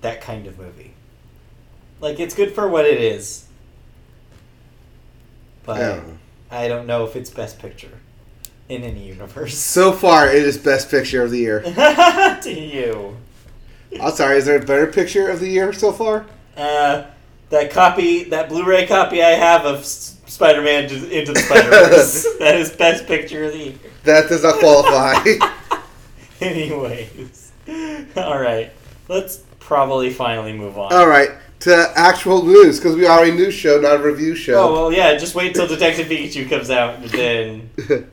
that 0.00 0.20
kind 0.20 0.46
of 0.46 0.58
movie. 0.58 0.94
Like 2.00 2.20
it's 2.20 2.34
good 2.34 2.54
for 2.54 2.68
what 2.68 2.84
it 2.84 3.00
is, 3.00 3.46
but 5.64 5.78
Yeah. 5.78 6.02
I 6.50 6.68
don't 6.68 6.86
know 6.86 7.04
if 7.04 7.16
it's 7.16 7.30
best 7.30 7.58
picture 7.58 8.00
in 8.68 8.82
any 8.82 9.06
universe. 9.06 9.56
So 9.56 9.92
far, 9.92 10.28
it 10.28 10.42
is 10.42 10.58
best 10.58 10.90
picture 10.90 11.22
of 11.22 11.30
the 11.30 11.38
year. 11.38 11.60
to 12.42 12.50
you. 12.50 13.16
I'm 14.00 14.12
sorry, 14.12 14.38
is 14.38 14.46
there 14.46 14.60
a 14.60 14.64
better 14.64 14.86
picture 14.86 15.28
of 15.28 15.40
the 15.40 15.48
year 15.48 15.72
so 15.72 15.92
far? 15.92 16.26
Uh, 16.56 17.04
that 17.50 17.70
copy, 17.70 18.24
that 18.24 18.48
Blu-ray 18.48 18.86
copy 18.86 19.22
I 19.22 19.30
have 19.30 19.64
of 19.64 19.80
S- 19.80 20.18
Spider-Man 20.26 20.84
Into 20.84 21.32
the 21.32 21.38
Spider-Verse. 21.38 22.26
that 22.38 22.56
is 22.56 22.70
best 22.70 23.06
picture 23.06 23.44
of 23.44 23.52
the 23.52 23.58
year. 23.58 23.74
That 24.04 24.28
does 24.28 24.42
not 24.42 24.58
qualify. 24.58 25.24
Anyways, 26.40 27.52
all 28.16 28.38
right, 28.38 28.70
let's 29.08 29.38
probably 29.60 30.10
finally 30.10 30.52
move 30.52 30.76
on. 30.76 30.92
All 30.92 31.08
right, 31.08 31.30
to 31.60 31.92
actual 31.94 32.44
news 32.44 32.78
because 32.78 32.94
we 32.94 33.06
are 33.06 33.24
a 33.24 33.30
news 33.30 33.54
show, 33.54 33.80
not 33.80 34.00
a 34.00 34.02
review 34.02 34.34
show. 34.34 34.68
Oh 34.68 34.72
well, 34.72 34.92
yeah. 34.92 35.16
Just 35.16 35.34
wait 35.34 35.54
till 35.54 35.66
Detective 35.66 36.08
Pikachu 36.08 36.48
comes 36.50 36.68
out, 36.68 36.96
and 36.96 37.10
then 37.10 38.10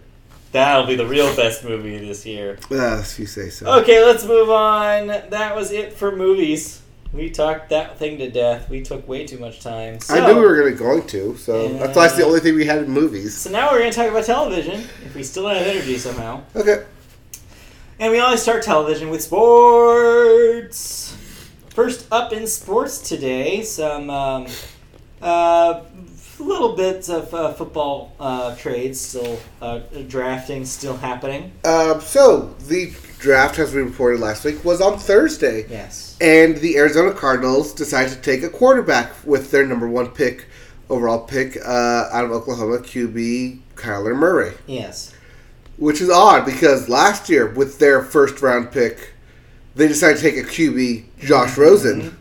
that'll 0.54 0.88
be 0.88 0.96
the 0.96 1.06
real 1.06 1.36
best 1.36 1.66
movie 1.66 1.98
this 1.98 2.26
year. 2.26 2.58
uh, 2.72 3.00
if 3.02 3.20
you 3.20 3.26
say 3.26 3.50
so. 3.50 3.82
Okay, 3.82 4.04
let's 4.04 4.24
move 4.24 4.50
on. 4.50 5.08
That 5.08 5.56
was 5.56 5.72
it 5.72 5.92
for 5.94 6.16
movies. 6.16 6.82
We 7.12 7.30
talked 7.30 7.70
that 7.70 8.00
thing 8.00 8.18
to 8.20 8.32
death. 8.32 8.70
We 8.70 8.82
took 8.82 9.08
way 9.08 9.28
too 9.28 9.38
much 9.38 9.60
time. 9.60 10.00
So, 10.00 10.16
I 10.16 10.26
knew 10.26 10.40
we 10.40 10.46
were 10.46 10.58
gonna 10.58 10.72
going 10.76 11.06
to, 11.08 11.36
so 11.38 11.68
that's 11.74 11.96
why 11.96 12.06
it's 12.06 12.16
the 12.16 12.26
only 12.26 12.40
thing 12.40 12.56
we 12.56 12.66
had 12.66 12.80
in 12.80 12.90
movies. 12.90 13.38
So 13.38 13.52
now 13.52 13.72
we're 13.72 13.80
going 13.80 13.92
to 13.92 13.96
talk 13.96 14.10
about 14.10 14.26
television, 14.26 14.80
if 15.06 15.14
we 15.14 15.22
still 15.22 15.48
have 15.48 15.68
energy 15.68 15.98
somehow. 15.98 16.42
Okay. 16.56 16.86
And 18.00 18.12
we 18.12 18.20
always 18.20 18.42
start 18.42 18.64
television 18.64 19.10
with 19.12 19.22
sports. 19.22 21.16
First 21.70 22.08
up 22.12 22.34
in 22.34 22.48
sports 22.48 22.98
today, 22.98 23.62
some 23.62 24.10
um, 24.10 24.48
uh, 25.22 25.82
little 26.40 26.76
bits 26.76 27.10
of 27.10 27.34
uh, 27.34 27.54
football 27.54 28.14
uh, 28.20 28.56
trades 28.56 29.00
still, 29.00 29.40
uh, 29.62 29.80
drafting 30.08 30.66
still 30.66 30.98
happening. 30.98 31.52
Um, 31.66 32.02
so 32.02 32.56
the 32.68 32.94
draft, 33.20 33.60
as 33.60 33.74
we 33.74 33.82
reported 33.82 34.20
last 34.20 34.44
week, 34.44 34.64
was 34.66 34.82
on 34.82 34.98
Thursday, 35.00 35.66
Yes. 35.70 36.18
and 36.20 36.58
the 36.58 36.78
Arizona 36.78 37.14
Cardinals 37.14 37.74
decided 37.74 38.12
to 38.14 38.22
take 38.22 38.44
a 38.44 38.50
quarterback 38.50 39.12
with 39.26 39.52
their 39.52 39.66
number 39.66 39.88
one 39.88 40.08
pick, 40.10 40.46
overall 40.90 41.20
pick, 41.20 41.58
uh, 41.66 42.10
out 42.12 42.26
of 42.26 42.32
Oklahoma, 42.32 42.80
QB 42.80 43.60
Kyler 43.76 44.16
Murray. 44.16 44.54
Yes. 44.68 45.14
Which 45.78 46.02
is 46.02 46.10
odd 46.10 46.46
because 46.46 46.90
last 46.90 47.30
year, 47.30 47.48
with 47.50 47.80
their 47.80 48.02
first 48.04 48.42
round 48.42 48.72
pick, 48.72 49.14
they 49.76 49.88
decided 49.88 50.18
to 50.18 50.22
take 50.22 50.38
a 50.38 50.48
QB, 50.48 51.06
Josh 51.20 51.58
Rosen. 51.58 52.18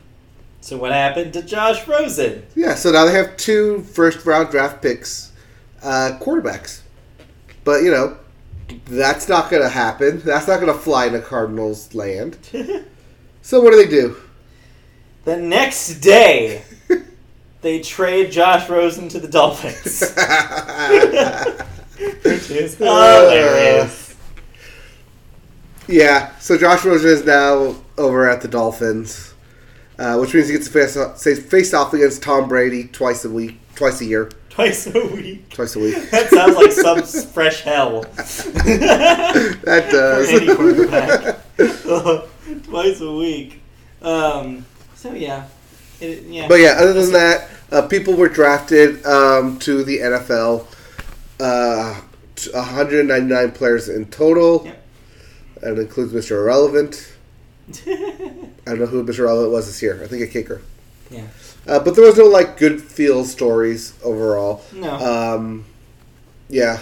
So 0.62 0.78
what 0.78 0.92
happened 0.92 1.34
to 1.34 1.42
Josh 1.42 1.86
Rosen? 1.86 2.44
Yeah, 2.54 2.74
so 2.74 2.90
now 2.92 3.04
they 3.04 3.12
have 3.12 3.36
two 3.36 3.82
first 3.82 4.24
round 4.24 4.50
draft 4.50 4.80
picks, 4.80 5.32
uh, 5.82 6.16
quarterbacks. 6.20 6.80
But, 7.64 7.82
you 7.82 7.90
know, 7.90 8.16
that's 8.86 9.28
not 9.28 9.50
going 9.50 9.62
to 9.62 9.68
happen. 9.68 10.20
That's 10.20 10.48
not 10.48 10.60
going 10.60 10.72
to 10.72 10.78
fly 10.78 11.06
in 11.06 11.14
a 11.14 11.20
Cardinals 11.20 11.94
land. 11.94 12.38
So 13.44 13.60
what 13.60 13.72
do 13.72 13.76
they 13.76 13.90
do? 13.90 14.14
the 15.24 15.36
next 15.36 16.00
day, 16.00 16.62
they 17.60 17.80
trade 17.80 18.32
Josh 18.32 18.68
Rosen 18.68 19.08
to 19.10 19.20
the 19.20 19.28
Dolphins, 19.28 20.00
which 22.24 22.50
is 22.50 22.76
hilarious. 22.76 24.16
yeah, 25.88 26.36
so 26.38 26.56
Josh 26.56 26.84
Rosen 26.84 27.10
is 27.10 27.24
now 27.24 27.76
over 27.98 28.28
at 28.28 28.40
the 28.42 28.48
Dolphins, 28.48 29.31
uh, 29.98 30.16
which 30.18 30.34
means 30.34 30.48
he 30.48 30.54
gets 30.54 30.66
to 30.66 30.72
face 30.72 30.96
off, 30.96 31.20
face 31.22 31.74
off 31.74 31.92
against 31.94 32.22
Tom 32.22 32.48
Brady 32.48 32.84
twice 32.84 33.24
a 33.24 33.30
week, 33.30 33.58
twice 33.74 34.00
a 34.00 34.04
year, 34.04 34.30
Twice 34.50 34.86
a 34.86 35.06
week. 35.06 35.48
twice 35.50 35.76
a 35.76 35.78
week. 35.78 35.94
That 36.10 36.28
sounds 36.28 36.56
like 36.56 36.72
some 36.72 37.02
fresh 37.32 37.62
hell. 37.62 38.02
That 38.16 39.88
does. 39.90 40.30
For 40.30 40.36
any 40.36 40.54
quarterback. 40.54 41.38
Twice 42.64 43.00
a 43.00 43.12
week. 43.12 43.60
Um, 44.02 44.66
so 44.94 45.12
yeah, 45.14 45.46
it, 46.00 46.24
yeah. 46.24 46.48
But 46.48 46.56
yeah, 46.60 46.74
other 46.78 46.92
than 46.92 47.12
that, 47.12 47.48
uh, 47.70 47.82
people 47.86 48.14
were 48.14 48.28
drafted 48.28 49.04
um, 49.06 49.58
to 49.60 49.84
the 49.84 49.98
NFL. 49.98 50.66
Uh, 51.40 52.00
199 52.52 53.52
players 53.52 53.88
in 53.88 54.06
total. 54.06 54.62
Yep. 54.64 54.86
That 55.60 55.78
includes 55.78 56.12
Mr. 56.12 56.32
Irrelevant. 56.32 57.11
I 57.86 58.70
don't 58.70 58.80
know 58.80 58.86
who 58.86 59.04
Mr. 59.04 59.20
Irrelevant 59.20 59.52
was 59.52 59.66
this 59.66 59.82
year. 59.82 60.02
I 60.02 60.06
think 60.06 60.22
a 60.22 60.26
kicker. 60.26 60.62
yeah. 61.10 61.26
Uh, 61.66 61.78
but 61.78 61.94
there 61.94 62.04
was 62.04 62.16
no 62.18 62.24
like 62.24 62.56
good 62.56 62.80
feel 62.82 63.24
stories 63.24 63.94
overall. 64.02 64.64
No. 64.72 64.94
Um, 64.96 65.64
yeah. 66.48 66.80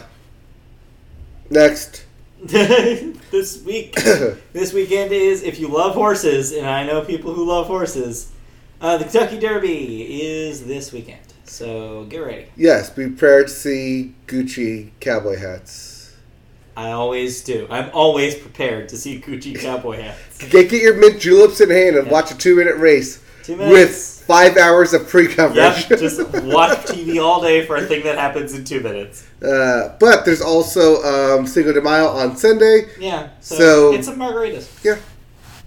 Next. 1.51 2.05
this 2.43 3.63
week, 3.65 3.95
this 4.53 4.73
weekend 4.73 5.13
is 5.13 5.43
if 5.43 5.61
you 5.61 5.69
love 5.69 5.95
horses, 5.95 6.53
and 6.53 6.67
I 6.67 6.87
know 6.87 7.03
people 7.05 7.35
who 7.35 7.45
love 7.47 7.67
horses. 7.67 8.33
Uh, 8.81 8.97
the 8.97 9.05
Kentucky 9.05 9.39
Derby 9.39 10.23
is 10.23 10.65
this 10.67 10.91
weekend, 10.91 11.21
so 11.45 12.05
get 12.09 12.21
ready. 12.21 12.47
Yes, 12.57 12.89
be 12.89 13.09
prepared 13.09 13.49
to 13.49 13.53
see 13.53 14.15
Gucci 14.27 14.93
cowboy 15.01 15.37
hats. 15.39 16.00
I 16.81 16.93
always 16.93 17.43
do. 17.43 17.67
I'm 17.69 17.91
always 17.93 18.35
prepared 18.35 18.89
to 18.89 18.97
see 18.97 19.21
Gucci 19.21 19.61
cowboy 19.61 20.01
hats. 20.01 20.39
Get, 20.49 20.71
get 20.71 20.81
your 20.81 20.95
mint 20.97 21.21
juleps 21.21 21.61
in 21.61 21.69
hand 21.69 21.97
and 21.97 22.11
watch 22.11 22.31
a 22.31 22.39
two 22.39 22.57
minute 22.57 22.77
race 22.79 23.23
Two 23.43 23.59
with 23.59 24.25
five 24.27 24.57
hours 24.57 24.95
of 24.95 25.07
pre 25.07 25.29
coverage. 25.29 25.91
Yep, 25.91 25.99
just 26.01 26.21
watch 26.45 26.79
TV 26.87 27.23
all 27.23 27.43
day 27.43 27.67
for 27.67 27.77
a 27.77 27.83
thing 27.83 28.03
that 28.05 28.17
happens 28.17 28.55
in 28.55 28.65
two 28.65 28.81
minutes. 28.81 29.27
uh, 29.43 29.95
but 30.01 30.25
there's 30.25 30.41
also 30.41 31.03
um, 31.03 31.47
Cinco 31.47 31.75
de 31.75 31.83
Mayo 31.83 32.07
on 32.07 32.35
Sunday. 32.35 32.89
Yeah. 32.99 33.29
So, 33.41 33.57
So- 33.57 33.93
get 33.93 34.05
some 34.07 34.17
margaritas. 34.17 34.83
Yeah. 34.83 34.97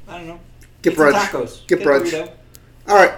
I 0.07 0.17
don't 0.17 0.27
know. 0.27 0.39
Get 0.81 0.95
some 0.95 1.05
brunch. 1.05 1.13
tacos. 1.13 1.67
Get 1.67 1.81
a 1.81 1.85
brunch. 1.85 2.11
burrito. 2.11 2.31
All 2.87 2.95
right. 2.95 3.13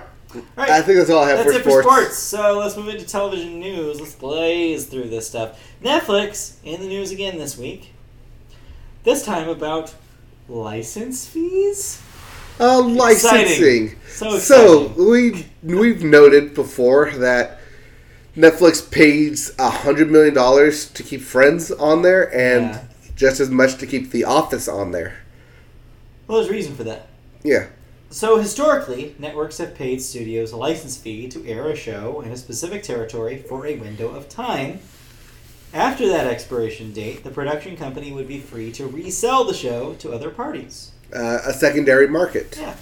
Right. 0.56 0.70
I 0.70 0.82
think 0.82 0.98
that's 0.98 1.10
all 1.10 1.24
I 1.24 1.30
have 1.30 1.38
That's 1.40 1.52
for 1.54 1.60
it 1.60 1.64
for 1.64 1.82
sports. 1.82 1.88
sports. 1.88 2.18
So 2.18 2.60
let's 2.60 2.76
move 2.76 2.90
into 2.90 3.06
television 3.06 3.60
news. 3.60 4.00
Let's 4.02 4.16
blaze 4.16 4.86
through 4.86 5.10
this 5.10 5.28
stuff. 5.28 5.58
Netflix 5.82 6.56
in 6.64 6.82
the 6.82 6.88
news 6.88 7.12
again 7.12 7.38
this 7.38 7.58
week. 7.58 7.92
This 9.04 9.24
time 9.24 9.48
about 9.48 9.94
license 10.50 11.26
fees. 11.28 12.02
Uh, 12.60 12.82
licensing. 12.82 13.96
So 14.08 14.38
So 14.40 14.88
we 14.98 15.46
we've 15.64 16.04
noted 16.04 16.54
before 16.54 17.12
that 17.12 17.60
Netflix 18.36 18.90
pays 18.90 19.54
a 19.60 19.70
hundred 19.70 20.10
million 20.12 20.34
dollars 20.34 20.90
to 20.92 21.04
keep 21.04 21.22
Friends 21.22 21.72
on 21.72 22.02
there, 22.02 22.24
and 22.36 22.72
Yeah. 22.72 22.82
just 23.16 23.40
as 23.40 23.50
much 23.50 23.78
to 23.78 23.86
keep 23.88 24.12
The 24.12 24.24
Office 24.26 24.68
on 24.68 24.92
there. 24.92 25.18
well, 26.28 26.40
there's 26.40 26.50
a 26.50 26.54
reason 26.54 26.76
for 26.76 26.84
that. 26.86 27.08
Yeah, 27.44 27.68
So 28.16 28.38
historically, 28.38 29.14
networks 29.20 29.58
have 29.58 29.76
paid 29.76 30.02
studios 30.02 30.54
a 30.54 30.56
license 30.56 30.96
fee 30.96 31.28
to 31.28 31.46
air 31.46 31.68
a 31.68 31.76
show 31.76 32.22
in 32.22 32.32
a 32.32 32.38
specific 32.38 32.82
territory 32.82 33.40
for 33.40 33.68
a 33.68 33.76
window 33.76 34.08
of 34.08 34.30
time. 34.30 34.80
After 35.74 36.08
that 36.08 36.26
expiration 36.26 36.94
date, 36.94 37.26
the 37.26 37.30
production 37.30 37.76
company 37.76 38.14
would 38.14 38.30
be 38.30 38.40
free 38.40 38.72
to 38.72 38.88
resell 38.88 39.44
the 39.44 39.54
show 39.54 39.96
to 39.96 40.14
other 40.14 40.30
parties. 40.30 40.94
uh, 41.14 41.40
a 41.46 41.52
secondary 41.52 42.08
market. 42.08 42.56
Yeah. 42.58 42.78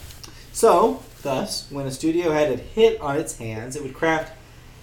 So, 0.52 1.02
thus, 1.24 1.66
when 1.72 1.88
a 1.88 1.92
studio 1.92 2.30
had 2.30 2.52
a 2.52 2.58
hit 2.58 3.02
on 3.02 3.18
its 3.18 3.40
hands, 3.40 3.76
it 3.76 3.82
would 3.82 3.96
craft 3.96 4.34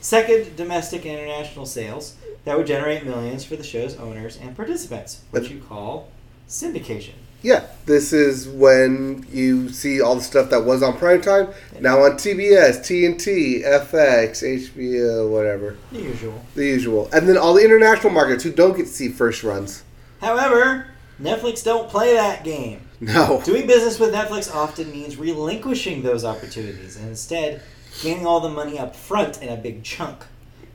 second 0.00 0.56
domestic 0.56 1.06
and 1.06 1.16
international 1.16 1.64
sales 1.64 2.16
that 2.44 2.56
would 2.56 2.66
generate 2.66 3.04
millions 3.04 3.44
for 3.44 3.54
the 3.54 3.62
show's 3.62 3.96
owners 3.98 4.36
and 4.36 4.56
participants, 4.56 5.22
which 5.30 5.48
you 5.48 5.60
call 5.60 6.08
syndication. 6.48 7.14
Yeah, 7.42 7.64
this 7.86 8.12
is 8.12 8.46
when 8.48 9.26
you 9.32 9.70
see 9.70 10.00
all 10.00 10.14
the 10.16 10.20
stuff 10.22 10.50
that 10.50 10.64
was 10.64 10.82
on 10.82 10.98
primetime 10.98 11.54
now 11.80 12.00
on 12.04 12.12
TBS, 12.12 12.80
TNT, 12.80 13.64
FX, 13.64 14.42
HBO, 14.42 15.30
whatever, 15.30 15.76
The 15.90 16.02
usual. 16.02 16.44
the 16.54 16.66
usual, 16.66 17.08
and 17.12 17.26
then 17.28 17.38
all 17.38 17.54
the 17.54 17.64
international 17.64 18.12
markets 18.12 18.44
who 18.44 18.52
don't 18.52 18.76
get 18.76 18.86
to 18.86 18.92
see 18.92 19.08
first 19.08 19.42
runs. 19.42 19.82
However, 20.20 20.88
Netflix 21.20 21.64
don't 21.64 21.88
play 21.88 22.12
that 22.14 22.44
game. 22.44 22.82
No. 23.00 23.40
Doing 23.44 23.66
business 23.66 23.98
with 23.98 24.12
Netflix 24.12 24.54
often 24.54 24.90
means 24.92 25.16
relinquishing 25.16 26.02
those 26.02 26.24
opportunities 26.26 26.96
and 26.96 27.08
instead 27.08 27.62
gaining 28.02 28.26
all 28.26 28.40
the 28.40 28.48
money 28.50 28.78
up 28.78 28.94
front 28.94 29.42
in 29.42 29.48
a 29.48 29.56
big 29.56 29.82
chunk. 29.82 30.24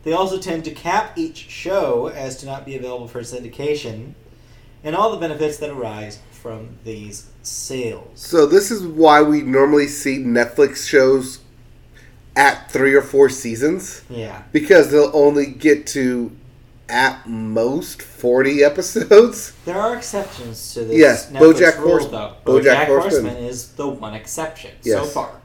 They 0.03 0.13
also 0.13 0.39
tend 0.39 0.65
to 0.65 0.71
cap 0.71 1.15
each 1.17 1.37
show 1.49 2.07
as 2.07 2.37
to 2.37 2.45
not 2.47 2.65
be 2.65 2.75
available 2.75 3.07
for 3.07 3.21
syndication 3.21 4.13
and 4.83 4.95
all 4.95 5.11
the 5.11 5.17
benefits 5.17 5.57
that 5.57 5.69
arise 5.71 6.19
from 6.45 6.77
these 6.83 7.25
sales. 7.41 8.07
So 8.13 8.45
this 8.45 8.69
is 8.69 8.83
why 8.85 9.23
we 9.23 9.41
normally 9.41 9.87
see 9.87 10.19
Netflix 10.19 10.87
shows 10.87 11.39
at 12.35 12.69
three 12.69 12.93
or 12.93 13.01
four 13.01 13.29
seasons 13.29 14.03
Yeah. 14.11 14.43
because 14.51 14.91
they'll 14.91 15.09
only 15.11 15.47
get 15.47 15.87
to 15.87 16.31
at 16.87 17.27
most 17.27 17.99
forty 17.99 18.63
episodes. 18.69 19.53
There 19.65 19.75
are 19.75 19.97
exceptions 19.97 20.75
to 20.75 20.81
this 20.85 20.95
Yes, 20.95 21.31
Netflix 21.31 21.53
BoJack 21.55 21.77
rule, 21.79 21.87
Horse- 21.87 22.05
though. 22.11 22.33
BoJack 22.45 22.61
BoJack 22.61 22.85
Horseman. 22.85 23.11
Horseman 23.23 23.37
is 23.37 23.67
the 23.69 23.87
one 23.87 24.13
exception 24.13 24.69
so 24.83 25.03
far. 25.03 25.41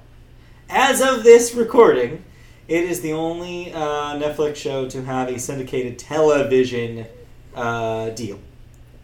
As 0.68 1.00
of 1.00 1.22
this 1.24 1.54
recording, 1.54 2.22
it 2.68 2.84
is 2.84 3.00
the 3.00 3.14
only 3.14 3.72
uh, 3.72 4.16
Netflix 4.20 4.56
show 4.56 4.86
to 4.90 5.02
have 5.02 5.28
a 5.30 5.38
syndicated 5.38 5.98
television 5.98 7.06
uh, 7.54 8.10
deal. 8.10 8.38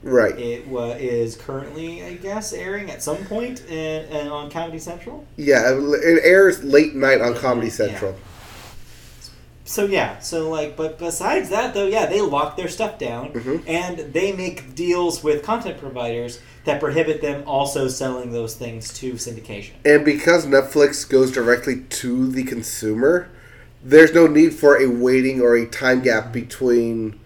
Right. 0.07 0.39
It 0.39 0.69
wa- 0.69 0.95
is 0.99 1.37
currently, 1.37 2.05
I 2.05 2.15
guess, 2.15 2.53
airing 2.53 2.91
at 2.91 3.03
some 3.03 3.17
point 3.25 3.65
in, 3.69 4.05
in, 4.05 4.29
on 4.29 4.51
Comedy 4.51 4.79
Central. 4.79 5.27
Yeah, 5.37 5.73
it 5.73 6.21
airs 6.23 6.63
late 6.63 6.95
night 6.95 7.21
on 7.21 7.35
Comedy 7.35 7.71
Central. 7.71 8.13
Yeah. 8.13 8.19
So 9.65 9.85
yeah, 9.85 10.21
so 10.21 10.49
like, 10.49 10.77
but 10.77 10.97
besides 10.97 11.49
that 11.51 11.75
though, 11.75 11.87
yeah, 11.89 12.07
they 12.07 12.21
lock 12.21 12.57
their 12.57 12.69
stuff 12.69 13.01
down 13.01 13.33
Mhm. 13.33 13.65
and 13.67 14.13
they 14.13 14.31
make 14.31 14.77
deals 14.77 15.25
with 15.25 15.43
content 15.43 15.81
providers 15.81 16.39
that 16.67 16.79
prohibit 16.79 17.21
them 17.21 17.43
also 17.49 17.89
selling 17.89 18.31
those 18.31 18.55
things 18.55 18.93
to 19.01 19.15
syndication. 19.15 19.73
And 19.85 20.05
because 20.05 20.47
Netflix 20.47 21.09
goes 21.09 21.33
directly 21.33 21.81
to 21.81 22.29
the 22.29 22.45
consumer, 22.45 23.29
there's 23.85 24.15
no 24.15 24.29
need 24.29 24.55
for 24.55 24.81
a 24.81 24.87
waiting 24.87 25.41
or 25.41 25.57
a 25.57 25.67
time 25.67 26.01
gap 26.01 26.33
between 26.33 27.19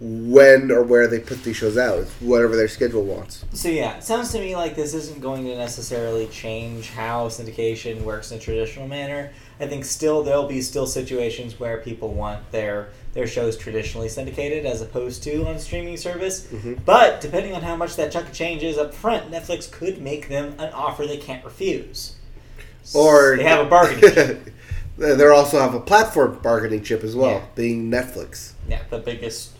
when 0.00 0.70
or 0.70 0.82
where 0.84 1.08
they 1.08 1.18
put 1.18 1.42
these 1.42 1.56
shows 1.56 1.76
out. 1.76 1.98
It's 1.98 2.10
whatever 2.20 2.54
their 2.54 2.68
schedule 2.68 3.02
wants. 3.02 3.44
So 3.52 3.68
yeah, 3.68 3.96
it 3.96 4.04
sounds 4.04 4.30
to 4.32 4.38
me 4.38 4.54
like 4.54 4.76
this 4.76 4.94
isn't 4.94 5.20
going 5.20 5.44
to 5.46 5.56
necessarily 5.56 6.26
change 6.28 6.90
how 6.90 7.28
syndication 7.28 8.02
works 8.02 8.30
in 8.30 8.38
a 8.38 8.40
traditional 8.40 8.86
manner. 8.86 9.32
I 9.58 9.66
think 9.66 9.84
still 9.84 10.22
there'll 10.22 10.46
be 10.46 10.62
still 10.62 10.86
situations 10.86 11.58
where 11.58 11.78
people 11.78 12.12
want 12.14 12.50
their 12.52 12.90
their 13.14 13.26
shows 13.26 13.56
traditionally 13.56 14.08
syndicated 14.08 14.64
as 14.66 14.80
opposed 14.82 15.24
to 15.24 15.44
on 15.46 15.56
a 15.56 15.58
streaming 15.58 15.96
service. 15.96 16.46
Mhm. 16.52 16.78
But 16.84 17.20
depending 17.20 17.54
on 17.54 17.62
how 17.62 17.74
much 17.74 17.96
that 17.96 18.12
chunk 18.12 18.28
of 18.28 18.32
change 18.34 18.62
is 18.62 18.78
up 18.78 18.94
front, 18.94 19.32
Netflix 19.32 19.68
could 19.68 20.00
make 20.00 20.28
them 20.28 20.54
an 20.58 20.72
offer 20.72 21.06
they 21.06 21.16
can't 21.16 21.44
refuse. 21.44 22.12
Or 22.94 23.36
they 23.36 23.42
have 23.42 23.66
a 23.66 23.68
bargaining 23.68 24.00
chip. 24.14 24.48
they 24.96 25.26
also 25.26 25.58
have 25.58 25.74
a 25.74 25.80
platform 25.80 26.38
bargaining 26.42 26.84
chip 26.84 27.02
as 27.02 27.16
well, 27.16 27.30
Yeah. 27.30 27.44
being 27.56 27.90
Netflix. 27.90 28.52
Yeah, 28.68 28.82
the 28.90 28.98
biggest, 28.98 29.50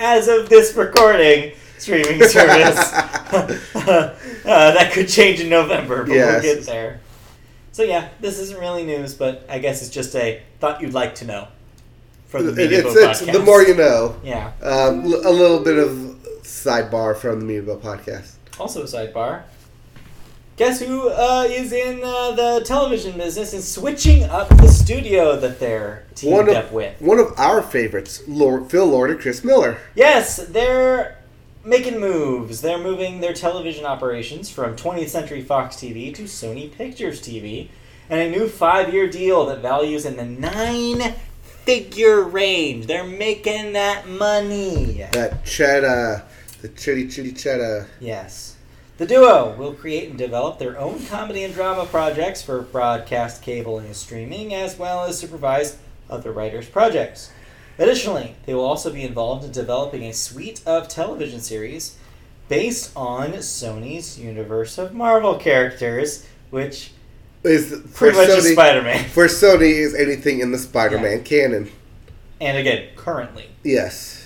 as 0.00 0.26
of 0.28 0.48
this 0.48 0.74
recording, 0.74 1.52
streaming 1.78 2.22
service. 2.28 2.92
uh, 2.92 4.16
that 4.44 4.90
could 4.92 5.08
change 5.08 5.40
in 5.40 5.48
November, 5.48 6.04
but 6.04 6.12
Yes. 6.14 6.42
we'll 6.42 6.54
get 6.56 6.66
there. 6.66 7.00
So 7.72 7.82
yeah, 7.84 8.08
this 8.18 8.38
isn't 8.40 8.58
really 8.58 8.84
news, 8.84 9.14
but 9.14 9.46
I 9.48 9.58
guess 9.60 9.82
it's 9.82 9.90
just 9.90 10.14
a 10.16 10.42
thought 10.58 10.80
you'd 10.80 10.94
like 10.94 11.14
to 11.16 11.24
know 11.26 11.48
from 12.26 12.46
the 12.46 12.52
Media 12.52 12.80
it's, 12.84 12.96
it's 12.96 13.22
podcast. 13.22 13.32
the 13.32 13.38
more 13.40 13.62
you 13.62 13.74
know. 13.74 14.16
Yeah. 14.24 14.52
Um, 14.62 15.04
a 15.04 15.30
little 15.30 15.62
bit 15.62 15.78
of 15.78 15.90
sidebar 16.42 17.16
from 17.16 17.40
the 17.40 17.46
Media 17.46 17.76
podcast. 17.76 18.32
Also 18.58 18.82
a 18.82 18.86
sidebar. 18.86 19.42
Guess 20.60 20.80
who 20.82 21.08
uh, 21.08 21.46
is 21.48 21.72
in 21.72 22.02
uh, 22.04 22.32
the 22.32 22.62
television 22.66 23.16
business 23.16 23.54
and 23.54 23.64
switching 23.64 24.24
up 24.24 24.50
the 24.58 24.68
studio 24.68 25.40
that 25.40 25.58
they're 25.58 26.04
teamed 26.14 26.34
One 26.34 26.48
of- 26.50 26.54
up 26.54 26.70
with? 26.70 27.00
One 27.00 27.18
of 27.18 27.32
our 27.38 27.62
favorites, 27.62 28.22
Lord, 28.28 28.70
Phil 28.70 28.84
Lord 28.84 29.08
and 29.10 29.18
Chris 29.18 29.42
Miller. 29.42 29.78
Yes, 29.94 30.36
they're 30.36 31.16
making 31.64 31.98
moves. 31.98 32.60
They're 32.60 32.76
moving 32.76 33.20
their 33.20 33.32
television 33.32 33.86
operations 33.86 34.50
from 34.50 34.76
20th 34.76 35.08
Century 35.08 35.40
Fox 35.40 35.76
TV 35.76 36.14
to 36.14 36.24
Sony 36.24 36.70
Pictures 36.70 37.22
TV, 37.22 37.68
and 38.10 38.20
a 38.20 38.28
new 38.30 38.46
five-year 38.46 39.08
deal 39.08 39.46
that 39.46 39.60
values 39.62 40.04
in 40.04 40.18
the 40.18 40.26
nine-figure 40.26 42.20
range. 42.20 42.84
They're 42.86 43.02
making 43.02 43.72
that 43.72 44.06
money. 44.06 45.06
That 45.12 45.42
cheddar, 45.46 46.22
the 46.60 46.68
chitty 46.68 47.08
chitty 47.08 47.32
cheddar. 47.32 47.88
Yes. 47.98 48.49
The 49.00 49.06
duo 49.06 49.54
will 49.56 49.72
create 49.72 50.10
and 50.10 50.18
develop 50.18 50.58
their 50.58 50.78
own 50.78 51.02
comedy 51.06 51.42
and 51.42 51.54
drama 51.54 51.86
projects 51.86 52.42
for 52.42 52.60
broadcast, 52.60 53.40
cable, 53.40 53.78
and 53.78 53.96
streaming, 53.96 54.52
as 54.52 54.78
well 54.78 55.06
as 55.06 55.18
supervise 55.18 55.78
other 56.10 56.32
writers' 56.32 56.68
projects. 56.68 57.32
Additionally, 57.78 58.36
they 58.44 58.52
will 58.52 58.66
also 58.66 58.92
be 58.92 59.02
involved 59.02 59.42
in 59.42 59.52
developing 59.52 60.04
a 60.04 60.12
suite 60.12 60.60
of 60.66 60.86
television 60.86 61.40
series 61.40 61.96
based 62.50 62.94
on 62.94 63.32
Sony's 63.36 64.18
universe 64.18 64.76
of 64.76 64.92
Marvel 64.92 65.36
characters, 65.36 66.26
which 66.50 66.92
Is 67.42 67.82
pretty 67.94 68.18
much 68.18 68.28
Sony, 68.28 68.52
Spider 68.52 68.82
Man. 68.82 69.08
for 69.08 69.28
Sony 69.28 69.78
is 69.78 69.94
anything 69.94 70.40
in 70.40 70.52
the 70.52 70.58
Spider-Man 70.58 71.24
canon. 71.24 71.70
And 72.38 72.58
again, 72.58 72.88
currently. 72.96 73.48
Yes. 73.64 74.19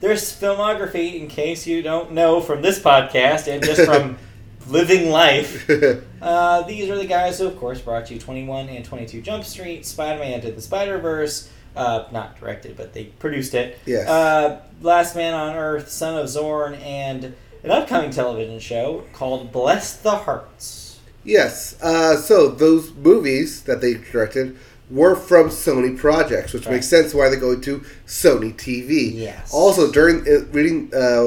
There's 0.00 0.32
filmography, 0.32 1.20
in 1.20 1.28
case 1.28 1.66
you 1.66 1.82
don't 1.82 2.12
know 2.12 2.40
from 2.40 2.62
this 2.62 2.78
podcast 2.78 3.52
and 3.52 3.62
just 3.64 3.84
from 3.84 4.16
living 4.68 5.10
life. 5.10 5.68
Uh, 6.20 6.62
these 6.62 6.90
are 6.90 6.96
the 6.98 7.06
guys 7.06 7.38
who, 7.38 7.46
of 7.46 7.56
course, 7.60 7.80
brought 7.80 8.10
you 8.10 8.18
21 8.18 8.68
and 8.70 8.84
22 8.84 9.22
Jump 9.22 9.44
Street, 9.44 9.86
Spider 9.86 10.18
Man 10.18 10.32
Into 10.32 10.50
the 10.50 10.60
Spider 10.60 10.98
Verse. 10.98 11.48
Uh, 11.76 12.08
not 12.10 12.36
directed, 12.40 12.76
but 12.76 12.92
they 12.92 13.04
produced 13.04 13.54
it. 13.54 13.78
yes. 13.86 14.08
Uh, 14.08 14.60
Last 14.82 15.14
Man 15.14 15.32
on 15.32 15.54
Earth, 15.54 15.88
Son 15.90 16.18
of 16.18 16.28
Zorn, 16.28 16.74
and 16.74 17.36
an 17.62 17.70
upcoming 17.70 18.10
television 18.10 18.58
show 18.58 19.04
called 19.12 19.52
Bless 19.52 19.96
the 19.96 20.10
Harts. 20.10 20.98
yes. 21.22 21.80
Uh, 21.80 22.16
so 22.16 22.48
those 22.48 22.92
movies 22.94 23.62
that 23.62 23.80
they 23.80 23.94
directed 23.94 24.56
were 24.90 25.14
from 25.14 25.48
Sony 25.50 25.96
projects, 25.96 26.52
which 26.54 26.64
Right. 26.66 26.74
makes 26.76 26.86
sense 26.86 27.12
why 27.12 27.28
they 27.28 27.36
go 27.36 27.54
to 27.58 27.82
Sony 28.06 28.54
TV. 28.56 29.12
Yes. 29.14 29.50
Also, 29.52 29.90
during 29.92 30.20
uh, 30.28 30.44
reading, 30.52 30.90
uh, 30.94 31.22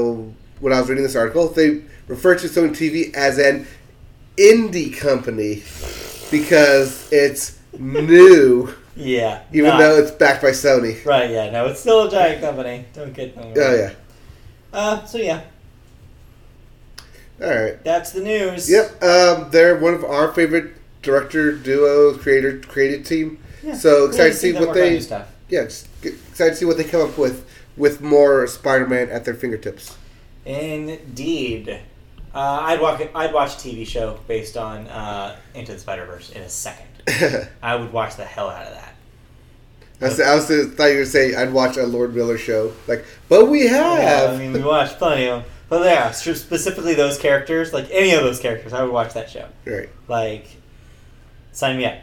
when 0.59 0.73
I 0.73 0.79
was 0.79 0.89
reading 0.89 1.03
this 1.03 1.15
article, 1.15 1.47
they 1.49 1.81
refer 2.07 2.35
to 2.35 2.47
Sony 2.47 2.75
TV 2.75 3.13
as 3.15 3.37
an 3.37 3.67
indie 4.37 4.95
company 4.97 5.63
because 6.31 7.07
it's 7.11 7.59
new, 7.77 8.73
Yeah. 8.95 9.41
even 9.53 9.69
not- 9.71 9.79
though 9.79 9.97
it's 9.97 10.11
backed 10.11 10.41
by 10.41 10.49
Sony. 10.51 11.03
Right, 11.05 11.29
yeah, 11.29 11.49
no, 11.51 11.67
it's 11.67 11.79
still 11.81 12.07
a 12.07 12.11
giant 12.11 12.41
company. 12.41 12.85
Don't 12.93 13.13
get 13.13 13.35
them. 13.35 13.53
Oh 13.55 13.75
yeah. 13.75 13.91
Uh, 14.73 15.05
so 15.05 15.17
yeah, 15.17 15.41
All 17.41 17.49
right. 17.49 17.83
that's 17.83 18.11
the 18.11 18.21
news. 18.21 18.69
Yep. 18.69 19.03
Um, 19.03 19.49
they're 19.51 19.77
one 19.77 19.93
of 19.93 20.03
our 20.03 20.31
favorite 20.33 20.73
director 21.01 21.51
duo 21.51 22.13
creator 22.17 22.59
creative 22.59 23.05
team. 23.05 23.37
Yeah. 23.63 23.75
So 23.75 24.07
excited 24.07 24.31
to 24.31 24.37
see 24.37 24.51
see 24.53 24.59
what 24.59 24.73
they 24.73 24.99
stuff. 24.99 25.27
yeah 25.49 25.61
excited 25.61 26.51
to 26.51 26.55
see 26.55 26.65
what 26.65 26.77
they 26.77 26.83
come 26.83 27.01
up 27.01 27.17
with 27.17 27.47
with 27.77 28.01
more 28.01 28.45
Spider-Man 28.47 29.09
at 29.09 29.25
their 29.25 29.33
fingertips. 29.33 29.97
Indeed. 30.45 31.79
Uh, 32.33 32.39
I'd 32.61 32.79
watch. 32.79 33.01
I'd 33.13 33.33
watch 33.33 33.53
a 33.55 33.57
TV 33.57 33.85
show 33.85 34.19
based 34.27 34.55
on 34.57 34.87
uh, 34.87 35.35
Into 35.53 35.73
the 35.73 35.79
Spider 35.79 36.05
Verse 36.05 36.31
in 36.31 36.41
a 36.41 36.49
second. 36.49 36.87
I 37.61 37.75
would 37.75 37.91
watch 37.91 38.15
the 38.15 38.25
hell 38.25 38.49
out 38.49 38.67
of 38.67 38.73
that. 38.73 38.95
I 40.01 40.05
was, 40.05 40.19
I 40.19 40.35
was 40.35 40.73
thought 40.73 40.85
you 40.85 40.97
were 40.97 41.05
saying 41.05 41.35
I'd 41.35 41.53
watch 41.53 41.77
a 41.77 41.83
Lord 41.85 42.15
Miller 42.15 42.37
show 42.37 42.73
like, 42.87 43.05
but 43.29 43.45
we 43.45 43.65
Yeah, 43.65 43.95
have. 43.97 44.29
I 44.31 44.37
mean, 44.37 44.53
we 44.53 44.63
watched 44.63 44.97
plenty 44.97 45.27
of 45.27 45.43
them. 45.43 45.51
But 45.69 45.85
yeah, 45.85 46.11
specifically 46.11 46.95
those 46.95 47.17
characters, 47.19 47.71
like 47.71 47.87
any 47.91 48.11
of 48.13 48.23
those 48.23 48.39
characters, 48.39 48.73
I 48.73 48.81
would 48.83 48.91
watch 48.91 49.13
that 49.13 49.29
show. 49.29 49.47
right. 49.65 49.89
Like, 50.07 50.47
sign 51.51 51.77
me 51.77 51.85
up. 51.85 51.95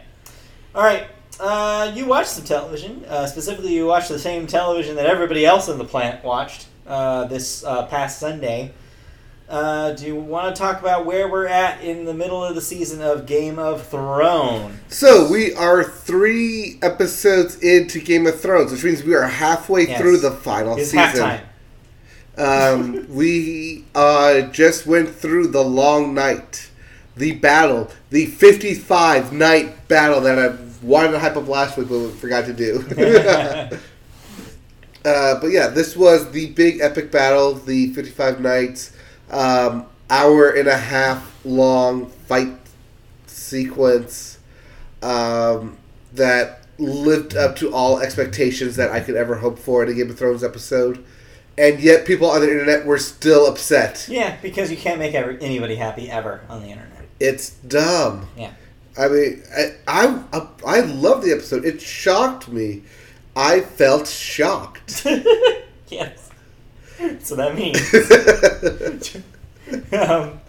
All 0.73 0.83
right, 0.83 1.07
uh, 1.39 1.91
you 1.95 2.05
watched 2.05 2.29
some 2.29 2.43
television. 2.45 3.03
Uh, 3.07 3.25
specifically, 3.25 3.73
you 3.73 3.85
watched 3.85 4.09
the 4.09 4.19
same 4.19 4.47
television 4.47 4.95
that 4.95 5.05
everybody 5.05 5.45
else 5.45 5.67
in 5.69 5.77
the 5.77 5.85
plant 5.85 6.23
watched 6.23 6.67
uh, 6.87 7.25
this 7.25 7.63
uh, 7.63 7.85
past 7.87 8.19
Sunday. 8.19 8.71
Uh, 9.47 9.93
do 9.93 10.05
you 10.05 10.15
want 10.15 10.55
to 10.55 10.59
talk 10.61 10.79
about 10.79 11.07
where 11.07 11.27
we're 11.27 11.47
at 11.47 11.81
in 11.83 12.05
the 12.05 12.13
middle 12.13 12.43
of 12.43 12.53
the 12.53 12.61
season 12.61 13.01
of 13.01 13.25
Game 13.25 13.57
of 13.57 13.85
Thrones? 13.87 14.77
So 14.89 15.27
we 15.31 15.55
are 15.55 15.83
three 15.83 16.77
episodes 16.83 17.55
into 17.59 17.99
Game 17.99 18.27
of 18.27 18.39
Thrones, 18.39 18.71
which 18.71 18.83
means 18.83 19.03
we 19.03 19.15
are 19.15 19.27
halfway 19.27 19.87
Yes. 19.87 19.99
through 19.99 20.17
the 20.17 20.29
final 20.31 20.77
It's 20.77 20.91
season. 20.91 21.39
Um, 22.37 23.07
we 23.13 23.85
uh, 23.95 24.41
just 24.41 24.85
went 24.85 25.09
through 25.09 25.47
the 25.47 25.63
long 25.63 26.13
night, 26.13 26.69
the 27.17 27.31
battle, 27.31 27.89
the 28.11 28.27
55 28.27 29.33
night 29.33 29.87
battle 29.87 30.21
that 30.21 30.37
I 30.37 30.55
wanted 30.81 31.11
to 31.11 31.19
hype 31.19 31.35
up 31.35 31.47
last 31.47 31.77
week 31.77 31.89
but 31.89 32.11
forgot 32.11 32.45
to 32.45 32.53
do. 32.53 32.79
uh, 35.05 35.39
but 35.39 35.47
yeah, 35.47 35.67
this 35.67 35.95
was 35.95 36.31
the 36.31 36.51
big 36.51 36.79
epic 36.81 37.11
battle, 37.11 37.53
the 37.53 37.93
55 37.93 38.41
nights, 38.41 38.95
um, 39.29 39.85
hour 40.09 40.49
and 40.49 40.67
a 40.67 40.77
half 40.77 41.45
long 41.45 42.07
fight 42.07 42.53
sequence 43.27 44.39
um, 45.01 45.77
that 46.13 46.65
lived 46.77 47.35
up 47.35 47.55
to 47.57 47.73
all 47.73 47.99
expectations 47.99 48.75
that 48.77 48.91
I 48.91 48.99
could 49.01 49.15
ever 49.15 49.35
hope 49.35 49.59
for 49.59 49.83
in 49.83 49.89
a 49.89 49.93
Game 49.93 50.09
of 50.09 50.17
Thrones 50.17 50.43
episode. 50.43 51.03
And 51.57 51.81
yet, 51.81 52.05
people 52.05 52.29
on 52.29 52.39
the 52.39 52.49
internet 52.49 52.85
were 52.85 52.97
still 52.97 53.45
upset. 53.45 54.07
Yeah, 54.09 54.37
because 54.41 54.71
you 54.71 54.77
can't 54.77 54.97
make 54.97 55.13
ever, 55.13 55.31
anybody 55.41 55.75
happy 55.75 56.09
ever 56.09 56.41
on 56.47 56.61
the 56.61 56.69
internet. 56.69 57.05
It's 57.19 57.49
dumb. 57.49 58.29
Yeah. 58.37 58.51
I 58.97 59.07
mean, 59.07 59.43
I, 59.55 59.73
I 59.87 60.47
I 60.65 60.79
love 60.81 61.23
the 61.23 61.31
episode. 61.31 61.65
It 61.65 61.81
shocked 61.81 62.49
me. 62.49 62.83
I 63.35 63.61
felt 63.61 64.07
shocked. 64.07 65.05
yes. 65.87 66.29
So 67.19 67.35
that 67.35 67.55
means. 67.55 67.77
um, 69.93 70.39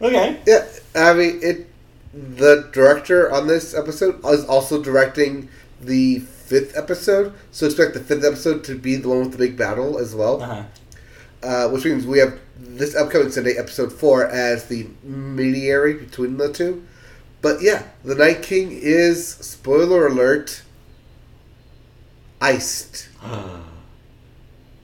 okay. 0.00 0.40
yeah, 0.46 0.66
I 0.94 1.14
mean, 1.14 1.40
it. 1.42 1.66
The 2.12 2.68
director 2.72 3.30
on 3.30 3.46
this 3.46 3.72
episode 3.72 4.24
is 4.24 4.44
also 4.44 4.82
directing 4.82 5.48
the 5.80 6.24
fifth 6.50 6.76
episode, 6.76 7.32
so 7.52 7.66
expect 7.66 7.94
the 7.94 8.00
fifth 8.00 8.24
episode 8.24 8.64
to 8.64 8.76
be 8.76 8.96
the 8.96 9.08
one 9.08 9.20
with 9.20 9.32
the 9.32 9.38
big 9.38 9.56
battle 9.56 9.98
as 9.98 10.16
well. 10.16 10.42
Uh-huh. 10.42 10.64
Uh, 11.42 11.68
which 11.68 11.84
means 11.84 12.04
we 12.04 12.18
have 12.18 12.38
this 12.58 12.94
upcoming 12.96 13.30
Sunday, 13.30 13.56
episode 13.56 13.92
four, 13.92 14.26
as 14.26 14.66
the 14.66 14.88
mediary 15.04 15.94
between 15.94 16.36
the 16.36 16.52
two. 16.52 16.84
But 17.42 17.62
yeah, 17.62 17.84
the 18.04 18.14
Night 18.14 18.42
King 18.42 18.70
is 18.70 19.28
spoiler 19.28 20.06
alert, 20.06 20.62
iced. 22.40 23.08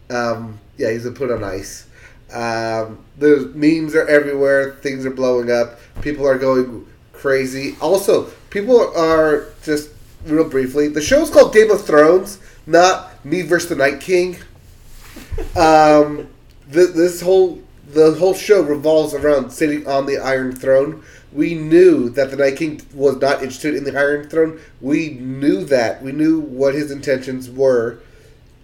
Um, 0.09 0.61
yeah, 0.77 0.93
he's 0.93 1.03
been 1.03 1.15
put 1.15 1.33
on 1.33 1.43
ice. 1.43 1.89
Um, 2.33 3.05
the 3.19 3.51
memes 3.57 3.95
are 3.97 4.07
everywhere. 4.07 4.75
Things 4.75 5.05
are 5.05 5.11
blowing 5.11 5.51
up. 5.51 5.81
People 6.01 6.29
are 6.29 6.39
going 6.39 6.87
crazy. 7.13 7.77
Also, 7.81 8.27
people 8.51 8.97
are 8.97 9.49
just 9.65 9.91
real 10.27 10.49
briefly. 10.49 10.87
The 10.87 11.01
show's 11.01 11.31
called 11.31 11.53
Game 11.53 11.73
of 11.73 11.85
Thrones, 11.85 12.39
not 12.67 13.25
Me 13.25 13.43
versus 13.43 13.69
the 13.69 13.77
Night 13.77 14.01
King. 14.01 14.37
Um, 15.57 16.29
th- 16.71 16.91
this 16.91 17.21
whole 17.23 17.63
the 17.93 18.15
whole 18.15 18.35
show 18.35 18.63
revolves 18.63 19.15
around 19.15 19.51
sitting 19.51 19.87
on 19.87 20.07
the 20.07 20.19
Iron 20.19 20.55
Throne. 20.55 21.03
We 21.37 21.55
knew 21.55 22.09
that 22.11 22.31
the 22.31 22.37
Night 22.37 22.57
King 22.57 22.81
was 22.95 23.21
not 23.21 23.43
interested 23.43 23.75
in 23.75 23.85
the 23.85 23.95
Iron 23.95 24.27
Throne. 24.27 24.59
We 24.81 25.11
knew 25.11 25.65
that. 25.67 26.03
We 26.03 26.13
knew 26.13 26.41
what 26.41 26.75
his 26.75 26.91
intentions 26.91 27.51
were 27.51 27.99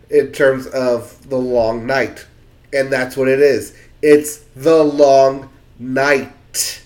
in 0.08 0.32
terms 0.32 0.66
of 0.68 1.28
the 1.28 1.36
long 1.36 1.86
night. 1.86 2.26
And 2.72 2.90
that's 2.90 3.14
what 3.14 3.28
it 3.28 3.40
is. 3.40 3.76
It's 4.00 4.38
the 4.56 4.82
long 4.82 5.50
night. 5.78 6.82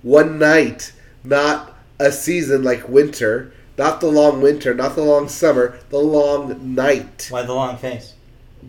One 0.00 0.38
night, 0.38 0.92
not 1.22 1.76
a 1.98 2.10
season 2.10 2.64
like 2.64 2.88
winter, 2.88 3.52
not 3.76 4.00
the 4.00 4.10
long 4.10 4.40
winter, 4.40 4.72
not 4.72 4.94
the 4.94 5.02
long 5.02 5.28
summer, 5.28 5.78
the 5.90 5.98
long 5.98 6.74
night. 6.74 7.26
Why 7.28 7.42
the 7.42 7.52
long 7.52 7.76
face? 7.76 8.14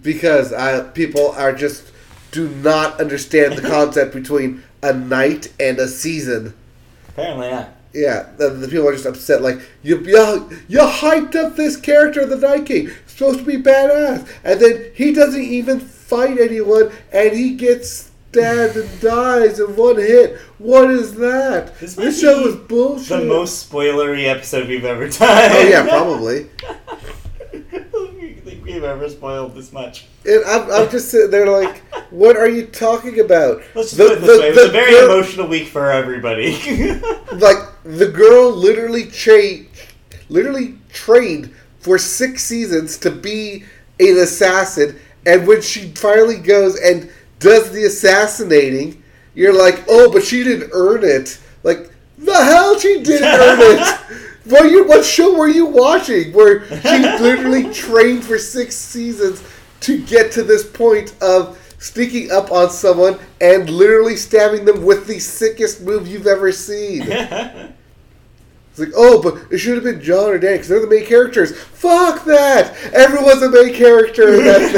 Because 0.02 0.52
uh, 0.52 0.92
people 0.94 1.32
are 1.32 1.54
just 1.54 1.94
do 2.32 2.50
not 2.50 3.00
understand 3.00 3.58
the 3.58 3.62
concept 3.70 4.14
between 4.14 4.64
a 4.84 4.94
night 4.94 5.52
and 5.60 5.80
a 5.80 5.88
season. 5.88 6.54
Apparently 7.10 7.50
not. 7.52 7.70
Yeah, 7.94 8.30
the, 8.38 8.50
the 8.50 8.68
people 8.68 8.88
are 8.88 8.94
just 8.94 9.06
upset. 9.06 9.42
Like 9.42 9.60
you, 9.84 10.00
you, 10.00 10.50
you 10.70 10.80
hyped 10.80 11.36
up 11.36 11.56
this 11.56 11.76
character, 11.76 12.26
the 12.26 12.38
Night 12.38 12.66
King, 12.66 12.90
supposed 13.06 13.40
to 13.40 13.46
be 13.46 13.58
badass, 13.58 14.28
and 14.44 14.62
then 14.62 14.92
he 14.96 15.14
doesn't 15.14 15.42
even 15.42 15.80
fight 15.80 16.40
anyone, 16.40 16.92
and 17.12 17.34
he 17.34 17.56
gets 17.56 18.12
stabbed 18.32 18.78
and 18.78 19.02
dies 19.02 19.60
in 19.60 19.76
one 19.76 19.98
hit. 19.98 20.38
What 20.58 20.90
is 20.90 21.16
that? 21.16 21.78
This 21.80 21.96
This, 21.96 22.22
show 22.22 22.48
is 22.48 22.56
bullshit. 22.56 23.20
The 23.20 23.26
most 23.26 23.70
spoilery 23.70 24.26
episode 24.26 24.70
we've 24.70 24.86
ever 24.86 25.10
done. 25.10 25.52
Oh 25.52 25.68
yeah, 25.68 25.84
probably. 25.90 26.48
I 28.62 28.64
don't 28.64 28.74
think 28.74 28.84
we've 28.84 28.90
ever 28.90 29.10
spoiled 29.10 29.56
this 29.56 29.74
much. 29.74 30.06
And 30.26 30.44
I'm, 30.46 30.70
I'm 30.72 30.90
just 30.92 31.10
sitting 31.10 31.32
there 31.32 31.50
like, 31.50 31.80
What 32.12 32.36
are 32.38 32.50
you 32.50 32.66
talking 32.68 33.20
about? 33.22 33.62
Let's 33.74 33.96
just 33.96 33.98
The- 33.98 34.08
put 34.10 34.18
it 34.18 34.22
this 34.22 34.36
the- 34.38 34.42
way: 34.42 34.48
it 34.50 34.56
was 34.56 34.66
a 34.66 34.72
very 34.72 34.92
girl- 34.92 35.12
emotional 35.16 35.48
week 35.48 35.68
for 35.68 35.90
everybody. 35.92 36.52
Like 37.32 37.58
the 37.86 38.10
girl 38.10 38.52
literally 38.52 39.06
tra- 39.06 39.64
literally 40.28 40.76
trained 40.92 41.54
for 41.80 41.98
six 41.98 42.44
seasons 42.44 42.98
to 43.00 43.10
be 43.10 43.64
an 44.02 44.18
assassin, 44.18 45.00
and 45.26 45.48
when 45.48 45.62
she 45.62 45.88
finally 45.96 46.38
goes 46.38 46.78
and 46.78 47.10
does 47.40 47.72
the 47.72 47.86
assassinating, 47.86 49.02
you're 49.34 49.58
like, 49.58 49.86
oh, 49.88 50.12
but 50.12 50.24
she 50.24 50.44
didn't 50.44 50.72
earn 50.74 51.06
it. 51.06 51.40
Like 51.64 51.90
the 52.18 52.36
hell, 52.36 52.78
she 52.78 53.02
didn't 53.02 53.24
earn 53.40 53.60
it. 53.62 54.00
What 54.46 54.72
you? 54.72 54.88
What 54.88 55.06
show 55.06 55.38
were 55.38 55.48
you 55.48 55.66
watching? 55.66 56.34
Where 56.34 56.66
she 56.68 57.00
literally 57.20 57.72
trained 57.74 58.24
for 58.24 58.38
six 58.38 58.76
seasons 58.76 59.44
to 59.82 60.04
get 60.04 60.32
to 60.34 60.44
this 60.44 60.68
point 60.68 61.16
of 61.22 61.58
sneaking 61.80 62.32
up 62.32 62.52
on 62.52 62.70
someone 62.70 63.20
and 63.40 63.70
literally 63.70 64.16
stabbing 64.16 64.66
them 64.66 64.84
with 64.84 65.08
the 65.08 65.20
sickest 65.20 65.82
move 65.82 66.08
you've 66.08 66.28
ever 66.28 66.52
seen. 66.52 67.08
It's 68.72 68.80
like, 68.80 68.94
oh, 68.96 69.22
but 69.22 69.52
it 69.52 69.58
should 69.58 69.76
have 69.76 69.84
been 69.84 70.02
Jon 70.02 70.30
or 70.30 70.40
Dany 70.40 70.54
because 70.54 70.70
they're 70.70 70.80
the 70.80 70.88
main 70.88 71.06
characters. 71.06 71.52
Fuck 71.60 72.24
that! 72.24 72.74
Everyone's 72.94 73.42
a 73.42 73.52
main 73.52 73.74
character 73.74 74.34
in 74.34 74.46
that 74.46 74.72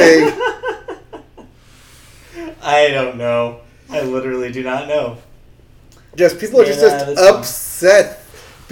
thing. 2.34 2.48
I 2.64 2.90
don't 2.90 3.18
know. 3.18 3.62
I 3.92 4.02
literally 4.02 4.52
do 4.52 4.64
not 4.64 4.88
know. 4.88 5.20
Just 6.16 6.40
people 6.40 6.60
are 6.62 6.66
just, 6.66 6.82
Yeah, 6.82 7.06
just 7.06 7.22
upset 7.22 8.23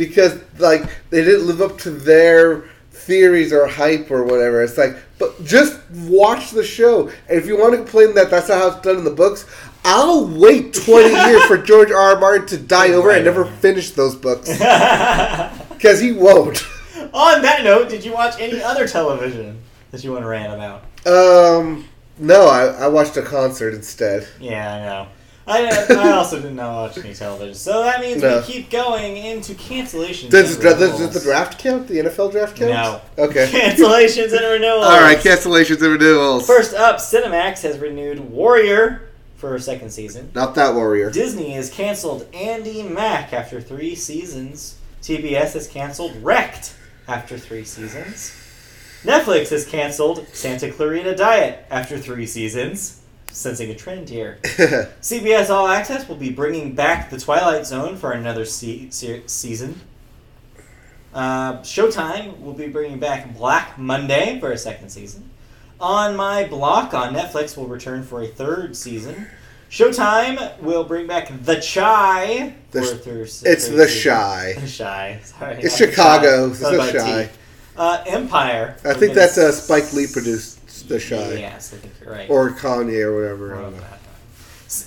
because 0.01 0.41
like 0.57 0.81
they 1.11 1.23
didn't 1.23 1.45
live 1.45 1.61
up 1.61 1.77
to 1.77 1.91
their 1.91 2.63
theories 2.89 3.53
or 3.53 3.67
hype 3.67 4.09
or 4.09 4.23
whatever. 4.23 4.63
It's 4.63 4.75
like, 4.75 4.97
but 5.19 5.43
just 5.45 5.79
watch 5.91 6.49
the 6.49 6.63
show. 6.63 7.09
And 7.29 7.37
if 7.37 7.45
you 7.45 7.55
want 7.55 7.73
to 7.73 7.77
complain 7.77 8.15
that 8.15 8.31
that's 8.31 8.49
not 8.49 8.57
how 8.59 8.67
it's 8.69 8.81
done 8.81 8.97
in 8.97 9.03
the 9.03 9.11
books, 9.11 9.45
I'll 9.85 10.25
wait 10.27 10.73
twenty 10.73 11.13
years 11.29 11.43
for 11.43 11.59
George 11.59 11.91
R. 11.91 12.15
R. 12.15 12.19
Martin 12.19 12.47
to 12.47 12.57
die 12.57 12.89
over 12.93 13.11
and 13.11 13.23
never 13.23 13.45
finish 13.45 13.91
those 13.91 14.15
books 14.15 14.49
because 15.69 15.99
he 15.99 16.13
won't. 16.13 16.65
On 17.13 17.43
that 17.43 17.63
note, 17.63 17.87
did 17.87 18.03
you 18.03 18.13
watch 18.13 18.39
any 18.39 18.59
other 18.63 18.87
television 18.87 19.61
that 19.91 20.03
you 20.03 20.11
want 20.11 20.23
to 20.23 20.27
rant 20.27 20.51
about? 20.51 20.83
Um, 21.05 21.87
no, 22.17 22.47
I, 22.47 22.85
I 22.85 22.87
watched 22.87 23.17
a 23.17 23.21
concert 23.21 23.75
instead. 23.75 24.27
Yeah, 24.39 24.73
I 24.73 24.79
know. 24.79 25.07
I, 25.51 25.85
I 25.89 26.11
also 26.11 26.41
did 26.41 26.53
not 26.53 26.73
watch 26.73 26.97
any 26.97 27.13
television, 27.13 27.55
so 27.55 27.83
that 27.83 27.99
means 27.99 28.21
No. 28.21 28.37
we 28.39 28.43
keep 28.45 28.69
going 28.69 29.17
into 29.17 29.53
cancellations. 29.53 30.29
Does, 30.29 30.53
and 30.55 30.63
does, 30.63 30.97
does 30.97 31.13
the 31.13 31.19
draft 31.19 31.59
count? 31.59 31.87
The 31.87 31.95
NFL 31.99 32.31
draft 32.31 32.55
count? 32.55 32.71
No. 32.71 33.01
Okay. 33.17 33.47
Cancellations 33.51 34.31
and 34.31 34.41
renewals. 34.51 34.85
All 34.85 35.01
right, 35.01 35.17
cancellations 35.17 35.81
and 35.81 35.93
renewals. 35.93 36.47
First 36.47 36.73
up, 36.73 36.97
Cinemax 36.97 37.63
has 37.63 37.77
renewed 37.79 38.19
Warrior 38.19 39.09
for 39.35 39.55
a 39.55 39.59
second 39.59 39.89
season. 39.89 40.29
Not 40.35 40.53
that 40.55 40.75
warrior. 40.75 41.09
Disney 41.09 41.49
has 41.53 41.69
canceled 41.71 42.31
Andi 42.31 42.89
Mack 42.89 43.33
after 43.33 43.59
three 43.59 43.95
seasons. 43.95 44.77
TBS 45.01 45.53
has 45.53 45.67
canceled 45.67 46.15
Wrecked 46.21 46.75
after 47.07 47.39
three 47.39 47.65
seasons. 47.65 48.37
Netflix 49.03 49.49
has 49.49 49.65
canceled 49.65 50.27
Santa 50.31 50.69
Clarita 50.71 51.15
Diet 51.15 51.65
after 51.71 51.97
three 51.97 52.27
seasons. 52.27 53.00
Sensing 53.31 53.69
a 53.71 53.75
trend 53.75 54.09
here. 54.09 54.39
CBS 54.43 55.49
All 55.49 55.67
Access 55.67 56.07
will 56.07 56.17
be 56.17 56.29
bringing 56.29 56.75
back 56.75 57.09
The 57.09 57.19
Twilight 57.19 57.65
Zone 57.65 57.95
for 57.95 58.11
another 58.11 58.45
se- 58.45 58.89
se- 58.89 59.23
season. 59.27 59.79
Uh, 61.13 61.59
Showtime 61.59 62.39
will 62.39 62.53
be 62.53 62.67
bringing 62.67 62.99
back 62.99 63.35
Black 63.35 63.77
Monday 63.77 64.39
for 64.39 64.51
a 64.51 64.57
second 64.57 64.89
season. 64.89 65.29
On 65.79 66.15
My 66.15 66.43
Block 66.45 66.93
on 66.93 67.13
Netflix 67.13 67.57
will 67.57 67.67
return 67.67 68.03
for 68.03 68.21
a 68.21 68.27
third 68.27 68.75
season. 68.75 69.27
Showtime 69.69 70.59
will 70.59 70.83
bring 70.83 71.07
back 71.07 71.31
The 71.43 71.55
Chai 71.59 72.55
The 72.71 72.83
Sh- 72.83 72.89
third, 73.03 73.21
it's 73.21 73.39
third 73.41 73.77
the 73.77 73.87
season. 73.87 73.87
Shy. 73.87 74.53
The 74.59 74.67
Shy. 74.67 75.19
Sorry. 75.23 75.55
It's 75.61 75.77
Chicago. 75.77 76.47
Chi. 76.49 76.51
It's 76.51 76.59
the 76.59 76.91
Shy. 76.91 77.29
Uh, 77.77 78.03
Empire. 78.05 78.75
I 78.83 78.93
think 78.93 79.13
that's 79.13 79.37
a 79.37 79.47
uh, 79.47 79.51
Spike 79.53 79.93
Lee 79.93 80.07
produced 80.11 80.60
The 80.83 80.99
Shy. 80.99 81.33
Yes, 81.35 81.73
I 81.73 81.77
think 81.77 81.93
you're 82.01 82.11
right. 82.11 82.29
Or 82.29 82.51
Kanye 82.51 83.03
or 83.03 83.15
whatever. 83.15 83.55
I 83.55 83.59
Or 83.59 83.61
don't 83.63 83.77
know. 83.77 83.83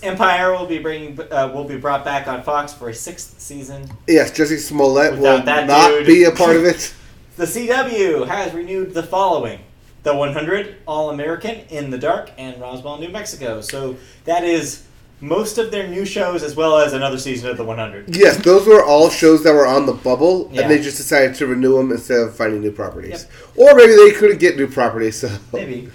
Empire 0.03 0.53
will 0.53 0.67
be 0.67 0.79
bringing 0.79 1.19
uh, 1.31 1.51
will 1.55 1.65
be 1.65 1.77
brought 1.77 2.05
back 2.07 2.27
on 2.27 2.43
Fox 2.43 2.73
for 2.73 2.89
a 2.89 2.95
sixth 2.95 3.39
season. 3.41 3.91
Yes, 4.09 4.31
Jussie 4.31 4.59
Smollett 4.59 5.13
will 5.13 5.21
Without 5.41 5.45
that 5.45 5.67
not 5.67 5.89
dude. 5.91 6.07
be 6.07 6.25
a 6.25 6.31
part 6.31 6.57
of 6.57 6.65
it. 6.65 6.95
The 7.37 7.47
CW 7.47 8.29
has 8.29 8.55
renewed 8.55 8.95
the 8.95 9.03
following: 9.03 9.59
The 10.05 10.15
100, 10.15 10.77
All 10.87 11.11
American, 11.11 11.57
In 11.69 11.91
the 11.91 11.99
Dark, 11.99 12.31
and 12.39 12.61
Roswell, 12.61 12.99
New 12.99 13.09
Mexico. 13.09 13.61
So 13.61 13.97
that 14.25 14.45
is 14.45 14.85
most 15.25 15.57
of 15.57 15.71
their 15.71 15.89
new 15.89 16.05
shows, 16.05 16.43
as 16.43 16.55
well 16.55 16.77
as 16.79 16.93
another 16.93 17.19
season 17.19 17.49
of 17.49 17.57
the 17.57 17.65
100. 17.65 18.15
Yes, 18.15 18.37
those 18.37 18.67
were 18.67 18.85
all 18.85 19.09
shows 19.09 19.43
that 19.45 19.55
were 19.55 19.67
on 19.67 19.87
the 19.87 19.93
bubble, 19.93 20.51
Yeah. 20.53 20.63
and 20.63 20.71
they 20.71 20.79
just 20.79 20.99
decided 20.99 21.35
to 21.37 21.47
renew 21.47 21.79
them 21.79 21.91
instead 21.91 22.21
of 22.21 22.37
finding 22.37 22.61
new 22.61 22.71
properties. 22.71 23.27
Or 23.57 23.75
maybe 23.75 23.95
they 23.95 24.11
couldn't 24.13 24.39
get 24.39 24.57
new 24.57 24.67
properties, 24.67 25.17
so. 25.17 25.31
Maybe. 25.53 25.89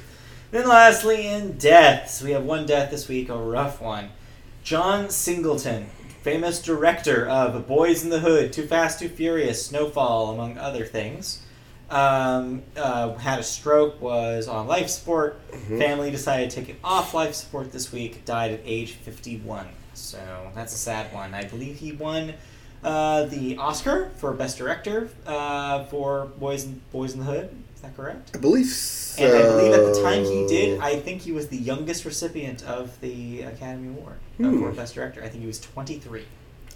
Then 0.52 0.68
lastly, 0.68 1.28
in 1.28 1.58
deaths, 1.58 2.24
we 2.24 2.32
have 2.32 2.44
one 2.44 2.66
death 2.66 2.90
this 2.90 3.08
week, 3.08 3.30
a 3.30 3.38
rough 3.38 3.80
one. 3.80 4.10
John 4.64 5.10
Singleton, 5.12 5.92
famous 6.24 6.60
director 6.60 7.28
of 7.28 7.68
Boyz 7.68 8.04
n 8.04 8.10
the 8.10 8.20
Hood, 8.22 8.52
Too 8.52 8.66
Fast, 8.66 9.00
Too 9.00 9.10
Furious, 9.10 9.64
Snowfall, 9.66 10.32
among 10.32 10.58
other 10.58 10.86
things, 10.86 11.44
um, 11.92 12.62
uh, 12.78 13.14
had 13.16 13.40
a 13.40 13.44
stroke, 13.44 14.02
was 14.02 14.48
on 14.48 14.68
life 14.68 14.90
support. 14.90 15.40
Mhm. 15.52 15.78
Family 15.80 16.12
decided 16.12 16.50
to 16.52 16.56
take 16.58 16.68
him 16.68 16.78
off 16.84 17.14
life 17.14 17.34
support 17.36 17.72
this 17.72 17.92
week. 17.92 18.26
Died 18.26 18.52
at 18.52 18.62
age 18.66 18.94
51. 18.94 19.68
So 19.94 20.18
that's 20.56 20.74
a 20.74 20.78
sad 20.78 21.14
one. 21.14 21.34
I 21.34 21.44
believe 21.44 21.78
he 21.80 21.92
won 21.92 22.34
uh, 22.84 23.26
the 23.26 23.58
Oscar 23.58 24.10
for 24.18 24.32
Best 24.34 24.58
Director 24.58 25.10
uh, 25.28 25.84
for 25.86 26.28
Boys 26.40 26.64
in, 26.64 26.80
Boyz 26.94 27.12
n 27.14 27.20
the 27.20 27.26
Hood. 27.26 27.50
Is 27.76 27.82
that 27.82 27.96
correct? 27.98 28.32
I 28.34 28.38
believe 28.40 28.68
so. 28.68 29.24
And 29.26 29.36
I 29.38 29.42
believe 29.50 29.74
at 29.74 29.94
the 29.94 30.02
time 30.02 30.24
he 30.24 30.46
did, 30.48 30.80
I 30.80 30.98
think 30.98 31.22
he 31.22 31.32
was 31.34 31.48
the 31.50 31.58
youngest 31.58 32.06
recipient 32.06 32.64
of 32.64 33.00
the 33.02 33.42
Academy 33.42 33.90
Award 33.90 34.20
uh, 34.40 34.44
Hmm. 34.44 34.60
for 34.60 34.72
Best 34.72 34.96
Director. 34.96 35.22
I 35.24 35.28
think 35.28 35.42
he 35.42 35.48
was 35.48 35.60
23. 35.60 36.24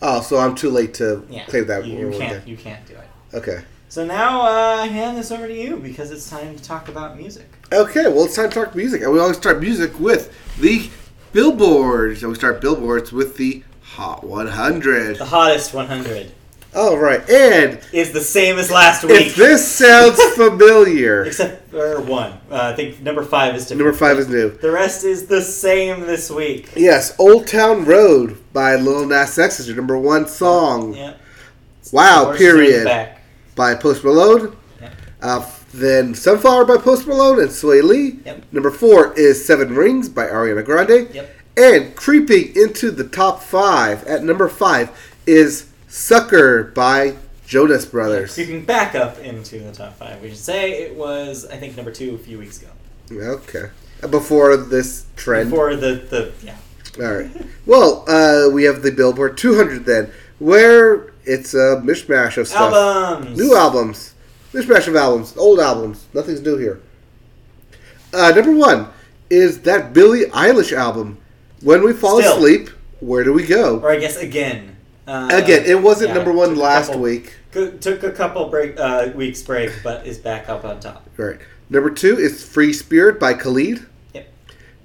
Oh, 0.01 0.21
so 0.21 0.37
I'm 0.39 0.55
too 0.55 0.69
late 0.69 0.93
to 0.95 1.25
Yeah, 1.29 1.45
claim 1.45 1.67
that. 1.67 1.85
you, 1.85 2.09
you 2.09 2.17
can't 2.17 2.45
you 2.47 2.57
can't 2.57 2.85
do 2.85 2.95
it. 2.95 3.07
Okay. 3.37 3.59
So 3.93 4.03
now 4.03 4.41
uh, 4.41 4.81
I 4.81 4.87
hand 4.87 5.19
this 5.19 5.29
over 5.29 5.47
to 5.47 5.53
you 5.53 5.77
because 5.77 6.09
it's 6.09 6.27
time 6.27 6.55
to 6.55 6.63
talk 6.63 6.89
about 6.89 7.15
music. 7.15 7.45
Okay, 7.71 8.05
well, 8.05 8.23
it's 8.23 8.35
time 8.35 8.49
to 8.49 8.55
talk 8.65 8.73
music. 8.73 9.03
And 9.03 9.11
we 9.13 9.19
always 9.19 9.37
start 9.37 9.59
music 9.61 9.99
with 9.99 10.35
the 10.59 10.89
billboards. 11.31 12.23
And 12.23 12.31
we 12.31 12.35
start 12.35 12.59
billboards 12.59 13.11
with 13.11 13.37
the 13.37 13.63
Hot 13.83 14.23
100. 14.23 15.17
The 15.17 15.25
hottest 15.25 15.75
100 15.75 16.31
All 16.75 16.97
right, 16.97 17.21
and 17.29 17.79
is 17.93 18.11
the 18.11 18.21
same 18.21 18.57
as 18.57 18.71
last 18.71 19.03
week. 19.03 19.27
if 19.27 19.35
this 19.35 19.71
sounds 19.71 20.19
familiar, 20.35 21.25
except 21.25 21.69
for 21.69 22.01
one. 22.01 22.31
Uh, 22.49 22.71
I 22.73 22.75
think 22.75 22.99
number 22.99 23.23
five 23.23 23.53
is 23.53 23.67
different. 23.67 23.85
number 23.85 23.95
five 23.95 24.17
is 24.17 24.27
new. 24.27 24.49
The 24.49 24.71
rest 24.71 25.03
is 25.03 25.27
the 25.27 25.43
same 25.43 25.99
this 25.99 26.31
week. 26.31 26.71
Yes, 26.75 27.13
Old 27.19 27.45
Town 27.45 27.85
Road 27.85 28.39
by 28.53 28.75
Lil 28.75 29.05
Nas 29.05 29.37
X 29.37 29.59
is 29.59 29.67
your 29.67 29.77
number 29.77 29.99
one 29.99 30.27
song. 30.27 30.95
Yeah. 30.95 31.13
Wow, 31.91 32.35
period. 32.35 33.19
By 33.55 33.75
Post 33.75 34.03
Malone. 34.03 34.55
Yeah. 34.81 34.89
Uh, 35.21 35.49
then 35.73 36.13
Sunflower 36.13 36.65
by 36.65 36.77
Post 36.77 37.07
Malone 37.07 37.39
and 37.39 37.49
Swae 37.49 37.81
Lee. 37.83 38.19
Yep. 38.25 38.43
Number 38.51 38.69
four 38.69 39.13
is 39.13 39.43
Seven 39.43 39.75
Rings 39.75 40.07
by 40.07 40.25
Ariana 40.25 40.63
Grande. 40.63 41.13
Yep. 41.13 41.35
And 41.57 41.95
creeping 41.95 42.55
into 42.55 42.91
the 42.91 43.03
top 43.03 43.41
five 43.41 44.03
at 44.05 44.23
number 44.23 44.47
five 44.47 44.91
is 45.25 45.67
Sucker 45.87 46.63
by 46.63 47.15
Jonas 47.45 47.85
Brothers. 47.85 48.33
Creeping 48.33 48.65
back 48.65 48.95
up 48.95 49.19
into 49.19 49.59
the 49.59 49.71
top 49.71 49.93
five, 49.93 50.21
we 50.21 50.29
should 50.29 50.37
say 50.37 50.83
it 50.83 50.95
was 50.95 51.45
I 51.47 51.57
think 51.57 51.75
number 51.75 51.91
two 51.91 52.15
a 52.15 52.17
few 52.17 52.39
weeks 52.39 52.61
ago. 52.61 52.71
Okay. 53.11 53.69
Before 54.09 54.57
this 54.57 55.05
trend. 55.15 55.49
Before 55.49 55.75
the 55.75 55.95
the 55.95 56.31
yeah. 56.43 56.55
All 56.99 57.13
right. 57.15 57.31
Well, 57.65 58.05
uh, 58.07 58.49
we 58.51 58.65
have 58.65 58.83
the 58.83 58.91
Billboard 58.91 59.37
200 59.37 59.85
then, 59.85 60.11
where 60.37 61.12
it's 61.25 61.53
a 61.53 61.81
mishmash 61.83 62.37
of 62.37 62.47
stuff. 62.47 62.73
Albums. 62.73 63.37
New 63.37 63.55
albums. 63.55 64.13
Mishmash 64.53 64.87
of 64.87 64.95
albums. 64.95 65.35
Old 65.37 65.59
albums. 65.59 66.05
Nothing's 66.13 66.41
new 66.41 66.57
here. 66.57 66.81
Uh, 68.13 68.31
number 68.35 68.51
one 68.55 68.87
is 69.29 69.61
that 69.61 69.93
Billie 69.93 70.25
Eilish 70.25 70.71
album. 70.71 71.17
When 71.61 71.83
we 71.83 71.93
fall 71.93 72.19
Still. 72.19 72.35
asleep, 72.37 72.69
where 72.99 73.23
do 73.23 73.33
we 73.33 73.45
go? 73.45 73.79
Or 73.79 73.89
I 73.91 73.97
guess 73.97 74.17
again. 74.17 74.75
Uh, 75.05 75.29
Again, 75.33 75.63
it 75.65 75.81
wasn't 75.81 76.09
yeah, 76.09 76.15
number 76.15 76.31
one 76.31 76.55
last 76.55 76.87
couple- 76.87 77.01
week. 77.01 77.33
Took 77.51 78.03
a 78.03 78.11
couple 78.11 78.47
break 78.47 78.79
uh, 78.79 79.09
weeks 79.13 79.41
break, 79.41 79.71
but 79.83 80.07
is 80.07 80.17
back 80.17 80.47
up 80.49 80.63
on 80.65 80.79
top. 80.79 81.07
Right. 81.17 81.39
Number 81.69 81.89
two 81.89 82.17
is 82.17 82.43
Free 82.43 82.71
Spirit 82.71 83.19
by 83.19 83.33
Khalid. 83.33 83.85
Yep. 84.13 84.27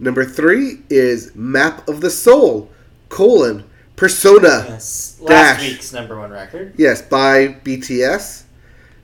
Number 0.00 0.24
three 0.24 0.80
is 0.90 1.34
Map 1.36 1.86
of 1.88 2.00
the 2.00 2.10
Soul, 2.10 2.68
colon, 3.08 3.64
Persona. 3.98 4.64
Yes, 4.68 5.18
last 5.20 5.58
Dash. 5.58 5.68
week's 5.68 5.92
number 5.92 6.18
one 6.18 6.30
record. 6.30 6.72
Yes, 6.76 7.02
by 7.02 7.48
BTS. 7.48 8.44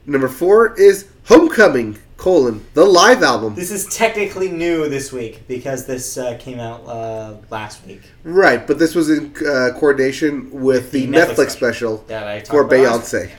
Number 0.06 0.28
four 0.28 0.78
is 0.78 1.08
Homecoming, 1.24 1.98
colon 2.16 2.64
the 2.74 2.84
live 2.84 3.22
album. 3.22 3.54
This 3.54 3.70
is 3.70 3.86
technically 3.86 4.50
new 4.50 4.88
this 4.88 5.10
week 5.12 5.48
because 5.48 5.86
this 5.86 6.16
uh, 6.16 6.36
came 6.38 6.60
out 6.60 6.86
uh, 6.86 7.36
last 7.50 7.84
week. 7.86 8.02
Right, 8.22 8.64
but 8.66 8.78
this 8.78 8.94
was 8.94 9.10
in 9.10 9.34
uh, 9.38 9.70
coordination 9.74 10.50
with 10.52 10.92
the, 10.92 11.06
The 11.06 11.16
Netflix 11.16 11.34
Netflix, 11.34 11.50
special, 11.50 11.96
That 12.06 12.26
I 12.26 12.40
for 12.42 12.64
Beyonce. 12.64 13.32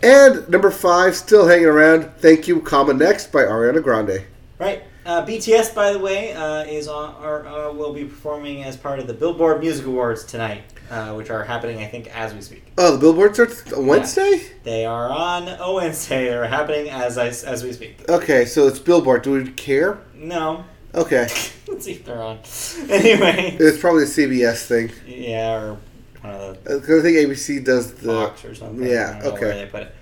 And 0.00 0.48
number 0.48 0.70
five, 0.70 1.16
still 1.16 1.48
hanging 1.48 1.66
around. 1.66 2.12
Thank 2.18 2.46
you, 2.46 2.60
comma 2.60 2.92
next 2.92 3.32
by 3.32 3.42
Ariana 3.42 3.82
Grande. 3.82 4.24
Right. 4.58 4.82
Uh, 5.08 5.24
BTS, 5.24 5.74
by 5.74 5.90
the 5.90 5.98
way, 5.98 6.34
uh, 6.34 6.64
is 6.64 6.86
on 6.86 7.14
or 7.24 7.46
uh, 7.48 7.72
will 7.72 7.94
be 7.94 8.04
performing 8.04 8.62
as 8.62 8.76
part 8.76 8.98
of 8.98 9.06
the 9.06 9.14
Billboard 9.14 9.58
Music 9.58 9.86
Awards 9.86 10.22
tonight, 10.22 10.64
uh, 10.90 11.14
which 11.14 11.30
are 11.30 11.42
happening, 11.42 11.78
I 11.78 11.86
think, 11.86 12.14
as 12.14 12.34
we 12.34 12.42
speak. 12.42 12.62
Oh, 12.76 12.92
the 12.92 12.98
Billboard 12.98 13.32
starts 13.32 13.72
on 13.72 13.86
Wednesday. 13.86 14.42
They 14.64 14.84
are 14.84 15.08
on 15.08 15.46
Wednesday. 15.74 16.26
They're 16.26 16.46
happening 16.46 16.90
as 16.90 17.16
I, 17.16 17.28
as 17.28 17.64
we 17.64 17.72
speak. 17.72 18.06
Okay, 18.06 18.44
so 18.44 18.68
it's 18.68 18.78
Billboard. 18.78 19.22
Do 19.22 19.32
we 19.32 19.50
care? 19.52 19.98
No. 20.14 20.66
Okay, 20.94 21.26
Let's 21.66 21.86
see 21.86 21.92
if 21.92 22.04
they're 22.04 22.22
on. 22.22 22.40
Anyway. 22.90 23.56
it's 23.58 23.78
probably 23.78 24.02
a 24.02 24.06
CBS 24.06 24.66
thing. 24.66 24.90
Yeah, 25.06 25.54
or 25.54 25.78
one 26.20 26.34
of 26.34 26.64
the 26.64 26.74
Uh, 26.74 26.98
I 26.98 27.02
think 27.02 27.16
ABC 27.16 27.64
does 27.64 27.94
the. 27.94 28.12
Fox 28.12 28.44
or 28.44 28.54
something. 28.54 28.86
yeah, 28.86 29.08
I 29.08 29.12
don't 29.12 29.24
know 29.24 29.30
okay. 29.30 29.46
Where 29.46 29.54
they 29.54 29.66
put 29.70 29.82
it. 29.84 29.94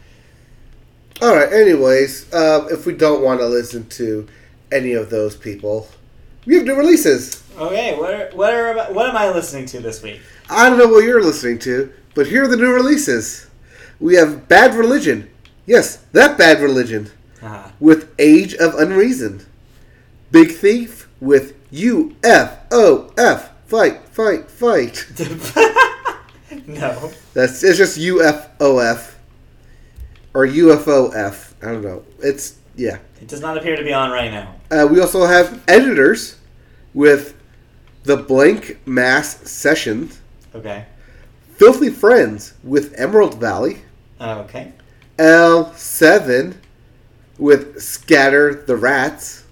All 1.23 1.33
right. 1.33 1.53
Anyways, 1.53 2.27
if 2.33 2.87
we 2.87 2.93
don't 2.93 3.23
want 3.23 3.39
to 3.39 3.47
listen 3.47 3.89
to 3.91 4.27
any 4.73 4.93
of 4.93 5.11
those 5.11 5.37
people, 5.37 5.89
we 6.47 6.55
have 6.57 6.65
new 6.65 6.75
releases. 6.75 7.43
Okay, 7.59 7.97
what 7.99 8.13
are, 8.15 8.31
what 8.37 8.53
are 8.55 8.93
what 8.93 9.09
am 9.09 9.17
I 9.17 9.31
listening 9.31 9.67
to 9.67 9.81
this 9.81 10.03
week? 10.03 10.21
I 10.51 10.69
don't 10.69 10.79
know 10.79 10.89
what 10.89 11.05
you're 11.05 11.23
listening 11.23 11.59
to, 11.61 11.93
but 12.15 12.27
here 12.27 12.45
are 12.45 12.49
the 12.49 12.57
new 12.57 12.73
releases. 12.73 13.49
We 13.99 14.15
have 14.17 14.47
Bad 14.49 14.75
Religion. 14.75 15.31
Yes, 15.65 15.97
that 16.13 16.37
Bad 16.39 16.61
Religion 16.61 17.11
Uh-huh. 17.43 17.71
with 17.81 18.15
Age 18.19 18.55
of 18.55 18.75
Unreason. 18.75 19.45
Big 20.31 20.53
Thief 20.53 21.09
with 21.21 21.55
U 21.71 22.15
F 22.23 22.59
O 22.71 23.11
F. 23.17 23.51
Fight, 23.67 24.07
fight, 24.09 24.51
fight. 24.51 25.07
no. 26.67 27.11
That's 27.35 27.63
it's 27.65 27.79
just 27.79 27.97
U 27.99 28.23
F 28.23 28.49
O 28.61 28.79
F 28.79 29.19
or 30.35 30.45
U 30.45 30.73
F 30.73 30.87
O 30.89 31.09
F. 31.11 31.55
I 31.63 31.67
don't 31.67 31.83
know. 31.83 32.05
It's 32.21 32.59
yeah. 32.77 32.99
It 33.21 33.29
does 33.29 33.41
not 33.41 33.57
appear 33.57 33.77
to 33.77 33.83
be 33.83 33.93
on 33.93 34.11
right 34.11 34.31
now. 34.31 34.55
Uh, 34.71 34.87
we 34.91 35.01
also 35.01 35.25
have 35.27 35.63
editors 35.69 36.37
with 36.95 37.35
the 38.05 38.17
Blanck 38.17 38.79
Mass 38.87 39.37
Sessions. 39.51 40.21
Okay. 40.55 40.87
Filthy 41.57 41.91
Friends 41.91 42.55
with 42.63 42.95
Emerald 42.97 43.41
Valley. 43.41 43.83
Okay. 44.21 44.73
L7 45.19 46.57
with 47.39 47.81
Scatter 47.81 48.55
the 48.55 48.77
Rats. 48.77 49.45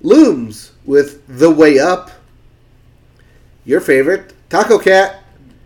Looms 0.00 0.72
with 0.84 1.24
The 1.28 1.50
Way 1.50 1.78
Up. 1.78 2.10
Your 3.64 3.80
favorite, 3.80 4.32
Tacocat 4.50 5.18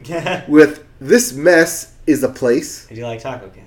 with 0.48 0.84
This 1.00 1.32
Mess 1.32 1.94
is 2.06 2.22
a 2.22 2.28
Place. 2.28 2.86
do 2.86 2.94
you 2.94 3.06
like 3.06 3.22
Tacocat. 3.22 3.64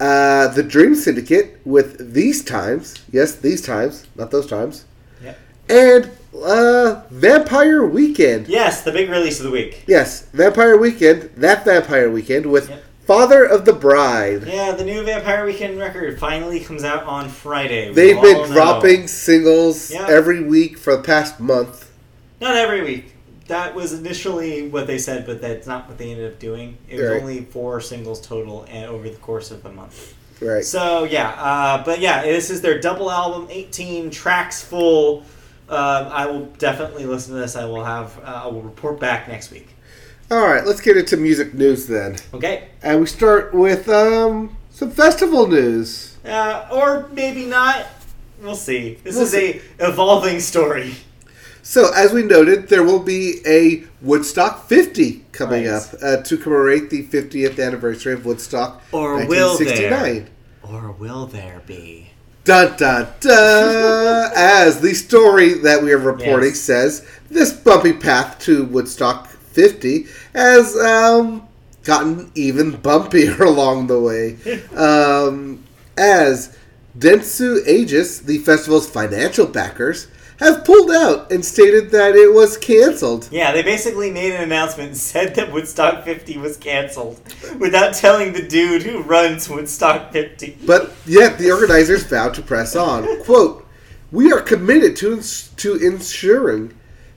Uh, 0.00 0.48
the 0.48 0.62
Dream 0.62 0.94
Syndicate 0.94 1.60
with 1.64 2.12
These 2.14 2.44
Times. 2.44 2.94
Yes, 3.10 3.34
These 3.36 3.62
Times, 3.62 4.06
not 4.14 4.30
those 4.30 4.46
times. 4.46 4.84
Yep. 5.22 5.38
And 5.68 6.10
uh, 6.40 7.02
Vampire 7.10 7.84
Weekend. 7.84 8.46
Yes, 8.48 8.82
the 8.82 8.92
big 8.92 9.10
release 9.10 9.38
of 9.40 9.44
the 9.46 9.50
week. 9.50 9.82
Yes, 9.88 10.26
Vampire 10.32 10.76
Weekend. 10.78 11.22
That 11.36 11.64
Vampire 11.64 12.10
Weekend 12.10 12.46
with 12.46 12.68
Yep. 12.70 12.84
Father 13.06 13.44
of 13.44 13.64
the 13.64 13.72
Bride. 13.72 14.46
Yeah, 14.46 14.72
the 14.72 14.84
new 14.84 15.02
Vampire 15.02 15.44
Weekend 15.44 15.78
record 15.78 16.18
finally 16.20 16.60
comes 16.60 16.84
out 16.84 17.02
on 17.04 17.28
Friday. 17.28 17.88
We 17.88 17.94
They've 17.94 18.20
been 18.22 18.36
know. 18.42 18.46
dropping 18.52 19.08
singles 19.08 19.90
Yeah. 19.90 20.06
every 20.08 20.44
week 20.44 20.78
for 20.78 20.94
the 20.96 21.02
past 21.02 21.40
month. 21.40 21.90
Not 22.40 22.54
every 22.54 22.82
week. 22.82 23.14
That 23.48 23.74
was 23.74 23.92
initially 23.92 24.68
what 24.68 24.86
they 24.86 24.98
said, 24.98 25.26
but 25.26 25.40
that's 25.40 25.66
not 25.66 25.88
what 25.88 25.98
they 25.98 26.10
ended 26.12 26.32
up 26.32 26.38
doing. 26.38 26.78
It 26.88 27.00
was 27.00 27.10
Right. 27.10 27.20
only 27.22 27.40
four 27.44 27.80
singles 27.80 28.20
total, 28.20 28.64
and 28.68 28.86
over 28.90 29.08
the 29.08 29.16
course 29.16 29.50
of 29.50 29.64
a 29.64 29.70
month. 29.72 30.14
Right. 30.40 30.64
So 30.64 31.04
yeah, 31.04 31.30
uh, 31.30 31.82
but 31.84 32.00
yeah, 32.00 32.22
this 32.22 32.50
is 32.50 32.60
their 32.60 32.78
double 32.80 33.10
album, 33.10 33.48
eighteen 33.50 34.10
tracks 34.10 34.62
full. 34.62 35.24
Um, 35.68 36.06
I 36.10 36.26
will 36.26 36.46
definitely 36.58 37.04
listen 37.06 37.34
to 37.34 37.40
this. 37.40 37.56
I 37.56 37.64
will 37.64 37.84
have. 37.84 38.18
Uh, 38.20 38.42
I 38.44 38.46
will 38.46 38.62
report 38.62 39.00
back 39.00 39.28
next 39.28 39.50
week. 39.50 39.68
All 40.30 40.46
right, 40.46 40.64
let's 40.66 40.80
get 40.82 40.96
into 40.96 41.16
music 41.16 41.54
news 41.54 41.86
then. 41.86 42.16
Okay. 42.34 42.68
And 42.82 43.00
we 43.00 43.06
start 43.06 43.54
with 43.54 43.88
um, 43.88 44.56
some 44.70 44.90
festival 44.90 45.46
news. 45.46 46.16
Uh, 46.24 46.68
or 46.70 47.08
maybe 47.12 47.46
not. 47.46 47.86
We'll 48.42 48.54
see. 48.54 48.98
This 49.02 49.14
We'll 49.16 49.24
is 49.24 49.34
a 49.34 49.60
evolving 49.80 50.40
story. 50.40 50.94
So, 51.70 51.92
as 51.92 52.14
we 52.14 52.22
noted, 52.22 52.68
there 52.68 52.82
will 52.82 52.98
be 53.02 53.42
a 53.46 53.84
Woodstock 54.00 54.66
50 54.70 55.26
coming 55.32 55.66
Right. 55.66 55.74
up 55.74 55.82
uh, 56.02 56.16
to 56.22 56.38
commemorate 56.38 56.88
the 56.88 57.02
50th 57.02 57.62
anniversary 57.62 58.14
of 58.14 58.24
Woodstock 58.24 58.80
Or 58.90 59.16
will 59.26 59.54
1969. 59.58 60.30
Or 60.62 60.92
will 60.92 61.26
there 61.26 61.60
be? 61.66 62.08
Dun 62.44 62.74
dun 62.78 63.08
dun! 63.20 64.32
As 64.34 64.80
the 64.80 64.94
story 64.94 65.52
that 65.60 65.82
we 65.82 65.92
are 65.92 65.98
reporting 65.98 66.52
Yes. 66.52 66.60
says, 66.60 67.06
this 67.30 67.52
bumpy 67.52 67.92
path 67.92 68.38
to 68.46 68.64
Woodstock 68.64 69.28
50 69.28 70.06
has 70.34 70.74
um, 70.74 71.46
gotten 71.84 72.32
even 72.34 72.78
bumpier 72.78 73.40
along 73.46 73.88
the 73.88 74.00
way. 74.00 74.38
um, 74.74 75.62
as 75.98 76.56
Dentsu 76.98 77.62
Aegis, 77.68 78.20
the 78.20 78.38
festival's 78.38 78.88
financial 78.88 79.46
backers, 79.46 80.06
have 80.38 80.64
pulled 80.64 80.90
out 80.90 81.32
and 81.32 81.44
stated 81.44 81.90
that 81.90 82.14
it 82.14 82.32
was 82.32 82.56
canceled. 82.56 83.28
Yeah, 83.30 83.52
they 83.52 83.62
basically 83.62 84.10
made 84.10 84.32
an 84.32 84.42
announcement 84.42 84.90
and 84.90 84.96
said 84.96 85.34
that 85.34 85.52
Woodstock 85.52 86.04
50 86.04 86.38
was 86.38 86.56
canceled 86.56 87.20
without 87.58 87.94
telling 87.94 88.32
the 88.32 88.46
dude 88.46 88.82
who 88.82 89.02
runs 89.02 89.48
Woodstock 89.48 90.12
50. 90.12 90.58
But 90.64 90.92
yet 91.06 91.38
the 91.38 91.50
organizers 91.50 92.04
vowed 92.04 92.34
to 92.34 92.42
press 92.42 92.76
on. 92.76 93.22
Quote, 93.24 93.66
We 94.12 94.32
are 94.32 94.40
committed 94.40 94.96
to, 94.96 95.14
ins- 95.14 95.48
to 95.56 95.76
ensuring 95.76 96.74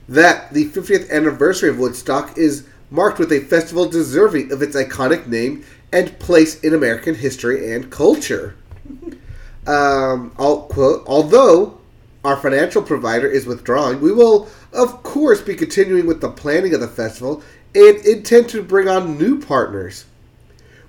that 0.08 0.52
the 0.52 0.68
50th 0.70 1.10
anniversary 1.10 1.70
of 1.70 1.78
Woodstock 1.78 2.36
is 2.36 2.66
marked 2.90 3.18
with 3.18 3.32
a 3.32 3.40
festival 3.40 3.88
deserving 3.88 4.52
of 4.52 4.62
its 4.62 4.76
iconic 4.76 5.26
name 5.26 5.64
and 5.92 6.18
place 6.18 6.60
in 6.60 6.74
American 6.74 7.14
history 7.14 7.72
and 7.72 7.90
culture. 7.90 8.56
Um, 9.64 10.34
I'll 10.40 10.62
quote, 10.62 11.04
although 11.06 11.78
our 12.24 12.36
financial 12.36 12.82
provider 12.82 13.28
is 13.28 13.46
withdrawing, 13.46 14.00
we 14.00 14.12
will, 14.12 14.48
of 14.72 15.02
course, 15.02 15.40
be 15.40 15.54
continuing 15.54 16.06
with 16.06 16.20
the 16.20 16.30
planning 16.30 16.72
of 16.74 16.80
the 16.80 16.88
festival 16.88 17.42
and 17.74 17.96
intend 18.04 18.48
to 18.50 18.62
bring 18.62 18.88
on 18.88 19.18
new 19.18 19.40
partners. 19.40 20.04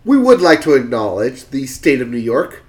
We 0.05 0.17
would 0.17 0.41
like 0.41 0.61
to 0.61 0.73
acknowledge 0.73 1.45
the 1.49 1.65
state 1.65 2.01
of 2.01 2.09
New 2.09 2.17
York 2.17 2.61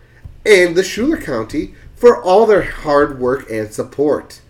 and 0.46 0.76
the 0.76 0.84
Schuyler 0.84 1.20
County 1.20 1.74
for 1.96 2.22
all 2.22 2.46
their 2.46 2.62
hard 2.62 3.18
work 3.18 3.50
and 3.50 3.72
support. 3.72 4.40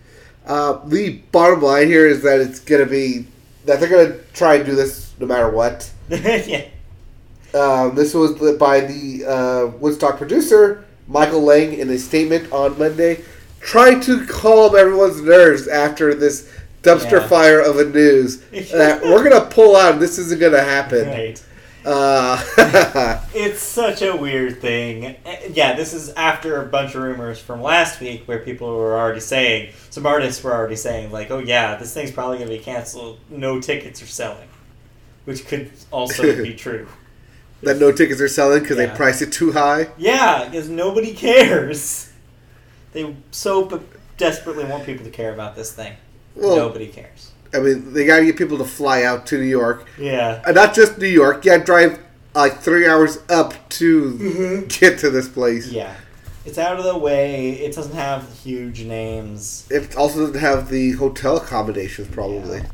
Uh, 0.45 0.79
the 0.85 1.17
bottom 1.31 1.61
line 1.61 1.87
here 1.87 2.07
is 2.07 2.21
that 2.21 2.39
it's 2.39 2.59
going 2.59 2.83
to 2.83 2.89
be 2.89 3.25
that 3.65 3.79
they're 3.79 3.89
going 3.89 4.11
to 4.11 4.19
try 4.33 4.55
and 4.55 4.65
do 4.65 4.75
this 4.75 5.13
no 5.19 5.25
matter 5.25 5.49
what. 5.49 5.89
yeah. 6.09 6.67
Um, 7.55 7.95
this 7.95 8.13
was 8.13 8.33
by 8.57 8.81
the 8.81 9.25
uh, 9.25 9.77
Woodstock 9.77 10.17
producer 10.17 10.85
Michael 11.07 11.41
Lang 11.41 11.73
in 11.73 11.89
a 11.89 11.97
statement 11.97 12.51
on 12.51 12.77
Monday, 12.77 13.23
trying 13.65 13.99
to 14.01 14.25
calm 14.27 14.75
everyone's 14.75 15.21
nerves 15.21 15.67
after 15.67 16.13
this 16.13 16.49
dumpster 16.83 17.19
Yeah. 17.21 17.27
fire 17.27 17.59
of 17.59 17.79
a 17.79 17.85
news 17.85 18.37
that 18.71 19.01
we're 19.03 19.27
going 19.27 19.41
to 19.41 19.47
pull 19.49 19.75
out. 19.75 19.99
This 19.99 20.17
isn't 20.19 20.39
going 20.39 20.53
to 20.53 20.63
happen. 20.63 21.07
Right. 21.07 21.43
Uh, 21.83 22.41
It's 23.33 23.61
such 23.61 24.01
a 24.01 24.15
weird 24.15 24.61
thing. 24.61 25.15
Eh, 25.25 25.49
Yeah, 25.53 25.73
this 25.75 25.93
is 25.93 26.09
after 26.11 26.61
a 26.61 26.65
bunch 26.65 26.95
of 26.95 27.01
rumors 27.03 27.39
from 27.39 27.61
last 27.61 27.99
week 28.01 28.23
where 28.27 28.39
people 28.39 28.75
were 28.77 28.97
already 28.97 29.19
saying, 29.19 29.73
some 29.89 30.05
artists 30.05 30.43
were 30.43 30.53
already 30.53 30.75
saying, 30.75 31.11
like, 31.11 31.31
oh 31.31 31.39
yeah, 31.39 31.75
this 31.75 31.93
thing's 31.93 32.11
probably 32.11 32.37
going 32.37 32.49
to 32.49 32.57
be 32.57 32.63
canceled. 32.63 33.19
No 33.29 33.59
tickets 33.59 34.01
are 34.01 34.07
selling. 34.07 34.47
Which 35.25 35.47
could 35.47 35.71
also 35.91 36.21
be 36.43 36.53
true. 36.53 36.87
that 37.63 37.77
no 37.77 37.91
tickets 37.91 38.21
are 38.21 38.27
selling 38.27 38.61
because 38.61 38.77
Yeah. 38.77 38.87
they 38.87 38.95
priced 38.95 39.21
it 39.23 39.31
too 39.31 39.51
high. 39.53 39.87
Yeah, 39.97 40.45
because 40.45 40.69
nobody 40.69 41.13
cares. 41.13 42.11
They 42.95 43.13
so 43.31 43.83
desperately 44.17 44.63
want 44.63 44.85
people 44.85 45.03
to 45.03 45.11
care 45.11 45.33
about 45.33 45.53
this 45.57 45.73
thing. 45.73 45.93
Well, 46.33 46.55
Nobody 46.55 46.87
cares. 46.87 47.31
I 47.53 47.59
mean, 47.59 47.93
they 47.93 48.05
got 48.05 48.19
to 48.19 48.25
get 48.25 48.37
people 48.37 48.57
to 48.57 48.63
fly 48.63 49.03
out 49.03 49.25
to 49.27 49.37
New 49.37 49.43
York. 49.43 49.85
Yeah. 49.99 50.41
Uh, 50.47 50.53
not 50.53 50.73
just 50.73 50.97
New 50.97 51.07
York. 51.07 51.43
Yeah, 51.43 51.57
drive 51.57 51.99
like 52.33 52.61
three 52.61 52.87
hours 52.87 53.19
up 53.29 53.53
to 53.71 54.13
Mhm. 54.13 54.79
get 54.79 54.97
to 54.99 55.09
this 55.09 55.27
place. 55.27 55.67
Yeah. 55.67 55.93
It's 56.45 56.57
out 56.57 56.77
of 56.77 56.85
the 56.85 56.97
way. 56.97 57.51
It 57.51 57.75
doesn't 57.75 57.95
have 57.95 58.23
huge 58.43 58.83
names. 58.85 59.65
It 59.69 59.97
also 59.97 60.21
doesn't 60.27 60.39
have 60.39 60.69
the 60.69 60.91
hotel 60.93 61.35
accommodations, 61.35 62.07
probably. 62.13 62.59
Yeah. 62.59 62.65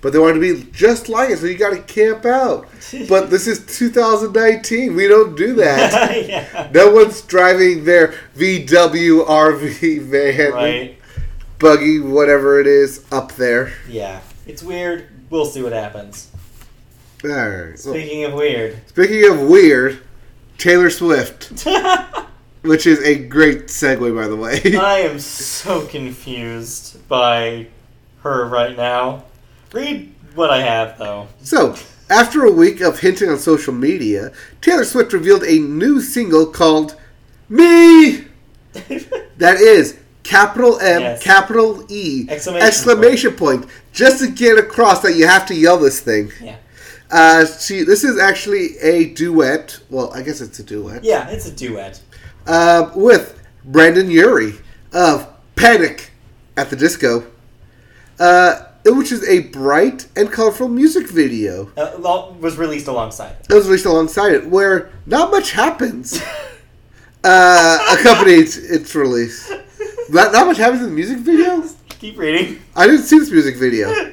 But 0.00 0.12
they 0.12 0.18
wanted 0.18 0.34
to 0.40 0.40
be 0.62 0.70
just 0.70 1.08
like 1.08 1.30
it, 1.30 1.38
so 1.38 1.46
you 1.46 1.58
got 1.58 1.70
to 1.70 1.82
camp 1.82 2.24
out. 2.24 2.68
But 3.08 3.30
this 3.30 3.46
is 3.46 3.64
2019. 3.78 4.94
We 4.94 5.08
don't 5.08 5.36
do 5.36 5.54
that. 5.56 6.26
yeah. 6.28 6.70
no 6.72 6.90
one's 6.92 7.20
driving 7.22 7.84
their 7.84 8.14
VW 8.36 9.26
RV 9.26 10.02
van, 10.02 10.52
Right. 10.52 10.98
buggy, 11.58 12.00
whatever 12.00 12.60
it 12.60 12.66
is, 12.66 13.04
up 13.10 13.32
there. 13.32 13.72
Yeah. 13.88 14.20
It's 14.46 14.62
weird. 14.62 15.08
We'll 15.30 15.44
see 15.46 15.62
what 15.62 15.72
happens. 15.72 16.30
All 17.24 17.30
right. 17.30 17.66
Well, 17.70 17.76
Speaking 17.76 18.24
of 18.24 18.32
weird. 18.34 18.78
speaking 18.88 19.28
of 19.30 19.40
weird, 19.42 20.00
Taylor 20.56 20.88
Swift, 20.90 21.66
which 22.62 22.86
is 22.86 23.00
a 23.02 23.18
great 23.18 23.66
segue, 23.66 24.14
by 24.14 24.28
the 24.28 24.36
way. 24.36 24.60
I 24.76 25.00
am 25.00 25.18
so 25.18 25.84
confused 25.86 27.06
by 27.08 27.66
her 28.22 28.46
right 28.48 28.76
now. 28.76 29.24
Read 29.72 30.12
what 30.34 30.50
I 30.50 30.60
have, 30.62 30.98
though. 30.98 31.28
So, 31.42 31.76
after 32.10 32.44
a 32.44 32.52
week 32.52 32.80
of 32.80 33.00
hinting 33.00 33.28
on 33.28 33.38
social 33.38 33.74
media, 33.74 34.32
Taylor 34.60 34.84
Swift 34.84 35.12
revealed 35.12 35.42
a 35.44 35.58
new 35.58 36.00
single 36.00 36.46
called 36.46 36.96
Me! 37.48 38.24
That 39.38 39.58
is 39.60 39.98
capital 40.24 40.78
M, 40.80 41.00
Yes. 41.00 41.22
capital 41.22 41.84
E, 41.88 42.26
Exclamation 42.28 42.66
exclamation 42.66 43.32
point. 43.34 43.66
Just 43.92 44.18
to 44.24 44.28
get 44.30 44.58
across 44.58 45.00
that 45.02 45.14
you 45.14 45.26
have 45.28 45.46
to 45.46 45.54
yell 45.54 45.78
this 45.78 46.00
thing. 46.00 46.32
yeah. 46.42 46.56
Uh, 47.10 47.46
she, 47.46 47.84
this 47.84 48.02
is 48.04 48.18
actually 48.20 48.76
a 48.78 49.06
duet. 49.14 49.78
Well, 49.90 50.12
I 50.12 50.22
guess 50.22 50.40
it's 50.40 50.58
a 50.58 50.62
duet. 50.64 51.04
Yeah, 51.04 51.28
it's 51.30 51.46
a 51.46 51.52
duet. 51.52 52.00
Uh, 52.46 52.90
with 52.94 53.40
Brendon 53.64 54.10
Urie 54.10 54.54
of 54.92 55.26
Panic 55.54 56.10
at 56.56 56.68
the 56.68 56.76
Disco, 56.76 57.24
uh, 58.18 58.64
which 58.96 59.12
is 59.12 59.26
a 59.28 59.40
bright 59.40 60.06
and 60.16 60.30
colorful 60.30 60.68
music 60.68 61.08
video. 61.08 61.70
Uh, 61.76 62.32
was 62.40 62.56
released 62.56 62.88
alongside 62.88 63.32
it. 63.40 63.46
It 63.50 63.54
was 63.54 63.66
released 63.66 63.86
alongside 63.86 64.32
it, 64.32 64.46
where 64.46 64.90
not 65.06 65.30
much 65.30 65.52
happens. 65.52 66.22
uh, 67.24 67.96
accompanied 67.98 68.48
its 68.48 68.94
release. 68.94 69.50
Not, 70.10 70.32
not 70.32 70.46
much 70.46 70.56
happens 70.56 70.82
in 70.82 70.88
the 70.88 70.94
music 70.94 71.18
video. 71.18 71.62
Keep 71.88 72.18
reading. 72.18 72.60
I 72.76 72.86
didn't 72.86 73.02
see 73.02 73.18
this 73.18 73.30
music 73.30 73.56
video. 73.56 74.12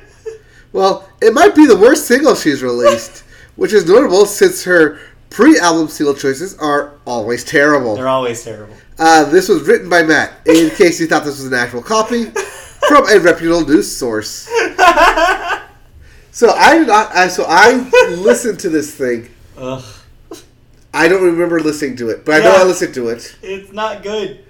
Well, 0.73 1.07
it 1.22 1.34
might 1.34 1.56
be 1.56 1.65
the 1.68 1.77
worst 1.77 2.06
single 2.06 2.35
she's 2.35 2.61
released, 2.61 3.23
which 3.56 3.72
is 3.72 3.88
notable 3.88 4.26
since 4.26 4.64
her 4.65 4.99
pre-album 5.30 5.88
single 5.88 6.15
choices 6.15 6.57
are 6.57 6.99
always 7.06 7.43
terrible. 7.43 7.95
They're 7.95 8.07
always 8.07 8.43
terrible. 8.43 8.76
Uh, 8.97 9.26
this 9.26 9.47
was 9.47 9.68
written 9.68 9.89
by 9.89 10.03
Matt, 10.03 10.34
in 10.45 10.69
case 10.72 10.99
you 10.99 11.07
thought 11.07 11.23
this 11.23 11.38
was 11.38 11.45
an 11.45 11.53
actual 11.53 11.81
copy, 11.81 12.26
from 12.88 13.10
a 13.10 13.20
reputable 13.20 13.66
news 13.68 13.95
source. 13.95 14.49
So 16.32 16.49
I 16.49 16.78
did 16.80 16.88
not. 16.88 17.16
I, 17.16 17.28
so 17.30 17.45
I 17.48 17.74
listened 18.16 18.60
to 18.62 18.70
this 18.70 18.94
thing. 18.94 19.30
Ugh. 19.57 19.84
I 20.94 21.07
don't 21.07 21.24
remember 21.24 21.60
listening 21.62 21.95
to 21.98 22.10
it, 22.10 22.26
but 22.26 22.36
I 22.36 22.44
know 22.44 22.53
Yeah. 22.53 22.62
I 22.62 22.64
listened 22.64 22.94
to 22.95 23.07
it, 23.10 23.36
It's 23.41 23.72
not 23.74 24.03
good. 24.03 24.44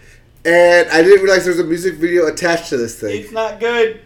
and 0.44 0.90
I 0.90 1.02
didn't 1.04 1.24
realize 1.24 1.44
there 1.46 1.54
was 1.54 1.60
a 1.60 1.64
music 1.64 1.96
video 1.96 2.28
attached 2.28 2.70
to 2.70 2.78
this 2.78 3.00
thing. 3.00 3.22
It's 3.22 3.32
not 3.32 3.60
good. 3.60 4.00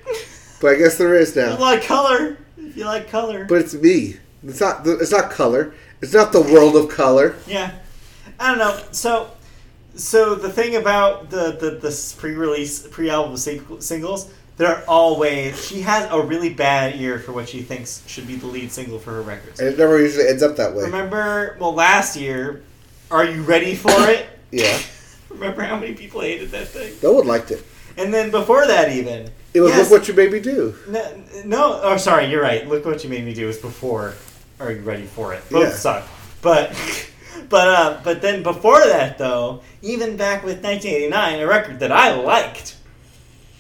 But 0.61 0.72
I 0.72 0.76
guess 0.77 0.97
there 0.97 1.15
is 1.15 1.30
If 1.30 1.35
you 1.38 1.41
now. 1.53 1.60
like 1.60 1.84
color, 1.84 2.38
if 2.57 2.76
you 2.77 2.84
like 2.85 3.10
color. 3.10 3.45
But 3.45 3.60
it's 3.60 3.73
me. 3.73 4.18
It's 4.43 4.60
not. 4.60 4.85
It's 4.85 5.11
not 5.11 5.31
color. 5.31 5.73
It's 6.01 6.14
not 6.14 6.31
the 6.34 6.41
world 6.41 6.76
of 6.77 6.89
color. 6.89 7.35
Yeah, 7.47 7.72
I 8.39 8.49
don't 8.49 8.57
know. 8.60 8.77
So, 8.91 9.31
so 9.95 10.35
the 10.35 10.49
thing 10.51 10.75
about 10.75 11.29
the 11.29 11.51
the, 11.59 11.71
the 11.71 12.15
pre-release 12.17 12.87
pre-album 12.87 13.35
sing- 13.37 13.81
singles, 13.81 14.31
they're 14.57 14.83
always 14.89 15.65
she 15.67 15.81
has 15.81 16.07
a 16.11 16.21
really 16.21 16.53
bad 16.53 16.95
ear 16.99 17.19
for 17.19 17.31
what 17.33 17.49
she 17.49 17.61
thinks 17.61 18.03
should 18.07 18.27
be 18.27 18.35
the 18.35 18.47
lead 18.47 18.71
single 18.71 18.99
for 18.99 19.11
her 19.11 19.21
records. 19.21 19.59
And 19.59 19.69
it 19.69 19.77
never 19.77 19.99
usually 19.99 20.27
ends 20.27 20.43
up 20.43 20.55
that 20.57 20.73
way. 20.75 20.83
Remember, 20.83 21.57
well, 21.59 21.73
last 21.73 22.15
year, 22.15 22.63
"Are 23.11 23.25
You 23.25 23.41
Ready 23.43 23.75
for 23.75 23.91
It"? 24.09 24.25
Yeah. 24.51 24.77
Remember 25.29 25.61
how 25.61 25.77
many 25.77 25.93
people 25.93 26.21
hated 26.21 26.49
that 26.51 26.67
thing? 26.69 26.93
No 27.03 27.13
one 27.13 27.27
liked 27.27 27.51
it. 27.51 27.63
And 27.97 28.13
then 28.13 28.31
before 28.31 28.65
that, 28.65 28.91
even 28.91 29.29
It 29.53 29.61
was 29.61 29.71
Yes. 29.71 29.89
look 29.91 29.99
what 30.01 30.07
you 30.07 30.13
made 30.13 30.31
me 30.31 30.39
do. 30.39 30.73
no, 30.87 31.23
no. 31.45 31.79
Oh, 31.83 31.97
sorry, 31.97 32.25
you're 32.27 32.41
right. 32.41 32.67
Look 32.67 32.85
what 32.85 33.03
you 33.03 33.09
made 33.09 33.25
me 33.25 33.33
do 33.33 33.45
was 33.47 33.57
before. 33.57 34.13
Are 34.59 34.71
you 34.71 34.81
ready 34.81 35.03
for 35.05 35.33
it? 35.33 35.43
Both 35.51 35.63
Yeah. 35.69 35.75
suck. 35.75 36.07
But, 36.41 36.71
but, 37.49 37.67
uh, 37.67 37.99
but 38.03 38.21
then 38.21 38.43
before 38.43 38.80
that, 38.85 39.17
though, 39.17 39.61
even 39.81 40.17
back 40.17 40.43
with 40.43 40.63
1989, 40.63 41.39
a 41.39 41.47
record 41.47 41.80
that 41.80 41.91
I 41.91 42.13
liked, 42.15 42.76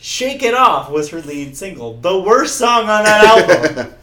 "Shake 0.01 0.43
It 0.43 0.53
Off" 0.53 0.89
was 0.91 1.09
her 1.09 1.21
lead 1.21 1.57
single, 1.57 1.97
the 1.97 2.19
worst 2.19 2.57
song 2.57 2.83
on 2.89 3.03
that 3.03 3.25
album. 3.75 3.93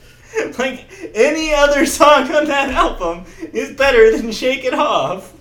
like 0.58 0.84
any 1.14 1.54
other 1.54 1.86
song 1.86 2.30
on 2.34 2.46
that 2.46 2.70
album 2.70 3.24
is 3.52 3.70
better 3.76 4.16
than 4.16 4.32
"Shake 4.32 4.64
It 4.64 4.74
Off." 4.74 5.32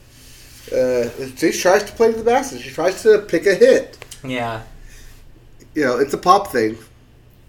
Uh, 0.72 1.10
she 1.38 1.52
tries 1.52 1.84
to 1.84 1.92
play 1.94 2.12
to 2.12 2.18
the 2.18 2.24
masses. 2.24 2.62
She 2.62 2.72
tries 2.72 3.02
to 3.04 3.20
pick 3.20 3.46
a 3.46 3.54
hit. 3.56 3.98
Yeah, 4.24 4.64
You 5.76 5.86
know, 5.86 6.00
it's 6.00 6.14
a 6.16 6.18
pop 6.18 6.52
thing, 6.52 6.78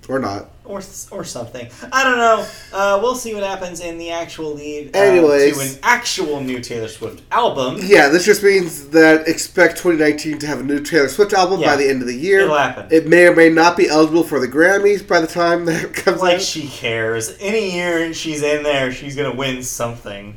or 0.08 0.18
not. 0.18 0.50
or 0.64 0.80
or 1.10 1.24
something. 1.24 1.68
I 1.92 2.04
don't 2.04 2.16
know. 2.18 2.46
Uh, 2.72 2.98
we'll 3.02 3.14
see 3.14 3.34
what 3.34 3.42
happens 3.42 3.80
in 3.80 3.98
the 3.98 4.10
actual 4.10 4.54
lead 4.54 4.94
uh, 4.94 4.98
Anyways. 5.00 5.56
to 5.56 5.62
an 5.62 5.78
actual 5.82 6.40
new 6.40 6.60
Taylor 6.60 6.88
Swift 6.88 7.22
album. 7.32 7.78
Yeah, 7.82 8.08
this 8.08 8.24
just 8.24 8.42
means 8.42 8.88
that 8.90 9.26
expect 9.28 9.78
2019 9.78 10.38
to 10.40 10.46
have 10.46 10.60
a 10.60 10.62
new 10.62 10.80
Taylor 10.80 11.08
Swift 11.08 11.32
album 11.32 11.60
Yeah. 11.60 11.68
by 11.68 11.76
the 11.76 11.88
end 11.88 12.02
of 12.02 12.08
the 12.08 12.14
year. 12.16 12.40
It'll 12.40 12.56
happen. 12.56 12.86
It 12.90 13.06
may 13.06 13.26
or 13.26 13.34
may 13.34 13.48
not 13.48 13.76
be 13.76 13.88
eligible 13.88 14.24
for 14.24 14.38
the 14.40 14.48
Grammys 14.48 15.06
by 15.06 15.20
the 15.20 15.26
time 15.26 15.64
that 15.66 15.92
comes 15.94 16.20
like 16.20 16.36
out. 16.36 16.40
she 16.42 16.66
cares. 16.68 17.36
Any 17.40 17.72
year 17.72 18.12
she's 18.14 18.42
in 18.42 18.62
there, 18.62 18.92
she's 18.92 19.16
gonna 19.16 19.34
win 19.34 19.62
something. 19.62 20.36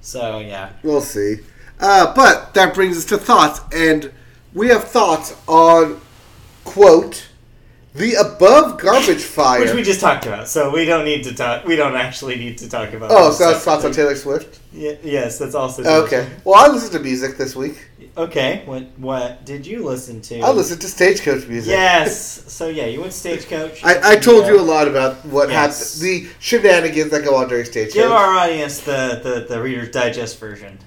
So 0.00 0.38
yeah. 0.40 0.70
We'll 0.82 1.00
see. 1.02 1.36
Uh, 1.78 2.12
but 2.14 2.52
that 2.54 2.74
brings 2.74 2.96
us 2.98 3.04
to 3.06 3.16
thoughts, 3.16 3.60
and 3.72 4.12
we 4.52 4.68
have 4.68 4.84
thoughts 4.84 5.34
on 5.46 6.00
quote 6.64 7.28
the 7.94 8.14
above 8.14 8.78
garbage 8.80 9.22
fire. 9.22 9.60
Which 9.60 9.74
we 9.74 9.82
just 9.82 10.00
talked 10.00 10.24
about, 10.26 10.48
so 10.48 10.70
we 10.70 10.84
don't 10.84 11.04
need 11.04 11.24
to 11.24 11.34
talk. 11.34 11.64
We 11.64 11.74
don't 11.76 11.96
actually 11.96 12.36
need 12.36 12.56
to 12.58 12.68
talk 12.68 12.92
about. 12.92 13.10
oh, 13.12 13.32
so 13.32 13.50
that's 13.50 13.64
thoughts 13.64 13.84
on. 13.84 13.92
Taylor 13.92 14.14
Swift. 14.14 14.60
Ye- 14.72 14.98
yes, 15.02 15.38
that's 15.38 15.54
also 15.56 15.82
Okay. 16.04 16.28
Well, 16.44 16.54
I 16.54 16.68
listened 16.72 16.92
to 16.92 17.00
music 17.00 17.36
this 17.36 17.56
week. 17.56 17.88
Okay. 18.16 18.62
What 18.66 18.84
what 18.98 19.44
did 19.44 19.66
you 19.66 19.84
listen 19.84 20.20
to? 20.22 20.40
I 20.40 20.50
listened 20.50 20.80
to 20.82 20.88
Stagecoach 20.88 21.46
music. 21.48 21.70
Yes. 21.70 22.52
So 22.52 22.68
yeah, 22.68 22.86
you 22.86 23.00
went 23.00 23.12
stagecoach. 23.12 23.84
I, 23.84 24.12
I 24.12 24.16
told 24.16 24.46
you 24.46 24.58
a 24.58 24.62
lot 24.62 24.86
about 24.88 25.24
what 25.26 25.48
Yes. 25.48 25.94
happened, 26.00 26.02
the 26.08 26.28
shenanigans 26.40 27.10
that 27.12 27.24
go 27.24 27.36
on 27.36 27.48
during 27.48 27.64
Stagecoach. 27.64 27.94
Give 27.94 28.10
our 28.12 28.34
audience 28.36 28.80
the, 28.80 29.20
the, 29.22 29.46
the 29.48 29.62
Reader's 29.62 29.90
Digest 29.90 30.38
version. 30.38 30.78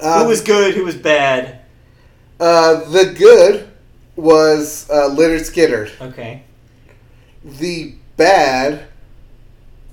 Um, 0.00 0.22
who 0.22 0.28
was 0.28 0.40
good? 0.40 0.74
Who 0.74 0.84
was 0.84 0.96
bad? 0.96 1.60
uh, 2.40 2.88
the 2.90 3.14
good 3.16 3.68
was 4.16 4.88
uh, 4.90 5.08
Lynyrd 5.10 5.40
Skynyrd. 5.40 5.90
Okay. 6.10 6.42
The 7.44 7.94
bad 8.16 8.86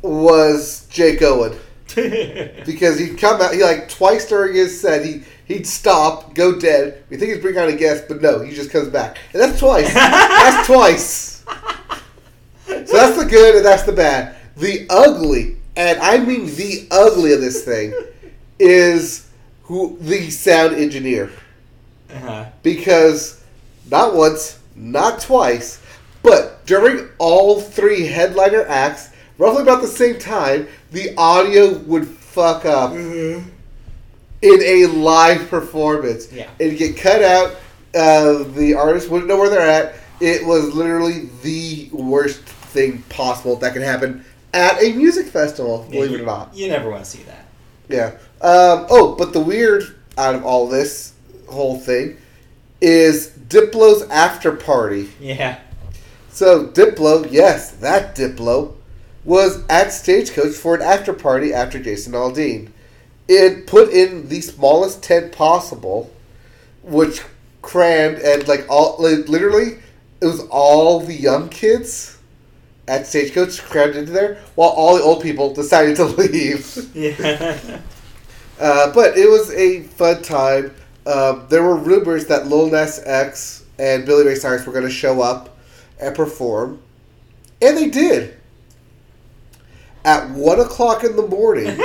was 0.01 0.87
Jake 0.89 1.21
Owen. 1.21 1.57
because 1.95 2.99
he'd 2.99 3.17
come 3.17 3.41
out, 3.41 3.53
he 3.53 3.63
like 3.63 3.89
twice 3.89 4.27
during 4.27 4.53
his 4.53 4.79
set, 4.79 5.03
he 5.03 5.23
he'd 5.45 5.65
stop, 5.65 6.35
go 6.35 6.57
dead. 6.59 7.03
We 7.09 7.17
think 7.17 7.33
he's 7.33 7.41
bringing 7.41 7.61
on 7.61 7.67
a 7.67 7.75
guest, 7.75 8.05
but 8.07 8.21
no, 8.21 8.41
he 8.41 8.53
just 8.53 8.69
comes 8.69 8.89
back, 8.89 9.17
and 9.33 9.41
that's 9.41 9.59
twice. 9.59 9.91
that's 9.91 10.67
twice. 10.67 11.43
So 12.67 12.95
that's 12.95 13.17
the 13.17 13.25
good, 13.25 13.55
and 13.55 13.65
that's 13.65 13.83
the 13.83 13.91
bad. 13.91 14.35
The 14.55 14.85
ugly, 14.89 15.57
and 15.75 15.99
I 15.99 16.19
mean 16.19 16.45
the 16.55 16.87
ugly 16.91 17.33
of 17.33 17.41
this 17.41 17.65
thing, 17.65 17.91
is 18.59 19.27
who 19.63 19.97
the 19.99 20.29
sound 20.29 20.75
engineer 20.75 21.31
uh-huh. 22.13 22.45
because 22.61 23.43
not 23.89 24.15
once, 24.15 24.59
not 24.75 25.21
twice, 25.21 25.81
but 26.21 26.65
during 26.65 27.09
all 27.17 27.59
three 27.59 28.05
headliner 28.05 28.65
acts, 28.67 29.09
roughly 29.37 29.63
about 29.63 29.81
the 29.81 29.87
same 29.87 30.19
time, 30.19 30.67
the 30.91 31.15
audio 31.17 31.77
would 31.79 32.07
fuck 32.07 32.65
up 32.65 32.93
in 32.93 33.51
a 34.41 34.85
live 34.87 35.49
performance. 35.49 36.31
Yeah. 36.31 36.49
It'd 36.59 36.77
get 36.77 36.97
cut 36.97 37.23
out. 37.23 37.55
Uh, 37.95 38.43
the 38.53 38.75
artist 38.75 39.09
wouldn't 39.09 39.27
know 39.27 39.37
where 39.37 39.49
they're 39.49 39.67
at. 39.67 39.95
It 40.21 40.45
was 40.45 40.73
literally 40.73 41.29
the 41.43 41.89
worst 41.91 42.41
thing 42.41 43.01
possible 43.03 43.55
that 43.57 43.73
could 43.73 43.81
happen 43.81 44.23
at 44.53 44.81
a 44.81 44.93
music 44.93 45.27
festival, 45.27 45.87
believe 45.89 46.11
you, 46.11 46.17
it 46.17 46.21
or 46.21 46.25
not. 46.25 46.55
You 46.55 46.67
never 46.69 46.89
want 46.89 47.03
to 47.03 47.09
see 47.09 47.23
that. 47.23 47.45
Yeah. 47.87 48.11
Um, 48.41 48.85
oh, 48.89 49.15
but 49.17 49.33
the 49.33 49.39
weird 49.39 49.95
out 50.17 50.35
of 50.35 50.45
all 50.45 50.67
this 50.67 51.13
whole 51.47 51.79
thing 51.79 52.17
is 52.81 53.29
Diplo's 53.47 54.07
after 54.09 54.51
party. 54.51 55.09
Yeah. 55.19 55.59
So 56.31 56.67
Diplo, 56.67 57.27
yes, 57.29 57.71
that 57.71 58.15
Diplo, 58.15 58.75
was 59.25 59.63
at 59.69 59.91
Stagecoach 59.91 60.55
for 60.55 60.75
an 60.75 60.81
after 60.81 61.13
party 61.13 61.53
after 61.53 61.79
Jason 61.79 62.13
Aldean. 62.13 62.69
It 63.27 63.67
put 63.67 63.89
in 63.89 64.29
the 64.29 64.41
smallest 64.41 65.03
tent 65.03 65.31
possible, 65.31 66.11
which 66.83 67.21
crammed 67.61 68.19
and 68.19 68.47
like 68.47 68.65
all 68.69 68.95
like, 68.99 69.27
literally 69.27 69.79
it 70.21 70.25
was 70.25 70.41
all 70.49 70.99
the 70.99 71.13
young 71.13 71.49
kids 71.49 72.17
at 72.87 73.05
Stagecoach 73.05 73.61
crammed 73.63 73.95
into 73.95 74.11
there, 74.11 74.41
while 74.55 74.69
all 74.69 74.97
the 74.97 75.03
old 75.03 75.21
people 75.21 75.53
decided 75.53 75.95
to 75.97 76.05
leave. 76.05 76.89
Yeah. 76.95 77.81
Uh, 78.59 78.91
but 78.93 79.17
it 79.17 79.29
was 79.29 79.51
a 79.53 79.83
fun 79.83 80.21
time. 80.21 80.73
Um, 81.05 81.45
there 81.49 81.63
were 81.63 81.75
rumors 81.75 82.27
that 82.27 82.47
Lil 82.47 82.69
Nas 82.69 83.01
X 83.05 83.63
and 83.77 84.05
Billy 84.05 84.25
Ray 84.25 84.35
Cyrus 84.35 84.65
were 84.65 84.73
going 84.73 84.85
to 84.85 84.91
show 84.91 85.21
up 85.21 85.57
and 85.99 86.15
perform, 86.15 86.79
and 87.61 87.77
they 87.77 87.89
did. 87.89 88.35
At 90.05 90.29
one 90.31 90.59
o'clock 90.59 91.03
in 91.03 91.15
the 91.17 91.27
morning, 91.27 91.77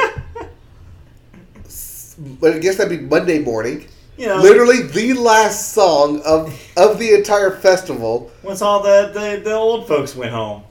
but 2.40 2.54
I 2.54 2.58
guess 2.58 2.76
that'd 2.76 2.96
be 2.98 3.04
Monday 3.04 3.40
morning. 3.40 3.86
you 4.16 4.26
know, 4.28 4.36
Literally 4.36 4.82
the 4.82 5.14
last 5.14 5.72
song 5.72 6.22
of 6.24 6.56
of 6.76 6.98
the 6.98 7.12
entire 7.14 7.50
festival. 7.50 8.30
once 8.42 8.62
all 8.62 8.82
the, 8.82 9.10
the, 9.12 9.40
the 9.42 9.52
old 9.52 9.88
folks 9.88 10.14
went 10.14 10.30
home. 10.32 10.62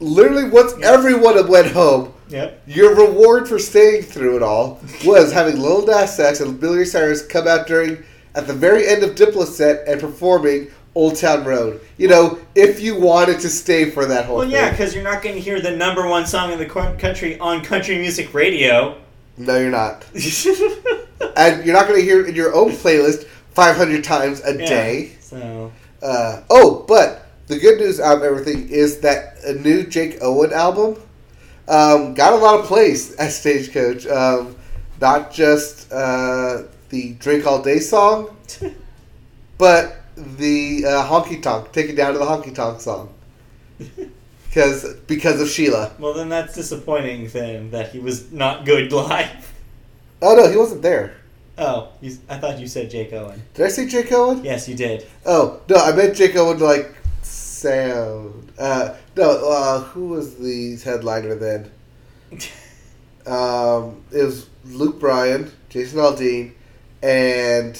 Literally, 0.00 0.48
once 0.48 0.72
Yeah. 0.78 0.92
everyone 0.92 1.46
went 1.48 1.68
home, 1.72 2.12
Yep. 2.28 2.62
your 2.66 2.94
reward 2.94 3.46
for 3.48 3.58
staying 3.58 4.02
through 4.02 4.36
it 4.36 4.42
all 4.42 4.80
was 5.04 5.32
having 5.32 5.60
Lil 5.60 5.86
Nas 5.86 6.18
X 6.18 6.40
and 6.40 6.58
Billy 6.58 6.78
Ray 6.78 6.84
Cyrus 6.84 7.24
come 7.24 7.46
out 7.46 7.66
during 7.66 8.02
at 8.34 8.46
the 8.46 8.52
very 8.52 8.86
end 8.88 9.02
of 9.04 9.14
Diplo 9.14 9.46
set 9.46 9.86
and 9.86 10.00
performing 10.00 10.68
Old 10.96 11.16
Town 11.16 11.44
Road. 11.44 11.80
You 11.98 12.08
know, 12.08 12.38
if 12.54 12.80
you 12.80 12.98
wanted 12.98 13.38
to 13.40 13.50
stay 13.50 13.90
for 13.90 14.06
that 14.06 14.24
whole 14.24 14.36
Well, 14.38 14.46
thing. 14.46 14.54
yeah, 14.54 14.70
because 14.70 14.94
you're 14.94 15.04
not 15.04 15.22
going 15.22 15.34
to 15.34 15.40
hear 15.40 15.60
the 15.60 15.76
number 15.76 16.06
one 16.08 16.26
song 16.26 16.50
in 16.52 16.58
the 16.58 16.64
country 16.66 17.38
on 17.38 17.62
country 17.62 17.98
music 17.98 18.32
radio. 18.32 18.96
No, 19.36 19.58
you're 19.58 19.70
not. 19.70 20.04
And 21.36 21.64
you're 21.66 21.74
not 21.74 21.86
going 21.86 21.98
to 22.00 22.04
hear 22.04 22.20
it 22.20 22.28
in 22.28 22.34
your 22.34 22.54
own 22.54 22.70
playlist 22.72 23.24
500 23.52 24.02
times 24.04 24.42
a 24.44 24.52
Yeah. 24.52 24.66
day. 24.66 25.12
So, 25.20 25.70
Uh, 26.02 26.40
oh, 26.50 26.84
but 26.88 27.26
the 27.46 27.58
good 27.58 27.78
news 27.78 28.00
out 28.00 28.16
of 28.18 28.22
everything 28.22 28.68
is 28.70 28.98
that 29.00 29.36
a 29.44 29.52
new 29.54 29.82
Jake 29.82 30.18
Owen 30.22 30.52
album 30.52 30.96
um, 31.68 32.14
got 32.14 32.32
a 32.32 32.36
lot 32.36 32.58
of 32.60 32.64
plays 32.66 33.14
at 33.18 33.32
Stagecoach. 33.32 34.06
Um, 34.06 34.56
not 35.00 35.30
just 35.32 35.90
uh, 35.92 36.62
the 36.90 37.12
Drink 37.18 37.46
All 37.46 37.60
Day 37.62 37.80
song, 37.80 38.34
but 39.58 39.96
the 40.16 40.84
uh, 40.86 41.08
Honky 41.08 41.42
Tonk, 41.42 41.72
Take 41.72 41.90
It 41.90 41.96
Down 41.96 42.14
to 42.14 42.18
the 42.18 42.24
Honky 42.24 42.54
Tonk 42.54 42.80
song. 42.80 43.12
Because 44.48 44.94
because 45.06 45.38
of 45.38 45.50
Sheila. 45.50 45.92
well, 45.98 46.14
then 46.14 46.30
that's 46.30 46.54
disappointing 46.54 47.28
then 47.28 47.70
that 47.72 47.90
he 47.90 47.98
was 47.98 48.32
not 48.32 48.64
good 48.64 48.90
live. 48.90 49.52
Oh 50.22 50.34
no, 50.34 50.48
he 50.50 50.56
wasn't 50.56 50.80
there. 50.80 51.14
Oh, 51.58 51.88
you, 52.00 52.16
I 52.26 52.38
thought 52.38 52.58
you 52.58 52.66
said 52.66 52.88
Jake 52.90 53.12
Owen. 53.12 53.42
Did 53.52 53.66
I 53.66 53.68
say 53.68 53.86
Jake 53.86 54.10
Owen? 54.12 54.42
Yes, 54.42 54.66
you 54.66 54.74
did. 54.74 55.06
Oh 55.26 55.60
no, 55.68 55.76
I 55.76 55.92
meant 55.92 56.16
Jake 56.16 56.36
Owen 56.36 56.58
like 56.58 56.94
sound. 57.20 58.50
Uh, 58.58 58.94
no, 59.14 59.50
uh, 59.50 59.80
who 59.80 60.08
was 60.08 60.36
the 60.36 60.76
headliner 60.76 61.34
then? 61.34 61.70
Um, 63.26 64.04
it 64.12 64.22
was 64.22 64.48
Luke 64.64 65.00
Bryan, 65.00 65.50
Jason 65.68 65.98
Aldean, 65.98 66.52
and 67.02 67.76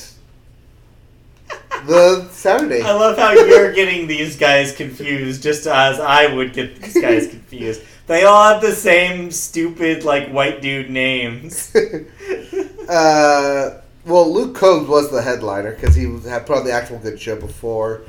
the 1.87 2.29
Saturday. 2.31 2.83
I 2.83 2.93
love 2.93 3.17
how 3.17 3.33
you're 3.33 3.73
getting 3.73 4.07
these 4.07 4.37
guys 4.37 4.75
confused, 4.75 5.43
just 5.43 5.67
as 5.67 6.01
I 6.01 6.33
would 6.33 6.53
get 6.53 6.81
these 6.81 7.01
guys 7.01 7.29
confused. 7.31 7.83
They 8.07 8.25
all 8.25 8.53
have 8.53 8.63
the 8.63 8.73
same 8.73 9.31
stupid, 9.31 10.05
like, 10.05 10.29
white 10.29 10.63
dude 10.63 10.91
names. 10.91 11.75
uh, 12.89 13.81
well, 14.05 14.33
Luke 14.33 14.55
Combs 14.55 14.89
was 14.89 15.11
the 15.11 15.23
headliner 15.23 15.73
because 15.73 15.97
he 15.97 16.05
had 16.29 16.47
put 16.47 16.59
on 16.59 16.65
the 16.65 16.73
actual 16.73 16.99
good 16.99 17.21
show 17.21 17.35
before. 17.35 18.03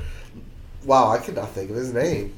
Wow, 0.84 1.10
I 1.10 1.18
could 1.18 1.34
not 1.34 1.50
think 1.50 1.70
of 1.70 1.76
his 1.76 1.92
name. 1.92 2.34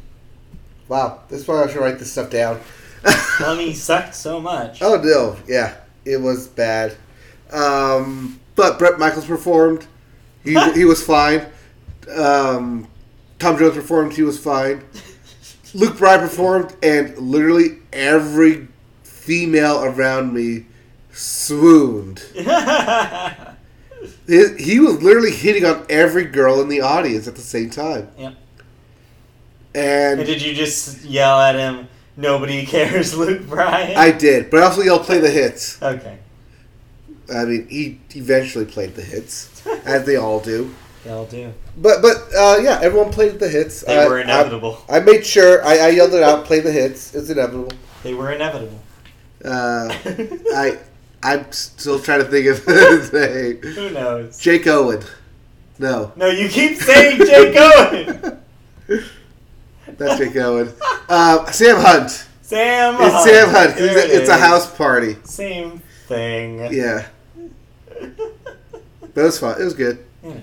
Wow, 0.88 1.20
this 1.28 1.42
is 1.42 1.48
why 1.48 1.62
I 1.62 1.68
should 1.68 1.80
write 1.80 1.98
this 1.98 2.10
stuff 2.10 2.30
down. 2.30 2.60
well, 3.40 3.58
he 3.58 3.74
sucked 3.74 4.14
so 4.14 4.40
much. 4.40 4.82
Oh 4.82 5.00
no, 5.00 5.36
yeah, 5.46 5.76
it 6.04 6.16
was 6.16 6.48
bad. 6.48 6.96
Um, 7.52 8.40
but 8.56 8.78
Bret 8.78 8.98
Michaels 8.98 9.26
performed. 9.26 9.86
He 10.44 10.58
he 10.72 10.84
was 10.84 11.04
fine. 11.04 11.46
Um, 12.14 12.88
Tom 13.38 13.58
Jones 13.58 13.74
performed. 13.74 14.14
He 14.14 14.22
was 14.22 14.38
fine. 14.38 14.82
Luke 15.74 15.98
Bryan 15.98 16.20
performed, 16.20 16.74
and 16.82 17.16
literally 17.18 17.78
every 17.92 18.68
female 19.02 19.84
around 19.84 20.32
me 20.34 20.66
swooned. 21.12 22.24
He, 24.26 24.54
he 24.58 24.80
was 24.80 25.02
literally 25.02 25.32
hitting 25.32 25.64
on 25.64 25.84
every 25.90 26.24
girl 26.24 26.60
in 26.60 26.68
the 26.68 26.80
audience 26.80 27.26
at 27.28 27.34
the 27.34 27.42
same 27.42 27.68
time. 27.68 28.08
Yep. 28.16 28.34
And 29.74 30.20
and 30.20 30.26
did 30.26 30.40
you 30.40 30.54
just 30.54 31.04
yell 31.04 31.40
at 31.40 31.54
him, 31.54 31.88
nobody 32.16 32.64
cares, 32.64 33.14
Luke 33.18 33.46
Bryan? 33.46 33.96
I 33.96 34.12
did, 34.12 34.50
but 34.50 34.62
also 34.62 34.82
y'all 34.82 35.00
play 35.00 35.18
the 35.18 35.30
hits. 35.30 35.82
Okay. 35.82 36.18
I 37.32 37.44
mean, 37.44 37.68
he 37.68 38.00
eventually 38.10 38.64
played 38.64 38.94
the 38.94 39.02
hits, 39.02 39.49
as 39.84 40.04
they 40.06 40.16
all 40.16 40.40
do. 40.40 40.74
They'll 41.04 41.24
do. 41.26 41.52
But 41.78 42.02
but 42.02 42.16
uh, 42.36 42.58
yeah, 42.62 42.78
everyone 42.82 43.10
played 43.10 43.38
the 43.40 43.48
hits. 43.48 43.80
They 43.82 43.98
I- 43.98 44.06
were 44.08 44.20
inevitable. 44.20 44.78
I, 44.88 44.98
I 44.98 45.00
made 45.00 45.24
sure 45.24 45.64
I, 45.64 45.78
I 45.78 45.88
yelled 45.88 46.12
it 46.14 46.22
out. 46.22 46.44
Play 46.44 46.60
the 46.60 46.72
hits. 46.72 47.14
It's 47.14 47.30
inevitable. 47.30 47.72
They 48.02 48.12
were 48.14 48.30
inevitable. 48.32 48.78
Uh, 49.44 49.88
I 50.54 50.78
I'm 51.22 51.50
still 51.52 51.98
trying 51.98 52.20
to 52.20 52.26
think 52.26 52.46
of 52.48 52.64
his 52.64 53.12
name. 53.12 53.56
Who 53.58 53.90
knows? 53.90 54.38
Jake 54.38 54.66
Owen. 54.66 55.02
No, 55.78 56.12
No, 56.16 56.26
you 56.28 56.48
keep 56.50 56.76
saying 56.76 57.16
Jake 57.18 57.56
Owen. 57.56 58.38
that's 59.96 60.18
Jake 60.18 60.36
Owen. 60.36 60.70
Uh, 61.08 61.50
Sam 61.50 61.76
Hunt. 61.80 62.26
Sam. 62.42 62.94
It's 63.00 63.12
Hunt. 63.14 63.24
Sam 63.30 63.48
Hunt. 63.48 63.70
'cause 63.70 63.78
There 63.78 63.98
It's, 63.98 64.04
it 64.04 64.10
a, 64.18 64.20
it's 64.20 64.28
a 64.28 64.36
house 64.36 64.76
party. 64.76 65.16
Same 65.24 65.78
thing. 66.06 66.70
Yeah, 66.70 67.06
but 69.14 69.22
it 69.22 69.24
was 69.24 69.38
fun. 69.38 69.60
It 69.60 69.64
was 69.64 69.74
good. 69.74 70.04
Yeah. 70.24 70.34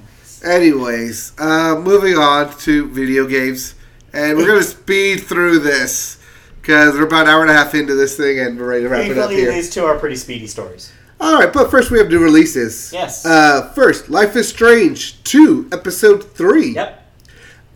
Anyways, 0.43 1.33
uh, 1.39 1.75
moving 1.79 2.15
on 2.17 2.55
to 2.59 2.87
video 2.89 3.25
games, 3.27 3.75
and 4.13 4.37
we're 4.37 4.47
gonna 4.47 4.63
speed 4.77 5.21
through 5.23 5.59
this 5.59 6.19
because 6.61 6.93
we're 6.95 7.07
about 7.07 7.23
an 7.27 7.29
hour 7.33 7.41
and 7.41 7.49
a 7.49 7.53
half 7.53 7.73
into 7.75 7.95
this 7.95 8.15
thing, 8.17 8.39
and 8.39 8.57
we're 8.59 8.67
ready 8.69 8.83
to 8.83 8.89
wrap 8.89 9.09
it 9.09 9.17
up 9.17 9.31
here. 9.31 9.51
these 9.51 9.69
two 9.69 9.83
are 9.85 9.97
pretty 9.97 10.15
speedy 10.15 10.47
stories. 10.47 10.91
All 11.19 11.33
right, 11.39 11.51
but 11.51 11.71
first 11.71 11.89
we 11.89 11.97
have 11.97 12.09
new 12.09 12.19
releases. 12.19 12.93
Yes. 12.93 13.25
Uh, 13.25 13.71
first, 13.73 14.09
Life 14.09 14.35
is 14.35 14.47
Strange 14.47 15.23
two, 15.23 15.67
episode 15.71 16.23
three. 16.23 16.75
Yep. 16.75 17.03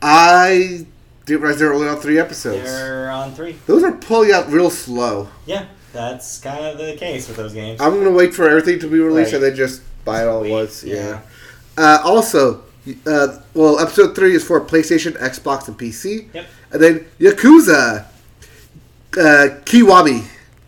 I 0.03 0.85
didn't 1.26 1.41
realize 1.41 1.59
they 1.59 1.65
were 1.65 1.73
only 1.73 1.88
on 1.88 1.97
three 1.97 2.19
episodes. 2.19 2.63
They're 2.63 3.09
on 3.09 3.34
three. 3.34 3.53
Those 3.65 3.84
are 3.84 3.91
pulling 3.93 4.31
out 4.31 4.51
real 4.51 4.69
slow. 4.69 5.30
Yeah, 5.47 5.65
that's 5.93 6.39
kind 6.39 6.63
of 6.65 6.77
the 6.77 6.95
case 6.97 7.27
with 7.27 7.38
those 7.38 7.53
games. 7.53 7.81
I'm 7.81 7.95
gonna 7.97 8.11
wait 8.11 8.34
for 8.35 8.47
everything 8.47 8.80
to 8.80 8.88
be 8.88 8.99
released 8.99 9.34
Right. 9.34 9.41
and 9.41 9.43
then 9.51 9.55
just 9.55 9.81
buy 10.06 10.23
it 10.23 10.28
all 10.28 10.44
at 10.44 10.49
once. 10.49 10.84
Yeah. 10.84 11.22
Uh, 11.78 11.99
also, 12.03 12.64
uh, 13.06 13.38
well, 13.53 13.80
episode 13.80 14.15
three 14.15 14.36
is 14.36 14.44
for 14.44 14.60
PlayStation, 14.61 15.11
Xbox, 15.19 15.68
and 15.68 15.78
PC. 15.78 16.28
Yep. 16.34 16.45
And 16.72 16.82
then 16.82 17.06
Yakuza, 17.19 18.06
uh, 19.18 19.48
Kiwami 19.65 20.23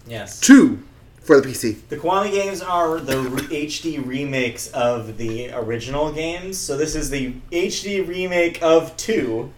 Yes. 0.07 0.39
two 0.39 0.79
for 1.23 1.39
the 1.39 1.47
PC. 1.47 1.77
The 1.89 1.97
Kiwami 1.97 2.31
games 2.31 2.61
are 2.61 2.99
the 2.99 3.19
re- 3.19 3.65
HD 3.67 3.97
remakes 4.05 4.67
of 4.67 5.17
the 5.17 5.51
original 5.53 6.11
games. 6.11 6.57
So 6.57 6.75
this 6.77 6.95
is 6.95 7.09
the 7.09 7.33
HD 7.51 8.05
remake 8.07 8.61
of 8.61 8.95
two, 8.97 9.51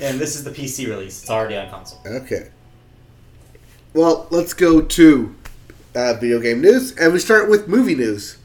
and 0.00 0.18
this 0.18 0.34
is 0.34 0.42
the 0.44 0.50
PC 0.50 0.88
release. 0.88 1.22
It's 1.22 1.30
already 1.30 1.56
on 1.56 1.70
console. 1.70 2.00
Okay. 2.06 2.48
Well, 3.94 4.26
let's 4.30 4.52
go 4.52 4.82
to 4.82 5.34
uh, 5.94 6.14
video 6.14 6.40
game 6.40 6.60
news, 6.60 6.94
and 6.96 7.12
we 7.12 7.18
start 7.18 7.48
with 7.48 7.68
movie 7.68 7.94
news. 7.94 8.36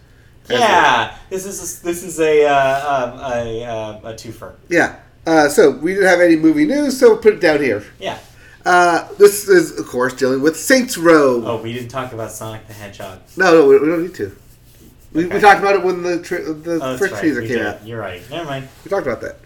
Yeah, 0.59 1.17
this 1.29 1.45
is 1.45 1.79
a, 1.79 1.83
this 1.83 2.03
is 2.03 2.19
a 2.19 2.45
uh, 2.45 3.11
um, 3.13 3.19
a 3.19 3.63
uh, 3.65 3.99
a 4.11 4.13
twofer. 4.13 4.55
Yeah. 4.69 4.97
Uh, 5.25 5.47
so 5.49 5.69
we 5.71 5.93
didn't 5.93 6.09
have 6.09 6.19
any 6.19 6.35
movie 6.35 6.65
news, 6.65 6.99
so 6.99 7.09
we'll 7.09 7.17
put 7.19 7.33
it 7.35 7.39
down 7.41 7.61
here. 7.61 7.83
Yeah. 7.99 8.17
Uh, 8.65 9.07
this 9.19 9.47
is, 9.47 9.79
of 9.79 9.87
course, 9.87 10.13
dealing 10.13 10.41
with 10.41 10.55
Saints 10.57 10.97
Row. 10.97 11.43
Oh, 11.45 11.61
we 11.61 11.73
didn't 11.73 11.89
talk 11.89 12.11
about 12.13 12.31
Sonic 12.31 12.67
the 12.67 12.73
Hedgehog. 12.73 13.19
No, 13.37 13.53
no, 13.53 13.67
we, 13.67 13.79
we 13.79 13.87
don't 13.87 14.01
need 14.03 14.15
to. 14.15 14.35
We, 15.13 15.25
we 15.25 15.39
talked 15.39 15.59
about 15.59 15.75
it 15.75 15.83
when 15.83 16.03
the 16.03 16.21
tra- 16.21 16.41
the 16.53 16.73
Oh, 16.75 16.79
that's 16.79 16.99
first 16.99 17.13
right. 17.13 17.21
teaser 17.21 17.41
we 17.41 17.47
came 17.47 17.57
did. 17.57 17.65
out. 17.67 17.85
You're 17.85 17.99
right. 17.99 18.21
Never 18.29 18.45
mind. 18.45 18.67
We 18.83 18.89
talked 18.89 19.05
about 19.05 19.21
that. 19.21 19.37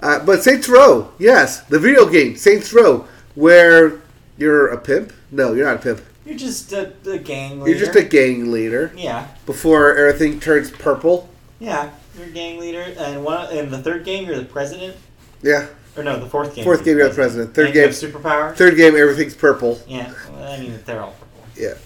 Uh, 0.00 0.24
but 0.24 0.42
Saints 0.42 0.68
Row, 0.68 1.12
yes, 1.18 1.62
the 1.62 1.78
video 1.78 2.06
game 2.08 2.36
Saints 2.36 2.72
Row, 2.72 3.06
where 3.34 4.00
you're 4.36 4.68
a 4.68 4.78
pimp. 4.78 5.12
No, 5.30 5.52
you're 5.52 5.66
not 5.66 5.76
a 5.76 5.82
pimp. 5.82 6.02
You're 6.24 6.38
just 6.38 6.72
a, 6.72 6.92
a 7.06 7.18
gang 7.18 7.60
leader. 7.60 7.70
You're 7.70 7.86
just 7.86 7.98
a 7.98 8.04
gang 8.04 8.50
leader 8.50 8.92
yeah, 8.96 9.28
before 9.46 9.96
everything 9.96 10.40
turns 10.40 10.70
purple. 10.70 11.28
yeah. 11.58 11.90
You're 12.16 12.28
a 12.28 12.30
gang 12.30 12.60
leader, 12.60 12.94
and 12.96 13.24
one 13.24 13.50
in 13.50 13.70
the 13.72 13.82
third 13.82 14.04
game 14.04 14.26
you're 14.26 14.38
the 14.38 14.44
president. 14.44 14.96
Yeah. 15.42 15.66
Or 15.96 16.04
no, 16.04 16.18
the 16.18 16.26
fourth 16.26 16.54
game. 16.54 16.62
Fourth 16.62 16.84
game, 16.84 16.96
you're 16.96 17.08
the 17.08 17.14
president. 17.14 17.54
Third 17.54 17.72
game, 17.72 17.84
have 17.84 17.90
superpower. 17.90 18.54
third 18.54 18.76
game, 18.76 18.94
everything's 18.94 19.34
purple. 19.34 19.80
Yeah, 19.88 20.12
well, 20.30 20.52
I 20.52 20.60
mean 20.60 20.78
they're 20.84 21.02
all 21.02 21.12
purple. 21.12 21.38
Yeah. 21.56 21.74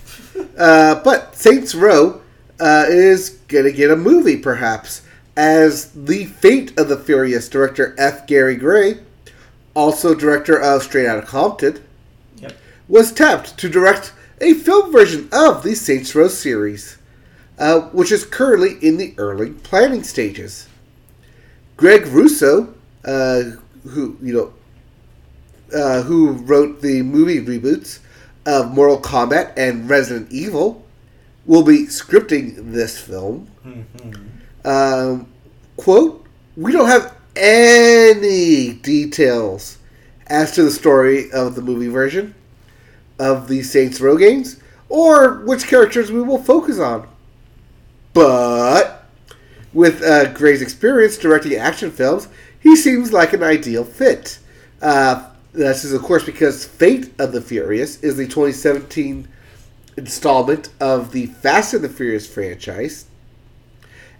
Uh, 0.56 1.02
but 1.02 1.34
Saints 1.34 1.74
Row 1.74 2.20
uh, 2.60 2.84
is 2.88 3.30
gonna 3.48 3.72
get 3.72 3.90
a 3.90 3.96
movie, 3.96 4.36
perhaps, 4.36 5.02
as 5.36 5.90
the 5.92 6.26
fate 6.26 6.78
of 6.78 6.88
the 6.88 6.96
Furious 6.96 7.48
director 7.48 7.94
F. 7.98 8.24
Gary 8.28 8.54
Gray, 8.54 9.00
also 9.74 10.14
director 10.14 10.60
of 10.60 10.84
Straight 10.84 11.08
Outta 11.08 11.26
Compton, 11.26 11.82
was 12.86 13.12
tapped 13.12 13.58
to 13.58 13.68
direct 13.68 14.12
a 14.40 14.54
film 14.54 14.92
version 14.92 15.28
of 15.32 15.62
the 15.62 15.74
Saints 15.74 16.14
Row 16.14 16.28
series, 16.28 16.98
uh, 17.58 17.80
which 17.90 18.12
is 18.12 18.24
currently 18.24 18.76
in 18.86 18.96
the 18.96 19.14
early 19.18 19.50
planning 19.50 20.02
stages. 20.02 20.68
Greg 21.76 22.06
Russo, 22.06 22.74
uh, 23.04 23.42
who 23.88 24.16
you 24.22 24.34
know, 24.34 24.52
uh, 25.76 26.02
who 26.02 26.32
wrote 26.32 26.80
the 26.80 27.02
movie 27.02 27.40
reboots 27.40 28.00
of 28.46 28.72
Mortal 28.72 29.00
Kombat 29.00 29.52
and 29.56 29.88
Resident 29.88 30.30
Evil, 30.30 30.84
will 31.46 31.62
be 31.62 31.86
scripting 31.86 32.72
this 32.72 32.98
film. 32.98 33.50
Um, 34.64 35.28
quote, 35.76 36.26
we 36.56 36.72
don't 36.72 36.88
have 36.88 37.14
any 37.36 38.74
details 38.74 39.78
as 40.26 40.52
to 40.52 40.62
the 40.62 40.70
story 40.70 41.30
of 41.32 41.54
the 41.54 41.62
movie 41.62 41.88
version 41.88 42.34
of 43.18 43.48
the 43.48 43.62
Saints 43.62 44.00
Row 44.00 44.16
games 44.16 44.60
or 44.88 45.44
which 45.44 45.66
characters 45.66 46.10
we 46.10 46.22
will 46.22 46.42
focus 46.42 46.78
on. 46.78 47.08
But 48.12 49.06
with 49.72 50.02
uh, 50.02 50.32
Gray's 50.32 50.62
experience 50.62 51.18
directing 51.18 51.54
action 51.54 51.90
films, 51.90 52.28
he 52.60 52.74
seems 52.74 53.12
like 53.12 53.32
an 53.32 53.42
ideal 53.42 53.84
fit. 53.84 54.38
Uh, 54.80 55.28
this 55.52 55.84
is, 55.84 55.92
of 55.92 56.02
course, 56.02 56.24
because 56.24 56.64
Fate 56.64 57.12
of 57.18 57.32
the 57.32 57.40
Furious 57.40 58.02
is 58.02 58.16
the 58.16 58.24
2017 58.24 59.28
installment 59.96 60.70
of 60.80 61.12
the 61.12 61.26
Fast 61.26 61.74
and 61.74 61.82
the 61.82 61.88
Furious 61.88 62.26
franchise, 62.26 63.06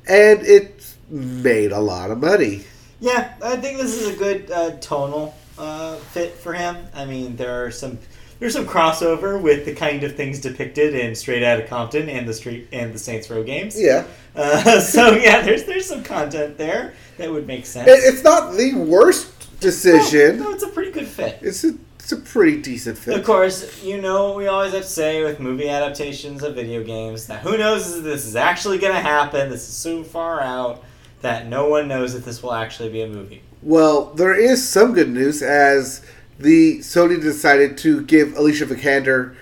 and 0.09 0.43
it 0.43 0.95
made 1.09 1.73
a 1.73 1.81
lot 1.81 2.11
of 2.11 2.19
money. 2.19 2.65
Yeah, 3.01 3.35
I 3.43 3.57
think 3.57 3.79
this 3.79 3.95
is 3.95 4.09
a 4.09 4.16
good 4.16 4.51
uh, 4.51 4.73
tonal 4.79 5.35
uh, 5.57 5.97
fit 5.97 6.35
for 6.35 6.53
him. 6.53 6.87
I 6.95 7.05
mean, 7.05 7.37
there 7.37 7.65
are 7.65 7.70
some 7.70 7.99
there's 8.39 8.52
some 8.52 8.66
crossover 8.66 9.40
with 9.40 9.65
the 9.65 9.74
kind 9.74 10.02
of 10.05 10.15
things 10.16 10.40
depicted 10.40 10.94
in 10.94 11.15
Straight 11.15 11.43
Outta 11.43 11.65
Compton 11.66 12.09
and 12.09 12.28
the 12.28 12.35
Street 12.35 12.69
and 12.73 12.93
the 12.93 12.98
Saints 12.98 13.28
Row 13.31 13.43
games. 13.43 13.81
Yeah, 13.81 14.06
Uh, 14.35 14.81
so 14.94 15.12
yeah, 15.12 15.43
there's 15.43 15.65
there's 15.65 15.86
some 15.86 16.02
content 16.05 16.56
there 16.59 16.94
that 17.16 17.31
would 17.31 17.47
make 17.47 17.66
sense. 17.66 17.89
It- 17.89 18.01
it's 18.15 18.23
not 18.23 18.56
the 18.56 18.74
worst 18.74 19.59
decision. 19.60 20.39
No, 20.39 20.44
no, 20.44 20.51
it's 20.52 20.62
a 20.62 20.69
pretty 20.69 20.90
good 20.93 21.06
fit. 21.09 21.39
It's 21.43 21.65
a 21.65 21.74
it's 21.98 22.12
a 22.12 22.16
pretty 22.16 22.62
decent 22.62 22.97
fit. 22.97 23.19
Of 23.19 23.24
course, 23.27 23.82
you 23.85 24.01
know 24.01 24.32
we 24.35 24.47
always 24.47 24.73
have 24.73 24.82
to 24.82 24.89
say 24.89 25.23
with 25.23 25.40
movie 25.40 25.69
adaptations 25.69 26.43
of 26.43 26.55
video 26.55 26.82
games 26.82 27.27
that 27.27 27.40
who 27.40 27.59
knows 27.59 27.97
if 27.98 28.02
this 28.05 28.24
is 28.24 28.35
actually 28.36 28.78
going 28.78 28.94
to 28.94 29.01
happen. 29.01 29.51
This 29.51 29.69
is 29.69 29.74
so 29.74 30.02
far 30.05 30.40
out 30.40 30.82
that 31.20 31.48
no 31.48 31.69
one 31.69 31.89
knows 31.89 32.15
if 32.15 32.24
this 32.24 32.43
will 32.43 32.55
actually 32.55 32.89
be 32.90 33.02
a 33.02 33.09
movie. 33.09 33.43
Well, 33.60 34.06
there 34.15 34.35
is 34.35 34.66
some 34.66 34.94
good 34.94 35.09
news 35.10 35.43
as 35.43 36.01
the 36.39 36.78
Sony 36.78 37.20
decided 37.20 37.77
to 37.78 38.02
give 38.02 38.36
Alicia 38.36 38.66
Vikander 38.66 39.35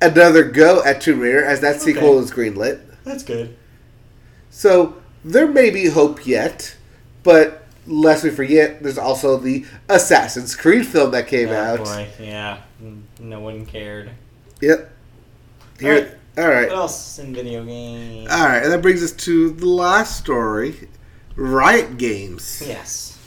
another 0.00 0.44
go 0.44 0.82
at 0.84 1.00
Tomb 1.00 1.20
Raider 1.20 1.44
as 1.44 1.60
that 1.60 1.80
sequel 1.80 2.10
Okay. 2.16 2.24
is 2.24 2.30
greenlit. 2.30 2.80
That's 3.04 3.22
good. 3.22 3.56
So 4.50 4.96
there 5.24 5.46
may 5.46 5.70
be 5.70 5.86
hope 5.86 6.26
yet, 6.26 6.76
but 7.22 7.66
lest 7.86 8.24
we 8.24 8.30
forget, 8.30 8.82
there's 8.82 8.98
also 8.98 9.36
the 9.36 9.64
Assassin's 9.88 10.56
Creed 10.56 10.86
film 10.86 11.10
that 11.12 11.26
came 11.26 11.50
oh, 11.50 11.54
out. 11.54 11.78
boy, 11.84 12.08
yeah, 12.18 12.58
no 13.18 13.40
one 13.40 13.66
cared. 13.66 14.10
Yep. 14.60 14.90
Here, 15.78 16.18
all 16.36 16.48
right. 16.48 16.68
What 16.68 16.76
else 16.76 17.18
in 17.18 17.34
video 17.34 17.64
games? 17.64 18.30
All 18.30 18.46
right, 18.46 18.62
and 18.62 18.72
that 18.72 18.82
brings 18.82 19.02
us 19.02 19.12
to 19.12 19.50
the 19.50 19.66
last 19.66 20.18
story 20.18 20.88
Riot 21.36 21.96
Games. 21.96 22.62
yes. 22.66 23.18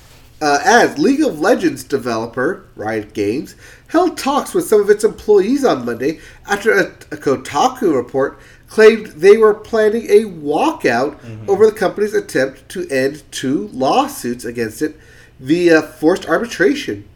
Uh, 0.44 0.60
as 0.66 0.98
League 0.98 1.22
of 1.22 1.40
Legends 1.40 1.86
developer 1.86 2.66
Riot 2.76 3.14
Games 3.14 3.56
held 3.88 4.18
talks 4.18 4.54
with 4.54 4.68
some 4.68 4.82
of 4.82 4.90
its 4.90 5.06
employees 5.06 5.64
on 5.64 5.86
Monday 5.86 6.20
after 6.46 6.74
a, 6.74 6.88
a 7.12 7.16
Kotaku 7.16 7.96
report 7.96 8.38
claimed 8.68 9.06
they 9.06 9.38
were 9.38 9.54
planning 9.54 10.06
a 10.10 10.26
walkout 10.26 11.18
over 11.48 11.66
the 11.66 11.72
company's 11.72 12.14
attempt 12.14 12.68
to 12.68 12.86
end 12.90 13.24
two 13.32 13.70
lawsuits 13.70 14.44
against 14.44 14.82
it 14.82 14.98
via 15.40 15.82
forced 15.82 16.28
arbitration. 16.28 17.08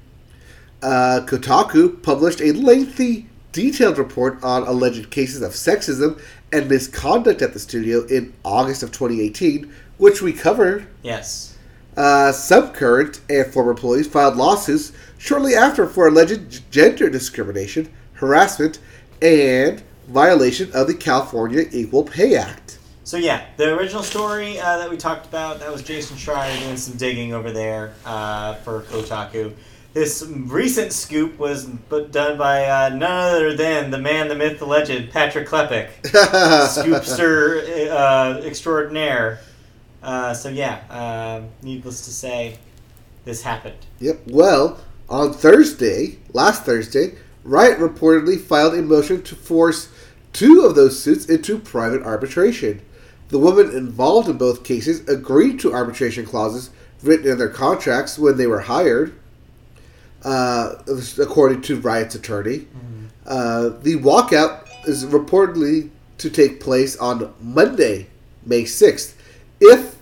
Uh, 0.81 1.19
Kotaku 1.25 2.01
published 2.01 2.39
a 2.39 2.53
lengthy, 2.53 3.27
detailed 3.51 3.97
report 3.97 4.41
on 4.41 4.63
alleged 4.63 5.09
cases 5.09 5.41
of 5.41 5.51
sexism 5.51 6.17
and 6.53 6.69
misconduct 6.69 7.41
at 7.41 7.51
the 7.51 7.59
studio 7.59 8.05
in 8.05 8.31
August 8.45 8.83
of 8.83 8.93
2018, 8.93 9.69
which 9.97 10.21
we 10.21 10.31
covered. 10.31 10.87
Yes. 11.03 11.56
Uh, 11.97 12.31
some 12.31 12.71
current 12.71 13.21
and 13.27 13.51
former 13.51 13.71
employees 13.71 14.07
filed 14.07 14.35
lawsuits 14.37 14.93
shortly 15.17 15.55
after 15.55 15.87
for 15.87 16.07
alleged 16.07 16.71
gender 16.71 17.09
discrimination, 17.09 17.91
harassment, 18.13 18.79
and 19.21 19.81
violation 20.07 20.71
of 20.73 20.85
the 20.85 20.93
California 20.93 21.65
Equal 21.71 22.03
Pay 22.03 22.35
Act. 22.35 22.77
So 23.03 23.17
yeah, 23.17 23.45
the 23.57 23.75
original 23.75 24.03
story 24.03 24.59
uh, 24.59 24.77
that 24.77 24.89
we 24.89 24.97
talked 24.97 25.25
about 25.25 25.59
that 25.59 25.71
was 25.71 25.81
Jason 25.81 26.17
Schreier 26.17 26.59
doing 26.59 26.77
some 26.77 26.97
digging 26.97 27.33
over 27.33 27.51
there 27.51 27.95
uh, 28.05 28.55
for 28.55 28.81
Kotaku. 28.81 29.53
This 29.93 30.23
recent 30.27 30.93
scoop 30.93 31.39
was 31.39 31.65
done 31.65 32.37
by 32.37 32.65
uh, 32.65 32.89
none 32.89 33.33
other 33.33 33.55
than 33.55 33.89
the 33.89 33.97
man, 33.97 34.27
the 34.27 34.35
myth, 34.35 34.59
the 34.59 34.65
legend, 34.65 35.09
Patrick 35.09 35.47
Klepek, 35.47 35.89
scoopster 36.03 37.89
uh, 37.89 38.41
extraordinaire. 38.43 39.39
Uh, 40.01 40.33
so 40.33 40.49
yeah, 40.49 40.81
um, 40.89 41.49
needless 41.61 42.05
to 42.05 42.11
say, 42.11 42.57
this 43.25 43.41
happened. 43.41 43.77
Yep. 43.99 44.19
Well, 44.27 44.79
on 45.09 45.33
Thursday, 45.33 46.19
last 46.33 46.63
Thursday, 46.63 47.15
Riot 47.43 47.79
reportedly 47.79 48.39
filed 48.39 48.73
a 48.73 48.81
motion 48.81 49.21
to 49.23 49.35
force 49.35 49.89
two 50.33 50.61
of 50.65 50.75
those 50.75 51.01
suits 51.01 51.25
into 51.25 51.57
private 51.57 52.03
arbitration. 52.03 52.81
The 53.29 53.39
women 53.39 53.75
involved 53.75 54.29
in 54.29 54.37
both 54.37 54.63
cases 54.63 55.07
agreed 55.07 55.59
to 55.61 55.73
arbitration 55.73 56.25
clauses 56.25 56.69
written 57.01 57.29
in 57.29 57.37
their 57.37 57.49
contracts 57.49 58.17
when 58.17 58.37
they 58.37 58.47
were 58.47 58.61
hired, 58.61 59.13
uh, 60.23 60.75
according 61.19 61.61
to 61.63 61.79
Riot's 61.79 62.15
attorney. 62.15 62.67
Uh, 63.25 63.69
the 63.81 63.95
walkout 63.95 64.67
is 64.87 65.05
reportedly 65.05 65.89
to 66.17 66.29
take 66.29 66.61
place 66.61 66.95
on 66.97 67.33
Monday, 67.41 68.07
May 68.45 68.63
6th. 68.63 69.13
If, 69.59 69.95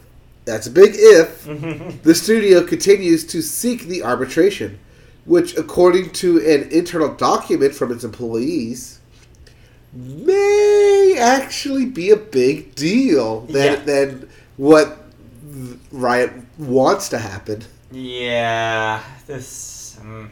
that's 0.46 0.68
a 0.68 0.72
big 0.72 0.92
if, 0.96 1.44
the 2.04 2.16
studio 2.16 2.64
continues 2.64 3.26
to 3.28 3.42
seek 3.42 3.84
the 3.84 4.04
arbitration, 4.04 4.80
which, 5.26 5.58
according 5.58 6.12
to 6.12 6.38
an 6.40 6.70
internal 6.72 7.14
document 7.16 7.74
from 7.74 7.92
its 7.92 8.04
employees, 8.04 9.00
may 9.94 11.16
actually 11.18 11.86
be 11.86 12.10
a 12.12 12.18
big 12.18 12.76
deal 12.76 13.42
than, 13.42 13.74
Yeah. 13.80 13.84
than 13.86 14.30
what 14.58 14.98
Riot 15.92 16.34
wants 16.58 17.10
to 17.10 17.18
happen. 17.18 17.64
Yeah, 17.92 19.02
this 19.26 19.98
mm, 20.02 20.30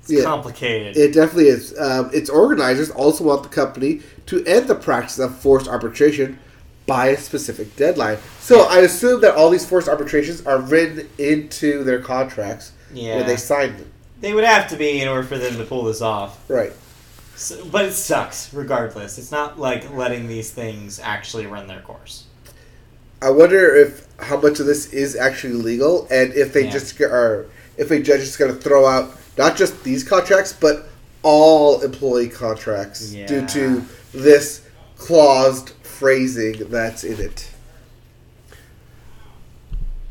it's 0.00 0.10
Yeah. 0.10 0.22
complicated. 0.22 0.96
It 0.96 1.12
definitely 1.12 1.48
is. 1.48 1.74
Um, 1.78 2.10
its 2.12 2.30
organizers 2.30 2.90
also 2.90 3.24
want 3.24 3.42
the 3.42 3.48
company 3.50 4.00
to 4.26 4.44
end 4.46 4.68
the 4.68 4.74
practice 4.74 5.18
of 5.18 5.36
forced 5.36 5.68
arbitration 5.68 6.38
by 6.86 7.08
a 7.08 7.16
specific 7.16 7.74
deadline. 7.76 8.18
So 8.40 8.62
I 8.62 8.78
assume 8.78 9.20
that 9.20 9.34
all 9.34 9.50
these 9.50 9.64
forced 9.66 9.88
arbitrations 9.88 10.44
are 10.46 10.58
written 10.60 11.08
into 11.18 11.84
their 11.84 12.00
contracts 12.00 12.72
yeah, 12.92 13.16
when 13.16 13.26
they 13.26 13.36
sign 13.36 13.76
them. 13.76 13.90
they 14.20 14.34
would 14.34 14.44
have 14.44 14.68
to 14.68 14.76
be 14.76 15.00
in 15.00 15.08
order 15.08 15.22
for 15.26 15.38
them 15.38 15.56
to 15.56 15.64
pull 15.64 15.84
this 15.84 16.00
off. 16.02 16.38
Right. 16.50 16.72
So, 17.36 17.64
but 17.66 17.86
it 17.86 17.92
sucks, 17.92 18.52
regardless. 18.52 19.18
It's 19.18 19.30
not 19.30 19.58
like 19.58 19.90
letting 19.94 20.28
these 20.28 20.50
things 20.50 21.00
actually 21.00 21.46
run 21.46 21.66
their 21.66 21.80
course. 21.80 22.26
I 23.20 23.30
wonder 23.30 23.74
if 23.74 24.06
how 24.18 24.40
much 24.40 24.60
of 24.60 24.66
this 24.66 24.92
is 24.92 25.16
actually 25.16 25.54
legal, 25.54 26.06
and 26.10 26.32
if 26.34 26.52
they 26.52 26.64
Yeah. 26.64 26.70
just 26.70 27.00
are, 27.00 27.46
if 27.76 27.90
a 27.90 28.00
judge 28.00 28.20
is 28.20 28.36
going 28.36 28.52
to 28.54 28.60
throw 28.60 28.86
out 28.86 29.16
not 29.38 29.56
just 29.56 29.82
these 29.84 30.04
contracts, 30.04 30.52
but 30.52 30.88
all 31.22 31.80
employee 31.82 32.28
contracts 32.28 33.10
due 33.10 33.46
to 33.46 33.84
this 34.12 34.62
claused 34.98 35.72
phrasing 36.02 36.56
that's 36.68 37.04
in 37.04 37.20
it. 37.20 37.48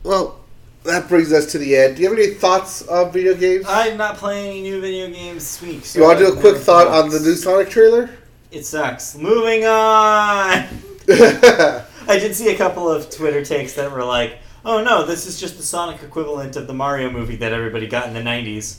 Well, 0.03 0.39
that 0.85 1.09
brings 1.09 1.33
us 1.33 1.51
to 1.51 1.57
the 1.57 1.75
end. 1.75 1.97
Do 1.97 2.01
you 2.01 2.09
have 2.09 2.17
any 2.17 2.33
thoughts 2.33 2.87
on 2.87 3.11
video 3.11 3.35
games? 3.35 3.65
I'm 3.67 3.97
not 3.97 4.15
playing 4.15 4.51
any 4.51 4.61
new 4.61 4.79
video 4.79 5.09
games 5.09 5.39
this 5.39 5.61
week. 5.61 5.85
So 5.85 5.99
you 5.99 6.05
want 6.05 6.19
to 6.19 6.27
do 6.27 6.31
a 6.31 6.39
quick 6.39 6.55
thought 6.55 6.87
on 6.87 7.09
the 7.09 7.19
new 7.19 7.35
Sonic 7.35 7.69
trailer? 7.69 8.09
It 8.51 8.65
sucks. 8.65 9.17
Moving 9.17 9.65
on. 9.65 9.69
I 11.09 11.83
did 12.07 12.35
see 12.35 12.55
a 12.55 12.57
couple 12.57 12.89
of 12.89 13.09
Twitter 13.09 13.43
takes 13.43 13.73
that 13.73 13.91
were 13.91 14.05
like, 14.05 14.37
"Oh 14.63 14.81
no, 14.81 15.05
this 15.05 15.27
is 15.27 15.41
just 15.41 15.57
the 15.57 15.63
Sonic 15.63 16.01
equivalent 16.03 16.55
of 16.55 16.67
the 16.67 16.73
Mario 16.73 17.09
movie 17.09 17.35
that 17.35 17.51
everybody 17.51 17.87
got 17.87 18.07
in 18.07 18.13
the 18.13 18.21
'90s." 18.21 18.77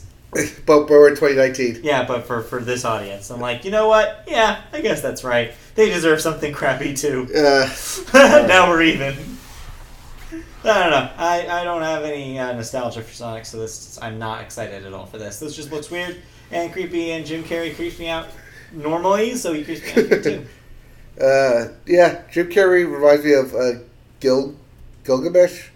But 0.65 0.89
we're 0.89 1.09
in 1.09 1.15
2019. 1.15 1.81
Yeah, 1.83 2.05
but 2.05 2.25
for 2.25 2.41
for 2.41 2.59
this 2.59 2.85
audience, 2.85 3.29
I'm 3.29 3.39
like, 3.39 3.65
you 3.65 3.71
know 3.71 3.87
what? 3.87 4.23
Yeah, 4.27 4.61
I 4.71 4.81
guess 4.81 5.01
that's 5.01 5.23
right. 5.23 5.53
They 5.75 5.89
deserve 5.89 6.21
something 6.21 6.53
crappy 6.53 6.93
too. 6.93 7.27
Uh, 7.35 7.69
now 8.47 8.69
we're 8.69 8.83
even. 8.83 9.15
I 10.65 10.79
don't 10.79 10.91
know. 10.91 11.09
I, 11.17 11.47
I 11.47 11.63
don't 11.65 11.81
have 11.81 12.03
any 12.03 12.39
uh, 12.39 12.53
nostalgia 12.53 13.01
for 13.01 13.13
Sonic, 13.13 13.45
so 13.45 13.59
this 13.59 13.99
I'm 14.01 14.17
not 14.17 14.41
excited 14.41 14.85
at 14.85 14.93
all 14.93 15.05
for 15.05 15.17
this. 15.17 15.39
This 15.39 15.55
just 15.55 15.71
looks 15.71 15.91
weird. 15.91 16.17
And 16.51 16.71
creepy 16.71 17.11
and 17.11 17.25
Jim 17.25 17.43
Carrey 17.43 17.75
creeps 17.75 17.99
me 17.99 18.07
out 18.07 18.27
normally, 18.71 19.35
so 19.35 19.53
he 19.53 19.63
creeps 19.63 19.81
me 19.95 20.03
out 20.03 20.23
too. 20.23 20.45
Uh, 21.19 21.67
yeah, 21.85 22.23
Jim 22.31 22.49
Carrey 22.49 22.91
reminds 22.91 23.23
me 23.23 23.33
of 23.33 23.53
uh, 23.53 23.79
Gil 24.19 24.55
Gilgamesh, 25.03 25.69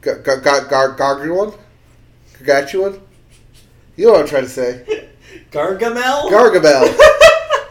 Gar 0.00 0.18
Gar 0.18 0.40
Gar 0.40 0.66
Gar 0.66 0.96
Gargamel, 0.96 1.58
Gargantuan. 2.34 3.00
You 3.96 4.06
know 4.06 4.12
what 4.12 4.20
I'm 4.22 4.26
trying 4.28 4.44
to 4.44 4.48
say? 4.48 5.08
Gargamel? 5.50 6.30
Gargamel. 6.30 6.98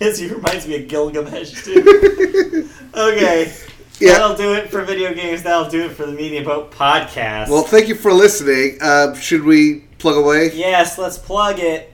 yes, 0.00 0.18
he 0.18 0.28
reminds 0.28 0.66
me 0.66 0.82
of 0.82 0.88
Gilgamesh 0.88 1.64
too. 1.64 2.68
Okay. 2.94 3.52
Yeah. 3.98 4.12
That'll 4.12 4.36
do 4.36 4.54
it 4.54 4.70
for 4.70 4.82
video 4.82 5.12
games. 5.14 5.42
That'll 5.42 5.68
do 5.68 5.82
it 5.86 5.90
for 5.92 6.06
the 6.06 6.12
Media 6.12 6.44
Boat 6.44 6.70
podcast. 6.70 7.48
well, 7.48 7.64
thank 7.64 7.88
you 7.88 7.96
for 7.96 8.12
listening. 8.12 8.78
Um, 8.80 9.16
should 9.16 9.42
we 9.42 9.80
plug 9.98 10.16
away? 10.16 10.52
Yes, 10.54 10.96
let's 10.96 11.18
plug 11.18 11.58
it. 11.58 11.92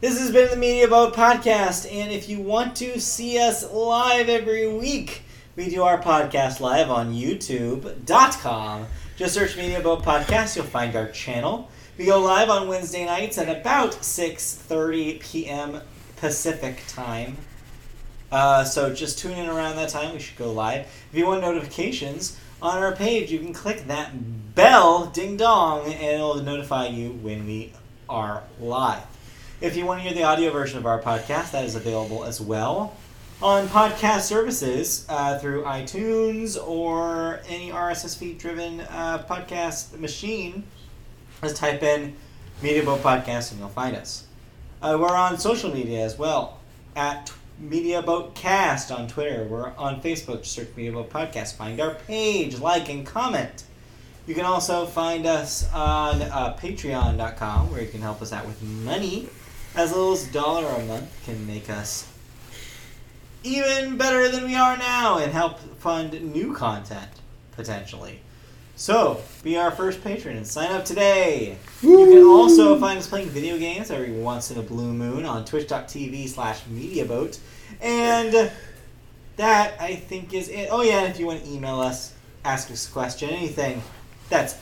This 0.00 0.18
has 0.18 0.32
been 0.32 0.50
the 0.50 0.56
Media 0.56 0.88
Boat 0.88 1.14
Podcast, 1.14 1.86
and 1.92 2.10
if 2.10 2.28
you 2.28 2.40
want 2.40 2.74
to 2.78 2.98
see 2.98 3.38
us 3.38 3.70
live 3.70 4.28
every 4.28 4.66
week, 4.66 5.22
we 5.54 5.68
do 5.70 5.84
our 5.84 6.00
podcast 6.02 6.58
live 6.58 6.90
on 6.90 7.12
YouTube.com. 7.14 8.86
Just 9.16 9.34
search 9.34 9.56
Media 9.56 9.80
Boat 9.80 10.02
Podcast, 10.02 10.56
you'll 10.56 10.64
find 10.64 10.96
our 10.96 11.08
channel. 11.10 11.70
We 11.98 12.06
go 12.06 12.20
live 12.20 12.48
on 12.48 12.68
Wednesday 12.68 13.04
nights 13.04 13.36
at 13.36 13.54
about 13.54 13.92
6.30 13.92 15.20
p.m. 15.20 15.82
Pacific 16.16 16.82
time. 16.88 17.36
Uh, 18.30 18.64
so 18.64 18.94
just 18.94 19.18
tune 19.18 19.32
in 19.32 19.46
around 19.46 19.76
that 19.76 19.90
time. 19.90 20.14
We 20.14 20.18
should 20.18 20.38
go 20.38 20.50
live. 20.50 20.86
If 21.12 21.18
you 21.18 21.26
want 21.26 21.42
notifications 21.42 22.38
on 22.62 22.78
our 22.78 22.96
page, 22.96 23.30
you 23.30 23.38
can 23.40 23.52
click 23.52 23.86
that 23.88 24.54
bell, 24.54 25.06
ding 25.06 25.36
dong, 25.36 25.84
and 25.84 26.02
it'll 26.02 26.42
notify 26.42 26.86
you 26.86 27.10
when 27.10 27.44
we 27.46 27.74
are 28.08 28.42
live. 28.58 29.04
If 29.60 29.76
you 29.76 29.84
want 29.84 30.00
to 30.00 30.08
hear 30.08 30.14
the 30.14 30.22
audio 30.22 30.50
version 30.50 30.78
of 30.78 30.86
our 30.86 31.00
podcast, 31.00 31.50
that 31.50 31.66
is 31.66 31.74
available 31.74 32.24
as 32.24 32.40
well 32.40 32.96
on 33.42 33.68
podcast 33.68 34.22
services 34.22 35.04
uh, 35.10 35.38
through 35.38 35.64
iTunes 35.64 36.56
or 36.66 37.40
any 37.48 37.70
RSS 37.70 38.16
feed 38.16 38.38
driven 38.38 38.80
uh, 38.80 39.24
podcast 39.28 39.98
machine. 39.98 40.64
Just 41.42 41.56
type 41.56 41.82
in 41.82 42.14
Media 42.62 42.84
Boat 42.84 43.02
Podcast 43.02 43.50
and 43.50 43.58
you'll 43.58 43.68
find 43.68 43.96
us. 43.96 44.26
Uh, 44.80 44.96
we're 45.00 45.16
on 45.16 45.36
social 45.38 45.74
media 45.74 46.04
as 46.04 46.16
well 46.16 46.60
at 46.94 47.32
Media 47.58 48.00
Boat 48.00 48.36
Cast 48.36 48.92
on 48.92 49.08
Twitter. 49.08 49.44
We're 49.50 49.72
on 49.74 50.00
Facebook. 50.00 50.44
Search 50.44 50.68
Media 50.76 50.92
Boat 50.92 51.10
Podcast. 51.10 51.56
Find 51.56 51.80
our 51.80 51.94
page, 51.94 52.60
like, 52.60 52.88
and 52.88 53.04
comment. 53.04 53.64
You 54.24 54.36
can 54.36 54.44
also 54.44 54.86
find 54.86 55.26
us 55.26 55.68
on 55.72 56.22
uh, 56.22 56.56
Patreon.com 56.60 57.72
where 57.72 57.82
you 57.82 57.88
can 57.88 58.02
help 58.02 58.22
us 58.22 58.32
out 58.32 58.46
with 58.46 58.62
money. 58.62 59.28
As 59.74 59.90
little 59.90 60.12
as 60.12 60.28
a 60.28 60.32
dollar 60.32 60.68
a 60.68 60.84
month 60.84 61.10
can 61.24 61.44
make 61.44 61.68
us 61.68 62.08
even 63.42 63.96
better 63.96 64.28
than 64.28 64.44
we 64.44 64.54
are 64.54 64.76
now 64.76 65.18
and 65.18 65.32
help 65.32 65.58
fund 65.80 66.12
new 66.32 66.54
content 66.54 67.10
potentially. 67.50 68.20
So, 68.76 69.20
be 69.44 69.56
our 69.56 69.70
first 69.70 70.02
patron 70.02 70.36
and 70.36 70.46
sign 70.46 70.72
up 70.72 70.84
today. 70.84 71.56
You 71.82 72.06
can 72.06 72.22
also 72.24 72.78
find 72.80 72.98
us 72.98 73.06
playing 73.08 73.28
video 73.28 73.58
games 73.58 73.90
every 73.90 74.12
once 74.12 74.50
in 74.50 74.58
a 74.58 74.62
blue 74.62 74.92
moon 74.92 75.24
on 75.24 75.44
twitch.tv 75.44 76.28
slash 76.28 76.62
mediaboat. 76.72 77.38
And 77.80 78.50
that, 79.36 79.80
I 79.80 79.94
think, 79.96 80.34
is 80.34 80.48
it. 80.48 80.68
Oh, 80.70 80.82
yeah, 80.82 81.02
if 81.04 81.18
you 81.20 81.26
want 81.26 81.44
to 81.44 81.50
email 81.50 81.80
us, 81.80 82.14
ask 82.44 82.70
us 82.70 82.88
a 82.88 82.92
question, 82.92 83.30
anything, 83.30 83.82
that's 84.28 84.56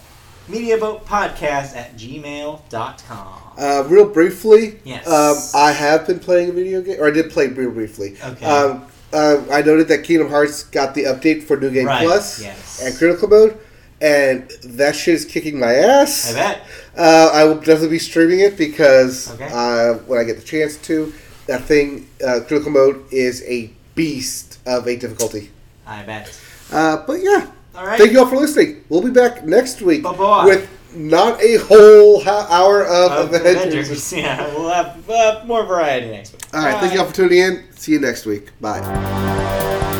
mediaboatpodcast 0.48 1.76
at 1.76 1.96
gmail.com. 1.96 3.28
Uh, 3.58 3.84
real 3.88 4.08
briefly, 4.08 4.80
Yes. 4.84 5.06
um, 5.06 5.36
I 5.60 5.72
have 5.72 6.06
been 6.06 6.18
playing 6.18 6.50
a 6.50 6.52
video 6.52 6.82
game, 6.82 7.00
or 7.00 7.06
I 7.06 7.10
did 7.10 7.30
play 7.30 7.46
real 7.48 7.70
briefly. 7.70 8.16
Okay. 8.22 8.44
Um, 8.44 8.86
uh, 9.12 9.42
I 9.50 9.62
noted 9.62 9.88
that 9.88 10.04
Kingdom 10.04 10.28
Hearts 10.28 10.64
got 10.64 10.94
the 10.94 11.04
update 11.04 11.44
for 11.44 11.56
New 11.56 11.70
Game 11.70 11.86
Right, 11.86 12.04
Plus 12.06 12.40
yes. 12.42 12.82
and 12.84 12.96
Critical 12.96 13.28
Mode, 13.28 13.58
and 14.00 14.50
that 14.64 14.94
shit 14.96 15.14
is 15.14 15.24
kicking 15.24 15.58
my 15.58 15.74
ass. 15.74 16.30
I 16.32 16.34
bet. 16.34 16.60
Uh, 16.96 17.30
I 17.32 17.44
will 17.44 17.56
definitely 17.56 17.88
be 17.90 17.98
streaming 17.98 18.40
it 18.40 18.56
because 18.56 19.30
Okay. 19.34 19.48
uh, 19.52 19.94
when 20.06 20.18
I 20.18 20.24
get 20.24 20.36
the 20.36 20.42
chance 20.44 20.76
to, 20.88 21.12
that 21.46 21.62
thing, 21.64 22.08
uh, 22.26 22.40
Critical 22.46 22.70
Mode, 22.72 23.04
is 23.12 23.42
a 23.46 23.70
beast 23.94 24.58
of 24.66 24.86
a 24.86 24.96
difficulty. 24.96 25.50
I 25.86 26.02
bet. 26.04 26.38
Uh, 26.72 27.04
but 27.06 27.20
yeah, 27.22 27.50
All 27.74 27.86
right. 27.86 27.98
thank 27.98 28.12
you 28.12 28.20
all 28.20 28.26
for 28.26 28.36
listening. 28.36 28.84
We'll 28.88 29.02
be 29.02 29.10
back 29.10 29.44
next 29.44 29.82
week 29.82 30.02
Bye-bye. 30.04 30.44
with 30.46 30.68
not 30.94 31.40
a 31.42 31.56
whole 31.56 32.20
ho- 32.22 32.46
hour 32.48 32.84
of, 32.84 33.12
Of 33.12 33.34
Avengers. 33.34 33.88
Avengers. 33.90 34.12
Yeah, 34.16 34.46
we'll 34.54 34.70
have 34.70 35.08
uh, 35.10 35.42
more 35.46 35.64
variety 35.64 36.08
next 36.10 36.32
week. 36.32 36.42
All 36.54 36.62
right, 36.64 36.78
thank 36.80 36.92
you 36.94 37.00
all 37.00 37.06
for 37.06 37.14
tuning 37.14 37.38
in. 37.38 37.64
See 37.76 37.92
you 37.92 38.00
next 38.00 38.24
week. 38.26 38.48
Bye. 38.60 39.98